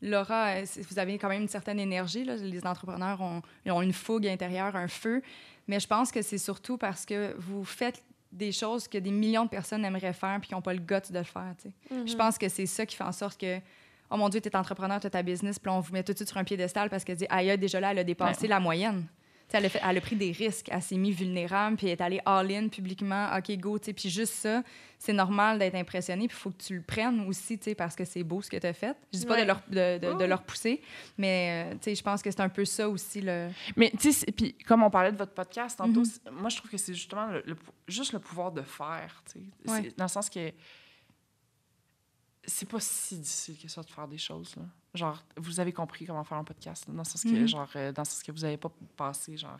Laura, 0.00 0.48
euh, 0.56 0.64
vous 0.90 0.98
avez 0.98 1.18
quand 1.18 1.28
même 1.28 1.42
une 1.42 1.48
certaine 1.48 1.78
énergie. 1.80 2.24
Là. 2.24 2.34
Les 2.36 2.64
entrepreneurs 2.66 3.20
ont, 3.20 3.42
ont 3.66 3.82
une 3.82 3.92
fougue 3.92 4.26
intérieure, 4.26 4.74
un 4.76 4.88
feu. 4.88 5.22
Mais 5.68 5.78
je 5.80 5.86
pense 5.86 6.10
que 6.12 6.22
c'est 6.22 6.38
surtout 6.38 6.78
parce 6.78 7.04
que 7.04 7.34
vous 7.38 7.64
faites 7.64 8.02
des 8.30 8.52
choses 8.52 8.86
que 8.86 8.98
des 8.98 9.10
millions 9.10 9.44
de 9.44 9.50
personnes 9.50 9.84
aimeraient 9.84 10.12
faire 10.12 10.38
puis 10.40 10.48
qui 10.48 10.54
n'ont 10.54 10.62
pas 10.62 10.74
le 10.74 10.80
goût 10.80 11.00
de 11.10 11.18
le 11.18 11.24
faire. 11.24 11.54
Je 11.90 12.14
pense 12.14 12.38
que 12.38 12.48
c'est 12.48 12.66
ça 12.66 12.84
qui 12.84 12.96
fait 12.96 13.04
en 13.04 13.12
sorte 13.12 13.40
que, 13.40 13.58
oh 14.10 14.16
mon 14.16 14.28
Dieu, 14.28 14.40
tu 14.40 14.48
es 14.48 14.56
entrepreneur, 14.56 15.00
tu 15.00 15.06
as 15.06 15.10
ta 15.10 15.22
business, 15.22 15.58
puis 15.58 15.70
on 15.70 15.80
vous 15.80 15.92
met 15.92 16.02
tout 16.02 16.12
de 16.12 16.18
suite 16.18 16.28
sur 16.28 16.38
un 16.38 16.44
piédestal 16.44 16.90
parce 16.90 17.04
qu'elle 17.04 17.16
dit, 17.16 17.26
aïe, 17.30 17.50
aïe, 17.50 17.58
déjà 17.58 17.80
là, 17.80 17.90
elle 17.92 17.98
a 17.98 18.04
dépassé 18.04 18.46
la 18.46 18.60
moyenne. 18.60 19.06
Elle 19.52 19.64
a, 19.64 19.68
fait- 19.70 19.80
elle 19.82 19.96
a 19.96 20.00
pris 20.00 20.14
des 20.16 20.30
risques, 20.32 20.68
elle 20.70 20.82
s'est 20.82 20.96
mise 20.96 21.16
vulnérable, 21.16 21.76
puis 21.76 21.86
elle 21.86 21.92
est 21.94 22.00
allée 22.02 22.20
all-in 22.26 22.68
publiquement, 22.68 23.30
OK, 23.36 23.50
go, 23.58 23.78
tu 23.78 23.94
puis 23.94 24.10
juste 24.10 24.34
ça, 24.34 24.62
c'est 24.98 25.12
normal 25.14 25.58
d'être 25.58 25.74
impressionné, 25.74 26.28
puis 26.28 26.36
il 26.36 26.40
faut 26.40 26.50
que 26.50 26.62
tu 26.62 26.74
le 26.76 26.82
prennes 26.82 27.26
aussi, 27.26 27.58
tu 27.58 27.74
parce 27.74 27.94
que 27.96 28.04
c'est 28.04 28.22
beau 28.22 28.42
ce 28.42 28.50
que 28.50 28.58
tu 28.58 28.66
as 28.66 28.72
fait. 28.74 28.96
Je 29.12 29.20
dis 29.20 29.26
pas 29.26 29.34
Ouais. 29.34 29.42
de, 29.42 29.46
leur, 29.46 29.62
de, 29.68 30.18
de- 30.18 30.24
leur 30.24 30.42
pousser, 30.42 30.82
mais, 31.16 31.64
euh, 31.66 31.72
tu 31.74 31.78
sais, 31.84 31.94
je 31.94 32.02
pense 32.02 32.20
que 32.20 32.30
c'est 32.30 32.40
un 32.40 32.48
peu 32.50 32.64
ça 32.66 32.88
aussi, 32.88 33.22
le... 33.22 33.48
Mais, 33.76 33.90
tu 33.98 34.12
sais, 34.12 34.26
puis 34.32 34.52
comme 34.66 34.82
on 34.82 34.90
parlait 34.90 35.12
de 35.12 35.16
votre 35.16 35.32
podcast 35.32 35.78
tantôt, 35.78 36.04
c'est- 36.04 36.30
moi, 36.30 36.50
je 36.50 36.56
trouve 36.58 36.70
que 36.70 36.76
c'est 36.76 36.92
justement 36.94 37.28
le, 37.28 37.56
juste 37.86 38.12
le 38.12 38.18
pouvoir 38.18 38.52
de 38.52 38.60
faire, 38.62 39.22
tu 39.32 39.38
sais. 39.40 39.46
C'est- 39.64 39.70
Ouais. 39.70 39.92
Dans 39.96 40.04
le 40.04 40.08
sens 40.10 40.28
que 40.28 40.52
c'est 42.48 42.68
pas 42.68 42.80
si 42.80 43.16
difficile 43.18 43.56
que 43.58 43.68
ça 43.68 43.82
de 43.82 43.90
faire 43.90 44.08
des 44.08 44.18
choses, 44.18 44.56
là. 44.56 44.62
Genre, 44.94 45.22
vous 45.36 45.60
avez 45.60 45.72
compris 45.72 46.06
comment 46.06 46.24
faire 46.24 46.38
un 46.38 46.44
podcast, 46.44 46.86
là, 46.88 46.92
dans 46.94 47.00
le 47.00 47.04
sens 47.04 47.22
que, 47.22 47.28
Mhm. 47.28 47.46
genre, 47.46 47.68
euh, 47.76 47.92
dans 47.92 48.02
le 48.02 48.06
sens 48.06 48.22
que 48.22 48.32
vous 48.32 48.44
avez 48.44 48.56
pas 48.56 48.70
passé, 48.96 49.36
genre, 49.36 49.58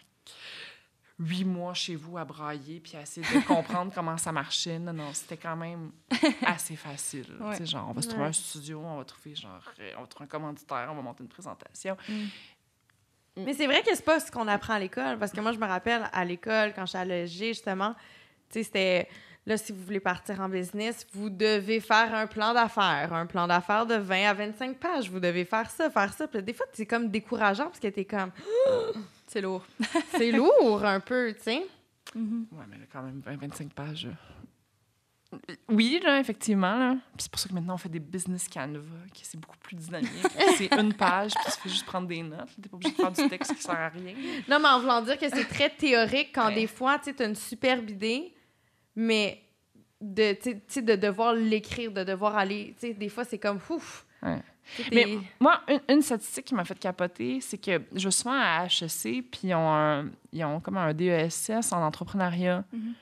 huit 1.20 1.44
mois 1.44 1.74
chez 1.74 1.96
vous 1.96 2.16
à 2.16 2.24
brailler 2.24 2.80
puis 2.80 2.96
à 2.96 3.02
essayer 3.02 3.26
de 3.26 3.40
comprendre 3.46 3.92
comment 3.94 4.16
ça 4.16 4.32
marchait. 4.32 4.78
Non, 4.78 4.92
non, 4.92 5.12
c'était 5.12 5.36
quand 5.36 5.56
même 5.56 5.90
assez 6.46 6.76
facile. 6.76 7.26
Ouais. 7.40 7.52
Tu 7.52 7.58
sais, 7.58 7.66
genre, 7.66 7.88
on 7.88 7.92
va 7.92 8.02
se 8.02 8.08
trouver 8.08 8.22
Ouais. 8.24 8.28
un 8.28 8.32
studio, 8.32 8.80
on 8.84 8.96
va 8.98 9.04
trouver, 9.04 9.34
genre, 9.34 9.60
euh, 9.80 9.92
on 9.98 10.00
va 10.02 10.06
trouver 10.06 10.24
un 10.24 10.28
commanditaire, 10.28 10.88
on 10.90 10.94
va 10.94 11.02
monter 11.02 11.22
une 11.24 11.28
présentation. 11.28 11.96
Mais 13.36 13.54
c'est 13.54 13.66
vrai 13.66 13.82
que 13.82 13.94
c'est 13.94 14.04
pas 14.04 14.18
ce 14.18 14.30
qu'on 14.32 14.48
apprend 14.48 14.74
à 14.74 14.78
l'école. 14.80 15.18
Parce 15.18 15.30
que 15.32 15.40
moi, 15.40 15.52
je 15.52 15.58
me 15.58 15.66
rappelle 15.66 16.08
à 16.12 16.24
l'école, 16.24 16.72
quand 16.74 16.86
j'étais 16.86 16.98
à 16.98 17.26
justement, 17.26 17.94
tu 18.50 18.54
sais, 18.54 18.62
c'était 18.64 19.08
là, 19.48 19.56
si 19.56 19.72
vous 19.72 19.82
voulez 19.82 19.98
partir 20.00 20.40
en 20.40 20.48
business, 20.48 21.06
vous 21.12 21.30
devez 21.30 21.80
faire 21.80 22.14
un 22.14 22.26
plan 22.26 22.54
d'affaires. 22.54 23.12
Un 23.12 23.26
plan 23.26 23.46
d'affaires 23.48 23.86
de 23.86 23.94
20 23.96 24.28
à 24.28 24.34
25 24.34 24.76
pages. 24.76 25.10
Vous 25.10 25.18
devez 25.20 25.44
faire 25.44 25.68
ça, 25.70 25.90
faire 25.90 26.12
ça. 26.12 26.28
Puis 26.28 26.42
des 26.42 26.52
fois, 26.52 26.66
c'est 26.72 26.86
comme 26.86 27.08
décourageant 27.08 27.64
parce 27.66 27.80
que 27.80 27.88
t'es 27.88 28.04
comme, 28.04 28.30
C'est 29.26 29.40
lourd. 29.40 29.64
c'est 30.16 30.30
lourd 30.32 30.84
un 30.84 31.00
peu, 31.00 31.34
tu 31.34 31.42
sais. 31.42 31.66
Ouais, 32.14 32.64
mais 32.70 32.78
là, 32.78 32.84
quand 32.90 33.02
même, 33.02 33.20
20, 33.24 33.36
25 33.40 33.72
pages. 33.74 34.06
euh. 34.06 34.10
Oui, 35.68 36.00
là, 36.02 36.18
effectivement. 36.20 36.78
Là. 36.78 36.92
Puis 37.14 37.24
C'est 37.24 37.30
pour 37.30 37.38
ça 37.38 37.48
que 37.50 37.54
maintenant, 37.54 37.74
on 37.74 37.78
fait 37.78 37.90
des 37.90 37.98
business 38.00 38.48
Canva, 38.48 38.80
qui 39.12 39.26
c'est 39.26 39.38
beaucoup 39.38 39.58
plus 39.58 39.76
dynamique. 39.76 40.08
c'est 40.56 40.72
une 40.72 40.94
page, 40.94 41.32
puis 41.34 41.52
tu 41.52 41.60
fais 41.60 41.68
juste 41.68 41.84
prendre 41.84 42.08
des 42.08 42.22
notes. 42.22 42.48
T'es 42.62 42.68
pas 42.70 42.76
obligé 42.76 42.92
de 42.94 42.96
faire 42.96 43.12
du 43.12 43.28
texte 43.28 43.54
qui 43.54 43.62
sert 43.62 43.78
à 43.78 43.88
rien. 43.90 44.14
Non, 44.48 44.58
mais 44.58 44.68
en 44.68 44.80
voulant 44.80 45.02
dire 45.02 45.18
que 45.18 45.28
c'est 45.28 45.44
très 45.44 45.68
théorique 45.68 46.30
quand 46.34 46.46
Ouais. 46.48 46.54
des 46.54 46.66
fois, 46.66 46.98
tu 46.98 47.14
as 47.18 47.26
une 47.26 47.34
superbe 47.34 47.90
idée, 47.90 48.32
mais 49.00 49.40
de, 50.00 50.36
de 50.80 50.96
devoir 50.96 51.32
l'écrire, 51.34 51.92
de 51.92 52.02
devoir 52.04 52.36
aller, 52.36 52.74
des 52.82 53.08
fois, 53.08 53.24
c'est 53.24 53.38
comme, 53.38 53.60
ouf. 53.70 54.04
Ouais. 54.22 54.42
Mais 54.92 55.06
moi, 55.40 55.60
une, 55.68 55.80
une 55.88 56.02
statistique 56.02 56.46
qui 56.46 56.54
m'a 56.54 56.64
fait 56.64 56.78
capoter, 56.78 57.40
c'est 57.40 57.56
que 57.58 57.80
je 57.94 58.04
vais 58.08 58.10
souvent 58.10 58.34
à 58.34 58.66
HEC, 58.66 59.22
puis 59.30 59.40
ils 59.44 59.54
ont, 59.54 59.72
un- 59.72 60.10
ils 60.32 60.44
ont 60.44 60.60
comme 60.60 60.76
un 60.76 60.92
DESS 60.92 61.72
en 61.72 61.82
entrepreneuriat. 61.86 62.64
Mhm. 62.72 62.94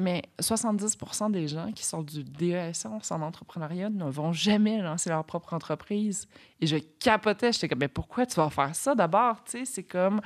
Mais 0.00 0.22
70% 0.40 1.30
des 1.30 1.46
gens 1.48 1.70
qui 1.72 1.84
sortent 1.84 2.06
du 2.06 2.24
DESS 2.24 2.86
en 2.86 3.20
entrepreneuriat 3.22 3.90
ne 3.90 4.04
vont 4.10 4.32
jamais 4.32 4.80
lancer 4.80 5.10
leur 5.10 5.24
propre 5.24 5.52
entreprise. 5.52 6.26
Et 6.60 6.66
je 6.66 6.76
capotais, 6.98 7.52
j'étais 7.52 7.68
comme, 7.68 7.78
mais 7.80 7.88
pourquoi 7.88 8.26
tu 8.26 8.36
vas 8.36 8.50
faire 8.50 8.74
ça 8.74 8.94
d'abord? 8.94 9.44
Tu 9.44 9.50
sais, 9.52 9.64
c'est 9.64 9.84
comme. 9.84 10.20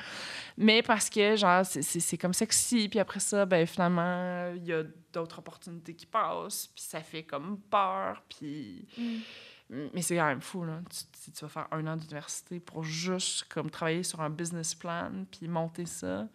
Mais 0.56 0.82
parce 0.82 1.10
que, 1.10 1.36
genre, 1.36 1.64
c'est- 1.66 2.16
comme 2.18 2.32
sexy, 2.34 2.88
puis 2.88 2.98
après 3.00 3.20
ça, 3.20 3.44
ben 3.46 3.66
finalement, 3.66 4.52
il 4.56 4.64
y 4.64 4.72
a 4.72 4.82
d'autres 5.12 5.38
opportunités 5.40 5.94
qui 5.94 6.06
passent, 6.06 6.68
puis 6.74 6.82
ça 6.84 7.00
fait 7.00 7.24
comme 7.24 7.58
peur, 7.70 8.22
puis. 8.28 8.86
Mais 9.70 10.02
c'est 10.02 10.16
quand 10.16 10.26
même 10.26 10.42
fou, 10.42 10.62
là. 10.64 10.80
Tu, 10.90 10.98
tu- 11.24 11.32
tu 11.32 11.40
vas 11.44 11.48
faire 11.48 11.68
un 11.72 11.86
an 11.86 11.96
d'université 11.96 12.60
pour 12.60 12.84
juste 12.84 13.44
comme 13.44 13.70
travailler 13.70 14.02
sur 14.02 14.20
un 14.20 14.28
business 14.30 14.74
plan, 14.74 15.10
puis 15.30 15.48
monter 15.48 15.86
ça. 15.86 16.28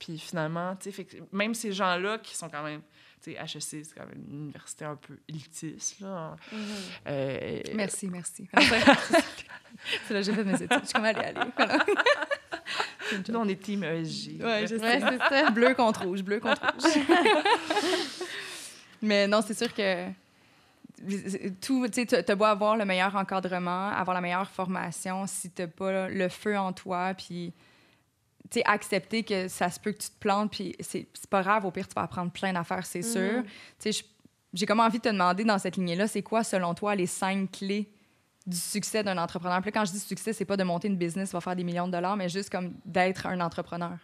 Puis 0.00 0.18
finalement, 0.18 0.74
tu 0.76 0.90
sais, 0.90 1.06
même 1.30 1.54
ces 1.54 1.72
gens-là 1.72 2.18
qui 2.18 2.34
sont 2.34 2.48
quand 2.48 2.62
même, 2.62 2.80
tu 3.22 3.32
sais, 3.32 3.38
HEC, 3.38 3.84
c'est 3.84 3.94
quand 3.94 4.06
même 4.06 4.24
une 4.28 4.44
université 4.44 4.86
un 4.86 4.96
peu 4.96 5.18
élitiste, 5.28 6.00
là. 6.00 6.36
Mhm. 6.50 6.58
Euh, 7.06 7.60
Merci, 7.74 8.08
merci. 8.08 8.48
c'est 8.56 10.14
là 10.14 10.20
que 10.20 10.22
j'ai 10.22 10.32
fait 10.32 10.44
mes 10.44 10.54
études. 10.54 10.80
Je 10.80 10.84
suis 10.86 10.92
comme 10.94 11.04
allée, 11.04 11.20
allez. 11.20 11.50
Voilà. 11.54 11.84
Nous, 13.28 13.34
on 13.34 13.46
est 13.46 13.60
team 13.60 13.84
ESG. 13.84 14.40
Je 14.40 14.78
sais. 14.78 15.00
c'est 15.00 15.18
ça. 15.18 15.50
bleu 15.50 15.74
contre 15.74 16.04
rouge, 16.04 16.22
bleu 16.22 16.40
contre 16.40 16.62
rouge. 16.72 16.92
Mais 19.02 19.26
non, 19.26 19.42
c'est 19.42 19.58
sûr 19.58 19.74
que 19.74 20.06
tout, 21.60 21.88
tu 21.88 22.14
as 22.14 22.36
beau 22.36 22.44
avoir 22.44 22.76
le 22.76 22.86
meilleur 22.86 23.14
encadrement, 23.16 23.88
avoir 23.88 24.14
la 24.14 24.20
meilleure 24.22 24.48
formation, 24.48 25.26
si 25.26 25.50
tu 25.50 25.66
pas 25.68 26.08
le 26.08 26.28
feu 26.30 26.56
en 26.56 26.72
toi, 26.72 27.12
puis 27.14 27.52
accepter 28.64 29.22
que 29.22 29.48
ça 29.48 29.70
se 29.70 29.78
peut 29.78 29.92
que 29.92 29.98
tu 29.98 30.10
te 30.10 30.18
plantes, 30.18 30.50
puis 30.50 30.74
c'est 30.80 31.06
pas 31.28 31.42
grave, 31.42 31.64
au 31.64 31.70
pire, 31.70 31.86
tu 31.86 31.94
vas 31.94 32.02
apprendre 32.02 32.30
plein 32.32 32.52
d'affaires, 32.52 32.86
c'est 32.86 33.02
sûr. 33.02 33.42
Mm-hmm. 33.80 33.92
sûr. 33.92 34.04
J'ai 34.52 34.66
comme 34.66 34.80
envie 34.80 34.98
de 34.98 35.04
te 35.04 35.08
demander 35.08 35.44
dans 35.44 35.58
cette 35.58 35.76
lignée-là, 35.76 36.08
c'est 36.08 36.22
quoi, 36.22 36.42
selon 36.42 36.74
toi, 36.74 36.94
les 36.94 37.06
cinq 37.06 37.52
clés 37.52 37.88
du 38.46 38.56
succès 38.56 39.04
d'un 39.04 39.16
entrepreneur? 39.18 39.60
Puis 39.62 39.70
quand 39.70 39.84
je 39.84 39.92
dis 39.92 40.00
succès, 40.00 40.32
c'est 40.32 40.44
pas 40.44 40.56
de 40.56 40.64
monter 40.64 40.88
une 40.88 40.96
business 40.96 41.30
qui 41.30 41.34
va 41.34 41.40
faire 41.40 41.54
des 41.54 41.64
millions 41.64 41.86
de 41.86 41.92
dollars, 41.92 42.16
mais 42.16 42.28
juste 42.28 42.50
comme 42.50 42.74
d'être 42.84 43.26
un 43.26 43.40
entrepreneur. 43.40 43.96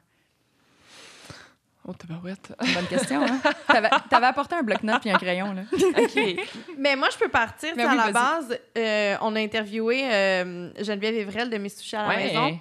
Oh, 1.89 1.93
tabarouette. 1.93 2.53
Bonne 2.75 2.87
question, 2.87 3.23
hein? 3.23 3.41
T'avais, 3.69 3.89
avais 4.11 4.27
apporté 4.27 4.57
un 4.57 4.63
bloc-notes 4.63 5.07
et 5.07 5.13
un 5.13 5.19
crayon, 5.19 5.53
là. 5.53 5.63
OK. 5.73 6.37
Mais 6.79 6.97
moi, 6.97 7.09
je 7.13 7.19
peux 7.19 7.29
partir. 7.29 7.75
à 7.79 7.95
la 7.95 8.11
base, 8.11 8.59
euh, 8.77 9.17
on 9.21 9.37
a 9.37 9.41
interviewé 9.41 10.05
euh, 10.05 10.71
Geneviève 10.83 11.15
Evrel 11.15 11.49
de 11.49 11.59
Miss 11.59 11.77
Touché 11.77 11.97
à 11.97 12.09
la 12.09 12.17
maison. 12.17 12.59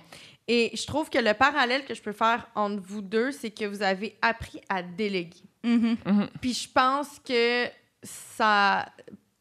Et 0.48 0.72
je 0.76 0.86
trouve 0.86 1.10
que 1.10 1.18
le 1.18 1.34
parallèle 1.34 1.86
que 1.86 1.93
je 1.93 2.02
peux 2.02 2.12
faire 2.12 2.48
entre 2.56 2.82
vous 2.82 3.02
deux, 3.02 3.32
c'est 3.32 3.52
que 3.52 3.66
vous 3.66 3.82
avez 3.82 4.18
appris 4.22 4.62
à 4.70 4.84
déléguer. 4.84 5.41
Mm-hmm. 5.64 5.98
Mm-hmm. 6.06 6.28
Puis 6.41 6.54
je 6.54 6.70
pense 6.70 7.20
que 7.20 7.66
ça... 8.04 8.88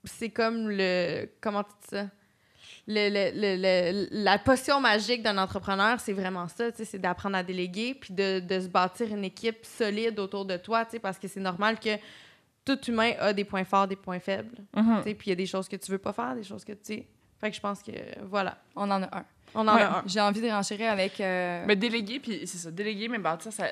C'est 0.04 0.30
comme 0.30 0.68
le... 0.70 1.28
Comment 1.40 1.62
tu 1.62 1.70
dis 1.82 1.88
ça? 1.96 2.08
le, 2.86 4.08
la 4.10 4.38
potion 4.38 4.80
magique 4.80 5.22
d'un 5.22 5.38
entrepreneur, 5.38 5.98
c'est 6.00 6.12
vraiment 6.12 6.48
ça, 6.48 6.70
c'est 6.72 6.98
d'apprendre 6.98 7.36
à 7.36 7.42
déléguer, 7.42 7.94
puis 7.94 8.12
de, 8.12 8.40
de, 8.40 8.60
se 8.60 8.68
bâtir 8.68 9.08
une 9.12 9.24
équipe 9.24 9.64
solide 9.64 10.18
autour 10.18 10.44
de 10.44 10.56
toi, 10.56 10.86
parce 11.02 11.18
que 11.18 11.28
c'est 11.28 11.40
normal 11.40 11.78
que 11.78 11.96
tout 12.64 12.78
humain 12.86 13.12
a 13.20 13.32
des 13.32 13.44
points 13.44 13.64
forts, 13.64 13.88
des 13.88 13.96
points 13.96 14.20
faibles. 14.20 14.56
Mm-hmm. 14.74 15.02
Puis 15.02 15.26
il 15.26 15.30
y 15.30 15.32
a 15.32 15.36
des 15.36 15.46
choses 15.46 15.68
que 15.68 15.76
tu 15.76 15.90
veux 15.90 15.98
pas 15.98 16.12
faire, 16.12 16.34
des 16.34 16.44
choses 16.44 16.64
que 16.64 16.72
tu... 16.72 17.04
Fait 17.40 17.50
que 17.50 17.56
je 17.56 17.60
pense 17.60 17.82
que, 17.82 17.92
voilà. 18.24 18.58
On 18.76 18.90
en 18.90 19.02
a 19.02 19.18
un. 19.18 19.24
On 19.54 19.60
en 19.60 19.68
a 19.68 19.98
un. 19.98 20.02
J'ai 20.06 20.20
envie 20.20 20.40
de 20.40 20.48
renchérir 20.48 20.90
avec... 20.90 21.20
Euh, 21.20 21.64
mais 21.66 21.76
déléguer, 21.76 22.20
puis 22.20 22.46
c'est 22.46 22.58
ça, 22.58 22.70
déléguer, 22.70 23.08
mais 23.08 23.18
bâtir 23.18 23.52
sa, 23.52 23.66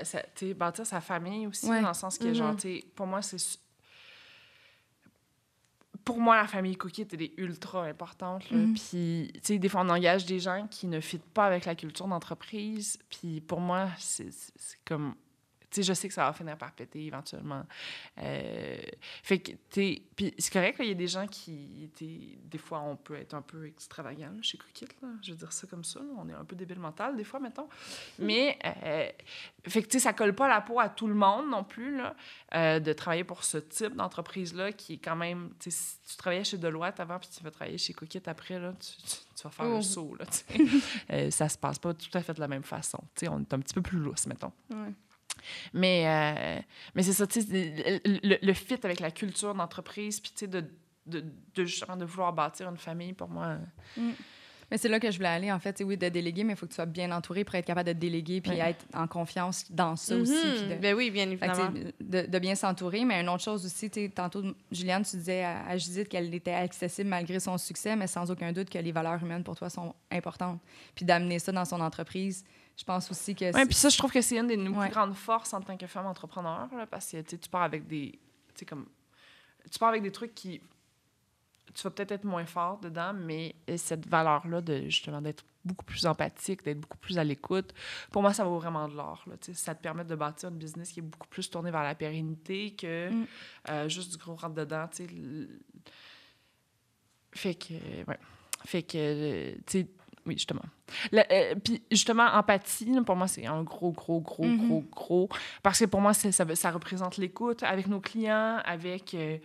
bâtir 0.54 0.86
sa 0.86 1.00
famille 1.00 1.46
aussi, 1.46 1.66
dans 1.66 1.88
le 1.88 1.94
sens 1.94 2.18
que, 2.18 2.32
genre, 2.32 2.54
mm-hmm. 2.54 2.84
pour 2.94 3.06
moi, 3.06 3.22
c'est 3.22 3.38
pour 6.04 6.18
moi, 6.18 6.36
la 6.36 6.46
famille 6.46 6.76
Cookie, 6.76 7.06
elle 7.12 7.22
est 7.22 7.32
ultra 7.36 7.84
importante. 7.84 8.44
Mm-hmm. 8.50 8.72
Puis, 8.74 9.30
tu 9.34 9.40
sais, 9.42 9.58
des 9.58 9.68
fois, 9.68 9.82
on 9.82 9.88
engage 9.88 10.26
des 10.26 10.40
gens 10.40 10.66
qui 10.68 10.86
ne 10.86 11.00
fitent 11.00 11.30
pas 11.32 11.46
avec 11.46 11.64
la 11.64 11.74
culture 11.74 12.08
d'entreprise. 12.08 12.98
Puis, 13.08 13.40
pour 13.40 13.60
moi, 13.60 13.88
c'est 13.98 14.30
comme 14.84 15.14
sais, 15.76 15.82
je 15.82 15.92
sais 15.92 16.08
que 16.08 16.14
ça 16.14 16.24
va 16.24 16.32
finir 16.32 16.56
par 16.56 16.72
péter 16.72 17.06
éventuellement. 17.06 17.64
Euh, 18.18 18.82
fait 19.22 19.38
que, 19.38 19.52
tu 19.70 20.02
puis 20.14 20.34
c'est 20.38 20.52
correct, 20.52 20.76
il 20.80 20.88
y 20.88 20.90
a 20.90 20.94
des 20.94 21.08
gens 21.08 21.26
qui, 21.26 21.90
des 21.98 22.58
fois, 22.58 22.80
on 22.80 22.96
peut 22.96 23.14
être 23.14 23.34
un 23.34 23.42
peu 23.42 23.66
extravagant 23.66 24.30
chez 24.42 24.58
Cricket, 24.58 24.94
là. 25.00 25.08
Je 25.22 25.32
veux 25.32 25.36
dire 25.36 25.52
ça 25.52 25.66
comme 25.66 25.84
ça, 25.84 26.00
on 26.18 26.28
est 26.28 26.34
un 26.34 26.44
peu 26.44 26.54
débile 26.54 26.78
mental, 26.78 27.16
des 27.16 27.24
fois, 27.24 27.40
mettons. 27.40 27.68
Mais, 28.18 28.58
euh, 28.64 29.08
fait 29.66 29.82
que, 29.82 29.88
tu 29.88 29.92
sais, 29.92 30.00
ça 30.00 30.12
colle 30.12 30.34
pas 30.34 30.48
la 30.48 30.60
peau 30.60 30.78
à 30.78 30.88
tout 30.88 31.06
le 31.06 31.14
monde 31.14 31.48
non 31.50 31.64
plus, 31.64 31.96
là, 31.96 32.14
euh, 32.54 32.80
de 32.80 32.92
travailler 32.92 33.24
pour 33.24 33.44
ce 33.44 33.58
type 33.58 33.94
d'entreprise-là 33.94 34.72
qui 34.72 34.94
est 34.94 34.98
quand 34.98 35.16
même, 35.16 35.50
tu 35.58 35.70
sais, 35.70 35.76
si 35.76 36.10
tu 36.10 36.16
travaillais 36.16 36.44
chez 36.44 36.58
Deloitte 36.58 37.00
avant 37.00 37.18
puis 37.18 37.28
tu 37.34 37.42
vas 37.42 37.50
travailler 37.50 37.78
chez 37.78 37.94
Cookit 37.94 38.22
après, 38.26 38.58
là, 38.58 38.72
tu, 38.78 39.02
tu, 39.34 39.42
vas 39.42 39.50
faire 39.50 39.66
un 39.66 39.78
oh. 39.78 39.82
saut, 39.82 40.14
là, 40.18 40.26
sais. 40.30 41.30
ça 41.30 41.48
se 41.48 41.58
passe 41.58 41.78
pas 41.78 41.94
tout 41.94 42.10
à 42.12 42.22
fait 42.22 42.34
de 42.34 42.40
la 42.40 42.48
même 42.48 42.64
façon. 42.64 42.98
Tu 43.14 43.26
sais, 43.26 43.28
on 43.28 43.40
est 43.40 43.54
un 43.54 43.60
petit 43.60 43.74
peu 43.74 43.82
plus 43.82 43.98
lousse, 43.98 44.26
mettons. 44.26 44.52
Ouais. 44.70 44.92
Mais, 45.72 46.04
euh, 46.06 46.60
mais 46.94 47.02
c'est 47.02 47.12
ça, 47.12 47.26
tu 47.26 47.42
sais, 47.42 48.00
le, 48.04 48.36
le, 48.40 48.52
fit 48.52 48.78
avec 48.82 49.00
la 49.00 49.10
culture 49.10 49.54
d'entreprise, 49.54 50.20
puis 50.20 50.32
tu 50.32 50.40
sais, 50.40 50.46
de, 50.46 50.64
de, 51.06 51.24
de, 51.54 51.64
justement 51.64 51.96
de 51.96 52.04
vouloir 52.04 52.32
bâtir 52.32 52.68
une 52.68 52.76
famille, 52.76 53.12
pour 53.12 53.28
moi. 53.28 53.56
Mm. 53.96 54.10
Mais 54.72 54.78
c'est 54.78 54.88
là 54.88 54.98
que 54.98 55.10
je 55.10 55.18
voulais 55.18 55.28
aller, 55.28 55.52
en 55.52 55.58
fait. 55.58 55.82
Oui, 55.84 55.98
de 55.98 56.08
déléguer, 56.08 56.44
mais 56.44 56.54
il 56.54 56.56
faut 56.56 56.64
que 56.64 56.70
tu 56.70 56.76
sois 56.76 56.86
bien 56.86 57.12
entouré 57.12 57.44
pour 57.44 57.54
être 57.56 57.66
capable 57.66 57.88
de 57.88 57.92
déléguer 57.92 58.40
puis 58.40 58.58
être 58.58 58.86
en 58.94 59.06
confiance 59.06 59.70
dans 59.70 59.96
ça 59.96 60.16
aussi. 60.16 60.32
Mm-hmm. 60.32 60.80
Ben 60.80 60.94
oui, 60.94 61.10
bien 61.10 61.28
évidemment. 61.28 61.74
de, 62.00 62.26
de, 62.26 62.38
bien 62.38 62.54
s'entourer. 62.54 63.04
Mais 63.04 63.20
une 63.20 63.28
autre 63.28 63.44
chose 63.44 63.66
aussi, 63.66 63.90
tantôt, 64.08 64.42
Juliane, 64.70 65.02
tu 65.04 65.18
disais 65.18 65.42
à, 65.42 65.66
à 65.66 65.76
Judith 65.76 66.08
qu'elle 66.08 66.34
était 66.34 66.54
accessible 66.54 67.10
malgré 67.10 67.38
son 67.38 67.58
succès, 67.58 67.94
mais 67.96 68.06
sans 68.06 68.30
aucun 68.30 68.50
doute 68.50 68.70
que 68.70 68.78
les 68.78 68.92
valeurs 68.92 69.22
humaines 69.22 69.44
pour 69.44 69.56
toi 69.56 69.68
sont 69.68 69.94
importantes. 70.10 70.58
Puis 70.94 71.04
d'amener 71.04 71.38
ça 71.38 71.52
dans 71.52 71.66
son 71.66 71.82
entreprise, 71.82 72.42
je 72.76 72.84
pense 72.84 73.10
aussi 73.10 73.34
que. 73.34 73.54
Oui, 73.54 73.66
puis 73.66 73.74
ça, 73.74 73.88
je 73.88 73.98
trouve 73.98 74.12
que 74.12 74.20
c'est 74.20 74.38
une 74.38 74.46
des 74.46 74.56
nos 74.56 74.72
plus 74.78 74.90
grandes 74.90 75.14
forces 75.14 75.52
en 75.54 75.60
tant 75.60 75.76
que 75.76 75.86
femme 75.86 76.06
entrepreneur, 76.06 76.68
parce 76.90 77.10
que 77.10 77.20
tu 77.20 77.48
pars 77.48 77.62
avec 77.62 77.86
des. 77.86 78.18
Tu 78.54 78.64
comme. 78.64 78.86
Tu 79.70 79.78
pars 79.78 79.90
avec 79.90 80.02
des 80.02 80.12
trucs 80.12 80.34
qui. 80.34 80.60
Tu 81.74 81.82
vas 81.84 81.90
peut-être 81.90 82.12
être 82.12 82.24
moins 82.24 82.44
fort 82.44 82.78
dedans, 82.80 83.14
mais 83.14 83.54
cette 83.76 84.06
valeur-là 84.06 84.60
de 84.60 84.84
justement 84.84 85.22
d'être 85.22 85.44
beaucoup 85.64 85.84
plus 85.84 86.06
empathique, 86.06 86.64
d'être 86.64 86.80
beaucoup 86.80 86.98
plus 86.98 87.18
à 87.18 87.24
l'écoute, 87.24 87.72
pour 88.10 88.20
moi, 88.20 88.32
ça 88.32 88.44
vaut 88.44 88.58
vraiment 88.58 88.88
de 88.88 88.96
l'or. 88.96 89.24
Ça 89.52 89.74
te 89.74 89.82
permet 89.82 90.04
de 90.04 90.14
bâtir 90.14 90.48
une 90.48 90.58
business 90.58 90.90
qui 90.90 91.00
est 91.00 91.04
beaucoup 91.04 91.28
plus 91.28 91.48
tournée 91.48 91.70
vers 91.70 91.84
la 91.84 91.94
pérennité 91.94 92.74
que 92.74 93.10
mm. 93.10 93.26
euh, 93.70 93.88
juste 93.88 94.12
du 94.12 94.18
gros 94.18 94.34
rentre-dedans. 94.34 94.88
Fait 97.34 97.54
que, 97.54 97.74
ouais. 97.74 98.18
Fait 98.64 98.82
que, 98.82 99.54
tu 99.66 99.80
sais, 99.80 99.88
oui, 100.24 100.34
justement. 100.34 100.62
Euh, 101.14 101.54
puis 101.56 101.82
justement, 101.90 102.26
empathie, 102.26 102.92
pour 103.04 103.16
moi, 103.16 103.26
c'est 103.26 103.46
un 103.46 103.62
gros, 103.64 103.90
gros, 103.90 104.20
gros, 104.20 104.44
mm-hmm. 104.44 104.68
gros, 104.68 104.84
gros. 104.92 105.28
Parce 105.62 105.80
que 105.80 105.86
pour 105.86 106.00
moi, 106.00 106.14
ça, 106.14 106.30
ça 106.54 106.70
représente 106.70 107.16
l'écoute 107.16 107.64
avec 107.64 107.88
nos 107.88 108.00
clients, 108.00 108.60
avec 108.64 109.14
euh, 109.14 109.38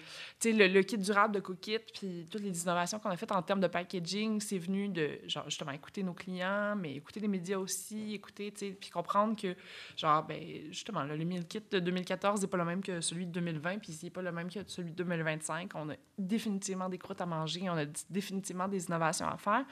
le, 0.46 0.68
le, 0.68 0.84
kit 0.84 0.98
durable 1.00 1.34
de 1.34 1.40
Cookit, 1.40 1.80
puis 1.80 2.28
toutes 2.30 2.44
les 2.44 2.62
innovations 2.62 3.00
qu'on 3.00 3.10
a 3.10 3.18
faites 3.18 3.32
en 3.32 3.42
termes 3.42 3.60
de 3.60 3.68
packaging, 3.68 4.40
c'est 4.40 4.60
venu 4.60 4.90
de, 4.90 5.20
genre, 5.26 5.46
justement, 5.46 5.72
écouter 5.72 6.04
nos 6.04 6.14
clients, 6.14 6.76
mais 6.76 6.96
écouter 6.96 7.20
les 7.20 7.28
médias 7.28 7.58
aussi, 7.58 8.14
écouter, 8.14 8.52
puis 8.52 8.92
comprendre 8.92 9.36
que, 9.36 9.56
genre, 9.96 10.24
ben, 10.24 10.40
justement, 10.70 11.04
le 11.04 11.18
meal 11.26 11.48
kit 11.48 11.64
de 11.72 11.80
2014 11.80 12.42
n'est 12.42 12.48
pas 12.48 12.58
le 12.58 12.66
même 12.66 12.84
que 12.84 13.02
celui 13.02 13.26
de 13.26 13.32
2020, 13.32 13.80
puis 13.80 13.94
c'est 13.94 14.12
pas 14.12 14.22
le 14.22 14.32
même 14.32 14.50
que 14.50 14.60
celui 14.68 14.92
de 14.92 14.98
2025. 14.98 15.72
On 15.74 15.90
a 15.90 15.96
définitivement 16.20 16.88
des 16.88 17.00
croûtes 17.00 17.22
à 17.22 17.26
manger, 17.26 17.68
on 17.68 17.78
a 17.78 17.86
définitivement 18.12 18.68
des 18.68 18.86
innovations 18.86 19.28
à 19.28 19.38
faire 19.38 19.66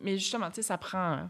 mais 0.00 0.18
justement, 0.18 0.48
tu 0.48 0.56
sais, 0.56 0.62
ça 0.62 0.78
prend. 0.78 1.28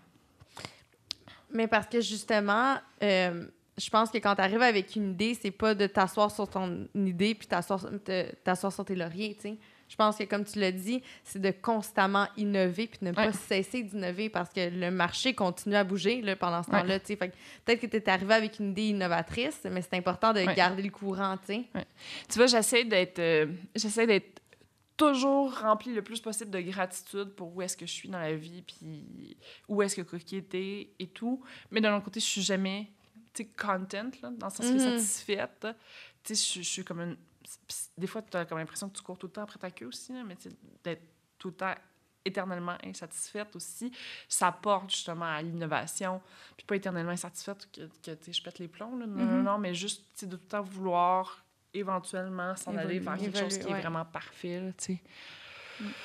Mais 1.51 1.67
parce 1.67 1.87
que 1.87 2.01
justement, 2.01 2.77
euh, 3.03 3.47
je 3.79 3.91
pense 3.91 4.11
que 4.11 4.19
quand 4.19 4.35
tu 4.35 4.41
arrives 4.41 4.63
avec 4.63 4.97
une 4.97 5.13
idée, 5.13 5.37
c'est 5.41 5.51
pas 5.51 5.75
de 5.75 5.87
t'asseoir 5.87 6.31
sur 6.31 6.49
ton 6.49 6.89
idée 6.95 7.35
puis 7.35 7.47
t'asseoir 7.47 8.73
sur 8.73 8.85
tes 8.85 8.95
lauriers, 8.95 9.35
tu 9.35 9.43
sais. 9.43 9.57
Je 9.89 9.95
pense 9.95 10.17
que, 10.17 10.25
comme 10.25 10.45
tu 10.45 10.59
l'as 10.59 10.73
dit, 10.73 11.01
c'est 11.23 11.41
de 11.41 11.53
constamment 11.53 12.27
innover 12.37 12.89
puis 12.89 12.99
de 13.03 13.07
ne 13.07 13.13
pas 13.13 13.33
cesser 13.33 13.85
d'innover 13.85 14.29
parce 14.29 14.51
que 14.53 14.69
le 14.69 14.91
marché 14.91 15.33
continue 15.33 15.77
à 15.77 15.85
bouger 15.85 16.23
là, 16.23 16.35
pendant 16.35 16.65
ce 16.65 16.71
temps-là. 16.71 16.99
sais. 17.05 17.15
Peut-être 17.17 17.81
que 17.81 17.87
tu 17.87 17.97
es 17.97 18.09
arrivé 18.09 18.35
avec 18.35 18.59
une 18.59 18.71
idée 18.71 18.89
innovatrice, 18.89 19.61
mais 19.71 19.83
c'est 19.83 19.95
important 19.95 20.33
de 20.33 20.41
garder 20.55 20.83
le 20.83 20.91
courant. 20.91 21.37
Tu 21.47 21.65
vois, 22.35 22.47
j'essaie 22.47 22.85
d'être 22.85 23.21
euh, 23.21 23.47
j'essaie 23.77 24.09
d'être 24.09 24.43
toujours 24.97 25.59
rempli 25.59 25.93
le 25.95 26.03
plus 26.03 26.21
possible 26.21 26.51
de 26.51 26.61
gratitude 26.61 27.31
pour 27.31 27.55
où 27.55 27.63
est-ce 27.63 27.77
que 27.77 27.87
je 27.87 27.93
suis 27.93 28.09
dans 28.09 28.19
la 28.19 28.35
vie, 28.35 28.63
puis 28.63 29.37
où 29.69 29.83
est-ce 29.83 29.97
que 29.97 30.03
Coquille 30.03 30.39
était 30.39 30.91
et 30.99 31.07
tout. 31.09 31.43
Mais 31.71 31.81
d'un 31.81 31.95
autre 31.95 32.05
côté, 32.05 32.21
je 32.21 32.27
suis 32.27 32.43
jamais, 32.43 32.91
content, 33.57 34.11
là, 34.23 34.31
dans 34.31 34.47
le 34.47 34.53
sens 34.53 34.61
que 34.61 34.77
mm-hmm. 34.77 34.99
satisfaite. 34.99 35.67
Tu 36.23 36.35
sais, 36.35 36.61
je 36.63 36.69
suis 36.69 36.85
comme 36.85 37.01
une... 37.01 37.17
Des 37.97 38.07
fois, 38.07 38.23
tu 38.23 38.37
as 38.37 38.45
comme 38.45 38.59
l'impression 38.59 38.89
que 38.89 38.97
tu 38.97 39.03
cours 39.03 39.19
tout 39.19 39.27
le 39.27 39.33
temps 39.33 39.43
après 39.43 39.59
ta 39.59 39.71
queue 39.71 39.87
aussi, 39.87 40.13
là, 40.13 40.25
mais 40.25 40.37
d'être 40.83 41.03
tout 41.39 41.49
le 41.49 41.55
temps 41.55 41.75
éternellement 42.25 42.77
insatisfaite 42.83 43.55
aussi, 43.55 43.93
ça 44.29 44.51
porte 44.51 44.91
justement 44.91 45.27
à 45.27 45.43
l'innovation. 45.43 46.21
Puis 46.57 46.67
pas 46.67 46.77
éternellement 46.77 47.13
insatisfaite 47.13 47.69
que, 47.71 47.83
que 48.03 48.33
je 48.33 48.43
pète 48.43 48.59
les 48.59 48.69
plombs, 48.69 48.97
là. 48.97 49.07
Non, 49.07 49.25
mm-hmm. 49.25 49.43
non, 49.43 49.59
mais 49.59 49.75
juste 49.75 50.25
de 50.25 50.37
tout 50.37 50.43
le 50.43 50.49
temps 50.49 50.63
vouloir 50.63 51.45
éventuellement 51.79 52.55
s'en 52.57 52.77
aller 52.77 52.99
vers 52.99 53.17
quelque 53.17 53.39
chose 53.39 53.59
qui 53.59 53.71
est 53.71 53.81
vraiment 53.81 54.05
parfait, 54.05 54.61
tu 54.79 54.85
sais. 54.85 55.01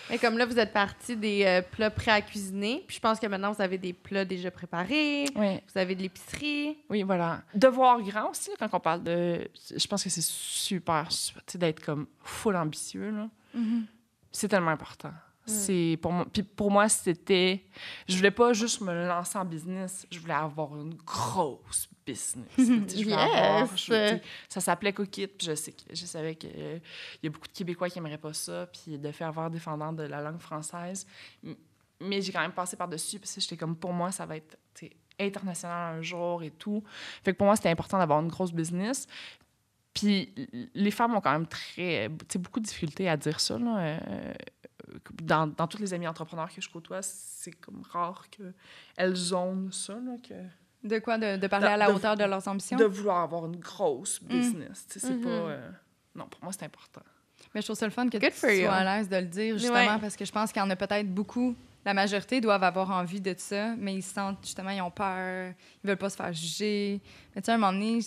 Et 0.10 0.20
comme 0.20 0.38
là, 0.38 0.46
vous 0.46 0.60
êtes 0.60 0.74
parti 0.74 1.16
des 1.16 1.46
euh, 1.46 1.62
plats 1.62 1.90
prêts 1.90 2.12
à 2.12 2.22
cuisiner, 2.22 2.84
puis 2.86 2.98
je 2.98 3.02
pense 3.02 3.20
que 3.20 3.28
maintenant, 3.28 3.54
vous 3.54 3.62
avez 3.62 3.78
des 3.78 3.94
plats 3.94 4.26
déjà 4.26 4.52
préparés, 4.52 5.28
vous 5.34 5.78
avez 5.78 5.96
de 5.96 6.02
l'épicerie. 6.02 6.78
Oui, 6.90 7.04
voilà. 7.04 7.42
Devoir 7.56 8.02
grand 8.02 8.32
aussi, 8.32 8.52
quand 8.60 8.68
on 8.74 8.80
parle 8.82 9.04
de... 9.04 9.48
Je 9.74 9.88
pense 9.88 10.04
que 10.04 10.10
c'est 10.10 10.24
super, 10.24 11.08
tu 11.08 11.34
sais, 11.48 11.58
d'être 11.58 11.82
comme 11.84 12.08
full 12.22 12.58
ambitieux, 12.58 13.12
là. 13.12 13.30
Mm-hmm. 13.56 13.84
C'est 14.32 14.48
tellement 14.50 14.72
important. 14.72 15.14
C'est 15.46 15.98
pour 16.02 16.12
moi. 16.12 16.26
Puis 16.32 16.44
pour 16.44 16.72
moi, 16.72 16.88
c'était. 16.88 17.66
Je 18.08 18.16
voulais 18.16 18.32
pas 18.32 18.54
juste 18.54 18.82
me 18.82 19.08
lancer 19.08 19.38
en 19.38 19.46
business. 19.46 20.06
Je 20.10 20.20
voulais 20.20 20.34
avoir 20.34 20.76
une 20.78 20.94
grosse 20.94 21.90
business. 22.06 22.48
ça 24.50 24.62
s'appelait 24.62 24.94
Cookit. 24.94 25.28
Puis 25.28 25.48
je 25.48 25.56
sais 25.56 25.74
je 25.92 26.06
savais 26.06 26.36
qu'il 26.36 26.52
euh, 26.56 26.80
y 27.24 27.28
a 27.28 27.30
beaucoup 27.30 27.48
de 27.48 27.54
Québécois 27.54 27.90
qui 27.90 28.00
aimeraient 28.00 28.18
pas 28.18 28.34
ça. 28.34 28.68
Puis 28.68 28.98
de 28.98 29.12
faire 29.12 29.32
voir 29.32 29.50
défendant 29.50 29.94
de 29.94 30.04
la 30.04 30.22
langue 30.22 30.40
française. 30.40 31.06
Mais 32.00 32.22
j'ai 32.22 32.32
quand 32.32 32.42
même 32.42 32.54
passé 32.54 32.76
par 32.76 32.88
dessus 32.88 33.20
parce 33.20 33.34
que 33.34 33.42
j'étais 33.42 33.58
comme 33.58 33.76
pour 33.76 33.94
moi, 33.94 34.12
ça 34.12 34.26
va 34.26 34.38
être 34.38 34.58
international 35.20 36.00
un 36.00 36.02
jour 36.02 36.44
et 36.44 36.52
tout. 36.52 36.84
Fait 37.24 37.34
que 37.34 37.38
pour 37.38 37.46
moi, 37.46 37.56
c'était 37.56 37.70
important 37.70 37.98
d'avoir 37.98 38.22
une 38.22 38.30
grosse 38.30 38.52
business. 38.52 39.08
Puis 39.94 40.34
les 40.74 40.92
femmes 40.92 41.16
ont 41.16 41.22
quand 41.22 41.34
même 41.34 41.48
très, 41.48 42.10
beaucoup 42.10 42.60
de 42.60 42.66
difficultés 42.66 43.10
à 43.10 43.18
dire 43.18 43.40
ça. 43.40 43.58
Là. 43.58 43.78
Euh, 43.80 44.34
dans, 45.22 45.48
dans 45.48 45.68
tous 45.68 45.80
les 45.80 45.94
amis 45.94 46.08
entrepreneurs 46.08 46.54
que 46.54 46.62
je 46.62 46.70
côtoie, 46.70 47.02
c'est 47.02 47.52
comme 47.52 47.84
rare 47.90 48.26
qu'elles 48.30 49.16
zonent 49.16 49.72
ça. 49.72 49.94
Là, 49.96 50.16
que... 50.28 50.34
De 50.84 51.00
quoi? 51.00 51.18
De, 51.18 51.38
de 51.38 51.48
parler 51.48 51.68
à 51.68 51.78
la 51.78 51.92
hauteur 51.92 52.16
de 52.16 52.24
leurs 52.24 52.48
ambitions? 52.48 52.78
De 52.78 52.86
vouloir 52.86 53.22
avoir 53.22 53.46
une 53.46 53.58
grosse 53.58 54.22
mm. 54.22 54.28
business. 54.28 54.86
C'est 54.88 55.04
mm-hmm. 55.04 55.22
pas... 55.22 55.30
Euh, 55.30 55.70
non, 56.16 56.26
pour 56.26 56.44
moi, 56.44 56.52
c'est 56.52 56.66
important. 56.66 57.02
Mais 57.54 57.62
je 57.62 57.68
trouve 57.68 57.78
ça 57.78 57.86
le 57.86 57.92
fun 57.92 58.08
que 58.08 58.18
tu 58.18 58.32
sois 58.32 58.74
à 58.74 58.84
l'aise 58.84 59.10
de 59.10 59.18
le 59.18 59.26
dire, 59.26 59.58
justement, 59.58 60.00
parce 60.00 60.16
que 60.16 60.26
je 60.26 60.32
pense 60.32 60.52
qu'il 60.52 60.62
y 60.62 60.66
en 60.66 60.70
a 60.70 60.76
peut-être 60.76 61.14
beaucoup. 61.14 61.56
La 61.84 61.94
majorité 61.94 62.40
doivent 62.40 62.64
avoir 62.64 62.92
envie 62.92 63.22
de 63.22 63.34
ça, 63.38 63.76
mais 63.76 63.96
ils 63.96 64.04
sentent, 64.04 64.38
justement, 64.44 64.70
ils 64.70 64.82
ont 64.82 64.92
peur, 64.92 65.52
ils 65.84 65.88
veulent 65.88 65.98
pas 65.98 66.12
se 66.12 66.16
faire 66.16 66.32
juger. 66.32 67.02
Mais 67.36 67.42
tu 67.42 67.48
sais, 67.48 67.52
à 67.52 67.56
un 67.56 67.58
moment 67.58 67.74
donné, 67.74 68.00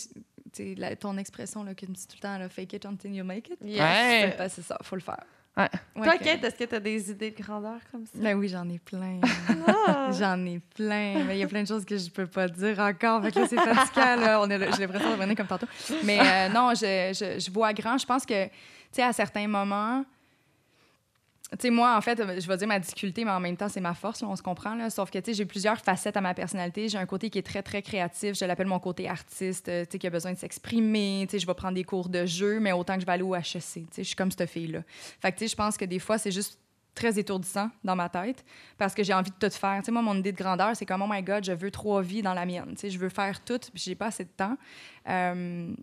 la, 0.77 0.95
ton 0.95 1.17
expression 1.19 1.65
là, 1.65 1.75
que 1.75 1.85
tu 1.85 1.93
dis 1.93 2.07
tout 2.07 2.17
le 2.17 2.21
temps, 2.21 2.39
là, 2.39 2.49
fake 2.49 2.75
it 2.75 2.87
until 2.87 3.13
you 3.13 3.25
make 3.25 3.49
it. 3.49 3.61
Ouais. 3.61 4.37
Ben, 4.39 4.49
c'est 4.49 4.63
ça, 4.63 4.79
faut 4.83 4.95
le 4.95 5.03
faire. 5.03 5.25
Ouais. 5.57 5.69
Toi, 5.95 6.19
Kate, 6.19 6.43
est-ce 6.43 6.57
que 6.57 6.65
tu 6.65 6.75
as 6.75 6.81
des 6.81 7.11
idées 7.13 7.31
de 7.31 7.41
grandeur 7.41 7.79
comme 7.93 8.05
ça? 8.07 8.13
Ben 8.17 8.37
oui, 8.37 8.49
j'en 8.49 8.69
ai 8.69 8.81
plein. 8.81 9.21
Ah! 9.69 10.11
J'en 10.19 10.45
ai 10.45 10.61
plein. 10.75 11.23
Mais 11.25 11.37
il 11.37 11.39
y 11.39 11.45
a 11.45 11.47
plein 11.47 11.63
de 11.63 11.69
choses 11.69 11.85
que 11.85 11.97
je 11.97 12.11
peux 12.11 12.27
pas 12.27 12.49
dire 12.49 12.79
encore. 12.81 13.23
Fait 13.23 13.31
que 13.31 13.39
là, 13.39 13.47
c'est 13.49 13.57
fatigant. 13.57 14.17
Là. 14.17 14.41
On 14.41 14.51
est 14.51 14.59
J'ai 14.59 14.83
l'impression 14.83 15.11
de 15.11 15.15
revenir 15.15 15.37
comme 15.37 15.47
tantôt. 15.47 15.67
Mais 16.03 16.19
euh, 16.21 16.49
non, 16.49 16.73
je, 16.75 17.13
je, 17.15 17.39
je, 17.39 17.51
vois 17.53 17.73
grand. 17.73 17.97
Je 17.97 18.07
pense 18.07 18.27
que, 18.27 18.47
tu 18.47 18.51
sais, 18.91 19.03
à 19.03 19.13
certains 19.13 19.47
moments, 19.47 20.05
tu 21.57 21.63
sais, 21.63 21.71
moi, 21.71 21.97
en 21.97 22.01
fait, 22.01 22.19
je 22.41 22.47
vais 22.47 22.57
dire 22.57 22.69
ma 22.69 22.79
difficulté, 22.79 23.25
mais 23.25 23.31
en 23.31 23.41
même 23.41 23.57
temps, 23.57 23.69
c'est 23.69 23.81
ma 23.81 23.95
force, 23.95 24.23
on 24.23 24.37
se 24.37 24.43
comprend. 24.43 24.91
Sauf 24.91 25.11
que, 25.11 25.19
tu 25.19 25.27
sais, 25.27 25.35
j'ai 25.35 25.45
plusieurs 25.45 25.79
facettes 25.79 26.17
à 26.17 26.21
ma 26.21 26.35
personnalité. 26.35 26.89
J'ai 26.89 26.99
un 26.99 27.07
côté 27.07 27.31
qui 27.31 27.39
est 27.39 27.43
très, 27.43 27.63
très 27.63 27.83
créatif. 27.83 28.37
Je 28.39 28.45
l'appelle 28.45 28.67
mon 28.67 28.79
côté 28.79 29.09
artiste, 29.09 29.67
tu 29.67 29.73
sais, 29.91 29.99
qui 29.99 30.07
a 30.07 30.11
besoin 30.11 30.33
de 30.33 30.39
s'exprimer. 30.39 31.27
Tu 31.29 31.33
sais, 31.33 31.39
je 31.39 31.47
vais 31.47 31.55
prendre 31.55 31.75
des 31.75 31.85
cours 31.85 32.09
de 32.09 32.27
jeu, 32.27 32.61
mais 32.61 32.73
autant 32.73 32.95
que 32.95 33.01
je 33.01 33.07
vais 33.07 33.13
aller 33.13 33.23
au 33.23 33.35
HEC. 33.35 33.45
Tu 33.45 33.61
sais, 33.61 33.85
je 33.99 34.03
suis 34.03 34.17
comme 34.17 34.31
cette 34.31 34.49
fille-là. 34.49 34.81
Fait 35.21 35.33
que, 35.33 35.39
tu 35.39 35.45
sais, 35.45 35.49
je 35.49 35.57
pense 35.57 35.77
que 35.77 35.85
des 35.85 35.99
fois, 35.99 36.19
c'est 36.19 36.33
juste 36.33 36.59
très 36.95 37.19
étourdissant 37.19 37.71
dans 37.83 37.97
ma 37.97 38.09
tête 38.09 38.45
parce 38.79 38.95
que 38.95 39.03
j'ai 39.03 39.13
envie 39.15 39.31
de 39.31 39.49
tout 39.49 39.55
faire. 39.55 39.79
Tu 39.81 39.87
sais, 39.87 39.93
moi, 39.93 40.03
mon 40.03 40.15
idée 40.15 40.33
de 40.33 40.37
grandeur, 40.37 40.75
c'est 40.75 40.87
comme, 40.87 41.03
oh 41.03 41.09
my 41.09 41.23
God, 41.23 41.45
je 41.45 41.53
veux 41.53 41.71
trois 41.71 42.03
vies 42.03 42.23
dans 42.23 42.35
la 42.35 42.47
mienne. 42.47 42.71
Tu 42.71 42.81
sais, 42.81 42.91
je 42.91 42.99
veux 42.99 43.09
faire 43.09 43.43
tout, 43.45 43.59
puis 43.59 43.83
j'ai 43.85 43.95
pas 43.95 44.07
assez 44.07 44.25
de 44.25 44.31
temps. 44.37 44.57
Euh, 45.09 45.75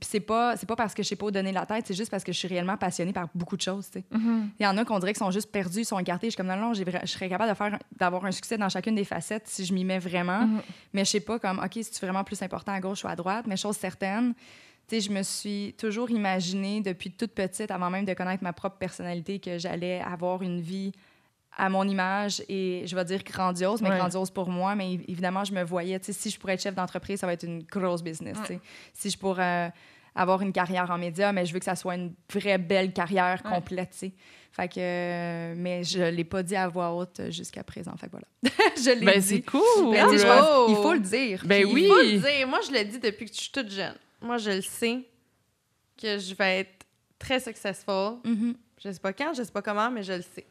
puis 0.00 0.08
c'est 0.10 0.20
pas, 0.20 0.56
c'est 0.56 0.66
pas 0.66 0.76
parce 0.76 0.94
que 0.94 1.02
je 1.02 1.08
sais 1.08 1.16
pas 1.16 1.26
où 1.26 1.30
donner 1.30 1.52
la 1.52 1.66
tête, 1.66 1.86
c'est 1.86 1.94
juste 1.94 2.10
parce 2.10 2.24
que 2.24 2.32
je 2.32 2.38
suis 2.38 2.48
réellement 2.48 2.76
passionnée 2.76 3.12
par 3.12 3.28
beaucoup 3.34 3.56
de 3.56 3.62
choses. 3.62 3.88
Mm-hmm. 3.88 4.48
Il 4.58 4.62
y 4.62 4.66
en 4.66 4.76
a 4.76 4.84
qu'on 4.84 4.98
dirait 4.98 5.12
qu'ils 5.12 5.24
sont 5.24 5.30
juste 5.30 5.52
perdus, 5.52 5.80
ils 5.80 5.84
sont 5.84 5.98
écartés. 5.98 6.26
Je 6.26 6.30
suis 6.30 6.36
comme 6.36 6.48
non, 6.48 6.56
non, 6.56 6.74
je 6.74 6.82
serais 7.06 7.28
capable 7.28 7.50
de 7.50 7.56
faire, 7.56 7.78
d'avoir 7.96 8.24
un 8.24 8.32
succès 8.32 8.58
dans 8.58 8.68
chacune 8.68 8.96
des 8.96 9.04
facettes 9.04 9.46
si 9.46 9.64
je 9.64 9.72
m'y 9.72 9.84
mets 9.84 10.00
vraiment. 10.00 10.46
Mm-hmm. 10.46 10.62
Mais 10.94 11.04
je 11.04 11.10
sais 11.10 11.20
pas 11.20 11.38
comme, 11.38 11.60
OK, 11.60 11.72
c'est 11.74 12.00
vraiment 12.00 12.24
plus 12.24 12.42
important 12.42 12.72
à 12.72 12.80
gauche 12.80 13.04
ou 13.04 13.08
à 13.08 13.14
droite? 13.14 13.46
Mais 13.46 13.56
chose 13.56 13.76
certaine, 13.76 14.34
tu 14.88 14.96
sais, 14.96 15.00
je 15.00 15.10
me 15.10 15.22
suis 15.22 15.74
toujours 15.78 16.10
imaginée 16.10 16.80
depuis 16.80 17.10
toute 17.10 17.32
petite, 17.32 17.70
avant 17.70 17.88
même 17.88 18.04
de 18.04 18.14
connaître 18.14 18.42
ma 18.42 18.52
propre 18.52 18.76
personnalité, 18.76 19.38
que 19.38 19.58
j'allais 19.58 20.00
avoir 20.00 20.42
une 20.42 20.60
vie 20.60 20.92
à 21.56 21.68
mon 21.68 21.86
image 21.86 22.42
et 22.48 22.82
je 22.86 22.96
vais 22.96 23.04
dire 23.04 23.22
grandiose, 23.22 23.80
mais 23.82 23.90
grandiose 23.90 24.30
pour 24.30 24.48
moi. 24.48 24.74
Mais 24.74 24.94
évidemment, 25.08 25.44
je 25.44 25.52
me 25.52 25.62
voyais, 25.62 25.98
si 26.02 26.30
je 26.30 26.38
pourrais 26.38 26.54
être 26.54 26.62
chef 26.62 26.74
d'entreprise, 26.74 27.20
ça 27.20 27.26
va 27.26 27.32
être 27.32 27.44
une 27.44 27.62
grosse 27.62 28.02
business. 28.02 28.36
Si 28.92 29.10
je 29.10 29.18
pourrais 29.18 29.72
avoir 30.14 30.42
une 30.42 30.52
carrière 30.52 30.90
en 30.90 30.98
médias, 30.98 31.32
mais 31.32 31.44
je 31.44 31.52
veux 31.52 31.58
que 31.58 31.64
ça 31.64 31.76
soit 31.76 31.96
une 31.96 32.14
vraie 32.32 32.58
belle 32.58 32.92
carrière 32.92 33.42
complète. 33.42 33.94
Fait 34.52 34.68
que, 34.68 34.74
euh, 34.78 35.54
mais 35.56 35.82
je 35.82 35.98
ne 35.98 36.10
l'ai 36.10 36.22
pas 36.22 36.44
dit 36.44 36.54
à 36.54 36.68
voix 36.68 36.92
haute 36.92 37.22
jusqu'à 37.30 37.64
présent. 37.64 37.96
Fait 37.96 38.06
que 38.06 38.12
voilà. 38.12 38.28
je 38.76 38.90
l'ai 39.00 39.04
ben, 39.04 39.20
c'est 39.20 39.42
cool. 39.42 39.62
il 39.92 40.76
faut 40.76 40.94
le 40.94 41.00
dire. 41.00 41.42
Ben 41.44 41.66
oui. 41.66 41.82
Il 41.82 41.88
faut 41.88 41.96
le 41.96 42.18
dire. 42.20 42.46
Moi, 42.46 42.60
je 42.64 42.70
le 42.70 42.84
dis 42.84 43.00
depuis 43.00 43.26
que 43.26 43.34
je 43.34 43.40
suis 43.40 43.50
toute 43.50 43.70
jeune. 43.70 43.96
Moi, 44.20 44.38
je 44.38 44.50
le 44.50 44.62
sais 44.62 45.00
que 46.00 46.18
je 46.18 46.34
vais 46.36 46.60
être 46.60 46.86
très 47.18 47.40
successful. 47.40 48.20
Mm-hmm. 48.24 48.54
Je 48.84 48.90
sais 48.90 49.00
pas 49.00 49.12
quand, 49.14 49.32
je 49.32 49.42
sais 49.42 49.52
pas 49.52 49.62
comment, 49.62 49.90
mais 49.90 50.02
je 50.02 50.12
le 50.12 50.22
sais. 50.22 50.46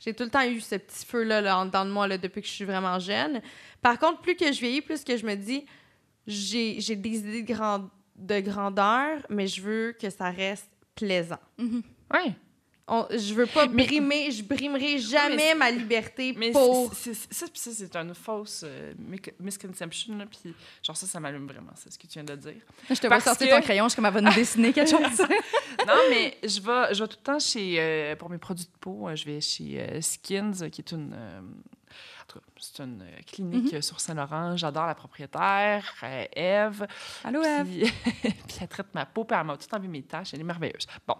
J'ai 0.00 0.12
tout 0.12 0.24
le 0.24 0.30
temps 0.30 0.44
eu 0.44 0.60
ce 0.60 0.74
petit 0.74 1.06
feu-là 1.06 1.40
là, 1.40 1.64
dans 1.64 1.84
de 1.84 1.90
moi 1.90 2.08
là, 2.08 2.18
depuis 2.18 2.42
que 2.42 2.48
je 2.48 2.52
suis 2.52 2.64
vraiment 2.64 2.98
jeune. 2.98 3.40
Par 3.80 3.98
contre, 3.98 4.20
plus 4.20 4.34
que 4.34 4.50
je 4.52 4.58
vieillis, 4.58 4.82
plus 4.82 5.04
que 5.04 5.16
je 5.16 5.24
me 5.24 5.36
dis, 5.36 5.64
j'ai 6.26 6.96
des 6.96 7.18
idées 7.18 7.42
de, 7.42 7.52
grand, 7.52 7.88
de 8.16 8.40
grandeur, 8.40 9.24
mais 9.30 9.46
je 9.46 9.62
veux 9.62 9.92
que 9.92 10.10
ça 10.10 10.30
reste 10.30 10.70
plaisant. 10.94 11.38
Mm 11.58 11.80
je 12.88 13.34
veux 13.34 13.46
pas 13.46 13.66
brimer, 13.66 14.30
je 14.30 14.44
brimerai 14.44 14.98
jamais 14.98 15.54
ma 15.54 15.70
liberté 15.70 16.34
mais 16.36 16.52
pour... 16.52 16.92
ça, 16.94 17.46
c'est 17.52 17.96
une 17.96 18.14
fausse 18.14 18.62
euh, 18.64 18.94
misconception, 19.40 20.18
puis 20.30 20.54
genre 20.82 20.96
ça, 20.96 21.06
ça 21.06 21.18
m'allume 21.18 21.48
vraiment, 21.48 21.72
c'est 21.74 21.92
ce 21.92 21.98
que 21.98 22.06
tu 22.06 22.14
viens 22.14 22.24
de 22.24 22.36
dire. 22.36 22.62
Je 22.88 22.94
te 22.94 23.06
vois 23.06 23.20
sortir 23.20 23.48
ton 23.48 23.60
crayon, 23.60 23.84
je 23.84 23.90
suis 23.90 23.96
comme, 23.96 24.06
elle 24.06 24.12
va 24.12 24.20
nous 24.20 24.34
dessiner 24.34 24.72
quelque 24.72 24.90
chose. 24.90 25.18
non, 25.86 25.94
mais 26.10 26.36
je 26.42 26.60
vais, 26.60 26.94
je 26.94 27.02
vais 27.02 27.08
tout 27.08 27.18
le 27.18 27.24
temps 27.24 27.38
chez, 27.38 27.76
euh, 27.78 28.16
pour 28.16 28.30
mes 28.30 28.38
produits 28.38 28.66
de 28.66 28.78
peau, 28.80 29.08
euh, 29.08 29.16
je 29.16 29.24
vais 29.24 29.40
chez 29.40 30.00
Skins, 30.00 30.70
qui 30.70 30.80
est 30.80 30.92
une... 30.92 31.16
c'est 32.58 32.82
une 32.82 33.04
clinique 33.26 33.72
mm-hmm. 33.72 33.82
sur 33.82 33.98
Saint-Laurent. 33.98 34.56
J'adore 34.56 34.86
la 34.86 34.94
propriétaire, 34.94 35.92
Eve. 36.32 36.86
Allô, 37.24 37.42
Eve? 37.42 37.90
puis 38.22 38.58
elle 38.60 38.68
traite 38.68 38.94
ma 38.94 39.06
peau, 39.06 39.24
puis 39.24 39.36
elle 39.38 39.46
m'a 39.46 39.56
tout 39.56 39.72
enlevé 39.74 39.88
mes 39.88 40.02
taches. 40.02 40.34
Elle 40.34 40.40
est 40.40 40.44
merveilleuse. 40.44 40.86
Bon. 41.06 41.16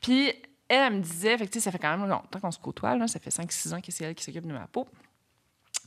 Puis 0.00 0.32
elle, 0.70 0.92
elle 0.92 0.98
me 0.98 1.02
disait, 1.02 1.36
fait 1.36 1.58
ça 1.58 1.72
fait 1.72 1.78
quand 1.78 1.96
même 1.96 2.08
longtemps 2.08 2.40
qu'on 2.40 2.50
se 2.50 2.58
côtoie, 2.58 2.96
là, 2.96 3.08
ça 3.08 3.18
fait 3.18 3.30
5-6 3.30 3.74
ans 3.74 3.80
que 3.80 3.90
c'est 3.90 4.04
elle 4.04 4.14
qui 4.14 4.22
s'occupe 4.22 4.46
de 4.46 4.52
ma 4.52 4.68
peau. 4.68 4.86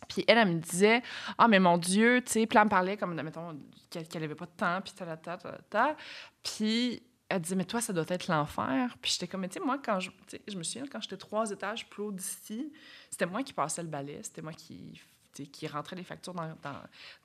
Puis 0.09 0.25
elle, 0.27 0.37
elle 0.37 0.47
me 0.55 0.59
disait 0.59 1.01
Ah, 1.37 1.47
mais 1.47 1.59
mon 1.59 1.77
Dieu, 1.77 2.21
tu 2.25 2.33
sais, 2.33 2.45
puis 2.45 2.57
elle 2.57 2.65
me 2.65 2.69
parlait 2.69 2.97
comme, 2.97 3.13
mettons, 3.21 3.57
qu'elle 3.89 4.21
n'avait 4.21 4.35
pas 4.35 4.45
de 4.45 4.51
temps, 4.51 4.81
puis 4.81 4.93
ta, 4.93 5.05
ta, 5.05 5.37
ta, 5.37 5.57
ta. 5.69 5.95
Puis 6.43 7.01
elle 7.29 7.41
disait 7.41 7.55
Mais 7.55 7.63
toi, 7.63 7.79
ça 7.79 7.93
doit 7.93 8.03
être 8.09 8.27
l'enfer. 8.27 8.97
Puis 9.01 9.13
j'étais 9.13 9.27
comme, 9.27 9.47
tu 9.47 9.53
sais, 9.53 9.59
moi, 9.61 9.79
quand 9.83 10.01
je, 10.01 10.11
je 10.47 10.57
me 10.57 10.63
souviens, 10.63 10.85
quand 10.91 10.99
j'étais 10.99 11.17
trois 11.17 11.49
étages 11.49 11.87
plus 11.89 12.03
haut 12.03 12.11
d'ici, 12.11 12.73
c'était 13.09 13.25
moi 13.25 13.41
qui 13.43 13.53
passais 13.53 13.81
le 13.81 13.87
balai, 13.87 14.19
c'était 14.23 14.41
moi 14.41 14.51
qui 14.51 14.99
qui 15.33 15.67
rentrait 15.67 15.95
les 15.95 16.03
factures 16.03 16.33
dans, 16.33 16.55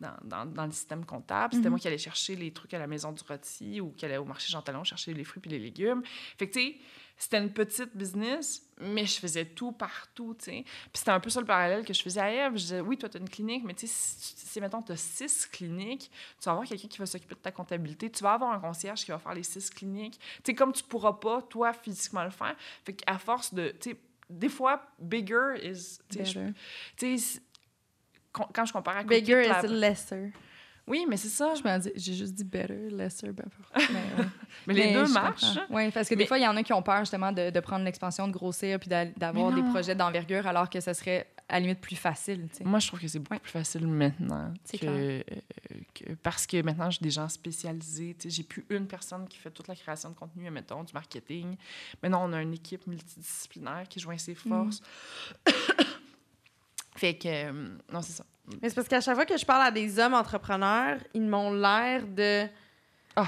dans, 0.00 0.16
dans, 0.22 0.46
dans 0.46 0.66
le 0.66 0.72
système 0.72 1.04
comptable. 1.04 1.54
C'était 1.54 1.66
mhm. 1.66 1.72
moi 1.72 1.78
qui 1.78 1.88
allais 1.88 1.98
chercher 1.98 2.36
les 2.36 2.52
trucs 2.52 2.72
à 2.74 2.78
la 2.78 2.86
maison 2.86 3.12
du 3.12 3.22
rôti 3.22 3.80
ou 3.80 3.90
qui 3.92 4.04
allait 4.04 4.16
au 4.16 4.24
marché 4.24 4.50
Jean 4.50 4.62
Talon 4.62 4.84
chercher 4.84 5.12
les 5.12 5.24
fruits 5.24 5.40
puis 5.40 5.50
les 5.50 5.58
légumes. 5.58 6.02
Fait 6.38 6.48
que, 6.48 6.54
tu 6.54 6.60
sais, 6.60 6.76
c'était 7.18 7.38
une 7.38 7.52
petite 7.52 7.96
business, 7.96 8.62
mais 8.80 9.04
je 9.04 9.18
faisais 9.18 9.44
tout 9.44 9.72
partout, 9.72 10.36
tu 10.38 10.44
sais. 10.44 10.62
Puis 10.64 10.90
c'était 10.94 11.10
un 11.10 11.18
peu 11.18 11.30
ça 11.30 11.40
le 11.40 11.46
parallèle 11.46 11.84
que 11.84 11.92
je 11.92 12.00
faisais 12.00 12.20
à 12.20 12.30
Eve. 12.30 12.52
Je 12.52 12.62
disais, 12.62 12.80
oui, 12.80 12.96
toi, 12.96 13.08
tu 13.08 13.16
as 13.16 13.20
une 13.20 13.28
clinique, 13.28 13.64
mais 13.64 13.74
tu 13.74 13.88
sais, 13.88 13.92
si, 13.92 14.34
si, 14.36 14.60
mettons, 14.60 14.80
tu 14.82 14.92
as 14.92 14.96
six 14.96 15.46
cliniques, 15.46 16.10
tu 16.38 16.44
vas 16.44 16.52
avoir 16.52 16.66
quelqu'un 16.66 16.86
qui 16.86 16.98
va 16.98 17.06
s'occuper 17.06 17.34
de 17.34 17.40
ta 17.40 17.50
comptabilité, 17.50 18.08
tu 18.08 18.22
vas 18.22 18.34
avoir 18.34 18.52
un 18.52 18.60
concierge 18.60 19.04
qui 19.04 19.10
va 19.10 19.18
faire 19.18 19.34
les 19.34 19.42
six 19.42 19.68
cliniques. 19.68 20.18
Tu 20.18 20.42
sais, 20.46 20.54
comme 20.54 20.72
tu 20.72 20.84
pourras 20.84 21.14
pas, 21.14 21.42
toi, 21.42 21.72
physiquement 21.72 22.22
le 22.22 22.30
faire. 22.30 22.54
Fait 22.84 22.92
qu'à 22.92 23.18
force 23.18 23.52
de, 23.52 23.74
tu 23.80 23.90
sais, 23.90 23.96
des 24.30 24.48
fois, 24.48 24.80
bigger 24.98 25.54
is... 25.62 25.98
Tu 26.08 26.24
sais, 27.18 27.40
quand 28.32 28.64
je 28.64 28.72
compare 28.72 28.98
à... 28.98 29.02
Bigger 29.02 29.42
is 29.42 29.66
lesser. 29.66 30.32
Oui, 30.88 31.06
mais 31.08 31.16
c'est 31.16 31.28
ça. 31.28 31.54
J'ai 31.94 32.14
juste 32.14 32.34
dit 32.34 32.44
better, 32.44 32.88
lesser, 32.90 33.30
better. 33.30 33.50
Mais, 34.66 34.74
les 34.74 34.92
deux 34.92 35.06
marchent. 35.08 35.58
Oui, 35.70 35.90
parce 35.90 36.08
que 36.08 36.14
des 36.14 36.26
fois, 36.26 36.38
il 36.38 36.44
y 36.44 36.48
en 36.48 36.56
a 36.56 36.62
qui 36.62 36.72
ont 36.72 36.82
peur 36.82 37.00
justement 37.00 37.30
de, 37.32 37.50
de 37.50 37.60
prendre 37.60 37.84
l'expansion, 37.84 38.26
de 38.26 38.32
grossir, 38.32 38.78
puis 38.80 38.88
d'avoir 38.88 39.52
des 39.52 39.62
projets 39.62 39.94
d'envergure, 39.94 40.46
alors 40.46 40.68
que 40.68 40.80
ce 40.80 40.92
serait 40.92 41.26
à 41.48 41.54
la 41.54 41.60
limite 41.60 41.80
plus 41.80 41.96
facile. 41.96 42.48
Moi, 42.62 42.78
je 42.78 42.88
trouve 42.88 43.00
que 43.00 43.08
c'est 43.08 43.18
beaucoup 43.18 43.40
plus 43.40 43.50
facile 43.50 43.86
maintenant. 43.86 44.52
Que, 44.70 45.24
que, 45.94 46.12
parce 46.22 46.46
que 46.46 46.60
maintenant, 46.62 46.90
j'ai 46.90 47.00
des 47.00 47.10
gens 47.10 47.28
spécialisés. 47.28 48.16
J'ai 48.22 48.42
plus 48.42 48.66
une 48.68 48.86
personne 48.86 49.26
qui 49.28 49.38
fait 49.38 49.50
toute 49.50 49.68
la 49.68 49.74
création 49.74 50.10
de 50.10 50.14
contenu, 50.14 50.50
mettons, 50.50 50.84
du 50.84 50.92
marketing. 50.92 51.56
Maintenant, 52.02 52.28
on 52.28 52.32
a 52.34 52.42
une 52.42 52.52
équipe 52.52 52.86
multidisciplinaire 52.86 53.84
qui 53.88 53.98
joint 53.98 54.18
ses 54.18 54.36
mm. 54.44 54.70
Fait 56.98 57.14
que, 57.14 57.28
euh, 57.28 57.52
non, 57.92 58.02
c'est 58.02 58.12
ça. 58.12 58.24
Mais 58.60 58.68
c'est 58.68 58.74
parce 58.74 58.88
qu'à 58.88 59.00
chaque 59.00 59.14
fois 59.14 59.26
que 59.26 59.36
je 59.36 59.44
parle 59.44 59.62
à 59.62 59.70
des 59.70 60.00
hommes 60.00 60.14
entrepreneurs, 60.14 60.96
ils 61.14 61.22
m'ont 61.22 61.52
l'air 61.52 62.04
de. 62.06 62.46
Oh, 63.16 63.22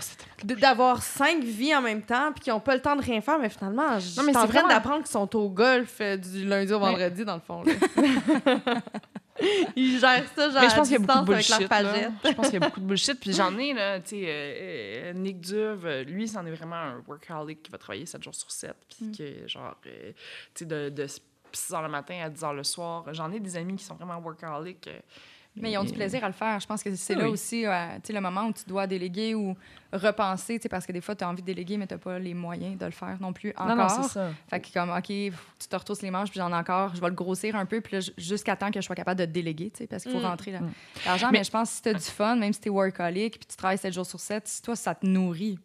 d'avoir 0.45 1.03
cinq 1.03 1.43
vies 1.43 1.75
en 1.75 1.81
même 1.83 2.03
temps 2.03 2.31
puis 2.33 2.45
qui 2.45 2.51
n'ont 2.51 2.61
pas 2.61 2.77
le 2.77 2.81
temps 2.81 2.95
de 2.95 3.03
rien 3.03 3.21
faire 3.21 3.41
mais 3.41 3.49
finalement 3.49 3.99
je 3.99 4.07
suis 4.07 4.21
en 4.21 4.47
train 4.47 4.69
d'apprendre 4.69 4.99
qu'ils 4.99 5.11
sont 5.11 5.35
au 5.35 5.49
golf 5.49 5.97
euh, 6.01 6.17
du 6.17 6.47
lundi 6.47 6.73
au 6.73 6.79
vendredi 6.79 7.25
dans 7.25 7.35
le 7.35 7.41
fond 7.41 7.65
ils 9.75 9.99
gèrent 9.99 10.29
ça 10.37 10.51
genre 10.51 10.63
mais 10.63 10.69
je 10.69 10.75
pense 10.77 10.89
qu'il 10.89 11.01
y 11.01 11.03
a 11.03 11.05
beaucoup 11.05 11.19
de 11.19 11.25
bullshit 11.25 11.61
je 11.61 12.35
pense 12.35 12.51
qu'il 12.51 12.61
y 12.61 12.63
a 12.63 12.69
beaucoup 12.69 12.79
de 12.79 12.85
bullshit 12.87 13.19
puis 13.19 13.33
j'en 13.33 13.59
ai 13.59 13.73
là 13.73 13.99
tu 13.99 14.11
sais 14.11 14.27
euh, 14.29 15.13
Nick 15.15 15.41
Duve 15.41 16.05
lui 16.07 16.29
c'en 16.29 16.47
est 16.47 16.53
vraiment 16.53 16.77
un 16.77 17.03
workaholic 17.09 17.61
qui 17.61 17.73
va 17.73 17.79
travailler 17.79 18.07
7 18.07 18.23
jours 18.23 18.37
sur 18.37 18.53
7 18.53 18.73
puis 18.89 19.07
mm. 19.07 19.17
que 19.17 19.49
genre 19.49 19.75
tu 19.83 19.91
sais 20.55 20.67
de, 20.67 20.91
de 20.91 21.07
6 21.57 21.73
h 21.73 21.83
le 21.83 21.89
matin 21.89 22.21
à 22.25 22.29
10 22.29 22.43
h 22.43 22.55
le 22.55 22.65
soir. 22.65 23.05
J'en 23.13 23.31
ai 23.33 23.41
des 23.41 23.57
amis 23.57 23.77
qui 23.77 23.85
sont 23.85 23.95
vraiment 23.95 24.19
workaholic. 24.19 24.87
Euh, 24.89 24.99
mais 25.57 25.73
ils 25.73 25.79
ont 25.79 25.85
du 25.85 25.93
plaisir 25.93 26.23
à 26.23 26.29
le 26.29 26.33
faire. 26.33 26.61
Je 26.61 26.67
pense 26.67 26.83
que 26.83 26.95
c'est 26.95 27.15
là 27.15 27.29
aussi 27.29 27.67
euh, 27.67 27.99
le 28.09 28.21
moment 28.21 28.47
où 28.47 28.53
tu 28.53 28.65
dois 28.67 28.87
déléguer 28.87 29.35
ou 29.35 29.57
repenser, 29.93 30.61
parce 30.71 30.87
que 30.87 30.93
des 30.93 31.01
fois, 31.01 31.17
tu 31.17 31.25
as 31.25 31.29
envie 31.29 31.43
de 31.43 31.47
déléguer, 31.47 31.77
mais 31.77 31.87
tu 31.87 31.95
n'as 31.95 31.99
pas 31.99 32.19
les 32.19 32.35
moyens 32.35 32.79
de 32.79 32.85
le 32.85 32.93
faire 32.93 33.17
non 33.21 33.33
plus 33.33 33.51
encore. 33.57 33.77
Non, 33.77 33.89
c'est 33.89 34.09
ça. 34.09 34.31
Fait 34.49 34.61
que 34.61 34.73
comme, 34.73 34.91
OK, 34.91 35.07
tu 35.07 35.69
te 35.69 35.77
retrousses 35.77 36.03
les 36.03 36.11
manches, 36.11 36.31
puis 36.31 36.39
j'en 36.39 36.51
ai 36.51 36.55
encore, 36.55 36.95
je 36.95 37.01
vais 37.01 37.09
le 37.09 37.15
grossir 37.15 37.57
un 37.57 37.67
peu, 37.67 37.81
puis 37.81 37.99
jusqu'à 38.17 38.55
temps 38.55 38.71
que 38.71 38.81
je 38.81 38.87
sois 38.87 38.95
capable 38.95 39.21
de 39.21 39.27
déléguer, 39.27 39.73
parce 39.89 40.05
qu'il 40.05 40.13
faut 40.13 40.21
mm. 40.21 40.25
rentrer 40.25 40.53
mm. 40.53 40.71
l'argent. 41.05 41.29
Mais... 41.33 41.39
mais... 41.39 41.45
je 41.45 41.51
pense 41.51 41.71
que 41.71 41.77
si 41.77 41.83
tu 41.83 41.89
as 41.89 41.95
du 41.95 42.01
fun, 42.01 42.37
même 42.37 42.53
si 42.53 42.61
tu 42.61 42.69
es 42.69 42.71
workaholic, 42.71 43.39
puis 43.39 43.47
tu 43.49 43.57
travailles 43.57 43.79
7 43.79 43.93
jours 43.93 44.07
sur 44.07 44.21
7, 44.21 44.47
si 44.47 44.63
toi, 44.63 44.77
ça 44.77 44.95
te 44.95 45.05
nourrit, 45.05 45.59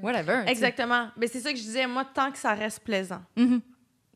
whatever. 0.00 0.42
Exactement. 0.46 1.08
Mais 1.16 1.26
c'est 1.26 1.40
ça 1.40 1.50
que 1.50 1.58
je 1.58 1.62
disais, 1.62 1.86
moi, 1.88 2.04
tant 2.04 2.30
que 2.30 2.38
ça 2.38 2.54
reste 2.54 2.84
plaisant. 2.84 3.22
Mhm. 3.36 3.60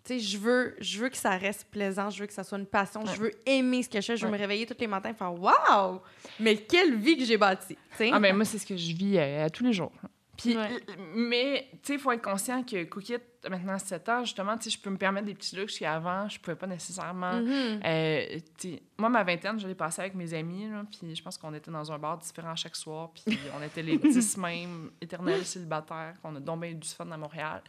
Tu 0.08 0.14
sais, 0.14 0.20
je 0.20 0.38
veux, 0.38 0.74
je 0.80 0.98
veux 1.00 1.10
que 1.10 1.16
ça 1.18 1.36
reste 1.36 1.66
plaisant, 1.70 2.08
je 2.08 2.20
veux 2.20 2.26
que 2.26 2.32
ça 2.32 2.42
soit 2.42 2.56
une 2.58 2.64
passion, 2.66 3.04
je 3.04 3.20
veux 3.20 3.30
aimer 3.44 3.82
ce 3.82 3.90
que 3.90 4.00
je 4.00 4.06
fais, 4.06 4.16
je 4.16 4.24
veux 4.24 4.32
Ouais. 4.32 4.38
me 4.38 4.42
réveiller 4.42 4.64
tous 4.64 4.76
les 4.80 4.86
matins 4.86 5.10
et 5.10 5.14
faire 5.14 5.34
Waouh! 5.38 6.00
Mais 6.40 6.56
quelle 6.56 6.94
vie 6.96 7.18
que 7.18 7.24
j'ai 7.26 7.36
bâtie! 7.36 7.76
tu 7.90 7.96
sais. 7.98 8.10
Ah, 8.10 8.18
ben 8.18 8.34
moi, 8.34 8.46
c'est 8.46 8.56
ce 8.58 8.64
que 8.66 8.74
je 8.76 8.92
vis 8.94 9.18
euh, 9.18 9.44
à 9.44 9.50
tous 9.50 9.64
les 9.64 9.74
jours. 9.74 9.92
Puis, 10.38 10.56
Ouais. 10.56 10.68
mais, 11.14 11.68
tu 11.72 11.78
sais, 11.82 11.92
il 11.94 11.98
faut 11.98 12.12
être 12.12 12.22
conscient 12.22 12.62
que 12.62 12.84
Cookit, 12.84 13.16
maintenant 13.50 13.74
à 13.74 13.78
7 13.80 14.08
ans, 14.08 14.24
justement, 14.24 14.56
tu 14.56 14.70
sais, 14.70 14.76
je 14.76 14.80
peux 14.80 14.88
me 14.88 14.96
permettre 14.96 15.26
des 15.26 15.34
petits 15.34 15.56
luxes 15.56 15.78
qu'avant, 15.78 16.26
je 16.28 16.38
pouvais 16.40 16.56
pas 16.56 16.66
nécessairement. 16.68 17.40
Mhm. 17.42 17.80
Euh, 17.84 18.38
tu 18.56 18.70
sais, 18.74 18.82
moi, 18.98 19.08
ma 19.10 19.24
vingtaine, 19.24 19.58
je 19.60 19.66
l'ai 19.68 19.74
passée 19.74 20.00
avec 20.00 20.14
mes 20.14 20.32
amis, 20.32 20.70
là, 20.70 20.84
puis 20.90 21.14
je 21.14 21.22
pense 21.22 21.36
qu'on 21.36 21.52
était 21.52 21.70
dans 21.72 21.90
un 21.92 21.98
bar 21.98 22.16
différent 22.16 22.54
chaque 22.56 22.76
soir, 22.76 23.10
puis 23.12 23.24
on 23.58 23.62
était 23.62 23.82
les 23.82 23.98
dix 23.98 24.36
mêmes 24.38 24.90
éternels 25.02 25.44
célibataires, 25.44 26.14
qu'on 26.22 26.34
a 26.36 26.40
donc 26.40 26.60
bien 26.62 26.72
du 26.72 26.88
fun 26.88 27.10
à 27.10 27.16
Montréal. 27.18 27.60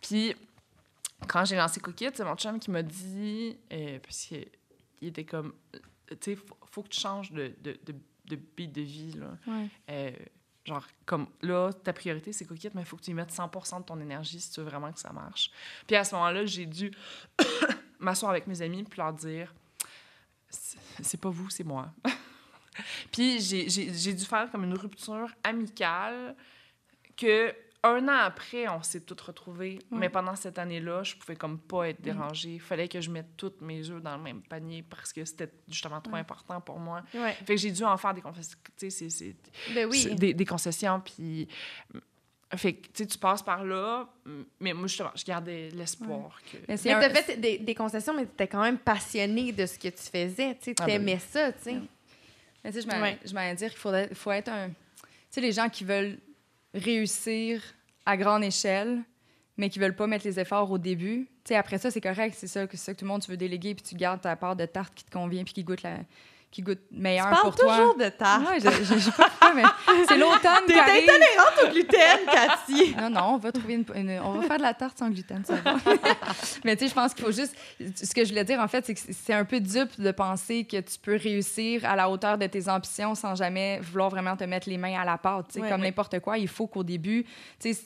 Puis, 0.00 0.34
quand 1.28 1.44
j'ai 1.44 1.56
lancé 1.56 1.80
Cookit, 1.80 2.10
c'est 2.14 2.24
mon 2.24 2.36
chum 2.36 2.58
qui 2.58 2.70
m'a 2.70 2.82
dit, 2.82 3.58
euh, 3.72 3.98
parce 4.00 4.24
qu'il 4.24 4.48
était 5.02 5.24
comme, 5.24 5.54
tu 6.08 6.16
sais, 6.20 6.36
faut, 6.36 6.56
faut 6.70 6.82
que 6.82 6.88
tu 6.88 7.00
changes 7.00 7.32
de, 7.32 7.54
de, 7.60 7.78
de, 7.84 7.94
de 8.26 8.36
beat 8.36 8.72
de 8.72 8.82
vie, 8.82 9.12
là. 9.12 9.36
Ouais. 9.46 9.68
Euh, 9.90 10.10
genre, 10.64 10.86
comme 11.06 11.26
là, 11.42 11.72
ta 11.72 11.92
priorité, 11.92 12.32
c'est 12.32 12.44
Cookit, 12.44 12.70
mais 12.74 12.82
il 12.82 12.86
faut 12.86 12.96
que 12.96 13.02
tu 13.02 13.10
y 13.10 13.14
mettes 13.14 13.32
100% 13.32 13.80
de 13.80 13.84
ton 13.84 14.00
énergie 14.00 14.40
si 14.40 14.50
tu 14.50 14.60
veux 14.60 14.66
vraiment 14.66 14.92
que 14.92 15.00
ça 15.00 15.12
marche. 15.12 15.50
Puis 15.86 15.96
à 15.96 16.04
ce 16.04 16.14
moment-là, 16.14 16.44
j'ai 16.44 16.66
dû 16.66 16.90
m'asseoir 17.98 18.30
avec 18.30 18.46
mes 18.46 18.62
amis 18.62 18.84
puis 18.84 18.98
leur 18.98 19.12
dire 19.12 19.52
c'est 20.50 21.20
pas 21.20 21.30
vous, 21.30 21.48
c'est 21.50 21.64
moi. 21.64 21.92
puis 23.12 23.40
j'ai 23.40 24.14
dû 24.14 24.24
faire 24.24 24.50
comme 24.50 24.64
une 24.64 24.76
rupture 24.76 25.28
amicale 25.44 26.34
que 27.16 27.54
un 27.82 28.08
an 28.08 28.16
après, 28.24 28.68
on 28.68 28.82
s'est 28.82 29.00
toutes 29.00 29.20
retrouvées. 29.22 29.78
Mais 29.90 30.08
pendant 30.10 30.36
cette 30.36 30.58
année-là, 30.58 31.02
je 31.02 31.14
pouvais 31.16 31.36
comme 31.36 31.58
pas 31.58 31.88
être 31.88 32.00
dérangée. 32.02 32.54
Il 32.54 32.60
fallait 32.60 32.88
que 32.88 33.00
je 33.00 33.10
mette 33.10 33.36
toutes 33.36 33.60
mes 33.62 33.88
œufs 33.88 34.02
dans 34.02 34.16
le 34.16 34.22
même 34.22 34.42
panier 34.42 34.82
parce 34.82 35.12
que 35.12 35.24
c'était 35.24 35.50
justement 35.68 36.00
trop 36.00 36.16
important 36.16 36.60
pour 36.60 36.78
moi. 36.78 37.02
Ouais. 37.14 37.32
Fait 37.32 37.54
que 37.54 37.56
j'ai 37.56 37.70
dû 37.70 37.82
en 37.84 37.96
faire 37.96 38.12
des 38.12 38.20
concessions. 38.20 38.58
Tu 38.76 38.90
sais, 38.90 38.90
c'est- 38.90 39.10
c'est- 39.10 39.74
Ben 39.74 39.88
oui. 39.88 39.98
c'est 39.98 40.14
des, 40.14 40.34
des 40.34 40.44
concessions, 40.44 41.00
puis... 41.00 41.48
Fait 42.56 42.72
que, 42.72 42.86
tu 42.88 42.90
sais, 42.94 43.06
tu 43.06 43.16
passes 43.16 43.42
par 43.44 43.64
là, 43.64 44.08
mais 44.58 44.72
moi, 44.72 44.88
justement, 44.88 45.12
je 45.14 45.24
gardais 45.24 45.68
l'espoir 45.70 46.40
que... 46.50 46.56
Mais 46.66 46.92
un- 46.92 47.00
t'as 47.00 47.10
fait 47.22 47.36
des, 47.36 47.58
des 47.58 47.74
concessions, 47.76 48.12
mais 48.12 48.26
t'étais 48.26 48.48
quand 48.48 48.62
même 48.62 48.76
passionné 48.78 49.52
de 49.52 49.66
ce 49.66 49.78
que 49.78 49.86
tu 49.88 50.02
faisais. 50.02 50.56
Tu 50.56 50.64
sais, 50.64 50.74
Ah, 50.80 50.86
ben 50.86 50.98
t'aimais 50.98 51.18
ça, 51.20 51.52
tu 51.52 51.62
sais. 51.62 51.74
Mais 52.64 52.72
tu 52.72 52.82
sais, 52.82 52.88
je 52.90 53.32
m'en 53.34 53.50
je 53.50 53.54
dire 53.54 53.70
qu'il 53.70 53.78
faut 54.16 54.32
être 54.32 54.48
un. 54.48 54.68
Tu 54.68 54.74
sais, 55.30 55.40
les 55.40 55.52
gens 55.52 55.68
qui 55.68 55.84
veulent 55.84 56.18
réussir 56.74 57.62
à 58.06 58.16
grande 58.16 58.44
échelle, 58.44 59.02
mais 59.56 59.68
qui 59.68 59.78
veulent 59.78 59.96
pas 59.96 60.06
mettre 60.06 60.26
les 60.26 60.40
efforts 60.40 60.70
au 60.70 60.78
début. 60.78 61.28
Tu 61.44 61.48
sais, 61.48 61.56
après 61.56 61.78
ça, 61.78 61.90
c'est 61.90 62.00
correct, 62.00 62.34
c'est 62.36 62.46
ça, 62.46 62.66
ça 62.72 62.94
que 62.94 62.98
tout 62.98 63.04
le 63.04 63.10
monde 63.10 63.22
tu 63.22 63.30
veux 63.30 63.36
déléguer, 63.36 63.74
puis 63.74 63.84
tu 63.84 63.94
gardes 63.94 64.20
ta 64.20 64.34
part 64.36 64.56
de 64.56 64.64
tarte 64.66 64.94
qui 64.94 65.04
te 65.04 65.10
convient, 65.10 65.44
puis 65.44 65.52
qui 65.52 65.64
goûte 65.64 65.82
la, 65.82 65.98
qui 66.50 66.62
goûte 66.62 66.80
Tu 66.92 66.98
meilleur 67.00 67.30
parles 67.30 67.42
pour 67.42 67.54
toi. 67.54 67.76
toujours 67.76 67.96
de 67.96 68.08
tarte. 68.08 68.48
Ouais, 68.48 68.58
je, 68.58 69.10
pas 69.10 69.28
pourquoi, 69.28 69.54
mais 69.54 69.62
c'est 70.08 70.16
l'automne 70.16 70.66
qui 70.66 70.72
T'es 70.72 70.78
arrive. 70.80 71.08
intolérante 71.08 71.60
au 71.64 71.70
gluten, 71.72 72.18
Cathy! 72.26 72.94
Non, 73.00 73.10
non, 73.10 73.20
on 73.34 73.36
va 73.38 73.52
trouver 73.52 73.74
une, 73.74 73.84
une- 73.94 74.20
on 74.24 74.32
va 74.32 74.42
faire 74.48 74.56
de 74.56 74.62
la 74.62 74.74
tarte 74.74 74.98
sans 74.98 75.08
gluten, 75.10 75.44
ça 75.44 75.54
va. 75.56 75.76
Mais 76.64 76.74
tu 76.76 76.84
sais, 76.84 76.88
je 76.90 76.94
pense 76.94 77.14
qu'il 77.14 77.24
faut 77.24 77.30
juste. 77.32 77.54
Ce 77.94 78.12
que 78.14 78.24
je 78.24 78.30
voulais 78.30 78.44
dire, 78.44 78.58
en 78.60 78.68
fait, 78.68 78.84
c'est 78.84 78.94
que 78.94 79.00
c'est 79.12 79.32
un 79.32 79.44
peu 79.44 79.60
dupe 79.60 80.00
de 80.00 80.10
penser 80.10 80.64
que 80.64 80.78
tu 80.80 80.98
peux 81.00 81.16
réussir 81.16 81.84
à 81.84 81.94
la 81.96 82.10
hauteur 82.10 82.36
de 82.36 82.46
tes 82.46 82.68
ambitions 82.68 83.14
sans 83.14 83.34
jamais 83.36 83.78
vouloir 83.80 84.10
vraiment 84.10 84.36
te 84.36 84.44
mettre 84.44 84.68
les 84.68 84.76
mains 84.78 85.00
à 85.00 85.04
la 85.04 85.18
pâte. 85.18 85.46
Tu 85.48 85.54
sais, 85.54 85.60
Ouais, 85.60 85.68
comme 85.68 85.80
ouais. 85.80 85.86
n'importe 85.88 86.18
quoi, 86.20 86.36
il 86.38 86.48
faut 86.48 86.66
qu'au 86.66 86.82
début, 86.82 87.24
tu 87.60 87.72
sais, 87.72 87.80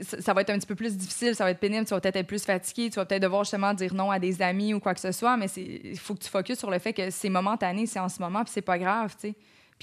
ça, 0.00 0.32
va 0.32 0.40
être 0.40 0.50
un 0.50 0.58
petit 0.58 0.66
peu 0.66 0.74
plus 0.74 0.96
difficile, 0.96 1.34
ça 1.34 1.44
va 1.44 1.50
être 1.50 1.60
pénible, 1.60 1.84
tu 1.84 1.90
vas 1.90 2.00
peut-être 2.00 2.16
être 2.16 2.26
plus 2.26 2.44
fatigué, 2.44 2.90
tu 2.90 2.96
vas 2.96 3.04
peut-être 3.04 3.22
devoir 3.22 3.44
justement 3.44 3.74
dire 3.74 3.94
non 3.94 4.10
à 4.10 4.18
des 4.18 4.42
amis 4.42 4.74
ou 4.74 4.80
quoi 4.80 4.94
que 4.94 5.00
ce 5.00 5.12
soit, 5.12 5.36
mais 5.36 5.46
il 5.56 5.98
faut 5.98 6.14
que 6.14 6.22
tu 6.22 6.30
focuses 6.30 6.58
sur 6.58 6.70
le 6.70 6.78
fait 6.78 6.92
que 6.92 7.10
c'est 7.10 7.28
momentané, 7.28 7.86
c'est 7.86 8.00
en 8.00 8.08
ce 8.08 8.20
moment, 8.20 8.42
puis 8.44 8.52
c'est 8.52 8.62
pas 8.62 8.78
grave, 8.78 9.14
tu 9.20 9.28
sais. 9.28 9.34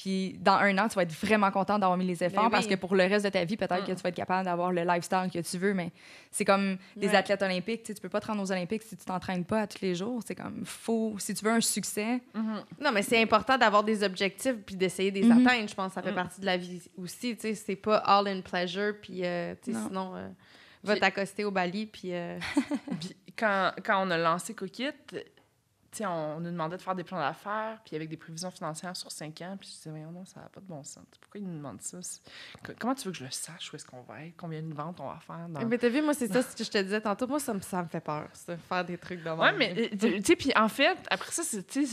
Puis 0.02 0.36
dans 0.40 0.54
un 0.56 0.76
an, 0.80 0.88
tu 0.88 0.96
vas 0.96 1.04
être 1.04 1.12
vraiment 1.14 1.52
content 1.52 1.78
d'avoir 1.78 1.96
mis 1.96 2.06
les 2.08 2.24
efforts 2.24 2.46
Ben 2.46 2.50
parce 2.50 2.66
oui. 2.66 2.72
que 2.72 2.76
pour 2.80 2.96
le 2.96 3.04
reste 3.04 3.24
de 3.24 3.30
ta 3.30 3.44
vie, 3.46 3.56
peut-être 3.56 3.86
que 3.86 3.92
tu 3.92 4.02
vas 4.02 4.10
être 4.10 4.16
capable 4.16 4.46
d'avoir 4.46 4.72
le 4.72 4.82
lifestyle 4.84 5.30
que 5.32 5.38
tu 5.40 5.60
veux, 5.60 5.76
mais 5.76 5.92
c'est 6.32 6.44
comme 6.44 6.78
des 6.96 7.10
Ouais. 7.10 7.16
athlètes 7.16 7.44
olympiques, 7.44 7.84
tu 7.84 7.88
sais, 7.90 7.94
tu 7.94 8.02
peux 8.02 8.10
pas 8.10 8.20
te 8.20 8.26
rendre 8.26 8.42
aux 8.42 8.52
Olympiques 8.52 8.82
si 8.82 8.98
tu 8.98 9.06
t'entraînes 9.06 9.46
pas 9.46 9.62
à 9.62 9.68
tous 9.68 9.80
les 9.84 9.94
jours. 9.94 10.20
C'est 10.26 10.34
comme, 10.34 10.66
faut, 10.66 11.14
si 11.20 11.36
tu 11.36 11.46
veux 11.46 11.52
un 11.52 11.62
succès, 11.62 12.20
Non, 12.34 12.92
mais 12.92 13.04
c'est 13.04 13.22
important 13.22 13.60
d'avoir 13.60 13.84
des 13.84 14.02
objectifs 14.04 14.56
puis 14.66 14.76
d'essayer 14.76 15.12
de 15.12 15.20
les 15.20 15.26
Mhm. 15.28 15.46
atteindre. 15.46 15.70
Je 15.70 15.76
pense 15.76 15.90
que 15.90 15.94
ça 15.94 16.02
fait 16.02 16.14
partie 16.16 16.42
de 16.42 16.48
la 16.48 16.58
vie 16.58 16.82
aussi. 16.98 17.36
Tu 17.36 17.42
sais, 17.42 17.54
c'est 17.54 17.76
pas 17.76 17.98
all 17.98 18.28
in 18.28 18.42
pleasure, 18.42 18.94
puis 19.00 19.24
euh, 19.24 19.54
sinon, 19.62 20.16
euh, 20.16 20.28
va 20.84 20.98
t'accoster 20.98 21.44
au 21.46 21.52
Bali, 21.52 21.86
puis... 21.86 22.14
euh, 22.14 22.40
Puis 23.00 23.16
quand, 23.38 23.72
quand 23.86 24.08
on 24.08 24.10
a 24.10 24.18
lancé 24.18 24.56
Cookit, 24.56 24.90
on 26.00 26.40
nous 26.40 26.52
demandait 26.52 26.78
de 26.78 26.82
faire 26.82 26.96
des 26.96 27.04
plans 27.04 27.20
d'affaires, 27.20 27.80
puis 27.86 27.96
avec 27.96 28.10
des 28.10 28.18
prévisions 28.18 28.50
financières 28.52 28.96
sur 28.96 29.12
cinq 29.12 29.42
ans. 29.42 29.58
Puis 29.60 29.70
je 29.70 29.76
disais, 29.76 29.90
voyons, 29.90 30.12
non, 30.12 30.26
ça 30.26 30.40
n'a 30.42 30.48
pas 30.50 30.62
de 30.62 30.66
bon 30.66 30.84
sens. 30.84 31.04
Pourquoi 31.20 31.40
ils 31.40 31.46
nous 31.46 31.56
demandent 31.58 31.82
ça? 31.82 31.98
Comment 32.80 32.96
tu 32.96 33.06
veux 33.06 33.12
que 33.12 33.18
je 33.18 33.26
le 33.26 33.32
sache? 33.32 33.72
Où 33.72 33.76
est-ce 33.76 33.86
qu'on 33.86 34.02
va 34.02 34.26
être? 34.26 34.36
Combien 34.38 34.62
de 34.62 34.74
ventes 34.74 35.00
on 35.00 35.08
va 35.08 35.20
faire? 35.20 35.48
Dans... 35.50 35.66
Mais 35.66 35.78
t'as 35.78 35.90
vu, 35.90 36.02
moi, 36.02 36.14
c'est 36.14 36.32
ça 36.32 36.42
ce 36.50 36.56
que 36.56 36.64
je 36.64 36.70
te 36.72 36.78
disais 36.78 37.02
tantôt. 37.02 37.28
Moi, 37.28 37.40
ça 37.40 37.54
me, 37.54 37.60
ça 37.62 37.82
me 37.84 37.88
fait 37.88 38.00
peur, 38.02 38.30
ça, 38.34 38.56
faire 38.58 38.86
des 38.86 38.98
trucs 38.98 39.20
de 39.24 39.30
même. 39.30 39.40
Ouais, 39.40 39.52
mais 39.58 39.90
euh, 39.94 39.98
tu 40.20 40.24
sais, 40.24 40.36
puis 40.36 40.52
en 40.56 40.70
fait, 40.70 40.98
après 41.10 41.32
ça, 41.32 41.42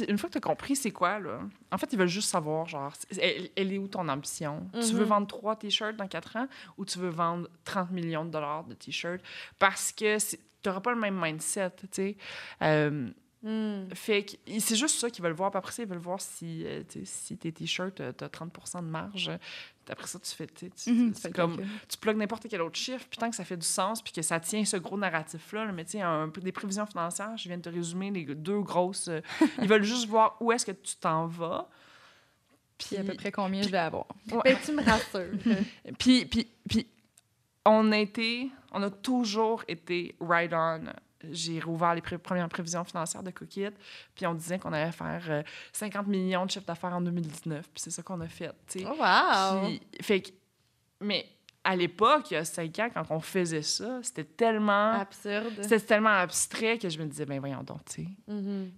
une 0.09 0.19
fois 0.19 0.29
que 0.29 0.33
tu 0.35 0.39
as 0.39 0.43
compris 0.43 0.77
c'est 0.77 0.91
quoi, 0.93 1.19
là, 1.19 1.41
en 1.73 1.79
fait, 1.79 1.93
ils 1.93 1.99
veulent 1.99 2.09
juste 2.09 2.31
savoir, 2.31 2.67
genre, 2.69 2.93
elle, 3.21 3.51
elle 3.57 3.73
est 3.73 3.79
où 3.79 3.89
ton 3.89 4.09
ambition? 4.09 4.69
Tu 4.75 4.93
veux 4.95 5.03
Mhm. 5.03 5.09
vendre 5.09 5.27
trois 5.27 5.57
t-shirts 5.57 5.97
dans 5.97 6.07
quatre 6.09 6.37
ans 6.37 6.47
ou 6.77 6.85
tu 6.85 6.99
veux 6.99 7.09
vendre 7.09 7.49
30 7.65 7.91
millions 7.91 8.25
de 8.25 8.31
dollars 8.31 8.65
de 8.65 8.75
t-shirts? 8.75 9.21
Parce 9.59 9.93
que 9.93 10.19
tu 10.19 10.37
n'auras 10.67 10.81
pas 10.81 10.93
le 10.93 11.01
même 11.01 11.19
mindset, 11.21 11.71
tu 11.73 11.87
sais. 11.91 12.17
Euh, 12.63 13.11
Hmm. 13.41 13.89
fait 13.95 14.25
que 14.25 14.33
c'est 14.59 14.75
juste 14.75 14.99
ça 14.99 15.09
qu'ils 15.11 15.23
veulent 15.23 15.33
voir. 15.33 15.51
Puis 15.53 15.59
après 15.59 15.71
ça, 15.73 15.83
ils 15.85 15.89
veulent 15.89 15.99
voir 15.99 16.21
si, 16.21 16.65
euh, 16.67 16.83
si 17.05 17.37
tes 17.37 17.53
t-shirts, 17.53 17.95
tu 17.95 18.03
as 18.03 18.29
30% 18.29 18.83
de 18.83 18.89
marge. 18.89 19.31
Après 19.89 20.07
ça, 20.09 20.19
tu 20.19 20.31
fais, 20.35 20.47
tu 20.49 20.67
Mhm, 20.91 21.15
comme, 21.35 21.57
calcul. 21.57 21.67
tu 21.89 21.99
plugues 21.99 22.17
n'importe 22.17 22.47
quel 22.51 22.61
autre 22.63 22.77
chiffre, 22.77 23.07
puis 23.09 23.17
tant 23.19 23.31
que 23.31 23.37
ça 23.37 23.45
fait 23.45 23.57
du 23.57 23.65
sens, 23.67 24.03
puis 24.03 24.13
que 24.13 24.23
ça 24.23 24.39
tient 24.41 24.65
ce 24.65 24.77
gros 24.77 24.99
narratif-là, 24.99 25.67
là, 25.67 25.73
mais 25.73 25.85
tu 25.85 25.93
sais, 25.93 26.01
un 26.03 26.29
peu 26.29 26.41
des 26.41 26.53
prévisions 26.53 26.85
financières, 26.85 27.37
je 27.39 27.49
viens 27.49 27.57
de 27.57 27.63
te 27.63 27.69
résumer 27.71 28.11
les 28.11 28.25
deux 28.35 28.61
grosses. 28.61 29.09
euh, 29.09 29.21
ils 29.63 29.69
veulent 29.69 29.85
juste 29.85 30.07
voir 30.09 30.37
où 30.41 30.51
est-ce 30.53 30.67
que 30.67 30.73
tu 30.73 30.97
t'en 30.97 31.27
vas. 31.27 31.69
puis 32.77 32.97
à 32.97 33.05
peu 33.05 33.15
près 33.15 33.31
combien 33.33 33.63
je 33.63 33.69
vais 33.71 33.79
avoir. 33.79 34.07
Ben, 34.27 34.57
tu 34.65 34.73
me 34.73 34.83
rassures. 34.85 35.31
Puis, 35.99 36.27
puis, 36.27 36.49
puis 36.69 36.87
on 37.65 37.91
a 37.93 37.99
été, 37.99 38.51
on 38.73 38.83
a 38.83 38.91
toujours 38.91 39.63
été 39.69 40.17
right 40.21 40.53
on. 40.53 40.93
J'ai 41.33 41.61
rouvert 41.61 41.95
les 41.95 42.01
pré- 42.01 42.19
premières 42.19 42.49
prévisions 42.49 42.85
financières 42.85 43.23
de 43.23 43.31
Cookit, 43.31 43.71
puis 44.15 44.27
on 44.27 44.35
disait 44.35 44.59
qu'on 44.59 44.73
allait 44.73 44.93
faire 44.93 45.23
euh, 45.29 45.43
50 45.73 46.07
millions 46.07 46.47
de 46.47 46.51
chiffre 46.51 46.67
d'affaires 46.67 46.95
en 46.95 47.01
2019, 47.01 47.63
puis 47.73 47.83
c'est 47.83 47.91
ça 47.91 48.03
qu'on 48.03 48.21
a 48.21 48.29
fait, 48.29 48.51
oh, 48.85 48.89
wow! 48.99 49.67
Puis, 49.67 49.81
fait 50.01 50.21
que, 50.23 50.31
mais 51.01 51.27
à 51.65 51.77
l'époque, 51.77 52.31
il 52.31 52.35
y 52.35 52.37
a 52.37 52.45
cinq 52.45 52.79
ans, 52.79 52.89
quand 52.93 53.05
on 53.11 53.21
faisait 53.21 53.63
ça, 53.63 54.01
c'était 54.03 54.25
tellement, 54.25 54.93
Absurde. 54.93 55.53
c'était 55.63 55.81
tellement 55.81 56.09
abstrait 56.11 56.79
que 56.79 56.89
je 56.89 56.99
me 56.99 57.05
disais, 57.07 57.27
ben 57.27 57.39
voyons 57.41 57.63
donc, 57.63 57.85
tu 57.85 58.03
sais. 58.05 58.09
Mhm. 58.27 58.71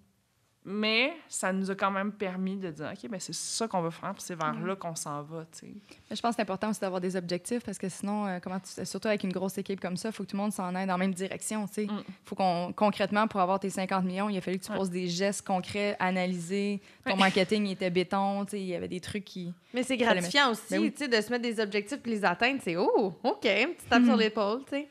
Mais 0.62 1.14
ça 1.26 1.54
nous 1.54 1.70
a 1.70 1.74
quand 1.74 1.90
même 1.90 2.12
permis 2.12 2.54
de 2.58 2.70
dire, 2.70 2.92
OK, 2.92 3.10
ben 3.10 3.18
c'est 3.18 3.32
ça 3.34 3.66
qu'on 3.66 3.80
veut 3.80 3.88
faire, 3.90 4.12
puis 4.12 4.22
c'est 4.22 4.34
vers 4.34 4.52
là 4.60 4.76
qu'on 4.76 4.94
s'en 4.94 5.22
va, 5.22 5.46
tu 5.50 5.60
sais. 5.60 5.66
Mais 6.10 6.14
je 6.16 6.20
pense 6.20 6.32
que 6.32 6.36
c'est 6.36 6.42
important 6.42 6.68
aussi 6.68 6.80
d'avoir 6.80 7.00
des 7.00 7.16
objectifs 7.16 7.64
parce 7.64 7.78
que 7.78 7.88
sinon, 7.88 8.26
euh, 8.26 8.38
comment 8.42 8.60
tu, 8.60 8.84
surtout 8.84 9.08
avec 9.08 9.24
une 9.24 9.32
grosse 9.32 9.56
équipe 9.56 9.80
comme 9.80 9.96
ça, 9.96 10.10
il 10.10 10.12
faut 10.12 10.22
que 10.22 10.28
tout 10.28 10.36
le 10.36 10.42
monde 10.42 10.52
s'en 10.52 10.74
aille 10.74 10.86
dans 10.86 10.92
la 10.94 10.98
même 10.98 11.14
direction. 11.14 11.64
Il 11.78 11.90
Mm. 11.90 12.02
faut 12.26 12.34
qu'on, 12.34 12.74
concrètement, 12.76 13.26
pour 13.26 13.40
avoir 13.40 13.58
tes 13.58 13.70
50 13.70 14.04
millions, 14.04 14.28
il 14.28 14.36
a 14.36 14.42
fallu 14.42 14.58
que 14.58 14.64
tu 14.64 14.70
Ouais. 14.70 14.76
poses 14.76 14.90
des 14.90 15.08
gestes 15.08 15.46
concrets, 15.46 15.96
analyser. 15.98 16.82
Ton 17.06 17.12
Ouais. 17.12 17.16
marketing 17.16 17.64
il 17.66 17.72
était 17.72 17.88
béton. 17.90 18.44
tu 18.44 18.50
sais, 18.50 18.60
Il 18.60 18.66
y 18.66 18.74
avait 18.74 18.86
des 18.88 19.00
trucs 19.00 19.24
qui. 19.24 19.54
Mais 19.72 19.82
c'est 19.82 19.96
gratifiant 19.96 20.50
aussi, 20.50 20.62
Ben 20.70 20.80
oui. 20.82 20.92
tu 20.92 20.98
sais, 20.98 21.08
de 21.08 21.20
se 21.22 21.30
mettre 21.30 21.42
des 21.42 21.58
objectifs 21.58 22.00
puis 22.02 22.12
les 22.12 22.24
atteindre. 22.24 22.60
C'est 22.62 22.76
oh, 22.76 23.14
OK, 23.24 23.44
une 23.46 23.74
petite 23.74 23.88
tape 23.88 24.00
Mhm. 24.02 24.08
sur 24.08 24.16
l'épaule, 24.16 24.60
tu 24.64 24.76
sais. 24.76 24.88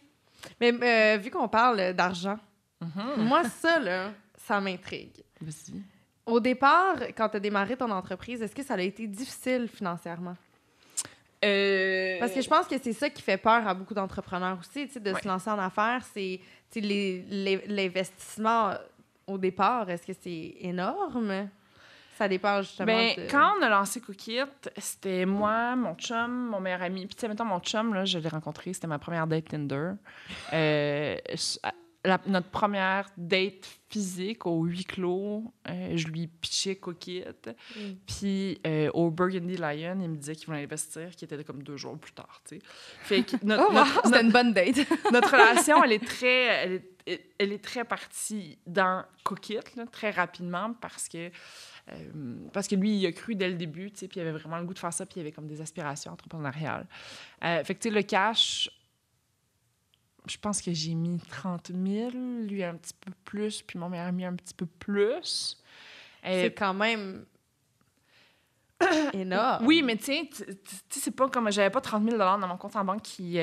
Mais 0.59 0.73
euh, 0.81 1.17
vu 1.17 1.29
qu'on 1.29 1.47
parle 1.47 1.93
d'argent, 1.93 2.39
Mhm. 2.81 3.25
moi, 3.27 3.43
ça, 3.43 3.77
là, 3.79 4.11
ça 4.35 4.59
m'intrigue. 4.59 5.11
Vas-y. 5.41 5.81
Au 6.25 6.39
départ, 6.39 6.95
quand 7.17 7.29
tu 7.29 7.37
as 7.37 7.39
démarré 7.39 7.75
ton 7.77 7.89
entreprise, 7.91 8.41
est-ce 8.41 8.55
que 8.55 8.63
ça 8.63 8.75
a 8.75 8.81
été 8.81 9.07
difficile 9.07 9.67
financièrement? 9.67 10.35
Euh, 11.43 12.17
Parce 12.19 12.33
que 12.33 12.41
je 12.41 12.49
pense 12.49 12.67
que 12.67 12.75
c'est 12.81 12.93
ça 12.93 13.09
qui 13.09 13.21
fait 13.21 13.37
peur 13.37 13.65
à 13.67 13.73
beaucoup 13.73 13.93
d'entrepreneurs 13.93 14.57
aussi, 14.59 14.87
de 14.99 15.11
Ouais. 15.13 15.21
se 15.21 15.27
lancer 15.27 15.49
en 15.49 15.57
affaires. 15.57 16.03
C'est 16.13 16.39
l'investissement 17.67 18.73
au 19.27 19.37
départ, 19.37 19.89
est-ce 19.89 20.05
que 20.05 20.13
c'est 20.19 20.55
énorme? 20.59 21.49
Ça 22.17 22.27
dépend 22.27 22.61
justement 22.61 22.87
Ben, 22.87 23.15
de... 23.15 23.31
quand 23.31 23.53
on 23.57 23.61
a 23.61 23.69
lancé 23.69 24.01
Cookit, 24.01 24.41
c'était 24.77 25.25
moi, 25.25 25.75
mon 25.77 25.95
chum, 25.95 26.47
mon 26.49 26.59
meilleur 26.59 26.81
ami. 26.81 27.05
Puis, 27.05 27.15
tu 27.15 27.21
sais, 27.21 27.27
mettons, 27.29 27.45
mon 27.45 27.59
chum, 27.61 27.93
là, 27.93 28.03
je 28.03 28.19
l'ai 28.19 28.27
rencontré, 28.27 28.73
c'était 28.73 28.87
ma 28.87 28.99
première 28.99 29.25
date 29.25 29.45
Tinder. 29.45 29.91
Euh, 30.51 31.15
notre 32.27 32.49
première 32.49 33.09
date 33.17 33.67
physique 33.89 34.45
au 34.45 34.63
huis 34.63 34.85
clos, 34.85 35.51
euh, 35.67 35.97
je 35.97 36.07
lui 36.07 36.27
pitchais 36.27 36.75
coquette. 36.75 37.49
Mm. 37.75 37.81
Puis 38.05 38.59
euh, 38.65 38.89
au 38.93 39.11
Burgundy 39.11 39.57
Lion, 39.57 39.97
il 40.01 40.09
me 40.09 40.15
disait 40.15 40.35
qu'il 40.35 40.47
voulait 40.47 40.63
investir, 40.63 41.09
qui 41.11 41.25
était 41.25 41.43
comme 41.43 41.61
deux 41.61 41.77
jours 41.77 41.97
plus 41.97 42.13
tard. 42.13 42.41
sais. 42.45 42.59
Fait 43.01 43.23
que 43.23 43.35
notre, 43.43 43.65
oh, 43.69 44.01
C'était 44.05 44.21
une 44.21 44.31
bonne 44.31 44.53
date. 44.53 44.77
notre 45.11 45.31
relation, 45.31 45.83
elle 45.83 45.93
est 45.93 46.05
très, 46.05 46.45
elle 46.45 46.83
est, 47.05 47.33
elle 47.37 47.51
est 47.51 47.63
très 47.63 47.83
partie 47.83 48.57
dans 48.65 49.03
coquette, 49.23 49.75
là, 49.75 49.85
très 49.91 50.11
rapidement, 50.11 50.73
parce 50.79 51.09
que 51.09 51.31
euh, 51.91 52.35
parce 52.53 52.67
que 52.67 52.75
lui, 52.75 52.97
il 52.97 53.05
a 53.05 53.11
cru 53.11 53.35
dès 53.35 53.49
le 53.49 53.55
début, 53.55 53.89
puis 53.89 54.07
il 54.15 54.19
avait 54.21 54.31
vraiment 54.31 54.57
le 54.57 54.65
goût 54.65 54.73
de 54.73 54.79
faire 54.79 54.93
ça, 54.93 55.05
puis 55.05 55.15
il 55.17 55.21
avait 55.21 55.31
comme 55.31 55.47
des 55.47 55.61
aspirations 55.61 56.11
entrepreneuriales. 56.11 56.87
Euh, 57.43 57.63
fait 57.63 57.75
que, 57.75 57.81
tu 57.81 57.89
sais, 57.89 57.95
le 57.95 58.01
cash, 58.03 58.69
je 60.29 60.37
pense 60.37 60.61
que 60.61 60.71
j'ai 60.71 60.93
mis 60.93 61.19
30 61.19 61.71
000, 61.73 62.11
lui 62.47 62.63
un 62.63 62.75
petit 62.75 62.93
peu 62.99 63.11
plus, 63.25 63.61
puis 63.61 63.79
mon 63.79 63.89
meilleur 63.89 64.07
ami 64.07 64.25
un 64.25 64.35
petit 64.35 64.53
peu 64.53 64.65
plus. 64.65 65.57
Euh, 66.25 66.43
c'est 66.43 66.53
quand 66.53 66.73
même 66.73 67.25
énorme. 69.13 69.65
Oui, 69.65 69.81
mais 69.81 69.97
tu 69.97 70.05
sais, 70.05 70.29
c'est 70.89 71.15
pas 71.15 71.29
comme 71.29 71.51
j'avais 71.51 71.69
pas 71.69 71.81
30 71.81 72.03
000 72.03 72.17
dans 72.17 72.37
mon 72.39 72.57
compte 72.57 72.75
en 72.75 72.85
banque 72.85 73.01
qui, 73.01 73.33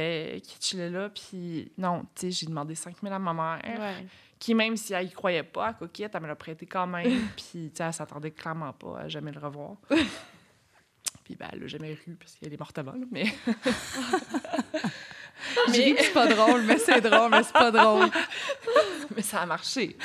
qui 0.42 0.56
chillait 0.60 0.90
là, 0.90 1.08
puis 1.08 1.72
non, 1.78 2.06
tu 2.14 2.22
sais, 2.22 2.30
j'ai 2.30 2.46
demandé 2.46 2.74
5 2.74 2.96
000 3.02 3.14
à 3.14 3.18
ma 3.18 3.32
mère. 3.32 3.80
Ouais 3.80 4.06
qui, 4.38 4.54
même 4.54 4.76
si 4.76 4.92
elle 4.92 5.06
y 5.06 5.10
croyait 5.10 5.42
pas 5.42 5.68
à 5.68 5.72
Coquette, 5.74 6.14
elle 6.14 6.22
me 6.22 6.26
l'a 6.26 6.36
prêté 6.36 6.66
quand 6.66 6.86
même. 6.86 7.28
puis, 7.36 7.70
tu 7.70 7.76
sais, 7.76 7.84
elle 7.84 7.92
s'attendait 7.92 8.30
clairement 8.30 8.72
pas 8.72 9.00
à 9.00 9.08
jamais 9.08 9.32
le 9.32 9.40
revoir. 9.40 9.76
puis, 11.24 11.36
ben, 11.36 11.48
elle 11.52 11.60
l'a 11.60 11.66
jamais 11.66 11.98
eu 12.06 12.14
parce 12.14 12.34
qu'elle 12.34 12.52
est 12.52 12.58
morte 12.58 12.76
avant, 12.78 12.94
mais... 13.10 13.26
mais 15.70 15.96
c'est 15.98 16.12
pas 16.12 16.26
drôle, 16.26 16.62
mais 16.62 16.78
c'est 16.78 17.00
drôle, 17.00 17.30
mais 17.30 17.42
c'est 17.42 17.52
pas 17.52 17.70
drôle. 17.70 18.08
mais 19.16 19.22
ça 19.22 19.42
a 19.42 19.46
marché. 19.46 19.96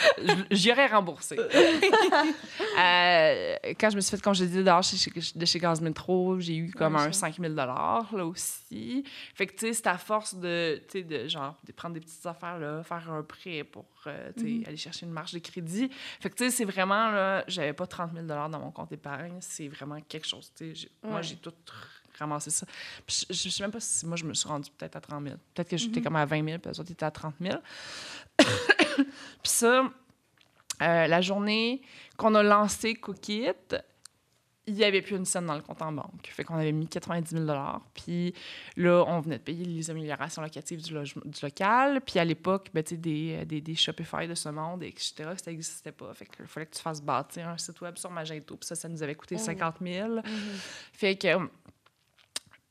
J'y 0.49 0.71
aurais 0.71 0.87
remboursé. 0.87 1.37
euh, 2.79 3.55
quand 3.79 3.89
je 3.89 3.95
me 3.95 4.01
suis 4.01 4.15
fait 4.15 4.21
congédier 4.21 4.63
dehors 4.63 4.83
chez, 4.83 5.11
de 5.35 5.45
chez 5.45 5.59
Gaz 5.59 5.81
Metro, 5.81 6.39
j'ai 6.39 6.55
eu 6.55 6.71
comme 6.71 6.95
un 6.95 7.11
5 7.11 7.37
000 7.39 7.53
là 7.53 8.03
aussi. 8.23 9.03
Fait 9.35 9.47
que, 9.47 9.53
tu 9.53 9.67
sais, 9.67 9.73
c'est 9.73 9.87
à 9.87 9.97
force 9.97 10.35
de, 10.35 10.81
tu 10.89 10.99
sais, 10.99 11.03
de, 11.03 11.27
genre, 11.27 11.55
de 11.65 11.71
prendre 11.71 11.95
des 11.95 12.01
petites 12.01 12.25
affaires, 12.25 12.59
là, 12.59 12.83
faire 12.83 13.11
un 13.11 13.23
prêt 13.23 13.63
pour, 13.63 13.85
euh, 14.07 14.31
tu 14.37 14.41
sais, 14.41 14.47
mm-hmm. 14.47 14.67
aller 14.67 14.77
chercher 14.77 15.05
une 15.05 15.11
marge 15.11 15.33
de 15.33 15.39
crédit. 15.39 15.89
Fait 16.19 16.29
que, 16.29 16.35
tu 16.35 16.45
sais, 16.45 16.51
c'est 16.51 16.65
vraiment, 16.65 17.11
là, 17.11 17.43
j'avais 17.47 17.73
pas 17.73 17.87
30 17.87 18.13
000 18.13 18.25
dans 18.25 18.49
mon 18.59 18.71
compte 18.71 18.91
épargne. 18.91 19.37
C'est 19.39 19.67
vraiment 19.67 19.99
quelque 20.01 20.27
chose, 20.27 20.51
tu 20.55 20.75
sais. 20.75 20.89
Moi, 21.03 21.21
j'ai 21.21 21.35
tout 21.35 21.53
ramasser 22.21 22.49
ça. 22.49 22.65
je, 23.07 23.25
ne 23.29 23.51
sais 23.51 23.63
même 23.63 23.71
pas 23.71 23.79
si 23.79 24.05
moi, 24.05 24.15
je 24.15 24.25
me 24.25 24.33
suis 24.33 24.47
rendue 24.47 24.69
peut-être 24.77 24.95
à 24.95 25.01
30 25.01 25.23
000. 25.23 25.35
Peut-être 25.53 25.69
que 25.69 25.77
j'étais 25.77 25.99
mhm. 25.99 26.03
comme 26.05 26.15
à 26.15 26.25
20 26.25 26.45
000, 26.45 26.59
puis 26.59 26.71
les 26.71 26.79
autres 26.79 26.91
étaient 26.91 27.05
à 27.05 27.11
30 27.11 27.35
000. 27.41 27.57
puis 28.37 29.05
ça, 29.43 29.83
euh, 30.81 31.07
la 31.07 31.21
journée 31.21 31.81
qu'on 32.17 32.33
a 32.35 32.43
lancé 32.43 32.95
Cookit, 32.95 33.75
il 34.67 34.75
n'y 34.75 34.83
avait 34.83 35.01
plus 35.01 35.15
une 35.15 35.25
scène 35.25 35.47
dans 35.47 35.55
le 35.55 35.61
compte 35.61 35.81
en 35.81 35.91
banque. 35.91 36.27
Fait 36.31 36.43
qu'on 36.43 36.55
avait 36.55 36.71
mis 36.71 36.87
90 36.87 37.31
000 37.31 37.45
Puis 37.93 38.33
là, 38.77 39.03
on 39.07 39.19
venait 39.19 39.37
de 39.37 39.43
payer 39.43 39.65
les 39.65 39.89
améliorations 39.89 40.41
locatives 40.41 40.81
du, 40.81 40.93
du 40.93 41.39
local. 41.41 42.01
Puis 42.01 42.19
à 42.19 42.25
l'époque, 42.25 42.69
ben, 42.73 42.83
des, 42.83 43.45
des, 43.45 43.61
des, 43.61 43.75
Shopify 43.75 44.27
de 44.27 44.35
ce 44.35 44.49
monde, 44.49 44.83
etc., 44.83 45.13
ça 45.43 45.51
n'existait 45.51 45.91
pas. 45.91 46.13
Fait 46.13 46.25
qu'il 46.25 46.45
fallait 46.45 46.67
que 46.67 46.75
tu 46.75 46.81
fasses 46.81 47.01
bâtir 47.01 47.49
un 47.49 47.57
site 47.57 47.81
web 47.81 47.97
sur 47.97 48.11
Magento. 48.11 48.55
Puis 48.55 48.67
ça, 48.67 48.75
ça 48.75 48.87
nous 48.87 49.01
avait 49.01 49.15
coûté 49.15 49.37
50 49.37 49.77
000. 49.81 50.07
Mhm. 50.07 50.23
Fait 50.93 51.15
que 51.15 51.27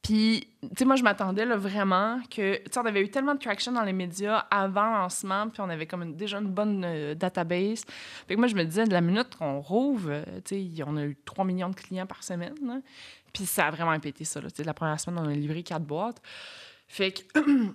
puis, 0.03 0.49
tu 0.63 0.69
sais, 0.79 0.85
moi, 0.87 0.97
je 0.97 1.03
m'attendais 1.03 1.45
vraiment 1.45 2.21
que, 2.31 2.57
tu 2.57 2.63
sais, 2.71 2.81
on 2.81 2.87
avait 2.87 3.03
eu 3.03 3.11
tellement 3.11 3.35
de 3.35 3.39
traction 3.39 3.73
dans 3.73 3.83
les 3.83 3.93
médias 3.93 4.39
avant 4.51 4.91
lancement, 4.91 5.49
puis 5.51 5.61
on 5.61 5.69
avait 5.69 5.87
comme 5.87 6.15
déjà 6.15 6.39
une 6.39 6.51
bonne 6.51 6.85
euh, 6.85 7.15
database. 7.15 7.85
Fait 8.27 8.35
que 8.35 8.39
moi, 8.39 8.49
je 8.49 8.55
me 8.55 8.65
disais, 8.65 8.85
de 8.87 8.93
la 8.93 9.03
minute 9.03 9.37
qu'on 9.37 9.61
rouvre, 9.61 10.11
euh, 10.11 10.25
tu 10.45 10.75
sais, 10.75 10.85
on 10.87 10.97
a 10.97 11.05
eu 11.05 11.19
3 11.25 11.45
millions 11.45 11.69
de 11.69 11.75
clients 11.75 12.07
par 12.07 12.23
semaine. 12.25 12.83
Puis 13.33 13.45
ça 13.45 13.67
a 13.67 13.71
vraiment 13.71 13.99
pété 14.01 14.25
ça. 14.25 14.41
Là. 14.41 14.49
La 14.65 14.75
première 14.75 14.99
semaine, 14.99 15.21
on 15.23 15.29
a 15.29 15.35
livré 15.35 15.63
4 15.63 15.83
boîtes. 15.85 16.21
Fait 16.89 17.13
que, 17.13 17.39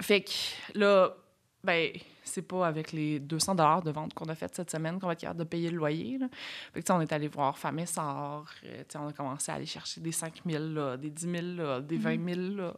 fait 0.00 0.22
que 0.22 0.32
là, 0.74 1.14
ben, 1.62 1.90
c'est 2.28 2.42
pas 2.42 2.66
avec 2.66 2.92
les 2.92 3.18
200 3.20 3.54
dollars 3.54 3.82
de 3.82 3.90
vente 3.90 4.14
qu'on 4.14 4.28
a 4.28 4.34
fait 4.34 4.54
cette 4.54 4.70
semaine 4.70 4.98
qu'on 4.98 5.06
va 5.06 5.14
être 5.14 5.20
capable 5.20 5.40
de 5.40 5.44
payer 5.44 5.70
le 5.70 5.76
loyer. 5.76 6.18
Là. 6.18 6.28
Fait 6.72 6.82
que, 6.82 6.92
on 6.92 7.00
est 7.00 7.12
allé 7.12 7.28
voir 7.28 7.56
Sort. 7.86 8.46
Euh, 8.64 8.82
on 8.96 9.08
a 9.08 9.12
commencé 9.12 9.50
à 9.50 9.54
aller 9.54 9.66
chercher 9.66 10.00
des 10.00 10.12
5 10.12 10.42
000, 10.46 10.96
des 10.96 11.10
10 11.10 11.54
000, 11.56 11.80
des 11.80 11.96
20 11.96 12.34
000. 12.34 12.56
Là, 12.56 12.74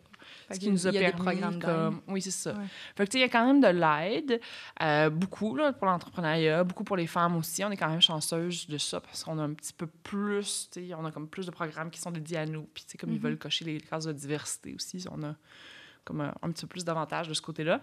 ce 0.51 0.59
qui 0.59 0.71
nous 0.71 0.87
a 0.87 0.93
permis 0.93 1.59
comme... 1.59 2.01
Oui, 2.09 2.23
c'est 2.23 2.31
ça. 2.31 2.55
Fait 2.97 3.07
que, 3.07 3.17
il 3.17 3.21
y 3.21 3.25
a 3.25 3.29
quand 3.29 3.47
même 3.47 3.61
de 3.61 3.69
l'aide, 3.69 4.41
euh, 4.83 5.11
beaucoup 5.11 5.57
là, 5.57 5.73
pour 5.73 5.87
l'entrepreneuriat, 5.87 6.65
beaucoup 6.65 6.85
pour 6.85 6.97
les 6.97 7.07
femmes 7.07 7.37
aussi. 7.37 7.65
On 7.65 7.71
est 7.71 7.77
quand 7.77 7.91
même 7.91 8.01
chanceuse 8.01 8.67
de 8.67 8.79
ça 8.79 9.01
parce 9.01 9.25
qu'on 9.25 9.39
a 9.39 9.43
un 9.43 9.55
petit 9.55 9.73
peu 9.73 9.87
plus, 9.87 10.71
on 10.97 11.05
a 11.05 11.11
comme 11.11 11.29
plus 11.29 11.47
de 11.47 11.51
programmes 11.51 11.91
qui 11.91 12.01
sont 12.01 12.11
dédiés 12.11 12.39
à 12.39 12.47
nous. 12.47 12.69
Puis, 12.75 12.85
comme 12.99 13.11
ils 13.11 13.19
mm-hmm. 13.19 13.23
veulent 13.23 13.39
cocher 13.39 13.65
les 13.65 13.81
cases 13.81 14.05
de 14.05 14.13
diversité 14.13 14.75
aussi, 14.75 15.05
on 15.11 15.23
a 15.23 15.35
comme 16.11 16.33
un, 16.43 16.51
petit 16.51 16.63
peu 16.63 16.69
plus 16.69 16.85
d'avantages 16.85 17.29
de 17.29 17.35
ce 17.35 17.43
côté-là. 17.43 17.81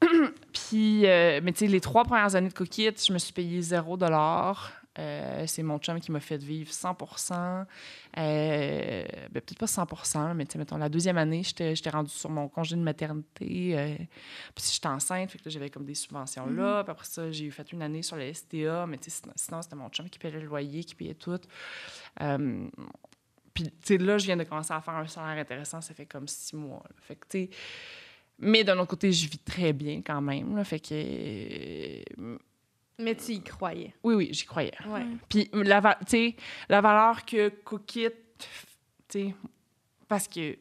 puis, 0.52 1.06
euh, 1.06 1.40
mais 1.42 1.52
tu 1.52 1.60
sais, 1.60 1.66
les 1.66 1.80
trois 1.80 2.04
premières 2.04 2.34
années 2.34 2.48
de 2.48 2.54
coquette, 2.54 3.04
je 3.04 3.12
me 3.12 3.18
suis 3.18 3.32
payé 3.32 3.60
0 3.60 3.96
euh, 4.98 5.44
c'est 5.46 5.62
mon 5.62 5.78
chum 5.78 6.00
qui 6.00 6.10
m'a 6.10 6.20
fait 6.20 6.38
vivre 6.38 6.70
100% 6.70 7.66
euh, 8.18 9.04
ben, 9.30 9.42
Peut-être 9.42 9.58
pas 9.58 9.66
100% 9.66 10.34
mais 10.34 10.46
tu 10.46 10.52
sais, 10.52 10.58
mettons, 10.58 10.78
la 10.78 10.88
deuxième 10.88 11.18
année, 11.18 11.42
j'étais 11.42 11.90
rendue 11.90 12.10
sur 12.10 12.30
mon 12.30 12.48
congé 12.48 12.76
de 12.76 12.80
maternité. 12.80 13.78
Euh, 13.78 13.94
puis 14.54 14.64
j'étais 14.72 14.88
enceinte, 14.88 15.30
fait 15.30 15.38
que 15.38 15.50
j'avais 15.50 15.68
comme 15.68 15.84
des 15.84 15.94
subventions 15.94 16.46
là. 16.46 16.80
Mm-hmm. 16.80 16.84
Puis 16.84 16.90
après 16.90 17.04
ça, 17.04 17.30
j'ai 17.30 17.50
fait 17.50 17.72
une 17.72 17.82
année 17.82 18.02
sur 18.02 18.16
le 18.16 18.32
STA, 18.32 18.86
mais 18.86 18.98
sinon, 19.36 19.62
c'était 19.62 19.76
mon 19.76 19.90
chum 19.90 20.08
qui 20.08 20.18
payait 20.18 20.40
le 20.40 20.46
loyer, 20.46 20.82
qui 20.84 20.94
payait 20.94 21.14
tout. 21.14 21.40
Puis, 23.56 23.64
tu 23.64 23.72
sais, 23.82 23.98
là, 23.98 24.18
je 24.18 24.26
viens 24.26 24.36
de 24.36 24.44
commencer 24.44 24.74
à 24.74 24.82
faire 24.82 24.94
un 24.94 25.06
salaire 25.06 25.40
intéressant, 25.40 25.80
ça 25.80 25.94
fait 25.94 26.04
comme 26.04 26.28
six 26.28 26.54
mois. 26.54 26.82
Fait 27.00 27.16
que, 27.16 27.26
tu 27.26 27.44
sais... 27.44 27.50
Mais 28.38 28.62
d'un 28.64 28.76
autre 28.76 28.90
côté, 28.90 29.10
je 29.12 29.30
vis 29.30 29.38
très 29.38 29.72
bien 29.72 30.02
quand 30.02 30.20
même. 30.20 30.54
Là, 30.54 30.62
fait 30.62 30.78
que... 30.78 32.02
Mais 32.98 33.14
tu 33.14 33.32
y 33.32 33.42
croyais. 33.42 33.94
Oui, 34.04 34.14
oui, 34.14 34.28
j'y 34.30 34.44
croyais. 34.44 34.74
Ouais. 34.86 35.06
Puis 35.26 35.48
la, 35.54 35.98
la 36.68 36.80
valeur 36.82 37.24
que 37.24 37.48
Cookit, 37.48 38.10
tu 38.38 38.48
sais, 39.08 39.34
parce 40.06 40.28
que 40.28 40.54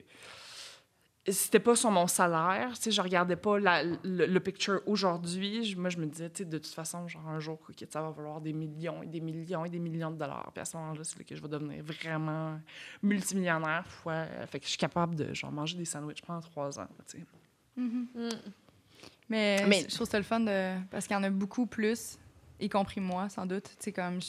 c'était 1.28 1.60
pas 1.60 1.76
sur 1.76 1.90
mon 1.90 2.06
salaire, 2.06 2.74
tu 2.76 2.84
sais, 2.84 2.92
je 2.92 3.02
regardais 3.02 3.36
pas 3.36 3.58
la, 3.60 3.84
le, 3.84 4.40
picture 4.40 4.82
aujourd'hui. 4.86 5.76
Moi, 5.76 5.90
je 5.90 5.98
me 5.98 6.06
disais, 6.06 6.30
tu 6.30 6.40
sais, 6.40 6.46
de 6.46 6.58
toute 6.60 6.74
façon, 6.74 7.08
genre 7.08 7.28
un 7.28 7.40
jour, 7.40 7.60
ça 7.90 8.02
va 8.02 8.12
valoir 8.12 8.42
des 8.42 8.54
millions 8.54 9.02
et 9.02 9.08
des 9.08 9.22
millions 9.22 9.66
et 9.66 9.70
des 9.70 9.80
millions 9.80 10.12
de 10.12 10.18
dollars. 10.18 10.52
Puis 10.54 10.62
à 10.62 10.66
ce 10.66 10.78
moment-là, 10.78 11.04
c'est 11.04 11.18
là 11.18 11.26
que 11.28 11.36
je 11.36 11.42
vais 11.42 11.48
devenir 11.48 11.84
vraiment 11.84 12.60
multimillionnaire. 13.02 13.88
Fois, 13.88 14.26
fait 14.48 14.60
que 14.60 14.66
je 14.66 14.70
suis 14.70 14.78
capable 14.78 15.16
de, 15.16 15.34
genre, 15.34 15.52
manger 15.52 15.78
des 15.78 15.86
sandwichs 15.86 16.22
pendant 16.22 16.42
trois 16.42 16.80
ans, 16.80 16.88
tu 17.08 17.18
sais. 17.18 17.26
Mm-hmm. 17.80 18.08
Mm. 18.14 18.30
Mais, 19.30 19.66
Mais, 19.68 19.86
je 19.90 19.96
trouve 19.96 20.08
ça 20.08 20.20
le 20.20 20.24
fun 20.24 20.40
de... 20.40 20.76
parce 20.92 21.08
qu'il 21.08 21.16
y 21.16 21.20
en 21.20 21.24
a 21.24 21.32
beaucoup 21.32 21.66
plus, 21.66 22.20
y 22.60 22.70
compris 22.70 23.02
moi, 23.02 23.30
sans 23.30 23.48
doute. 23.48 23.64
Tu 23.80 23.86
sais, 23.86 23.92
comme... 23.92 24.20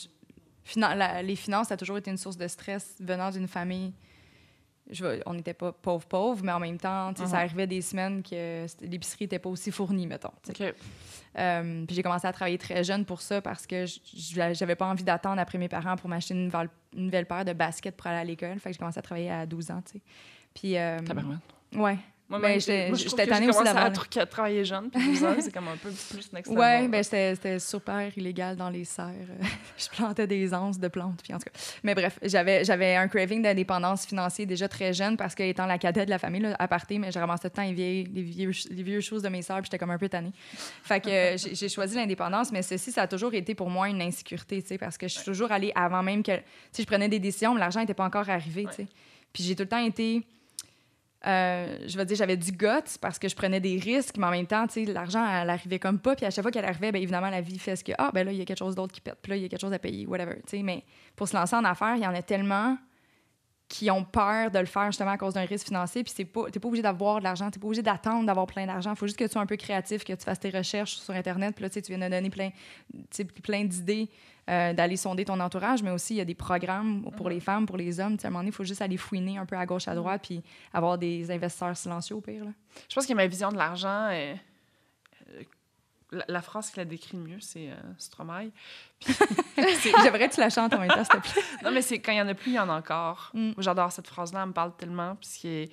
les 1.23 1.35
finances, 1.35 1.67
ça 1.67 1.75
a 1.75 1.77
toujours 1.77 1.99
été 1.99 2.09
une 2.09 2.17
source 2.17 2.37
de 2.37 2.47
stress 2.47 2.95
venant 2.99 3.29
d'une 3.29 3.47
famille 3.47 3.93
on 5.25 5.33
n'était 5.33 5.53
pas 5.53 5.71
pauvre 5.71 6.05
pauvre, 6.05 6.43
mais 6.43 6.51
en 6.51 6.59
même 6.59 6.77
temps, 6.77 7.13
ça 7.15 7.23
uh-huh. 7.23 7.35
arrivait 7.35 7.67
des 7.67 7.81
semaines 7.81 8.23
que 8.23 8.65
l'épicerie 8.81 9.25
n'était 9.25 9.39
pas 9.39 9.49
aussi 9.49 9.71
fournie, 9.71 10.07
mettons. 10.07 10.31
Euh, 11.37 11.85
puis 11.85 11.95
j'ai 11.95 12.03
commencé 12.03 12.25
à 12.25 12.33
travailler 12.33 12.57
très 12.57 12.83
jeune 12.83 13.05
pour 13.05 13.21
ça 13.21 13.41
parce 13.41 13.67
que 13.67 13.85
j'avais 14.53 14.75
pas 14.75 14.87
envie 14.87 15.03
d'attendre 15.03 15.39
après 15.39 15.57
mes 15.57 15.69
parents 15.69 15.95
pour 15.95 16.09
m'acheter 16.09 16.33
une, 16.33 16.51
nouvelle 16.93 17.25
paire 17.25 17.45
de 17.45 17.53
baskets 17.53 17.95
pour 17.95 18.07
aller 18.07 18.19
à 18.19 18.23
l'école. 18.23 18.59
Fait 18.59 18.69
que 18.69 18.73
j'ai 18.73 18.79
commencé 18.79 18.97
à 18.97 19.03
travailler 19.03 19.29
à 19.29 19.45
12 19.45 19.71
ans, 19.71 19.81
tu 19.85 19.93
sais. 19.93 20.01
Puis... 20.53 20.77
Euh, 20.77 20.97
ouais. 21.75 21.97
Moi, 22.29 22.39
ben, 22.39 22.59
j'étais 22.59 23.25
tannée 23.25 23.47
aussi 23.47 23.63
d'avoir... 23.63 23.85
à 23.85 24.25
travailler 24.25 24.65
jeune, 24.65 24.89
puis 24.89 25.01
12 25.01 25.23
ans, 25.23 25.35
c'est 25.39 25.53
comme 25.53 25.69
un 25.69 25.77
peu 25.77 25.89
plus 25.89 26.33
next 26.33 26.51
Ouais, 26.51 26.85
ben 26.89 27.01
c'était 27.01 27.57
super 27.57 28.17
illégal 28.17 28.57
dans 28.57 28.69
les 28.69 28.83
serres. 28.83 29.13
je 29.77 29.87
plantais 29.89 30.27
des 30.27 30.53
onces 30.53 30.77
de 30.77 30.89
plantes, 30.89 31.21
puis 31.23 31.33
en 31.33 31.37
tout 31.37 31.45
cas. 31.45 31.59
Mais 31.83 31.95
bref, 31.95 32.19
j'avais 32.21 32.95
un 32.95 33.07
craving 33.07 33.41
d'indépendance 33.41 34.05
financière 34.05 34.45
déjà 34.45 34.67
très 34.67 34.91
jeune 34.91 35.15
parce 35.15 35.35
que, 35.35 35.43
étant 35.43 35.65
la 35.65 35.77
cadette 35.77 36.05
de 36.05 36.09
la 36.09 36.19
famille, 36.19 36.41
là, 36.41 36.55
à 36.59 36.67
partir, 36.67 36.99
mais 36.99 37.13
j'ai 37.13 37.19
ramassé 37.19 37.43
tout 37.43 37.47
le 37.47 37.51
temps 37.51 37.63
les 37.63 37.73
vieilles, 37.73 38.09
les 38.13 38.23
vieux, 38.23 38.51
les 38.71 38.83
vieux 38.83 38.99
choses 38.99 39.21
de 39.21 39.29
mes 39.29 39.41
sœurs, 39.41 39.57
puis 39.57 39.67
j'étais 39.67 39.77
comme 39.77 39.91
un 39.91 39.97
peu 39.97 40.09
tannée. 40.09 40.33
Fait 40.83 40.99
que 40.99 41.35
j'ai 41.37 41.69
choisi 41.69 41.95
l'indépendance, 41.95 42.51
mais 42.51 42.61
ceci, 42.61 42.91
ça 42.91 43.03
a 43.03 43.07
toujours 43.07 43.33
été 43.35 43.55
pour 43.55 43.69
moi 43.69 43.87
une 43.87 44.01
insécurité, 44.01 44.61
tu 44.61 44.67
sais, 44.67 44.77
parce 44.77 44.97
que 44.97 45.07
je 45.07 45.13
suis 45.13 45.23
toujours 45.23 45.51
allée 45.53 45.71
avant 45.75 46.03
même 46.03 46.23
que. 46.23 46.33
Si 46.73 46.81
je 46.81 46.87
prenais 46.87 47.07
des 47.07 47.19
décisions, 47.19 47.53
mais 47.53 47.61
l'argent 47.61 47.79
n'était 47.79 47.93
pas 47.93 48.05
encore 48.05 48.29
arrivé, 48.29 48.65
tu 48.65 48.75
sais. 48.75 48.87
Puis 49.31 49.43
j'ai 49.43 49.55
tout 49.55 49.63
le 49.63 49.69
temps 49.69 49.77
été 49.77 50.25
euh, 51.27 51.77
je 51.85 51.97
vais 51.97 52.05
dire, 52.05 52.15
j'avais 52.15 52.37
du 52.37 52.51
guts 52.51 52.97
parce 53.01 53.19
que 53.19 53.27
je 53.27 53.35
prenais 53.35 53.59
des 53.59 53.77
risques, 53.77 54.15
mais 54.17 54.27
en 54.27 54.31
même 54.31 54.47
temps, 54.47 54.65
l'argent, 54.87 55.25
elle 55.27 55.49
arrivait 55.49 55.79
comme 55.79 55.99
pas. 55.99 56.15
Puis 56.15 56.25
à 56.25 56.31
chaque 56.31 56.43
fois 56.43 56.51
qu'elle 56.51 56.65
arrivait, 56.65 56.91
bien 56.91 57.01
évidemment, 57.01 57.29
la 57.29 57.41
vie 57.41 57.59
fait 57.59 57.75
ce 57.75 57.83
que, 57.83 57.91
ah, 57.97 58.11
ben 58.13 58.25
là, 58.25 58.31
il 58.31 58.37
y 58.37 58.41
a 58.41 58.45
quelque 58.45 58.59
chose 58.59 58.75
d'autre 58.75 58.93
qui 58.93 59.01
pète. 59.01 59.27
Là, 59.27 59.35
il 59.35 59.41
y 59.41 59.45
a 59.45 59.49
quelque 59.49 59.59
chose 59.59 59.73
à 59.73 59.79
payer, 59.79 60.05
whatever. 60.05 60.41
Mais 60.63 60.83
pour 61.15 61.27
se 61.27 61.35
lancer 61.35 61.55
en 61.55 61.65
affaires, 61.65 61.95
il 61.95 62.03
y 62.03 62.07
en 62.07 62.15
a 62.15 62.21
tellement 62.21 62.77
qui 63.67 63.91
ont 63.91 64.03
peur 64.03 64.49
de 64.49 64.59
le 64.59 64.65
faire 64.65 64.85
justement 64.87 65.11
à 65.11 65.17
cause 65.17 65.33
d'un 65.33 65.45
risque 65.45 65.67
financier. 65.67 66.03
Puis 66.03 66.13
c'est 66.15 66.25
pas, 66.25 66.49
t'es 66.49 66.59
pas 66.59 66.67
obligé 66.67 66.83
d'avoir 66.83 67.19
de 67.19 67.23
l'argent, 67.23 67.51
t'es 67.51 67.59
pas 67.59 67.67
obligé 67.67 67.81
d'attendre 67.81 68.25
d'avoir 68.25 68.47
plein 68.47 68.65
d'argent. 68.65 68.91
Il 68.91 68.95
faut 68.97 69.07
juste 69.07 69.19
que 69.19 69.25
tu 69.25 69.31
sois 69.31 69.41
un 69.41 69.45
peu 69.45 69.57
créatif, 69.57 70.03
que 70.03 70.13
tu 70.13 70.23
fasses 70.23 70.39
tes 70.39 70.49
recherches 70.49 70.95
sur 70.97 71.13
Internet. 71.13 71.53
Puis 71.55 71.63
là, 71.63 71.69
tu 71.69 71.81
viens 71.81 71.97
de 71.97 72.13
donner 72.13 72.29
plein, 72.29 72.51
plein 73.43 73.65
d'idées 73.65 74.09
euh, 74.49 74.71
d'aller 74.71 74.95
sonder 74.95 75.25
ton 75.25 75.37
entourage, 75.41 75.83
mais 75.83 75.91
aussi 75.91 76.13
il 76.13 76.17
y 76.17 76.21
a 76.21 76.25
des 76.25 76.33
programmes 76.33 77.11
pour 77.17 77.29
les 77.29 77.41
femmes, 77.41 77.65
pour 77.65 77.75
les 77.75 77.99
hommes. 77.99 78.15
Tu 78.15 78.21
sais, 78.21 78.27
à 78.27 78.29
un 78.29 78.31
moment 78.31 78.39
donné, 78.39 78.51
il 78.51 78.55
faut 78.55 78.63
juste 78.63 78.81
aller 78.81 78.95
fouiner 78.95 79.37
un 79.37 79.45
peu 79.45 79.57
à 79.57 79.65
gauche, 79.65 79.89
à 79.89 79.95
droite, 79.95 80.21
puis 80.23 80.41
avoir 80.71 80.97
des 80.97 81.29
investisseurs 81.29 81.75
silencieux 81.75 82.15
au 82.15 82.21
pire. 82.21 82.45
Là. 82.45 82.51
Je 82.87 82.95
pense 82.95 83.05
que 83.05 83.13
ma 83.13 83.27
vision 83.27 83.51
de 83.51 83.57
l'argent, 83.57 84.07
euh, 84.09 84.33
la, 86.11 86.25
la 86.27 86.41
phrase 86.41 86.69
qui 86.71 86.77
la 86.77 86.85
décrit 86.85 87.17
le 87.17 87.23
mieux, 87.23 87.39
c'est 87.39 87.69
euh, 87.69 87.75
Stromae. 87.97 88.51
J'aimerais 89.57 90.29
que 90.29 90.33
tu 90.35 90.39
la 90.39 90.49
chantes 90.49 90.73
en 90.73 90.79
même 90.79 90.89
temps, 90.89 91.03
s'il 91.03 91.21
te 91.21 91.31
plaît. 91.33 91.41
non, 91.63 91.71
mais 91.71 91.81
c'est 91.81 91.99
quand 91.99 92.11
il 92.11 92.17
y 92.17 92.21
en 92.21 92.27
a 92.27 92.33
plus, 92.33 92.51
il 92.51 92.55
y 92.55 92.59
en 92.59 92.69
a 92.69 92.77
encore. 92.77 93.31
Mm. 93.33 93.51
J'adore 93.57 93.91
cette 93.91 94.07
phrase-là, 94.07 94.41
elle 94.43 94.47
me 94.49 94.53
parle 94.53 94.75
tellement. 94.77 95.15
Puis, 95.17 95.69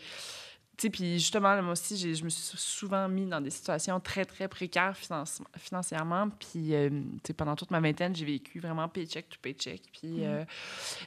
puis 0.90 1.14
justement, 1.20 1.54
là, 1.54 1.62
moi 1.62 1.72
aussi, 1.72 1.96
je 1.96 2.24
me 2.24 2.28
suis 2.28 2.58
souvent 2.58 3.08
mis 3.08 3.26
dans 3.26 3.40
des 3.40 3.50
situations 3.50 4.00
très, 4.00 4.24
très 4.24 4.48
précaires 4.48 4.96
finance- 4.96 5.40
financièrement. 5.56 6.28
Puis, 6.30 6.74
euh, 6.74 6.90
pendant 7.36 7.54
toute 7.54 7.70
ma 7.70 7.78
vingtaine, 7.80 8.14
j'ai 8.16 8.24
vécu 8.24 8.58
vraiment 8.58 8.88
paycheck 8.88 9.28
to 9.28 9.36
paycheck. 9.40 9.82
Puis, 9.92 10.08
Mm. 10.18 10.22
euh, 10.24 10.44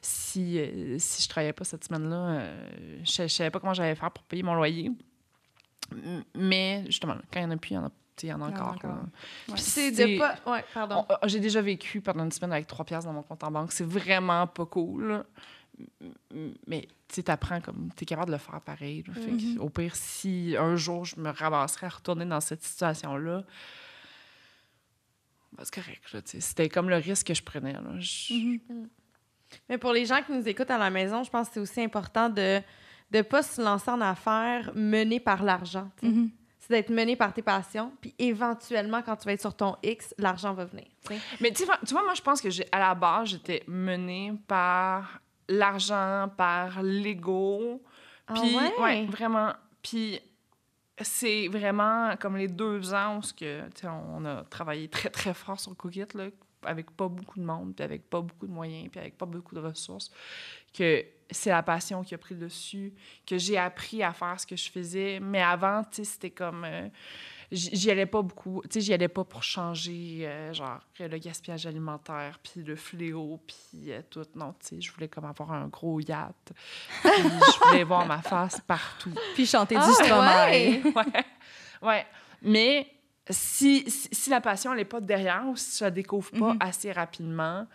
si, 0.01 0.57
euh, 0.57 0.95
si 0.99 1.21
je 1.23 1.27
travaillais 1.27 1.51
pas 1.53 1.65
cette 1.65 1.83
semaine-là, 1.83 2.15
euh, 2.39 2.99
je 3.03 3.23
ne 3.23 3.27
savais 3.27 3.49
pas 3.51 3.59
comment 3.59 3.73
j'allais 3.73 3.95
faire 3.95 4.11
pour 4.11 4.23
payer 4.23 4.41
mon 4.43 4.55
loyer. 4.55 4.89
Mais, 6.35 6.83
justement, 6.87 7.15
quand 7.31 7.39
il 7.39 7.43
y 7.43 7.45
en 7.45 7.51
a 7.51 7.57
plus, 7.57 7.71
il 7.71 7.75
y 7.75 7.77
en 7.77 7.85
a, 7.85 7.89
sais, 7.89 7.93
il 8.23 8.30
y 8.30 8.34
en 8.34 8.41
a 8.41 8.49
Il 8.49 8.56
y 8.56 8.60
en 8.60 8.65
a 8.65 8.72
encore. 8.73 8.91
Ouais. 9.49 9.57
C'est 9.57 9.94
c'est- 9.94 10.15
de 10.15 10.18
pas. 10.19 10.35
Ouais, 10.45 10.64
pardon. 10.73 11.06
on- 11.10 11.27
J'ai 11.27 11.39
déjà 11.39 11.61
vécu 11.61 12.02
pendant 12.02 12.23
une 12.26 12.31
semaine 12.31 12.52
avec 12.53 12.68
trois 12.68 12.85
piastres 12.85 13.07
dans 13.07 13.14
mon 13.14 13.23
compte 13.23 13.44
en 13.44 13.52
banque. 13.52 13.72
C'est 13.72 13.85
vraiment 13.88 14.48
pas 14.48 14.65
cool. 14.65 15.23
Mais 16.65 16.81
tu 17.07 17.15
sais, 17.15 17.23
t'apprends 17.23 17.61
comme 17.61 17.89
t'es 17.95 18.06
capable 18.06 18.27
de 18.30 18.34
le 18.35 18.39
faire 18.39 18.60
pareil. 18.61 19.03
là. 19.07 19.14
Fait 19.14 19.22
que, 19.30 19.53
Mhm. 19.56 19.61
au 19.61 19.69
pire, 19.69 19.95
si 19.95 20.56
un 20.57 20.76
jour 20.76 21.06
je 21.06 21.19
me 21.19 21.30
ramasserais 21.30 21.85
à 21.85 21.89
retourner 21.89 22.26
dans 22.26 22.41
cette 22.41 22.64
situation-là, 22.64 23.44
ben, 25.53 25.64
c'est 25.64 25.73
correct. 25.76 26.02
tu. 26.26 26.41
C'était 26.41 26.69
comme 26.69 26.89
le 26.89 26.95
risque 26.98 27.27
que 27.27 27.34
je 27.34 27.44
prenais. 27.44 27.73
Là. 27.73 27.81
Je- 27.99 28.34
Mhm. 28.34 28.89
Mais 29.69 29.77
pour 29.77 29.94
les 29.94 30.06
gens 30.06 30.22
qui 30.23 30.31
nous 30.34 30.48
écoutent 30.48 30.72
à 30.72 30.77
la 30.77 30.89
maison, 30.89 31.23
je 31.23 31.30
pense 31.30 31.48
que 31.48 31.53
c'est 31.56 31.60
aussi 31.60 31.81
important 31.81 32.30
de 32.30 32.60
ne 33.14 33.22
pas 33.22 33.41
se 33.44 33.61
lancer 33.61 33.89
en 33.89 34.02
affaires 34.02 34.72
menées 34.76 35.19
par 35.22 35.44
l'argent. 35.44 35.89
tu 36.02 36.07
sais. 36.07 36.30
C'est 36.68 36.73
d'être 36.73 36.89
mené 36.89 37.15
par 37.15 37.34
tes 37.34 37.41
passions, 37.41 37.94
puis 38.02 38.14
éventuellement, 38.19 39.02
quand 39.02 39.15
tu 39.15 39.26
vas 39.26 39.31
être 39.31 39.39
sur 39.39 39.56
ton 39.56 39.77
X, 39.84 40.14
l'argent 40.18 40.53
va 40.53 40.65
venir. 40.65 40.88
Mais 41.39 41.52
tu 41.52 41.64
vois, 41.64 42.03
moi, 42.03 42.14
je 42.14 42.22
pense 42.22 42.41
que 42.41 42.49
à 42.73 42.80
la 42.80 42.94
base, 42.94 43.30
j'étais 43.30 43.64
menée 43.68 44.34
par 44.48 45.22
l'argent, 45.48 46.30
par 46.35 46.84
l'ego. 46.84 47.81
Ah 48.27 48.34
Puis, 48.34 48.53
ouais? 48.53 48.73
ouais, 48.81 49.06
vraiment. 49.06 49.53
Puis, 49.81 50.19
c'est 50.99 51.48
vraiment 51.48 52.18
comme 52.19 52.35
les 52.35 52.49
deux 52.49 52.94
ans 52.94 53.19
où 53.19 53.22
que, 53.22 53.68
tu 53.69 53.81
sais, 53.81 53.88
on 53.88 54.26
a 54.26 54.44
travaillé 54.44 54.89
très, 54.89 55.10
très 55.10 55.34
fort 55.34 55.61
sur 55.61 55.73
Cookit, 55.77 56.07
là, 56.15 56.26
avec 56.64 56.91
pas 56.91 57.07
beaucoup 57.07 57.39
de 57.39 57.45
monde, 57.45 57.76
puis 57.76 57.85
avec 57.85 58.10
pas 58.10 58.19
beaucoup 58.19 58.45
de 58.45 58.52
moyens, 58.52 58.89
puis 58.89 58.99
avec 58.99 59.18
pas 59.18 59.26
beaucoup 59.26 59.56
de 59.56 59.61
ressources, 59.61 60.11
que 60.73 61.06
c'est 61.31 61.49
la 61.49 61.63
passion 61.63 62.03
qui 62.03 62.13
a 62.15 62.17
pris 62.17 62.35
le 62.35 62.41
dessus, 62.41 62.93
que 63.25 63.37
j'ai 63.37 63.57
appris 63.57 64.03
à 64.03 64.13
faire 64.13 64.39
ce 64.39 64.47
que 64.47 64.55
je 64.55 64.69
faisais. 64.71 65.19
Mais 65.21 65.41
avant, 65.41 65.83
tu 65.83 65.97
sais, 65.97 66.03
c'était 66.05 66.29
comme... 66.31 66.63
euh, 66.65 66.87
j'y 67.51 67.89
allais 67.91 68.05
pas 68.05 68.21
beaucoup. 68.21 68.61
Tu 68.63 68.73
sais, 68.73 68.81
j'y 68.81 68.93
allais 68.93 69.07
pas 69.07 69.23
pour 69.23 69.43
changer, 69.43 70.19
euh, 70.27 70.53
genre, 70.53 70.79
le 70.99 71.17
gaspillage 71.17 71.65
alimentaire, 71.65 72.39
puis 72.43 72.63
le 72.63 72.75
fléau, 72.75 73.41
puis 73.47 73.91
euh, 73.91 74.01
tout. 74.09 74.25
Non, 74.35 74.53
tu 74.59 74.67
sais, 74.75 74.81
je 74.81 74.91
voulais 74.91 75.07
comme 75.07 75.25
avoir 75.25 75.51
un 75.53 75.67
gros 75.67 75.99
yacht. 75.99 76.53
Puis 77.03 77.11
je 77.23 77.67
voulais 77.67 77.83
voir 77.83 78.05
ma 78.05 78.21
face 78.21 78.59
partout. 78.67 79.13
Puis 79.35 79.45
chanter 79.45 79.75
Ah, 79.79 79.85
du 79.87 79.93
Stromae. 79.93 80.49
ouais! 80.49 80.81
Ouais. 80.95 81.23
Ouais. 81.81 82.05
Mais 82.41 82.87
si, 83.29 83.89
si, 83.89 84.07
si 84.11 84.29
la 84.29 84.41
passion, 84.41 84.71
elle 84.71 84.79
n'est 84.79 84.85
pas 84.85 85.01
derrière 85.01 85.43
ou 85.47 85.55
si 85.55 85.77
tu 85.77 85.83
la 85.83 85.91
découvres 85.91 86.31
pas 86.31 86.53
Mhm. 86.53 86.57
assez 86.61 86.91
rapidement, 86.91 87.67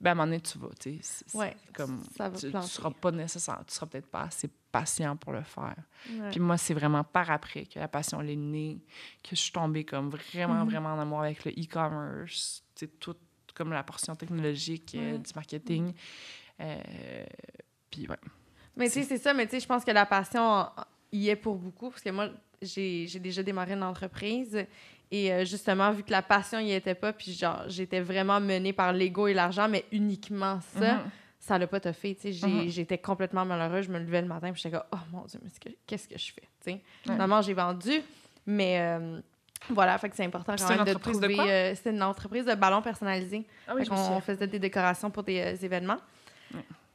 ben 0.00 0.10
à 0.10 0.12
un 0.12 0.14
moment 0.14 0.26
donné, 0.26 0.40
tu 0.40 0.58
vas, 0.58 0.68
tu 0.78 0.98
sais. 1.02 1.24
Ouais, 1.36 1.56
Comme, 1.74 2.02
ça 2.16 2.28
va 2.28 2.38
tu, 2.38 2.52
tu 2.52 2.62
seras 2.62 2.90
pas 2.90 3.10
nécessaire, 3.10 3.62
tu 3.66 3.74
seras 3.74 3.86
peut-être 3.86 4.10
pas 4.10 4.22
assez 4.22 4.48
patient 4.70 5.16
pour 5.16 5.32
le 5.32 5.42
faire. 5.42 5.74
Ouais. 6.10 6.30
Puis 6.30 6.40
moi, 6.40 6.56
c'est 6.56 6.74
vraiment 6.74 7.02
par 7.04 7.30
après 7.30 7.64
que 7.66 7.78
la 7.78 7.88
passion 7.88 8.20
elle 8.20 8.30
est 8.30 8.36
née, 8.36 8.78
que 9.22 9.30
je 9.30 9.36
suis 9.36 9.52
tombée 9.52 9.84
comme 9.84 10.10
vraiment, 10.10 10.62
Mhm. 10.64 10.68
vraiment 10.70 10.94
en 10.94 10.98
amour 11.00 11.20
avec 11.22 11.44
le 11.44 11.50
e-commerce, 11.52 12.62
tu 12.74 12.86
sais, 12.86 12.92
tout 13.00 13.16
comme 13.54 13.72
la 13.72 13.82
portion 13.82 14.14
technologique 14.14 14.94
euh, 14.94 15.18
du 15.18 15.32
marketing. 15.34 15.92
Euh, 16.60 17.24
puis 17.90 18.06
ouais. 18.08 18.16
Mais 18.76 18.86
tu 18.86 18.92
sais, 18.94 19.02
c'est 19.02 19.18
ça, 19.18 19.34
mais 19.34 19.46
tu 19.46 19.52
sais, 19.52 19.60
je 19.60 19.66
pense 19.66 19.84
que 19.84 19.90
la 19.90 20.06
passion 20.06 20.68
y 21.10 21.28
est 21.28 21.36
pour 21.36 21.56
beaucoup, 21.56 21.90
parce 21.90 22.02
que 22.02 22.10
moi, 22.10 22.28
j'ai 22.62 23.06
déjà 23.18 23.42
démarré 23.42 23.72
une 23.72 23.82
entreprise. 23.82 24.64
Et 25.10 25.32
euh, 25.32 25.44
justement, 25.44 25.90
vu 25.92 26.02
que 26.02 26.10
la 26.10 26.22
passion 26.22 26.58
y 26.58 26.72
était 26.72 26.94
pas, 26.94 27.12
puis 27.12 27.32
genre, 27.32 27.62
j'étais 27.68 28.00
vraiment 28.00 28.40
menée 28.40 28.72
par 28.72 28.92
l'ego 28.92 29.26
et 29.26 29.34
l'argent, 29.34 29.68
mais 29.68 29.84
uniquement 29.90 30.58
ça, 30.76 30.94
Mhm. 30.96 31.00
ça 31.38 31.58
l'a 31.58 31.66
pas 31.66 31.80
toffé. 31.80 32.14
Tu 32.14 32.32
sais, 32.34 32.46
Mhm. 32.46 32.68
j'étais 32.68 32.98
complètement 32.98 33.44
malheureuse. 33.46 33.86
Je 33.86 33.90
me 33.90 33.98
levais 33.98 34.20
le 34.20 34.28
matin, 34.28 34.52
puis 34.52 34.60
j'étais 34.62 34.76
comme, 34.76 34.86
oh 34.92 34.98
mon 35.12 35.22
Dieu, 35.24 35.40
mais 35.42 35.50
qu'est-ce 35.86 36.06
que 36.08 36.18
je 36.18 36.32
fais? 36.32 36.42
Tu 36.42 36.48
sais, 36.60 36.70
Ouais. 36.72 36.80
Finalement, 37.14 37.40
j'ai 37.40 37.54
vendu, 37.54 38.02
mais 38.44 38.80
euh, 38.80 39.20
voilà, 39.70 39.96
fait 39.98 40.10
que 40.10 40.16
c'est 40.16 40.24
important 40.24 40.54
quand 40.56 40.68
même 40.68 40.84
de 40.84 40.92
trouver. 40.92 41.36
euh, 41.50 41.74
c'est 41.74 41.90
une 41.90 42.02
entreprise 42.02 42.44
de 42.44 42.54
ballons 42.54 42.82
personnalisés. 42.82 43.46
Ah 43.66 43.74
oui, 43.74 43.84
on 43.90 44.20
faisait 44.20 44.46
des 44.46 44.58
décorations 44.58 45.10
pour 45.10 45.22
des 45.22 45.40
euh, 45.40 45.56
événements. 45.64 45.98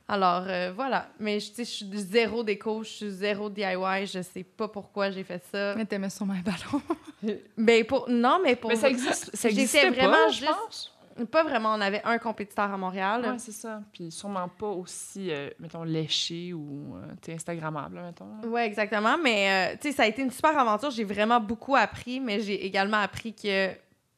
Alors, 0.08 0.44
euh, 0.48 0.72
voilà. 0.76 1.08
Mais 1.20 1.40
je 1.40 1.50
tu 1.50 1.56
sais, 1.56 1.64
je 1.66 1.70
suis 1.70 1.90
zéro 2.00 2.44
déco, 2.44 2.84
je 2.84 2.90
suis 2.90 3.10
zéro 3.10 3.50
DIY, 3.50 4.06
je 4.06 4.22
sais 4.22 4.44
pas 4.44 4.68
pourquoi 4.68 5.10
j'ai 5.12 5.24
fait 5.24 5.42
ça. 5.52 5.76
Mais 5.76 5.86
t'aimais 5.86 6.10
sûrement 6.10 6.34
un 6.34 6.42
ballon. 6.42 7.38
Mais 7.58 7.84
pour... 7.86 8.10
Non, 8.10 8.40
mais 8.44 8.56
pour... 8.56 8.70
Mais 8.70 8.76
ça 8.76 8.90
existe, 8.90 9.36
ça 9.36 9.50
J'étais 9.50 9.62
existait 9.62 9.90
vraiment 9.90 10.14
pas, 10.14 10.28
je 10.30 10.40
juste- 10.40 10.52
pense? 10.52 10.90
Pas 11.30 11.44
vraiment, 11.44 11.76
on 11.76 11.80
avait 11.82 12.02
un 12.06 12.18
compétiteur 12.18 12.74
à 12.74 12.76
Montréal. 12.78 13.22
Ouais, 13.24 13.38
c'est 13.38 13.52
ça. 13.52 13.82
Puis 13.94 14.12
sûrement 14.12 14.48
pas 14.50 14.70
aussi, 14.70 15.30
euh, 15.30 15.48
mettons, 15.60 15.84
léché 15.84 16.54
ou 16.54 16.96
euh, 16.98 17.32
Instagrammable, 17.34 18.00
mettons. 18.02 18.42
Oui, 18.48 18.62
exactement. 18.62 19.16
Mais, 19.20 19.74
euh, 19.74 19.78
tu 19.80 19.90
sais, 19.90 19.96
ça 19.96 20.04
a 20.04 20.08
été 20.08 20.24
une 20.24 20.32
super 20.32 20.58
aventure. 20.58 20.90
J'ai 20.90 21.04
vraiment 21.04 21.40
beaucoup 21.40 21.76
appris, 21.76 22.20
mais 22.20 22.40
j'ai 22.40 22.66
également 22.66 22.98
appris 22.98 23.32
que 23.36 23.70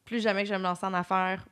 plus 0.06 0.20
jamais 0.22 0.42
que 0.44 0.48
je 0.48 0.54
vais 0.54 0.58
me 0.58 0.64
lancer 0.64 0.86
en 0.86 0.94
affaires 0.94 1.44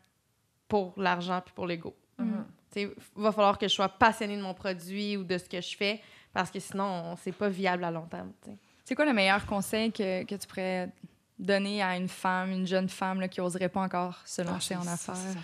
pour 0.66 0.94
l'argent 0.96 1.42
puis 1.44 1.52
pour 1.54 1.66
l'ego. 1.66 1.94
Mhm. 2.18 2.46
Tu 2.63 2.63
sais, 2.80 2.90
va 3.16 3.32
falloir 3.32 3.58
que 3.58 3.66
je 3.68 3.72
sois 3.74 3.88
passionnée 3.88 4.36
de 4.36 4.42
mon 4.42 4.54
produit 4.54 5.16
ou 5.16 5.24
de 5.24 5.38
ce 5.38 5.48
que 5.48 5.60
je 5.60 5.76
fais 5.76 6.00
parce 6.32 6.50
que 6.50 6.58
sinon, 6.60 7.16
c'est 7.22 7.32
pas 7.32 7.48
viable 7.48 7.84
à 7.84 7.90
long 7.90 8.06
terme. 8.06 8.32
tu 8.42 8.50
sais. 8.50 8.56
C'est 8.84 8.94
quoi 8.94 9.04
le 9.06 9.12
meilleur 9.12 9.46
conseil 9.46 9.92
que, 9.92 10.24
que 10.24 10.34
tu 10.34 10.46
pourrais 10.46 10.90
donner 11.38 11.82
à 11.82 11.96
une 11.96 12.08
femme, 12.08 12.50
une 12.52 12.66
jeune 12.66 12.88
femme 12.88 13.20
là, 13.20 13.28
qui 13.28 13.40
oserait 13.40 13.68
pas 13.68 13.80
encore 13.80 14.20
se 14.24 14.42
Ah, 14.42 14.44
lancer 14.44 14.76
en 14.76 14.82
ça, 14.82 14.92
affaires? 15.12 15.42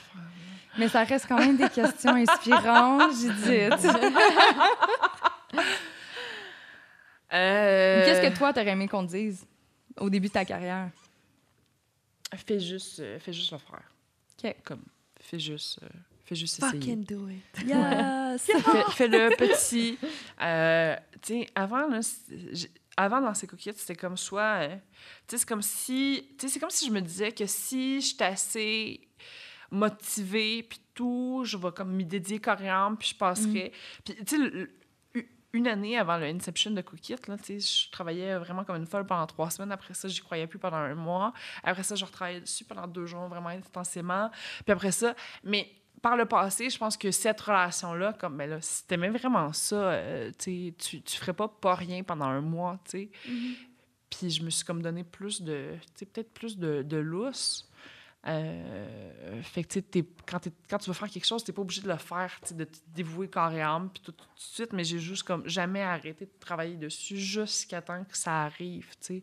Mais 0.78 0.88
ça 0.88 1.02
reste 1.04 1.26
quand 1.26 1.38
même 1.38 1.56
des 1.56 1.68
questions 1.68 2.14
inspirantes, 2.14 3.12
Judith. 3.14 3.74
Euh, 7.32 8.04
Qu'est-ce 8.04 8.28
que 8.28 8.36
toi, 8.36 8.52
t'aurais 8.52 8.70
aimé 8.70 8.88
qu'on 8.88 9.06
te 9.06 9.12
dise 9.12 9.46
au 9.98 10.10
début 10.10 10.26
de 10.28 10.32
ta 10.32 10.44
carrière? 10.44 10.90
Fais 12.34 12.58
juste, 12.58 12.98
euh, 13.00 13.18
fais 13.20 13.32
juste 13.32 13.52
le 13.52 13.58
faire. 13.58 13.82
OK. 14.42 14.56
Comme, 14.64 14.82
fais 15.20 15.38
juste, 15.38 15.78
euh, 15.82 15.88
fais 16.30 16.36
juste 16.36 16.62
essayer. 16.62 16.96
do 16.96 17.28
it. 17.28 17.42
Yes! 17.66 18.42
fais, 18.62 18.84
fais 18.92 19.08
le 19.08 19.36
petit. 19.36 19.98
Euh, 20.42 20.96
tu 21.20 21.34
sais, 21.34 21.46
avant, 21.54 21.86
là, 21.86 22.00
avant 22.96 23.20
dans 23.20 23.34
ces 23.34 23.46
cookies, 23.46 23.72
c'était 23.76 23.94
comme 23.94 24.16
soit. 24.16 24.62
euh, 24.62 24.76
tu 25.28 25.32
sais, 25.32 25.38
c'est 25.38 25.48
comme 25.48 25.60
si. 25.60 26.26
Tu 26.38 26.46
sais, 26.46 26.54
c'est 26.54 26.60
comme 26.60 26.70
si 26.70 26.86
je 26.86 26.90
me 26.90 27.00
disais 27.02 27.30
que 27.32 27.44
si 27.44 28.00
j'étais 28.00 28.24
assez 28.24 29.06
motivée, 29.70 30.62
puis 30.62 30.80
tout, 30.94 31.42
je 31.44 31.58
vais 31.58 31.72
comme 31.72 31.92
m'y 31.92 32.06
dédier 32.06 32.38
carrément, 32.38 32.96
puis 32.96 33.08
je 33.08 33.16
passerais. 33.16 33.70
Puis, 34.02 34.14
tu 34.24 34.36
sais, 34.36 34.68
une 35.52 35.66
année 35.68 35.98
avant 35.98 36.16
le 36.16 36.24
Inception 36.24 36.70
de 36.70 36.80
Cookit, 36.80 37.16
là, 37.28 37.36
tu 37.36 37.60
sais, 37.60 37.84
je 37.84 37.90
travaillais 37.90 38.38
vraiment 38.38 38.64
comme 38.64 38.76
une 38.76 38.86
folle 38.86 39.04
pendant 39.04 39.26
trois 39.26 39.50
semaines. 39.50 39.72
Après 39.72 39.92
ça, 39.92 40.08
j'y 40.08 40.20
croyais 40.22 40.46
plus 40.46 40.58
pendant 40.58 40.78
un 40.78 40.94
mois. 40.94 41.34
Après 41.62 41.82
ça, 41.82 41.96
je 41.96 42.04
retravaillais 42.06 42.40
dessus 42.40 42.64
pendant 42.64 42.86
deux 42.86 43.04
jours, 43.04 43.26
vraiment 43.28 43.50
intensément. 43.50 44.30
Puis 44.64 44.72
après 44.72 44.92
ça, 44.92 45.14
mais 45.44 45.70
par 46.02 46.16
le 46.16 46.26
passé, 46.26 46.70
je 46.70 46.78
pense 46.78 46.96
que 46.96 47.10
cette 47.10 47.40
relation-là, 47.40 48.14
comme, 48.14 48.36
ben 48.36 48.48
là, 48.48 48.58
si 48.60 48.86
t'aimais 48.86 49.10
vraiment 49.10 49.52
ça, 49.52 49.76
euh, 49.92 50.30
tu 50.38 50.72
tu, 50.78 51.00
ferais 51.06 51.34
pas 51.34 51.48
pas 51.48 51.74
rien 51.74 52.02
pendant 52.02 52.26
un 52.26 52.40
mois, 52.40 52.78
tu 52.84 52.90
sais. 52.90 53.10
Puis 54.10 54.30
je 54.30 54.42
me 54.42 54.50
suis 54.50 54.64
comme 54.64 54.82
donné 54.82 55.04
plus 55.04 55.42
de, 55.42 55.74
tu 55.96 56.06
peut-être 56.06 56.32
plus 56.32 56.58
de, 56.58 56.82
de 56.82 56.96
lousse 56.96 57.70
Euh, 58.26 59.40
fait 59.42 59.64
que, 59.64 59.78
tu 59.80 60.04
quand, 60.26 60.40
quand 60.68 60.76
tu 60.78 60.90
veux 60.90 60.94
faire 60.94 61.08
quelque 61.08 61.24
chose, 61.24 61.42
t'es 61.42 61.52
pas 61.52 61.62
obligé 61.62 61.80
de 61.80 61.88
le 61.88 61.96
faire, 61.96 62.38
de 62.50 62.64
te 62.64 62.76
dévouer 62.94 63.28
corps 63.28 63.52
et 63.52 63.62
âme, 63.62 63.88
puis 63.88 64.02
tout, 64.02 64.12
tout 64.12 64.26
de 64.26 64.40
suite, 64.40 64.72
mais 64.74 64.84
j'ai 64.84 64.98
juste 64.98 65.22
comme 65.22 65.48
jamais 65.48 65.80
arrêté 65.80 66.26
de 66.26 66.32
travailler 66.38 66.76
dessus 66.76 67.16
jusqu'à 67.16 67.80
temps 67.80 68.04
que 68.04 68.16
ça 68.16 68.42
arrive, 68.42 68.88
tu 69.00 69.22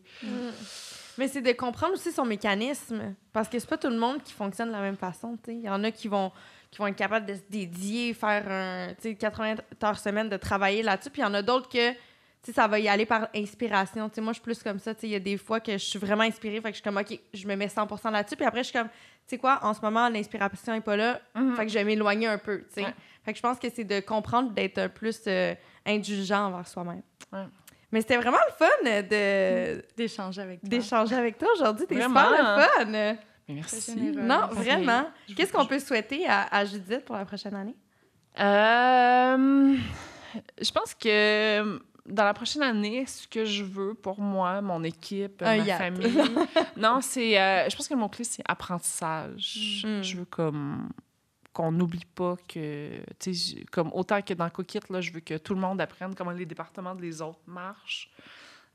Mais 1.16 1.28
c'est 1.28 1.42
de 1.42 1.52
comprendre 1.52 1.94
aussi 1.94 2.10
son 2.10 2.24
mécanisme. 2.24 3.14
Parce 3.32 3.48
que 3.48 3.58
c'est 3.58 3.68
pas 3.68 3.78
tout 3.78 3.90
le 3.90 3.98
monde 3.98 4.22
qui 4.22 4.32
fonctionne 4.32 4.68
de 4.68 4.72
la 4.72 4.80
même 4.80 4.96
façon. 4.96 5.36
tu 5.36 5.52
sais. 5.52 5.56
Il 5.56 5.62
y 5.62 5.68
en 5.68 5.82
a 5.84 5.90
qui 5.92 6.08
vont, 6.08 6.32
qui 6.70 6.78
vont 6.78 6.86
être 6.86 6.96
capables 6.96 7.26
de 7.26 7.34
se 7.34 7.42
dédier, 7.48 8.14
faire 8.14 8.44
un, 8.50 8.88
tu 8.94 9.10
sais, 9.10 9.14
80 9.14 9.54
heures 9.82 9.98
semaine 9.98 10.28
de 10.28 10.36
travailler 10.36 10.82
là-dessus. 10.82 11.10
Puis 11.10 11.22
il 11.22 11.24
y 11.24 11.28
en 11.28 11.34
a 11.34 11.42
d'autres 11.42 11.68
que 11.68 11.94
ça 12.52 12.66
va 12.66 12.78
y 12.78 12.88
aller 12.88 13.06
par 13.06 13.28
inspiration. 13.34 14.08
Tu 14.08 14.16
sais, 14.16 14.20
moi, 14.20 14.32
je 14.32 14.36
suis 14.36 14.42
plus 14.42 14.62
comme 14.62 14.78
ça. 14.78 14.92
Il 15.02 15.10
y 15.10 15.14
a 15.14 15.20
des 15.20 15.36
fois 15.36 15.60
que 15.60 15.72
je 15.72 15.84
suis 15.84 15.98
vraiment 15.98 16.22
inspirée. 16.24 16.60
Fait 16.60 16.70
que 16.70 16.76
je 16.76 16.80
suis 16.80 16.82
comme, 16.82 16.96
OK, 16.96 17.18
je 17.32 17.46
me 17.46 17.56
mets 17.56 17.68
100 17.68 18.10
là-dessus. 18.10 18.36
Puis 18.36 18.46
après, 18.46 18.60
je 18.60 18.68
suis 18.68 18.78
comme, 18.78 18.88
tu 18.88 18.94
sais 19.26 19.38
quoi, 19.38 19.58
en 19.62 19.74
ce 19.74 19.80
moment, 19.82 20.08
l'inspiration 20.08 20.72
n'est 20.72 20.80
pas 20.80 20.96
là. 20.96 21.20
Fait 21.56 21.66
que 21.66 21.72
je 21.72 21.78
vais 21.78 21.84
m'éloigner 21.84 22.26
un 22.26 22.38
peu. 22.38 22.64
Ouais. 22.76 22.94
Fait 23.24 23.32
que 23.32 23.36
je 23.36 23.42
pense 23.42 23.58
que 23.58 23.68
c'est 23.70 23.84
de 23.84 24.00
comprendre, 24.00 24.52
d'être 24.52 24.78
un 24.78 24.88
plus 24.88 25.20
euh, 25.26 25.54
indulgent 25.84 26.46
envers 26.46 26.66
soi-même. 26.66 27.02
Ouais. 27.32 27.44
Mais 27.90 28.00
c'était 28.00 28.16
vraiment 28.16 28.38
le 28.46 28.52
fun 28.52 29.02
de, 29.02 29.84
D'échanger 29.96 30.42
avec 30.42 30.60
toi. 30.60 30.68
d'échanger 30.68 31.14
avec 31.14 31.38
toi 31.38 31.48
aujourd'hui. 31.54 31.86
T'es 31.86 31.94
Vraiment, 31.94 32.24
super 32.24 32.86
le 32.86 32.94
fun. 32.94 33.16
Merci. 33.48 33.94
Non, 34.16 34.48
vraiment. 34.52 35.10
Qu'est-ce 35.36 35.52
qu'on 35.52 35.66
peut 35.66 35.78
souhaiter 35.80 36.26
à, 36.26 36.42
à 36.54 36.64
Judith 36.64 37.04
pour 37.04 37.16
la 37.16 37.24
prochaine 37.24 37.54
année? 37.54 37.76
Euh, 38.38 39.76
je 40.60 40.70
pense 40.70 40.94
que 40.94 41.80
dans 42.06 42.24
la 42.24 42.34
prochaine 42.34 42.62
année, 42.62 43.04
ce 43.06 43.26
que 43.28 43.44
je 43.44 43.64
veux 43.64 43.94
pour 43.94 44.20
moi, 44.20 44.60
mon 44.62 44.82
équipe, 44.84 45.42
Un 45.42 45.56
ma 45.58 45.64
yacht. 45.64 45.78
famille, 45.78 46.22
non, 46.76 47.00
c'est, 47.00 47.38
euh, 47.40 47.68
je 47.68 47.76
pense 47.76 47.88
que 47.88 47.94
mot 47.94 48.08
clé 48.08 48.24
c'est 48.24 48.42
apprentissage. 48.46 49.82
Mm. 49.84 50.02
Je 50.02 50.16
veux 50.18 50.24
comme 50.24 50.88
qu'on 51.52 51.72
n'oublie 51.72 52.04
pas 52.14 52.36
que, 52.48 52.98
tu 53.18 53.32
sais, 53.32 53.32
j- 53.32 53.66
comme 53.72 53.90
autant 53.92 54.22
que 54.22 54.32
dans 54.34 54.48
Cookit, 54.48 54.80
là, 54.90 55.00
je 55.00 55.10
veux 55.12 55.20
que 55.20 55.36
tout 55.38 55.54
le 55.54 55.60
monde 55.60 55.80
apprenne 55.80 56.14
comment 56.14 56.30
les 56.30 56.46
départements 56.46 56.94
de 56.94 57.02
les 57.02 57.20
autres 57.20 57.40
marchent. 57.46 58.10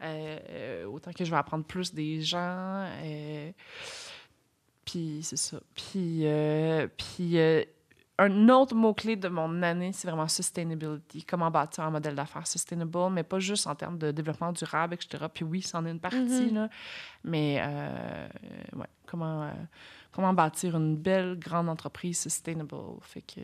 Euh, 0.01 0.37
euh, 0.49 0.85
autant 0.87 1.13
que 1.13 1.23
je 1.23 1.31
veux 1.31 1.37
apprendre 1.37 1.63
plus 1.63 1.93
des 1.93 2.21
gens. 2.21 2.85
euh, 3.03 3.51
puis 4.85 5.19
c'est 5.23 5.37
ça. 5.37 5.59
Puis, 5.75 6.21
euh, 6.27 6.87
puis 6.97 7.37
euh, 7.39 7.63
un 8.19 8.49
autre 8.49 8.75
mot-clé 8.75 9.15
de 9.15 9.27
mon 9.27 9.61
année, 9.63 9.91
c'est 9.91 10.07
vraiment 10.07 10.27
sustainability. 10.27 11.23
Comment 11.23 11.49
bâtir 11.49 11.83
un 11.83 11.89
modèle 11.89 12.15
d'affaires 12.15 12.45
sustainable, 12.47 13.09
mais 13.11 13.23
pas 13.23 13.39
juste 13.39 13.65
en 13.67 13.75
termes 13.75 13.97
de 13.97 14.11
développement 14.11 14.51
durable, 14.51 14.93
etc. 14.93 15.25
Puis 15.33 15.43
oui, 15.43 15.61
c'en 15.61 15.85
est 15.85 15.91
une 15.91 15.99
partie, 15.99 16.19
Mhm. 16.19 16.53
là. 16.53 16.69
Mais, 17.23 17.57
euh, 17.61 18.27
ouais, 18.75 18.85
comment, 19.07 19.49
comment 20.11 20.33
bâtir 20.33 20.75
une 20.77 20.95
belle, 20.95 21.37
grande 21.39 21.69
entreprise 21.69 22.19
sustainable. 22.21 22.75
Fait 23.01 23.21
que, 23.21 23.41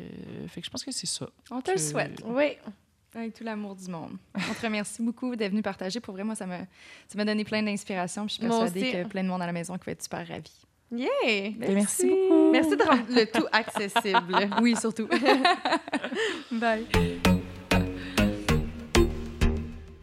fait 0.48 0.62
que 0.62 0.66
je 0.66 0.72
pense 0.72 0.84
que 0.86 0.92
c'est 0.92 1.08
ça. 1.08 1.28
On 1.50 1.62
te 1.62 1.72
le 1.72 1.78
souhaite. 1.78 2.22
Oui. 2.26 2.58
Avec 3.16 3.34
tout 3.34 3.44
l'amour 3.44 3.76
du 3.76 3.90
monde. 3.90 4.18
On 4.36 4.54
te 4.54 4.62
remercie 4.62 5.02
beaucoup 5.02 5.36
d'être 5.36 5.50
venu 5.52 5.64
partager. 5.64 6.00
Pour 6.00 6.14
vrai, 6.14 6.24
moi, 6.24 6.36
ça 6.36 6.46
m'a 6.46 6.60
ça 7.08 7.26
donné 7.26 7.44
plein 7.44 7.64
d'inspiration. 7.64 8.28
Je 8.28 8.34
suis 8.34 8.42
persuadée 8.42 8.92
que 8.92 9.08
plein 9.08 9.24
de 9.24 9.30
monde 9.30 9.42
à 9.42 9.48
la 9.48 9.52
maison 9.52 9.76
qui 9.80 9.86
va 9.88 9.94
être 9.94 10.04
super 10.04 10.28
ravi. 10.28 10.54
Yeah! 10.92 11.52
Ben, 11.56 11.74
merci 11.74 12.08
beaucoup. 12.10 12.52
Merci 12.52 12.76
de 12.76 12.84
rendre 12.84 13.04
le 13.10 13.26
tout 13.26 13.46
accessible. 13.52 14.50
Oui, 14.62 14.76
surtout. 14.76 15.08
Bye. 16.52 16.86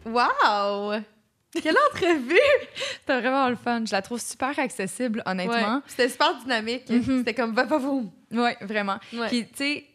Wow! 0.05 1.01
Quelle 1.61 1.75
entrevue! 1.91 2.35
C'était 2.75 3.19
vraiment 3.19 3.49
le 3.49 3.55
fun. 3.55 3.83
Je 3.85 3.91
la 3.91 4.01
trouve 4.01 4.21
super 4.21 4.57
accessible, 4.57 5.21
honnêtement. 5.25 5.75
Ouais. 5.75 5.81
C'était 5.87 6.09
super 6.09 6.37
dynamique. 6.41 6.89
Mhm. 6.89 7.19
C'était 7.19 7.33
comme 7.33 7.53
va 7.53 7.65
va 7.65 7.77
vous. 7.77 8.11
Oui, 8.31 8.49
vraiment. 8.61 8.97
Ouais. 9.13 9.27
Puis, 9.27 9.45
tu 9.47 9.55
sais, 9.55 9.85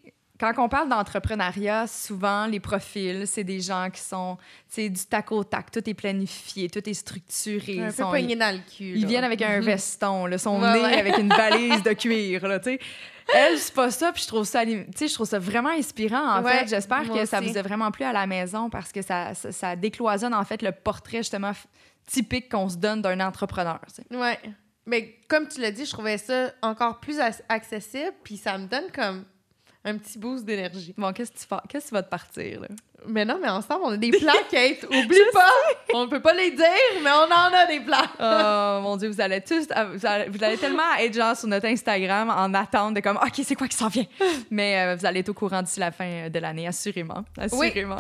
quand 0.43 0.65
on 0.65 0.69
parle 0.69 0.89
d'entrepreneuriat, 0.89 1.87
souvent, 1.87 2.47
les 2.47 2.59
profils, 2.59 3.27
c'est 3.27 3.45
des 3.45 3.61
gens 3.61 3.89
qui 3.93 4.01
sont, 4.01 4.37
du 4.77 4.91
tac 5.09 5.31
au 5.31 5.45
tac. 5.45 5.71
Tout 5.71 5.89
est 5.89 5.95
planifié, 5.95 6.69
tout 6.69 6.87
est 6.89 6.95
structuré. 6.95 7.79
Un 7.81 7.87
Ils 7.91 7.95
peu 7.95 8.03
sont- 8.03 8.09
poigné 8.09 8.35
dans 8.35 8.53
le 8.55 8.61
cul. 8.61 8.95
Ils 8.99 9.07
viennent 9.07 9.23
avec 9.25 9.41
un 9.43 9.59
Mhm. 9.61 9.65
veston, 9.65 10.27
là, 10.27 10.39
sont 10.39 10.61
Ouais, 10.61 10.73
nés 10.75 10.81
ouais. 10.81 10.99
avec 10.99 11.17
une 11.19 11.29
valise 11.37 11.83
de 11.83 11.93
cuir, 11.93 12.47
là. 12.49 12.59
Elle, 13.35 13.57
c'est 13.59 13.73
pas 13.75 13.91
ça, 13.93 14.11
puis 14.13 14.23
je 14.23 14.27
trouve 14.29 14.45
ça, 14.45 14.65
je 14.65 15.15
trouve 15.15 15.29
ça 15.29 15.39
vraiment 15.39 15.71
inspirant, 15.71 16.39
en 16.39 16.43
Ouais, 16.43 16.53
fait. 16.59 16.69
J'espère 16.69 17.09
que 17.09 17.25
ça 17.25 17.41
vous 17.41 17.57
a 17.57 17.63
vraiment 17.63 17.91
plu 17.93 18.05
à 18.05 18.13
la 18.13 18.27
maison 18.27 18.69
parce 18.69 18.91
que 18.91 19.01
ça, 19.01 19.35
ça, 19.35 19.53
ça 19.53 19.77
décloisonne, 19.77 20.35
en 20.35 20.45
fait, 20.45 20.61
le 20.61 20.73
portrait, 20.73 21.19
justement, 21.19 21.53
typique 22.07 22.51
qu'on 22.51 22.69
se 22.69 22.77
donne 22.77 23.01
d'un 23.01 23.21
entrepreneur. 23.21 23.79
Ouais. 24.11 24.39
Mais 24.87 25.15
comme 25.29 25.47
tu 25.47 25.61
l'as 25.61 25.71
dit, 25.71 25.85
je 25.87 25.93
trouvais 25.93 26.19
ça 26.19 26.51
encore 26.63 26.99
plus 26.99 27.21
accessible, 27.49 28.13
puis 28.25 28.37
ça 28.37 28.59
me 28.59 28.67
donne 28.67 28.91
comme 28.93 29.25
un 29.85 29.97
petit 29.99 30.19
boost 30.19 30.45
d'énergie. 30.45 30.95
Bon, 30.97 31.13
qu'est-ce 31.13 31.33
que 31.33 31.39
tu 31.39 31.47
fais? 31.47 31.57
Qu'est-ce 31.69 31.89
qui 31.89 31.95
va 31.95 32.03
te 32.03 32.09
partir, 32.09 32.61
là? 32.61 32.69
Mais 33.07 33.25
non, 33.25 33.39
mais 33.43 33.49
ensemble, 33.49 33.81
on 33.85 33.91
a 33.93 33.97
des 33.97 34.11
plans, 34.19 34.33
Kate. 34.51 34.85
Oublie 34.85 35.19
pas! 35.33 35.51
On 35.95 36.09
peut 36.09 36.23
pas 36.23 36.35
les 36.35 36.53
dire, 36.53 36.67
mais 37.03 37.11
on 37.11 37.25
en 37.33 37.53
a 37.53 37.67
des 37.67 37.81
plans. 37.81 37.97
Oh 38.21 38.81
mon 38.83 38.97
Dieu, 38.97 39.09
vous 39.09 39.21
allez 39.21 39.41
tous, 39.41 39.67
vous 39.95 40.07
allez, 40.07 40.29
vous 40.31 40.45
allez 40.45 40.57
tellement 40.57 40.95
être 41.01 41.13
genre 41.15 41.37
sur 41.37 41.49
notre 41.49 41.67
Instagram 41.67 42.31
en 42.31 42.55
attente 42.55 42.95
de 42.95 43.01
comme, 43.01 43.17
OK, 43.17 43.41
c'est 43.43 43.57
quoi 43.57 43.67
qui 43.67 43.77
s'en 43.77 43.89
vient? 43.89 44.07
Mais 44.51 44.79
euh, 44.79 44.97
vous 44.97 45.05
allez 45.05 45.21
être 45.21 45.31
au 45.31 45.35
courant 45.35 45.63
d'ici 45.63 45.81
la 45.81 45.91
fin 45.91 46.29
de 46.29 46.39
l'année, 46.39 46.67
assurément. 46.69 47.25
Assurément. 47.37 47.97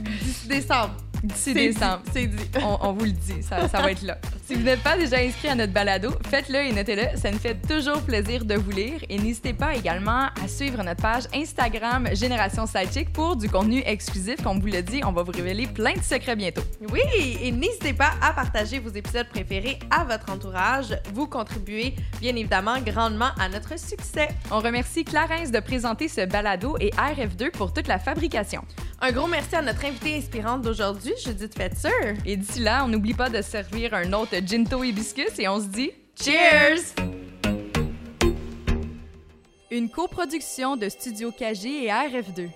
D'ici 0.00 0.48
décembre. 0.48 0.96
D'ici 1.22 1.54
décembre. 1.54 2.02
C'est 2.12 2.26
dit. 2.26 2.44
On, 2.62 2.78
on 2.80 2.92
vous 2.92 3.04
le 3.04 3.12
dit, 3.12 3.42
ça, 3.42 3.68
ça 3.68 3.80
va 3.80 3.92
être 3.92 4.02
là. 4.02 4.18
Si 4.44 4.54
vous 4.54 4.62
n'êtes 4.62 4.82
pas 4.82 4.96
déjà 4.96 5.18
inscrit 5.18 5.48
à 5.48 5.54
notre 5.54 5.72
balado, 5.72 6.10
faites-le 6.28 6.58
et 6.58 6.72
notez-le. 6.72 7.16
Ça 7.16 7.30
nous 7.30 7.38
fait 7.38 7.54
toujours 7.66 8.00
plaisir 8.02 8.44
de 8.44 8.54
vous 8.56 8.70
lire. 8.70 9.00
Et 9.08 9.18
n'hésitez 9.18 9.52
pas 9.52 9.74
également 9.74 10.26
à 10.42 10.48
suivre 10.48 10.82
notre 10.82 11.00
page 11.00 11.24
Instagram 11.34 12.08
Génération 12.12 12.66
Sidechick 12.66 13.12
pour 13.12 13.36
du 13.36 13.48
contenu 13.48 13.82
exclusif. 13.86 14.42
Comme 14.42 14.60
vous 14.60 14.66
l'a 14.66 14.82
dit, 14.82 15.00
on 15.04 15.12
va 15.12 15.22
vous 15.22 15.32
révéler 15.32 15.66
plein 15.66 15.94
de 15.94 16.02
secrets 16.02 16.36
bientôt. 16.36 16.62
Oui, 16.90 17.00
et 17.40 17.52
n'hésitez 17.52 17.92
pas 17.92 18.10
à 18.20 18.32
partager 18.32 18.78
vos 18.80 18.90
épisodes 18.90 19.28
préférés 19.28 19.78
à 19.90 20.04
votre 20.04 20.30
entourage. 20.30 20.98
Vous 21.14 21.26
contribuez 21.26 21.94
bien 22.20 22.34
évidemment 22.34 22.80
grandement 22.80 23.30
à 23.38 23.48
notre 23.48 23.78
succès. 23.78 24.28
On 24.50 24.58
remercie 24.58 25.04
Clarence 25.04 25.50
de 25.50 25.60
présenter 25.60 26.08
ce 26.08 26.26
balado 26.26 26.76
et 26.80 26.90
RF2 26.90 27.52
pour 27.52 27.72
toute 27.72 27.86
la 27.86 27.98
fabrication. 27.98 28.62
Un 29.00 29.10
gros 29.12 29.26
merci 29.26 29.56
à 29.56 29.62
notre 29.62 29.84
invitée 29.84 30.16
inspirante 30.16 30.62
d'aujourd'hui, 30.62 31.11
Judith 31.24 31.54
Fetzer. 31.56 32.16
Et 32.24 32.36
d'ici 32.36 32.60
là, 32.60 32.84
on 32.84 32.88
n'oublie 32.88 33.14
pas 33.14 33.28
de 33.28 33.42
servir 33.42 33.94
un 33.94 34.12
autre 34.12 34.36
Ginto 34.44 34.82
Hibiscus 34.82 35.38
et 35.38 35.48
on 35.48 35.60
se 35.60 35.66
dit 35.66 35.90
Cheers! 36.20 36.94
une 39.72 39.88
coproduction 39.88 40.76
de 40.76 40.90
Studio 40.90 41.32
KG 41.32 41.84
et 41.84 41.88
RF2. 41.88 42.50